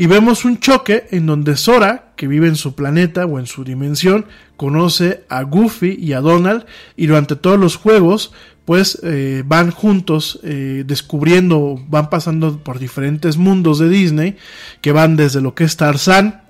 Y 0.00 0.06
vemos 0.06 0.44
un 0.44 0.60
choque 0.60 1.08
en 1.10 1.26
donde 1.26 1.56
Sora, 1.56 2.12
que 2.14 2.28
vive 2.28 2.46
en 2.46 2.54
su 2.54 2.76
planeta 2.76 3.26
o 3.26 3.40
en 3.40 3.46
su 3.46 3.64
dimensión, 3.64 4.26
conoce 4.56 5.24
a 5.28 5.42
Goofy 5.42 5.98
y 6.00 6.12
a 6.12 6.20
Donald 6.20 6.66
y 6.96 7.08
durante 7.08 7.34
todos 7.34 7.58
los 7.58 7.74
juegos 7.74 8.32
pues 8.64 9.00
eh, 9.02 9.42
van 9.44 9.72
juntos 9.72 10.38
eh, 10.44 10.84
descubriendo, 10.86 11.84
van 11.88 12.10
pasando 12.10 12.62
por 12.62 12.78
diferentes 12.78 13.38
mundos 13.38 13.80
de 13.80 13.88
Disney, 13.88 14.36
que 14.82 14.92
van 14.92 15.16
desde 15.16 15.40
lo 15.40 15.56
que 15.56 15.64
es 15.64 15.76
Tarzán, 15.76 16.42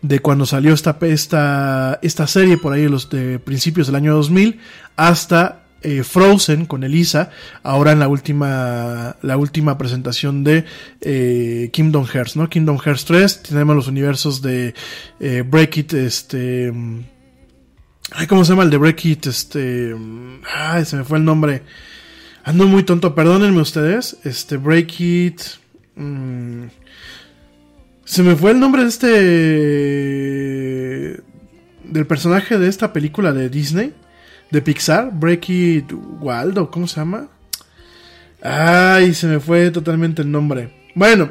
de 0.00 0.20
cuando 0.20 0.46
salió 0.46 0.72
esta, 0.72 0.96
esta, 1.02 1.98
esta 2.00 2.26
serie 2.26 2.56
por 2.56 2.72
ahí 2.72 2.88
los 2.88 3.10
de 3.10 3.38
principios 3.38 3.88
del 3.88 3.96
año 3.96 4.14
2000, 4.14 4.60
hasta 4.96 5.61
eh, 5.82 6.02
Frozen 6.04 6.66
con 6.66 6.84
Elisa, 6.84 7.30
ahora 7.62 7.92
en 7.92 7.98
la 7.98 8.08
última, 8.08 9.16
la 9.22 9.36
última 9.36 9.78
presentación 9.78 10.44
de 10.44 10.64
eh, 11.00 11.70
Kingdom 11.72 12.06
Hearts, 12.06 12.36
¿no? 12.36 12.48
Kingdom 12.48 12.78
Hearts 12.78 13.04
3, 13.04 13.42
tenemos 13.42 13.76
los 13.76 13.88
universos 13.88 14.42
de 14.42 14.74
eh, 15.20 15.42
Break 15.46 15.76
It, 15.78 15.92
este... 15.94 16.70
mm, 16.72 17.00
Ay, 18.14 18.26
¿cómo 18.26 18.44
se 18.44 18.52
llama 18.52 18.64
el 18.64 18.70
de 18.70 18.76
Break 18.76 19.04
It? 19.06 19.26
Este... 19.26 19.94
mm, 19.94 20.42
Ay, 20.54 20.84
se 20.84 20.96
me 20.96 21.04
fue 21.04 21.18
el 21.18 21.24
nombre. 21.24 21.62
Ando 22.44 22.66
muy 22.66 22.82
tonto, 22.82 23.14
perdónenme 23.14 23.60
ustedes. 23.60 24.18
Este, 24.24 24.56
Break 24.56 25.00
It... 25.00 25.40
mm, 25.96 26.64
se 28.04 28.22
me 28.22 28.36
fue 28.36 28.50
el 28.50 28.60
nombre 28.60 28.82
de 28.82 28.88
este... 28.88 29.08
Del 31.84 32.06
personaje 32.06 32.58
de 32.58 32.68
esta 32.68 32.92
película 32.92 33.32
de 33.32 33.48
Disney. 33.48 33.94
De 34.52 34.62
Pixar. 34.62 35.10
Break 35.12 35.48
It 35.48 35.92
Waldo, 36.20 36.70
¿cómo 36.70 36.86
se 36.86 37.00
llama? 37.00 37.26
Ay, 38.42 39.14
se 39.14 39.26
me 39.26 39.40
fue 39.40 39.70
totalmente 39.70 40.22
el 40.22 40.30
nombre. 40.30 40.90
Bueno, 40.94 41.30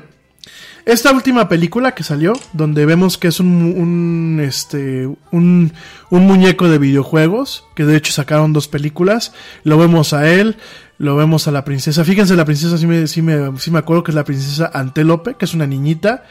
esta 0.86 1.12
última 1.12 1.48
película 1.48 1.94
que 1.94 2.04
salió, 2.04 2.34
donde 2.54 2.86
vemos 2.86 3.20
que 3.20 3.28
es 3.28 3.40
un, 3.40 3.48
un, 3.48 4.40
este, 4.42 5.06
un, 5.32 5.72
un 6.10 6.26
muñeco 6.26 6.68
de 6.68 6.80
videojuegos, 6.80 7.66
que 7.76 7.86
de 7.86 7.96
hecho 7.96 8.12
sacaron 8.12 8.54
dos 8.54 8.68
películas, 8.68 9.34
lo 9.64 9.78
vemos 9.78 10.14
a 10.14 10.28
él, 10.28 10.58
lo 10.98 11.16
vemos 11.16 11.48
a 11.48 11.52
la 11.52 11.64
princesa, 11.64 12.04
fíjense 12.04 12.36
la 12.36 12.46
princesa, 12.46 12.78
sí 12.80 12.88
me, 12.88 13.06
sí 13.06 13.22
me, 13.22 13.60
sí 13.60 13.70
me 13.70 13.80
acuerdo 13.80 14.04
que 14.04 14.12
es 14.12 14.16
la 14.16 14.24
princesa 14.24 14.72
Antelope, 14.74 15.36
que 15.36 15.46
es 15.46 15.54
una 15.54 15.68
niñita, 15.68 16.24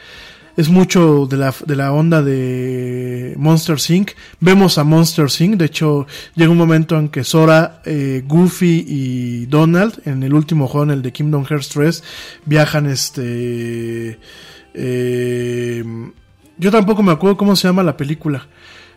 es 0.57 0.69
mucho 0.69 1.27
de 1.27 1.37
la, 1.37 1.53
de 1.65 1.75
la 1.75 1.91
onda 1.93 2.21
de 2.21 3.33
Monster 3.37 3.77
Inc. 3.89 4.11
Vemos 4.39 4.77
a 4.77 4.83
Monster 4.83 5.27
Inc. 5.39 5.55
De 5.55 5.65
hecho, 5.65 6.07
llega 6.35 6.51
un 6.51 6.57
momento 6.57 6.97
en 6.97 7.09
que 7.09 7.23
Sora, 7.23 7.81
eh, 7.85 8.23
Goofy 8.25 8.85
y 8.87 9.45
Donald, 9.47 10.01
en 10.05 10.23
el 10.23 10.33
último 10.33 10.67
juego, 10.67 10.85
en 10.85 10.91
el 10.91 11.01
de 11.01 11.11
Kingdom 11.11 11.45
Hearts 11.45 11.69
3, 11.69 12.03
viajan 12.45 12.85
este... 12.85 14.19
eh, 14.73 15.83
yo 16.57 16.69
tampoco 16.69 17.01
me 17.01 17.11
acuerdo 17.11 17.37
cómo 17.37 17.55
se 17.55 17.67
llama 17.67 17.81
la 17.83 17.97
película. 17.97 18.47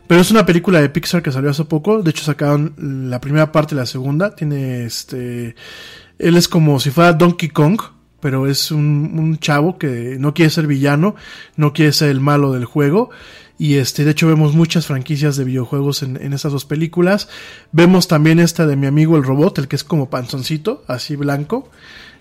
Pero 0.06 0.20
es 0.20 0.30
una 0.30 0.44
película 0.44 0.80
de 0.80 0.90
Pixar 0.90 1.22
que 1.22 1.32
salió 1.32 1.50
hace 1.50 1.64
poco. 1.64 2.02
De 2.02 2.10
hecho, 2.10 2.24
sacaron 2.24 2.74
la 3.08 3.20
primera 3.20 3.50
parte 3.52 3.74
y 3.74 3.78
la 3.78 3.86
segunda. 3.86 4.34
Tiene 4.34 4.84
este. 4.84 5.54
Él 6.18 6.36
es 6.36 6.46
como 6.46 6.78
si 6.78 6.90
fuera 6.90 7.12
Donkey 7.12 7.48
Kong, 7.48 7.80
pero 8.24 8.46
es 8.46 8.70
un, 8.70 9.36
chavo 9.38 9.76
que 9.76 10.16
no 10.18 10.32
quiere 10.32 10.50
ser 10.50 10.66
villano, 10.66 11.14
no 11.56 11.74
quiere 11.74 11.92
ser 11.92 12.08
el 12.08 12.20
malo 12.20 12.52
del 12.52 12.64
juego. 12.64 13.10
Y 13.58 13.74
este, 13.74 14.02
de 14.02 14.12
hecho, 14.12 14.26
vemos 14.26 14.54
muchas 14.54 14.86
franquicias 14.86 15.36
de 15.36 15.44
videojuegos 15.44 16.02
en, 16.02 16.16
en 16.16 16.32
estas 16.32 16.50
dos 16.50 16.64
películas. 16.64 17.28
Vemos 17.70 18.08
también 18.08 18.40
esta 18.40 18.66
de 18.66 18.76
mi 18.76 18.86
amigo 18.86 19.18
el 19.18 19.24
robot, 19.24 19.58
el 19.58 19.68
que 19.68 19.76
es 19.76 19.84
como 19.84 20.08
panzoncito, 20.08 20.84
así 20.88 21.16
blanco. 21.16 21.68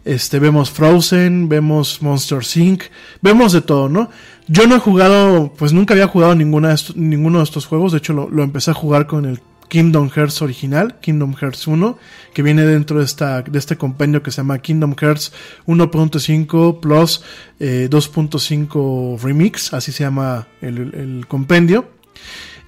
Este, 0.04 0.40
vemos 0.40 0.72
Frozen, 0.72 1.48
vemos 1.48 2.02
Monster 2.02 2.42
Inc., 2.56 2.84
vemos 3.22 3.54
de 3.54 3.62
todo, 3.62 3.88
¿no? 3.88 4.10
Yo 4.50 4.68
no 4.68 4.76
he 4.76 4.80
jugado, 4.80 5.54
pues 5.58 5.72
nunca 5.72 5.94
había 5.94 6.08
jugado 6.08 6.36
de 6.36 6.44
ninguno 6.44 7.38
de 7.38 7.44
estos 7.46 7.66
juegos, 7.66 7.94
de 7.94 8.00
hecho 8.00 8.12
lo, 8.12 8.30
lo 8.30 8.44
empecé 8.44 8.72
a 8.72 8.74
jugar 8.74 9.08
con 9.08 9.24
el 9.24 9.40
Kingdom 9.74 10.12
Hearts 10.12 10.44
original, 10.44 11.00
Kingdom 11.02 11.34
Hearts 11.34 11.66
1, 11.66 11.98
que 12.32 12.44
viene 12.44 12.64
dentro 12.64 13.00
de, 13.00 13.06
esta, 13.06 13.41
de 13.41 13.58
este 13.58 13.76
compendio 13.76 14.22
que 14.22 14.30
se 14.30 14.38
llama 14.38 14.60
Kingdom 14.60 14.94
Hearts 14.95 15.34
1.5 15.66 16.80
Plus 16.80 17.24
eh, 17.60 17.88
2.5 17.90 19.20
Remix, 19.20 19.74
así 19.74 19.91
se 19.91 20.04
llama 20.04 20.48
el, 20.62 20.78
el 20.78 21.26
compendio. 21.28 21.88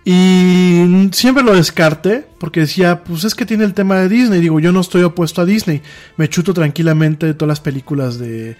Y 0.03 1.09
siempre 1.11 1.43
lo 1.43 1.55
descarté 1.55 2.25
porque 2.39 2.61
decía, 2.61 3.03
pues 3.03 3.23
es 3.23 3.35
que 3.35 3.45
tiene 3.45 3.65
el 3.65 3.75
tema 3.75 3.97
de 3.97 4.09
Disney. 4.09 4.41
Digo, 4.41 4.59
yo 4.59 4.71
no 4.71 4.81
estoy 4.81 5.03
opuesto 5.03 5.41
a 5.41 5.45
Disney. 5.45 5.83
Me 6.17 6.27
chuto 6.27 6.55
tranquilamente 6.55 7.35
todas 7.35 7.49
las 7.49 7.59
películas 7.59 8.17
de, 8.17 8.57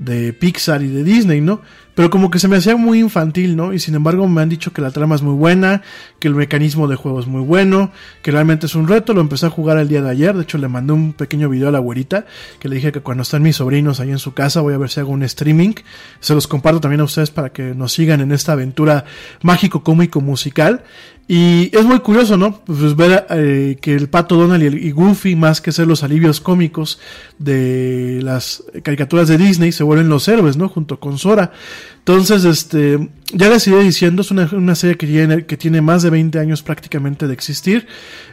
de 0.00 0.32
Pixar 0.32 0.82
y 0.82 0.88
de 0.88 1.04
Disney, 1.04 1.40
¿no? 1.42 1.60
Pero 1.94 2.08
como 2.08 2.30
que 2.30 2.38
se 2.38 2.48
me 2.48 2.56
hacía 2.56 2.76
muy 2.76 2.98
infantil, 2.98 3.56
¿no? 3.56 3.74
Y 3.74 3.78
sin 3.78 3.94
embargo 3.94 4.26
me 4.26 4.40
han 4.40 4.48
dicho 4.48 4.72
que 4.72 4.80
la 4.80 4.90
trama 4.90 5.16
es 5.16 5.22
muy 5.22 5.34
buena, 5.34 5.82
que 6.18 6.28
el 6.28 6.34
mecanismo 6.34 6.88
de 6.88 6.96
juego 6.96 7.20
es 7.20 7.26
muy 7.26 7.42
bueno, 7.42 7.92
que 8.22 8.30
realmente 8.30 8.64
es 8.64 8.74
un 8.74 8.88
reto. 8.88 9.12
Lo 9.12 9.20
empecé 9.20 9.46
a 9.46 9.50
jugar 9.50 9.76
el 9.76 9.88
día 9.88 10.00
de 10.00 10.08
ayer. 10.08 10.34
De 10.34 10.44
hecho, 10.44 10.56
le 10.56 10.68
mandé 10.68 10.94
un 10.94 11.12
pequeño 11.12 11.50
video 11.50 11.68
a 11.68 11.72
la 11.72 11.78
güerita 11.78 12.24
que 12.58 12.68
le 12.68 12.76
dije 12.76 12.92
que 12.92 13.00
cuando 13.00 13.22
están 13.22 13.42
mis 13.42 13.56
sobrinos 13.56 14.00
ahí 14.00 14.10
en 14.10 14.18
su 14.18 14.32
casa 14.32 14.62
voy 14.62 14.72
a 14.72 14.78
ver 14.78 14.88
si 14.88 15.00
hago 15.00 15.10
un 15.10 15.22
streaming. 15.24 15.74
Se 16.20 16.34
los 16.34 16.46
comparto 16.46 16.80
también 16.80 17.02
a 17.02 17.04
ustedes 17.04 17.30
para 17.30 17.50
que 17.50 17.74
nos 17.74 17.92
sigan 17.92 18.22
en 18.22 18.32
esta 18.32 18.52
aventura 18.52 19.04
mágico, 19.42 19.82
cómico, 19.82 20.22
musical. 20.22 20.84
Y 21.32 21.70
es 21.72 21.84
muy 21.84 22.00
curioso, 22.00 22.36
¿no? 22.36 22.60
Pues 22.64 22.96
ver 22.96 23.24
eh, 23.30 23.78
que 23.80 23.94
el 23.94 24.08
pato 24.08 24.34
Donald 24.34 24.64
y, 24.64 24.66
el, 24.66 24.92
Goofy, 24.92 25.36
más 25.36 25.60
que 25.60 25.70
ser 25.70 25.86
los 25.86 26.02
alivios 26.02 26.40
cómicos 26.40 26.98
de 27.38 28.18
las 28.20 28.64
caricaturas 28.82 29.28
de 29.28 29.38
Disney, 29.38 29.70
se 29.70 29.84
vuelven 29.84 30.08
los 30.08 30.26
héroes, 30.26 30.56
¿no? 30.56 30.68
Junto 30.68 30.98
con 30.98 31.18
Sora. 31.18 31.52
Entonces, 31.98 32.44
este, 32.44 33.10
ya 33.32 33.48
les 33.48 33.64
iré 33.68 33.80
diciendo, 33.80 34.22
es 34.22 34.32
una, 34.32 34.50
una 34.50 34.74
serie 34.74 34.96
que 34.96 35.06
tiene, 35.06 35.46
que 35.46 35.56
tiene 35.56 35.80
más 35.80 36.02
de 36.02 36.10
20 36.10 36.36
años 36.40 36.64
prácticamente 36.64 37.28
de 37.28 37.34
existir. 37.34 37.86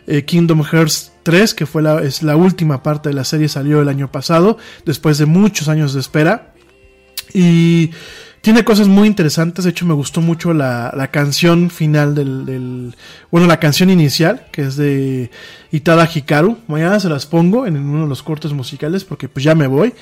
Eh, 0.07 0.25
Kingdom 0.25 0.63
Hearts 0.63 1.11
3, 1.21 1.53
que 1.53 1.67
fue 1.67 1.83
la, 1.83 2.01
es 2.01 2.23
la 2.23 2.35
última 2.35 2.81
parte 2.81 3.09
de 3.09 3.13
la 3.13 3.25
serie, 3.25 3.47
salió 3.47 3.79
el 3.79 3.89
año 3.89 4.11
pasado, 4.11 4.57
después 4.87 5.19
de 5.19 5.27
muchos 5.27 5.67
años 5.67 5.93
de 5.93 5.99
espera. 5.99 6.55
Y 7.31 7.91
tiene 8.41 8.63
cosas 8.63 8.87
muy 8.87 9.07
interesantes. 9.07 9.65
De 9.65 9.71
hecho, 9.71 9.85
me 9.85 9.93
gustó 9.93 10.21
mucho 10.21 10.53
la, 10.53 10.93
la 10.95 11.09
canción 11.09 11.69
final 11.69 12.15
del, 12.15 12.45
del, 12.45 12.95
Bueno, 13.31 13.47
la 13.47 13.59
canción 13.59 13.89
inicial, 13.89 14.45
que 14.51 14.63
es 14.63 14.75
de 14.77 15.31
Itada 15.71 16.09
Hikaru. 16.13 16.57
Mañana 16.67 16.99
se 16.99 17.09
las 17.09 17.25
pongo 17.25 17.65
en 17.65 17.77
uno 17.77 18.03
de 18.03 18.09
los 18.09 18.23
cortes 18.23 18.53
musicales 18.53 19.03
porque 19.03 19.27
pues 19.29 19.43
ya 19.43 19.55
me 19.55 19.67
voy. 19.67 19.93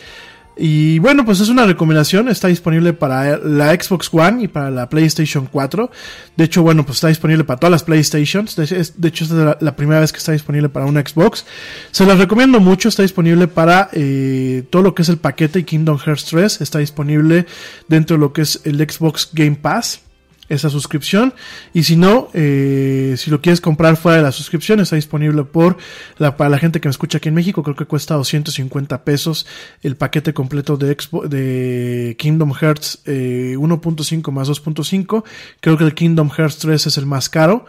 Y 0.57 0.99
bueno, 0.99 1.26
pues 1.26 1.41
es 1.41 1.49
una 1.49 1.65
recomendación, 1.65 2.30
está 2.30 2.48
disponible 2.48 2.94
para 2.94 3.38
la 3.38 3.73
Xbox 3.73 4.10
One 4.14 4.44
y 4.44 4.48
para 4.48 4.72
la 4.72 4.88
PlayStation 4.88 5.48
4. 5.52 5.91
De 6.38 6.44
hecho, 6.45 6.64
bueno, 6.64 6.86
pues 6.86 6.98
está 6.98 7.10
disponible 7.10 7.44
para 7.44 7.60
todas 7.60 7.72
las 7.72 7.84
PlayStations. 7.84 8.56
De, 8.56 8.64
hecho, 8.64 9.23
es 9.26 9.32
la, 9.32 9.57
la 9.60 9.76
primera 9.76 9.99
vez 9.99 10.14
que 10.14 10.19
está 10.19 10.32
disponible 10.32 10.69
para 10.69 10.86
una 10.86 11.02
Xbox. 11.02 11.45
Se 11.91 12.06
las 12.06 12.18
recomiendo 12.18 12.60
mucho, 12.60 12.88
está 12.88 13.02
disponible 13.02 13.48
para 13.48 13.90
eh, 13.91 14.64
todo 14.69 14.82
lo 14.82 14.95
que 14.95 15.02
es 15.02 15.10
el 15.10 15.18
paquete 15.18 15.60
y 15.60 15.64
Kingdom 15.64 15.98
Hearts 15.98 16.26
3. 16.26 16.61
Está 16.61 16.80
disponible 16.80 17.45
dentro 17.90 18.15
de 18.15 18.22
lo 18.22 18.32
que 18.32 18.44
es 18.44 18.61
el 18.64 18.77
Xbox 18.77 19.30
Game 19.34 19.57
Pass 19.57 20.02
esa 20.49 20.69
suscripción. 20.69 21.34
Y 21.73 21.84
si 21.84 21.95
no 21.95 22.30
eh, 22.34 23.15
si 23.17 23.31
lo 23.31 23.41
quieres 23.41 23.61
comprar 23.61 23.97
fuera 23.97 24.17
de 24.17 24.23
la 24.23 24.31
suscripción 24.31 24.80
está 24.80 24.95
disponible 24.95 25.43
por 25.43 25.77
la, 26.17 26.38
para 26.38 26.49
la 26.49 26.57
gente 26.57 26.80
que 26.80 26.88
me 26.88 26.91
escucha 26.91 27.17
aquí 27.17 27.30
en 27.30 27.35
México 27.35 27.63
creo 27.63 27.76
que 27.76 27.85
cuesta 27.85 28.15
250 28.15 29.03
pesos 29.03 29.45
el 29.84 29.95
paquete 29.95 30.34
completo 30.34 30.77
de 30.77 30.95
de 31.30 32.15
Kingdom 32.17 32.53
Hearts 32.53 33.01
eh, 33.05 33.55
1.5 33.57 34.31
más 34.31 34.49
2.5 34.49 35.23
creo 35.59 35.77
que 35.77 35.84
el 35.84 35.93
Kingdom 35.93 36.30
Hearts 36.30 36.57
3 36.59 36.88
es 36.88 36.97
el 36.97 37.05
más 37.05 37.30
caro. 37.30 37.65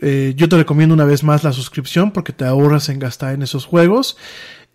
Eh, 0.00 0.34
yo 0.36 0.48
te 0.48 0.56
recomiendo 0.56 0.94
una 0.94 1.04
vez 1.04 1.22
más 1.22 1.44
la 1.44 1.52
suscripción 1.52 2.12
porque 2.12 2.32
te 2.32 2.44
ahorras 2.44 2.88
en 2.88 2.98
gastar 2.98 3.34
en 3.34 3.42
esos 3.42 3.66
juegos. 3.66 4.16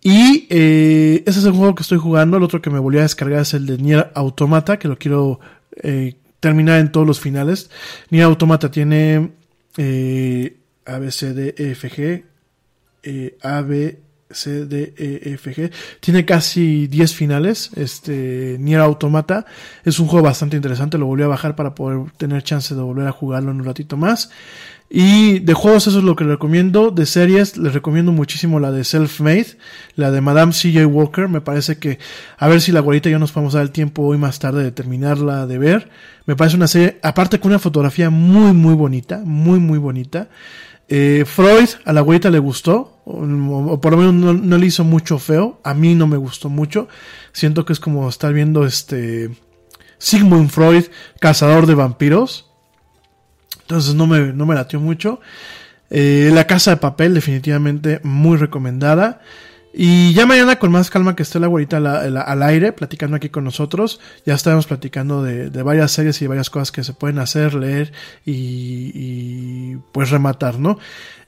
Y 0.02 0.46
eh, 0.50 1.24
ese 1.26 1.40
es 1.40 1.44
el 1.46 1.52
juego 1.52 1.74
que 1.74 1.82
estoy 1.82 1.98
jugando. 1.98 2.36
El 2.36 2.42
otro 2.42 2.62
que 2.62 2.70
me 2.70 2.78
volví 2.78 2.98
a 2.98 3.02
descargar 3.02 3.40
es 3.40 3.54
el 3.54 3.66
de 3.66 3.78
Nier 3.78 4.12
Automata, 4.14 4.78
que 4.78 4.88
lo 4.88 4.98
quiero 4.98 5.40
eh, 5.82 6.16
terminar 6.40 6.80
en 6.80 6.92
todos 6.92 7.06
los 7.06 7.20
finales. 7.20 7.70
Nier 8.10 8.24
Automata 8.24 8.70
tiene 8.70 9.32
eh, 9.76 10.58
A. 13.42 13.64
Tiene 16.00 16.24
casi 16.24 16.86
10 16.88 17.14
finales. 17.14 17.70
Este, 17.76 18.56
Nier 18.58 18.80
Automata. 18.80 19.46
Es 19.84 19.98
un 19.98 20.08
juego 20.08 20.26
bastante 20.26 20.56
interesante. 20.56 20.98
Lo 20.98 21.06
volví 21.06 21.22
a 21.22 21.28
bajar 21.28 21.54
para 21.56 21.74
poder 21.74 22.10
tener 22.16 22.42
chance 22.42 22.74
de 22.74 22.80
volver 22.80 23.06
a 23.06 23.12
jugarlo 23.12 23.50
en 23.50 23.60
un 23.60 23.64
ratito 23.64 23.96
más. 23.96 24.30
Y 24.88 25.40
de 25.40 25.52
juegos 25.52 25.88
eso 25.88 25.98
es 25.98 26.04
lo 26.04 26.14
que 26.14 26.24
les 26.24 26.34
recomiendo. 26.34 26.90
De 26.90 27.06
series 27.06 27.56
les 27.56 27.74
recomiendo 27.74 28.12
muchísimo 28.12 28.60
la 28.60 28.70
de 28.70 28.84
Self-Made, 28.84 29.58
la 29.96 30.10
de 30.10 30.20
Madame 30.20 30.52
CJ 30.52 30.86
Walker. 30.86 31.28
Me 31.28 31.40
parece 31.40 31.78
que 31.78 31.98
a 32.38 32.46
ver 32.48 32.60
si 32.60 32.70
la 32.70 32.80
güerita 32.80 33.10
ya 33.10 33.18
nos 33.18 33.32
podemos 33.32 33.54
dar 33.54 33.62
el 33.62 33.72
tiempo 33.72 34.02
hoy 34.02 34.18
más 34.18 34.38
tarde 34.38 34.62
de 34.62 34.70
terminarla 34.70 35.46
de 35.46 35.58
ver. 35.58 35.90
Me 36.26 36.36
parece 36.36 36.56
una 36.56 36.68
serie, 36.68 36.98
aparte 37.02 37.40
con 37.40 37.50
una 37.50 37.58
fotografía 37.58 38.10
muy 38.10 38.52
muy 38.52 38.74
bonita, 38.74 39.22
muy 39.24 39.58
muy 39.58 39.78
bonita. 39.78 40.28
Eh, 40.88 41.24
Freud 41.26 41.68
a 41.84 41.92
la 41.92 42.00
güerita 42.00 42.30
le 42.30 42.38
gustó, 42.38 43.00
o, 43.04 43.80
por 43.80 43.92
lo 43.92 43.98
menos 43.98 44.14
no, 44.14 44.32
no, 44.32 44.56
le 44.56 44.66
hizo 44.66 44.84
mucho 44.84 45.18
feo. 45.18 45.60
A 45.64 45.74
mí 45.74 45.94
no 45.94 46.06
me 46.06 46.16
gustó 46.16 46.48
mucho. 46.48 46.86
Siento 47.32 47.64
que 47.64 47.72
es 47.72 47.80
como 47.80 48.08
estar 48.08 48.32
viendo 48.32 48.64
este 48.64 49.30
Sigmund 49.98 50.50
Freud, 50.50 50.84
cazador 51.18 51.66
de 51.66 51.74
vampiros. 51.74 52.45
Entonces 53.66 53.96
no 53.96 54.06
me, 54.06 54.32
no 54.32 54.46
me 54.46 54.54
latió 54.54 54.78
mucho. 54.78 55.20
Eh, 55.90 56.30
la 56.32 56.46
casa 56.46 56.70
de 56.70 56.76
papel, 56.76 57.14
definitivamente 57.14 58.00
muy 58.04 58.36
recomendada. 58.36 59.20
Y 59.74 60.14
ya 60.14 60.24
mañana 60.24 60.58
con 60.58 60.70
más 60.70 60.88
calma 60.88 61.16
que 61.16 61.24
esté 61.24 61.40
la 61.40 61.48
güerita 61.48 61.76
al, 61.76 62.42
aire, 62.44 62.72
platicando 62.72 63.16
aquí 63.16 63.28
con 63.28 63.42
nosotros. 63.44 64.00
Ya 64.24 64.34
estaremos 64.34 64.66
platicando 64.66 65.22
de, 65.22 65.50
de, 65.50 65.62
varias 65.62 65.90
series 65.92 66.22
y 66.22 66.26
varias 66.28 66.48
cosas 66.48 66.72
que 66.72 66.84
se 66.84 66.94
pueden 66.94 67.18
hacer, 67.18 67.54
leer 67.54 67.92
y, 68.24 68.92
y 68.94 69.78
pues 69.92 70.10
rematar, 70.10 70.58
¿no? 70.58 70.78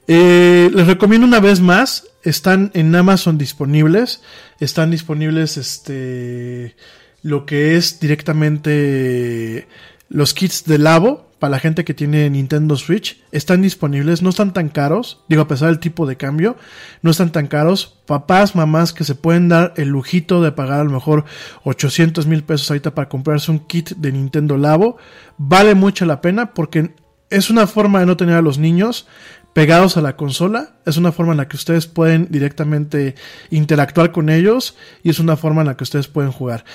Eh, 0.07 0.71
les 0.73 0.87
recomiendo 0.87 1.27
una 1.27 1.39
vez 1.39 1.59
más, 1.59 2.07
están 2.23 2.71
en 2.73 2.95
Amazon 2.95 3.37
disponibles. 3.37 4.23
Están 4.59 4.89
disponibles 4.91 5.57
este 5.57 6.75
lo 7.21 7.45
que 7.45 7.75
es 7.75 7.99
directamente 7.99 9.67
los 10.09 10.33
kits 10.33 10.65
de 10.65 10.77
Labo 10.77 11.29
para 11.39 11.51
la 11.51 11.59
gente 11.59 11.85
que 11.85 11.93
tiene 11.93 12.29
Nintendo 12.29 12.75
Switch 12.75 13.21
están 13.31 13.61
disponibles, 13.61 14.21
no 14.21 14.29
están 14.29 14.51
tan 14.51 14.67
caros, 14.67 15.23
digo 15.29 15.43
a 15.43 15.47
pesar 15.47 15.69
del 15.69 15.79
tipo 15.79 16.05
de 16.05 16.17
cambio, 16.17 16.57
no 17.01 17.11
están 17.11 17.31
tan 17.31 17.47
caros. 17.47 17.97
Papás, 18.05 18.55
mamás 18.55 18.91
que 18.91 19.05
se 19.05 19.15
pueden 19.15 19.47
dar 19.47 19.73
el 19.77 19.87
lujito 19.87 20.41
de 20.41 20.51
pagar 20.51 20.81
a 20.81 20.83
lo 20.83 20.91
mejor 20.91 21.23
800 21.63 22.27
mil 22.27 22.43
pesos 22.43 22.69
ahorita 22.69 22.93
para 22.93 23.07
comprarse 23.07 23.51
un 23.51 23.59
kit 23.59 23.91
de 23.91 24.11
Nintendo 24.11 24.57
Labo, 24.57 24.97
vale 25.37 25.75
mucho 25.75 26.05
la 26.05 26.19
pena 26.19 26.53
porque 26.53 26.93
es 27.29 27.49
una 27.49 27.67
forma 27.67 27.99
de 27.99 28.05
no 28.05 28.17
tener 28.17 28.35
a 28.35 28.41
los 28.41 28.57
niños 28.57 29.07
pegados 29.53 29.97
a 29.97 30.01
la 30.01 30.15
consola, 30.15 30.75
es 30.85 30.97
una 30.97 31.11
forma 31.11 31.33
en 31.33 31.37
la 31.37 31.47
que 31.47 31.55
ustedes 31.55 31.87
pueden 31.87 32.27
directamente 32.29 33.15
interactuar 33.49 34.11
con 34.11 34.29
ellos 34.29 34.75
y 35.03 35.09
es 35.09 35.19
una 35.19 35.37
forma 35.37 35.61
en 35.61 35.67
la 35.67 35.77
que 35.77 35.83
ustedes 35.83 36.07
pueden 36.07 36.31
jugar. 36.31 36.65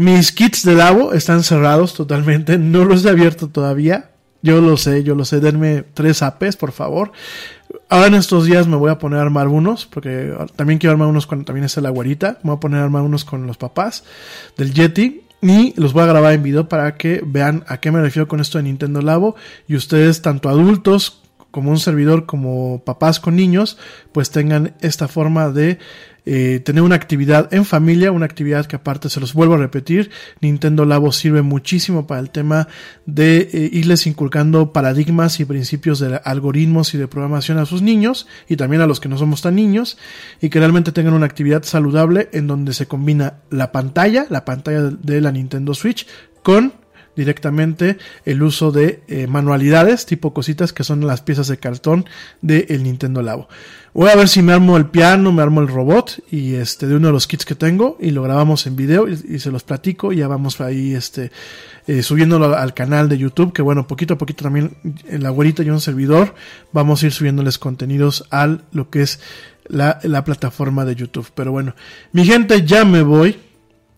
Mis 0.00 0.32
kits 0.32 0.64
de 0.64 0.74
Labo 0.74 1.12
están 1.12 1.42
cerrados 1.42 1.92
totalmente, 1.92 2.56
no 2.58 2.86
los 2.86 3.04
he 3.04 3.10
abierto 3.10 3.48
todavía. 3.48 4.12
Yo 4.40 4.62
lo 4.62 4.78
sé, 4.78 5.04
yo 5.04 5.14
lo 5.14 5.26
sé, 5.26 5.40
denme 5.40 5.84
tres 5.92 6.22
APs, 6.22 6.56
por 6.56 6.72
favor. 6.72 7.12
Ahora 7.90 8.06
en 8.06 8.14
estos 8.14 8.46
días 8.46 8.66
me 8.66 8.76
voy 8.76 8.90
a 8.90 8.98
poner 8.98 9.18
a 9.18 9.22
armar 9.22 9.48
unos, 9.48 9.84
porque 9.84 10.34
también 10.56 10.78
quiero 10.78 10.92
armar 10.92 11.08
unos 11.08 11.26
cuando 11.26 11.44
también 11.44 11.66
está 11.66 11.82
la 11.82 11.90
guarita. 11.90 12.38
Me 12.42 12.48
voy 12.48 12.56
a 12.56 12.60
poner 12.60 12.80
a 12.80 12.84
armar 12.84 13.02
unos 13.02 13.26
con 13.26 13.46
los 13.46 13.58
papás 13.58 14.04
del 14.56 14.72
Yeti. 14.72 15.24
Y 15.42 15.78
los 15.78 15.92
voy 15.92 16.04
a 16.04 16.06
grabar 16.06 16.32
en 16.32 16.44
video 16.44 16.66
para 16.66 16.96
que 16.96 17.20
vean 17.22 17.64
a 17.66 17.80
qué 17.80 17.90
me 17.90 18.00
refiero 18.00 18.26
con 18.26 18.40
esto 18.40 18.56
de 18.56 18.64
Nintendo 18.64 19.02
Labo. 19.02 19.36
Y 19.68 19.76
ustedes, 19.76 20.22
tanto 20.22 20.48
adultos 20.48 21.20
como 21.50 21.70
un 21.70 21.78
servidor, 21.78 22.26
como 22.26 22.82
papás 22.84 23.20
con 23.20 23.36
niños, 23.36 23.78
pues 24.12 24.30
tengan 24.30 24.74
esta 24.80 25.08
forma 25.08 25.50
de 25.50 25.78
eh, 26.26 26.60
tener 26.60 26.82
una 26.82 26.96
actividad 26.96 27.52
en 27.52 27.64
familia, 27.64 28.12
una 28.12 28.26
actividad 28.26 28.66
que 28.66 28.76
aparte 28.76 29.08
se 29.08 29.20
los 29.20 29.32
vuelvo 29.32 29.54
a 29.54 29.58
repetir, 29.58 30.10
Nintendo 30.40 30.84
Labo 30.84 31.12
sirve 31.12 31.42
muchísimo 31.42 32.06
para 32.06 32.20
el 32.20 32.30
tema 32.30 32.68
de 33.06 33.48
eh, 33.52 33.70
irles 33.72 34.06
inculcando 34.06 34.72
paradigmas 34.72 35.40
y 35.40 35.44
principios 35.44 35.98
de 35.98 36.20
algoritmos 36.22 36.94
y 36.94 36.98
de 36.98 37.08
programación 37.08 37.58
a 37.58 37.66
sus 37.66 37.82
niños 37.82 38.26
y 38.48 38.56
también 38.56 38.82
a 38.82 38.86
los 38.86 39.00
que 39.00 39.08
no 39.08 39.16
somos 39.16 39.42
tan 39.42 39.54
niños 39.54 39.96
y 40.40 40.50
que 40.50 40.58
realmente 40.58 40.92
tengan 40.92 41.14
una 41.14 41.26
actividad 41.26 41.62
saludable 41.62 42.28
en 42.32 42.46
donde 42.46 42.74
se 42.74 42.86
combina 42.86 43.40
la 43.50 43.72
pantalla, 43.72 44.26
la 44.28 44.44
pantalla 44.44 44.82
de 44.82 45.20
la 45.20 45.32
Nintendo 45.32 45.74
Switch 45.74 46.06
con 46.42 46.74
directamente 47.20 47.98
el 48.24 48.42
uso 48.42 48.72
de 48.72 49.02
eh, 49.06 49.26
manualidades, 49.26 50.06
tipo 50.06 50.32
cositas 50.32 50.72
que 50.72 50.84
son 50.84 51.06
las 51.06 51.20
piezas 51.20 51.48
de 51.48 51.58
cartón 51.58 52.06
del 52.40 52.66
de 52.66 52.78
Nintendo 52.78 53.20
Labo. 53.20 53.46
Voy 53.92 54.08
a 54.08 54.16
ver 54.16 54.28
si 54.28 54.40
me 54.40 54.52
armo 54.52 54.78
el 54.78 54.86
piano, 54.86 55.32
me 55.32 55.42
armo 55.42 55.60
el 55.60 55.68
robot 55.68 56.22
y 56.30 56.54
este 56.54 56.86
de 56.86 56.96
uno 56.96 57.08
de 57.08 57.12
los 57.12 57.26
kits 57.26 57.44
que 57.44 57.54
tengo 57.54 57.98
y 58.00 58.12
lo 58.12 58.22
grabamos 58.22 58.66
en 58.66 58.76
video 58.76 59.06
y, 59.06 59.38
se 59.38 59.50
los 59.50 59.64
platico 59.64 60.12
y 60.12 60.16
ya 60.16 60.28
vamos 60.28 60.60
ahí 60.60 60.94
este 60.94 61.30
eh, 61.86 62.02
subiéndolo 62.02 62.56
al 62.56 62.72
canal 62.72 63.08
de 63.08 63.18
YouTube, 63.18 63.52
que 63.52 63.62
bueno, 63.62 63.86
poquito 63.86 64.14
a 64.14 64.18
poquito 64.18 64.44
también 64.44 64.76
en 65.08 65.22
la 65.22 65.30
güerita 65.30 65.62
y 65.62 65.70
un 65.70 65.80
servidor 65.80 66.34
vamos 66.72 67.02
a 67.02 67.06
ir 67.06 67.12
subiéndoles 67.12 67.58
contenidos 67.58 68.24
al 68.30 68.64
lo 68.72 68.88
que 68.88 69.02
es 69.02 69.20
la, 69.66 69.98
la 70.04 70.24
plataforma 70.24 70.86
de 70.86 70.94
YouTube. 70.94 71.30
Pero 71.34 71.52
bueno, 71.52 71.74
mi 72.12 72.24
gente, 72.24 72.64
ya 72.64 72.84
me 72.86 73.02
voy. 73.02 73.49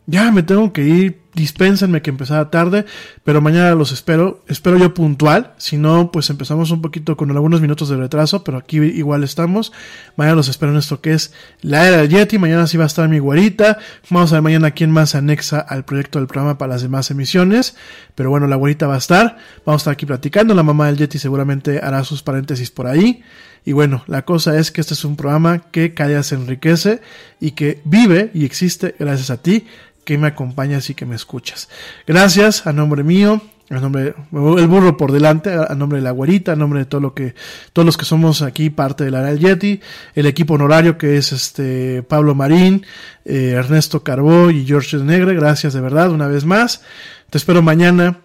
Ya 0.06 0.32
me 0.32 0.42
tengo 0.42 0.72
que 0.72 0.82
ir, 0.82 1.22
dispénsenme 1.34 2.02
que 2.02 2.10
empezaba 2.10 2.50
tarde, 2.50 2.84
pero 3.22 3.40
mañana 3.40 3.74
los 3.76 3.92
espero, 3.92 4.42
espero 4.48 4.76
yo 4.76 4.92
puntual, 4.94 5.54
si 5.58 5.76
no, 5.76 6.10
pues 6.10 6.28
empezamos 6.28 6.72
un 6.72 6.82
poquito 6.82 7.16
con 7.16 7.30
algunos 7.30 7.60
minutos 7.60 7.88
de 7.88 7.96
retraso, 7.96 8.42
pero 8.42 8.58
aquí 8.58 8.78
igual 8.78 9.22
estamos, 9.22 9.72
mañana 10.16 10.34
los 10.34 10.48
espero 10.48 10.72
en 10.72 10.78
esto 10.78 11.00
que 11.00 11.12
es 11.12 11.32
la 11.60 11.86
era 11.86 11.98
del 11.98 12.08
Yeti, 12.08 12.38
mañana 12.38 12.66
sí 12.66 12.76
va 12.76 12.84
a 12.84 12.88
estar 12.88 13.08
mi 13.08 13.20
guarita, 13.20 13.78
vamos 14.10 14.32
a 14.32 14.36
ver 14.36 14.42
mañana 14.42 14.72
quién 14.72 14.90
más 14.90 15.10
se 15.10 15.18
anexa 15.18 15.60
al 15.60 15.84
proyecto 15.84 16.18
del 16.18 16.26
programa 16.26 16.58
para 16.58 16.72
las 16.72 16.82
demás 16.82 17.10
emisiones, 17.12 17.76
pero 18.16 18.28
bueno, 18.28 18.48
la 18.48 18.56
guarita 18.56 18.88
va 18.88 18.96
a 18.96 18.98
estar, 18.98 19.38
vamos 19.64 19.80
a 19.80 19.82
estar 19.82 19.92
aquí 19.92 20.04
platicando, 20.04 20.52
la 20.52 20.64
mamá 20.64 20.88
del 20.88 20.96
Yeti 20.96 21.18
seguramente 21.18 21.78
hará 21.80 22.02
sus 22.02 22.24
paréntesis 22.24 22.72
por 22.72 22.88
ahí, 22.88 23.22
y 23.64 23.72
bueno, 23.72 24.02
la 24.08 24.24
cosa 24.24 24.58
es 24.58 24.72
que 24.72 24.80
este 24.80 24.94
es 24.94 25.04
un 25.04 25.16
programa 25.16 25.70
que 25.70 25.94
cada 25.94 26.10
día 26.10 26.22
se 26.24 26.34
enriquece 26.34 27.00
y 27.40 27.52
que 27.52 27.80
vive 27.84 28.32
y 28.34 28.44
existe 28.44 28.96
gracias 28.98 29.30
a 29.30 29.36
ti 29.40 29.66
que 30.04 30.18
me 30.18 30.28
acompañas 30.28 30.90
y 30.90 30.94
que 30.94 31.06
me 31.06 31.16
escuchas. 31.16 31.68
Gracias 32.06 32.66
a 32.66 32.72
nombre 32.72 33.02
mío, 33.04 33.40
a 33.70 33.80
nombre 33.80 34.14
el 34.32 34.66
burro 34.66 34.96
por 34.96 35.12
delante, 35.12 35.52
a 35.52 35.74
nombre 35.74 35.98
de 35.98 36.04
la 36.04 36.10
güerita, 36.10 36.52
a 36.52 36.56
nombre 36.56 36.80
de 36.80 36.84
todo 36.86 37.00
lo 37.00 37.14
que 37.14 37.34
todos 37.72 37.86
los 37.86 37.96
que 37.96 38.04
somos 38.04 38.42
aquí 38.42 38.70
parte 38.70 39.04
del 39.04 39.38
Yeti, 39.38 39.80
el 40.14 40.26
equipo 40.26 40.54
honorario 40.54 40.98
que 40.98 41.16
es 41.16 41.32
este 41.32 42.02
Pablo 42.02 42.34
Marín, 42.34 42.84
eh, 43.24 43.54
Ernesto 43.56 44.02
Carbó 44.02 44.50
y 44.50 44.66
George 44.66 44.96
Negre, 44.98 45.34
gracias 45.34 45.72
de 45.72 45.80
verdad 45.80 46.10
una 46.10 46.26
vez 46.26 46.44
más. 46.44 46.82
Te 47.30 47.38
espero 47.38 47.62
mañana 47.62 48.18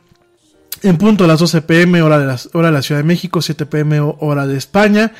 en 0.83 0.97
punto 0.97 1.23
a 1.23 1.27
las 1.27 1.39
12 1.39 1.61
pm 1.61 2.01
hora 2.01 2.19
de 2.19 2.25
la, 2.25 2.37
hora 2.53 2.67
de 2.67 2.73
la 2.73 2.81
Ciudad 2.81 2.99
de 2.99 3.07
México, 3.07 3.41
7 3.41 3.65
pm 3.65 3.99
hora 4.01 4.47
de 4.47 4.57
España. 4.57 5.13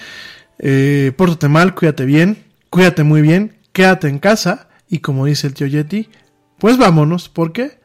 Eh, 0.60 1.14
pórtate 1.16 1.48
mal, 1.48 1.74
cuídate 1.74 2.06
bien, 2.06 2.44
cuídate 2.70 3.04
muy 3.04 3.22
bien, 3.22 3.58
quédate 3.72 4.08
en 4.08 4.20
casa 4.20 4.68
y 4.90 5.00
como 5.00 5.26
dice 5.26 5.48
el 5.48 5.54
tío 5.54 5.68
Yeti, 5.68 6.10
pues 6.60 6.78
vámonos, 6.78 7.30
¿por 7.30 7.52
qué? 7.54 7.80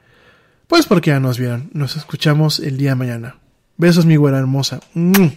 Pues 0.66 0.86
porque 0.86 1.10
ya 1.10 1.20
nos 1.20 1.38
vieron. 1.38 1.70
Nos 1.74 1.96
escuchamos 1.96 2.58
el 2.58 2.78
día 2.78 2.90
de 2.90 2.96
mañana. 2.96 3.36
Besos, 3.76 4.06
mi 4.06 4.16
güera 4.16 4.38
hermosa. 4.38 4.80
¡Mmm! 4.94 5.28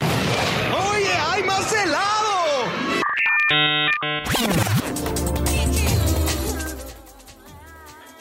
¡Oye, 0.00 1.12
hay 1.30 1.42
más 1.42 1.72
helado! 1.72 2.70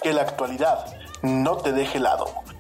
Que 0.02 0.14
la 0.14 0.22
actualidad 0.22 0.86
no 1.22 1.58
te 1.58 1.72
deje 1.74 1.98
helado. 1.98 2.45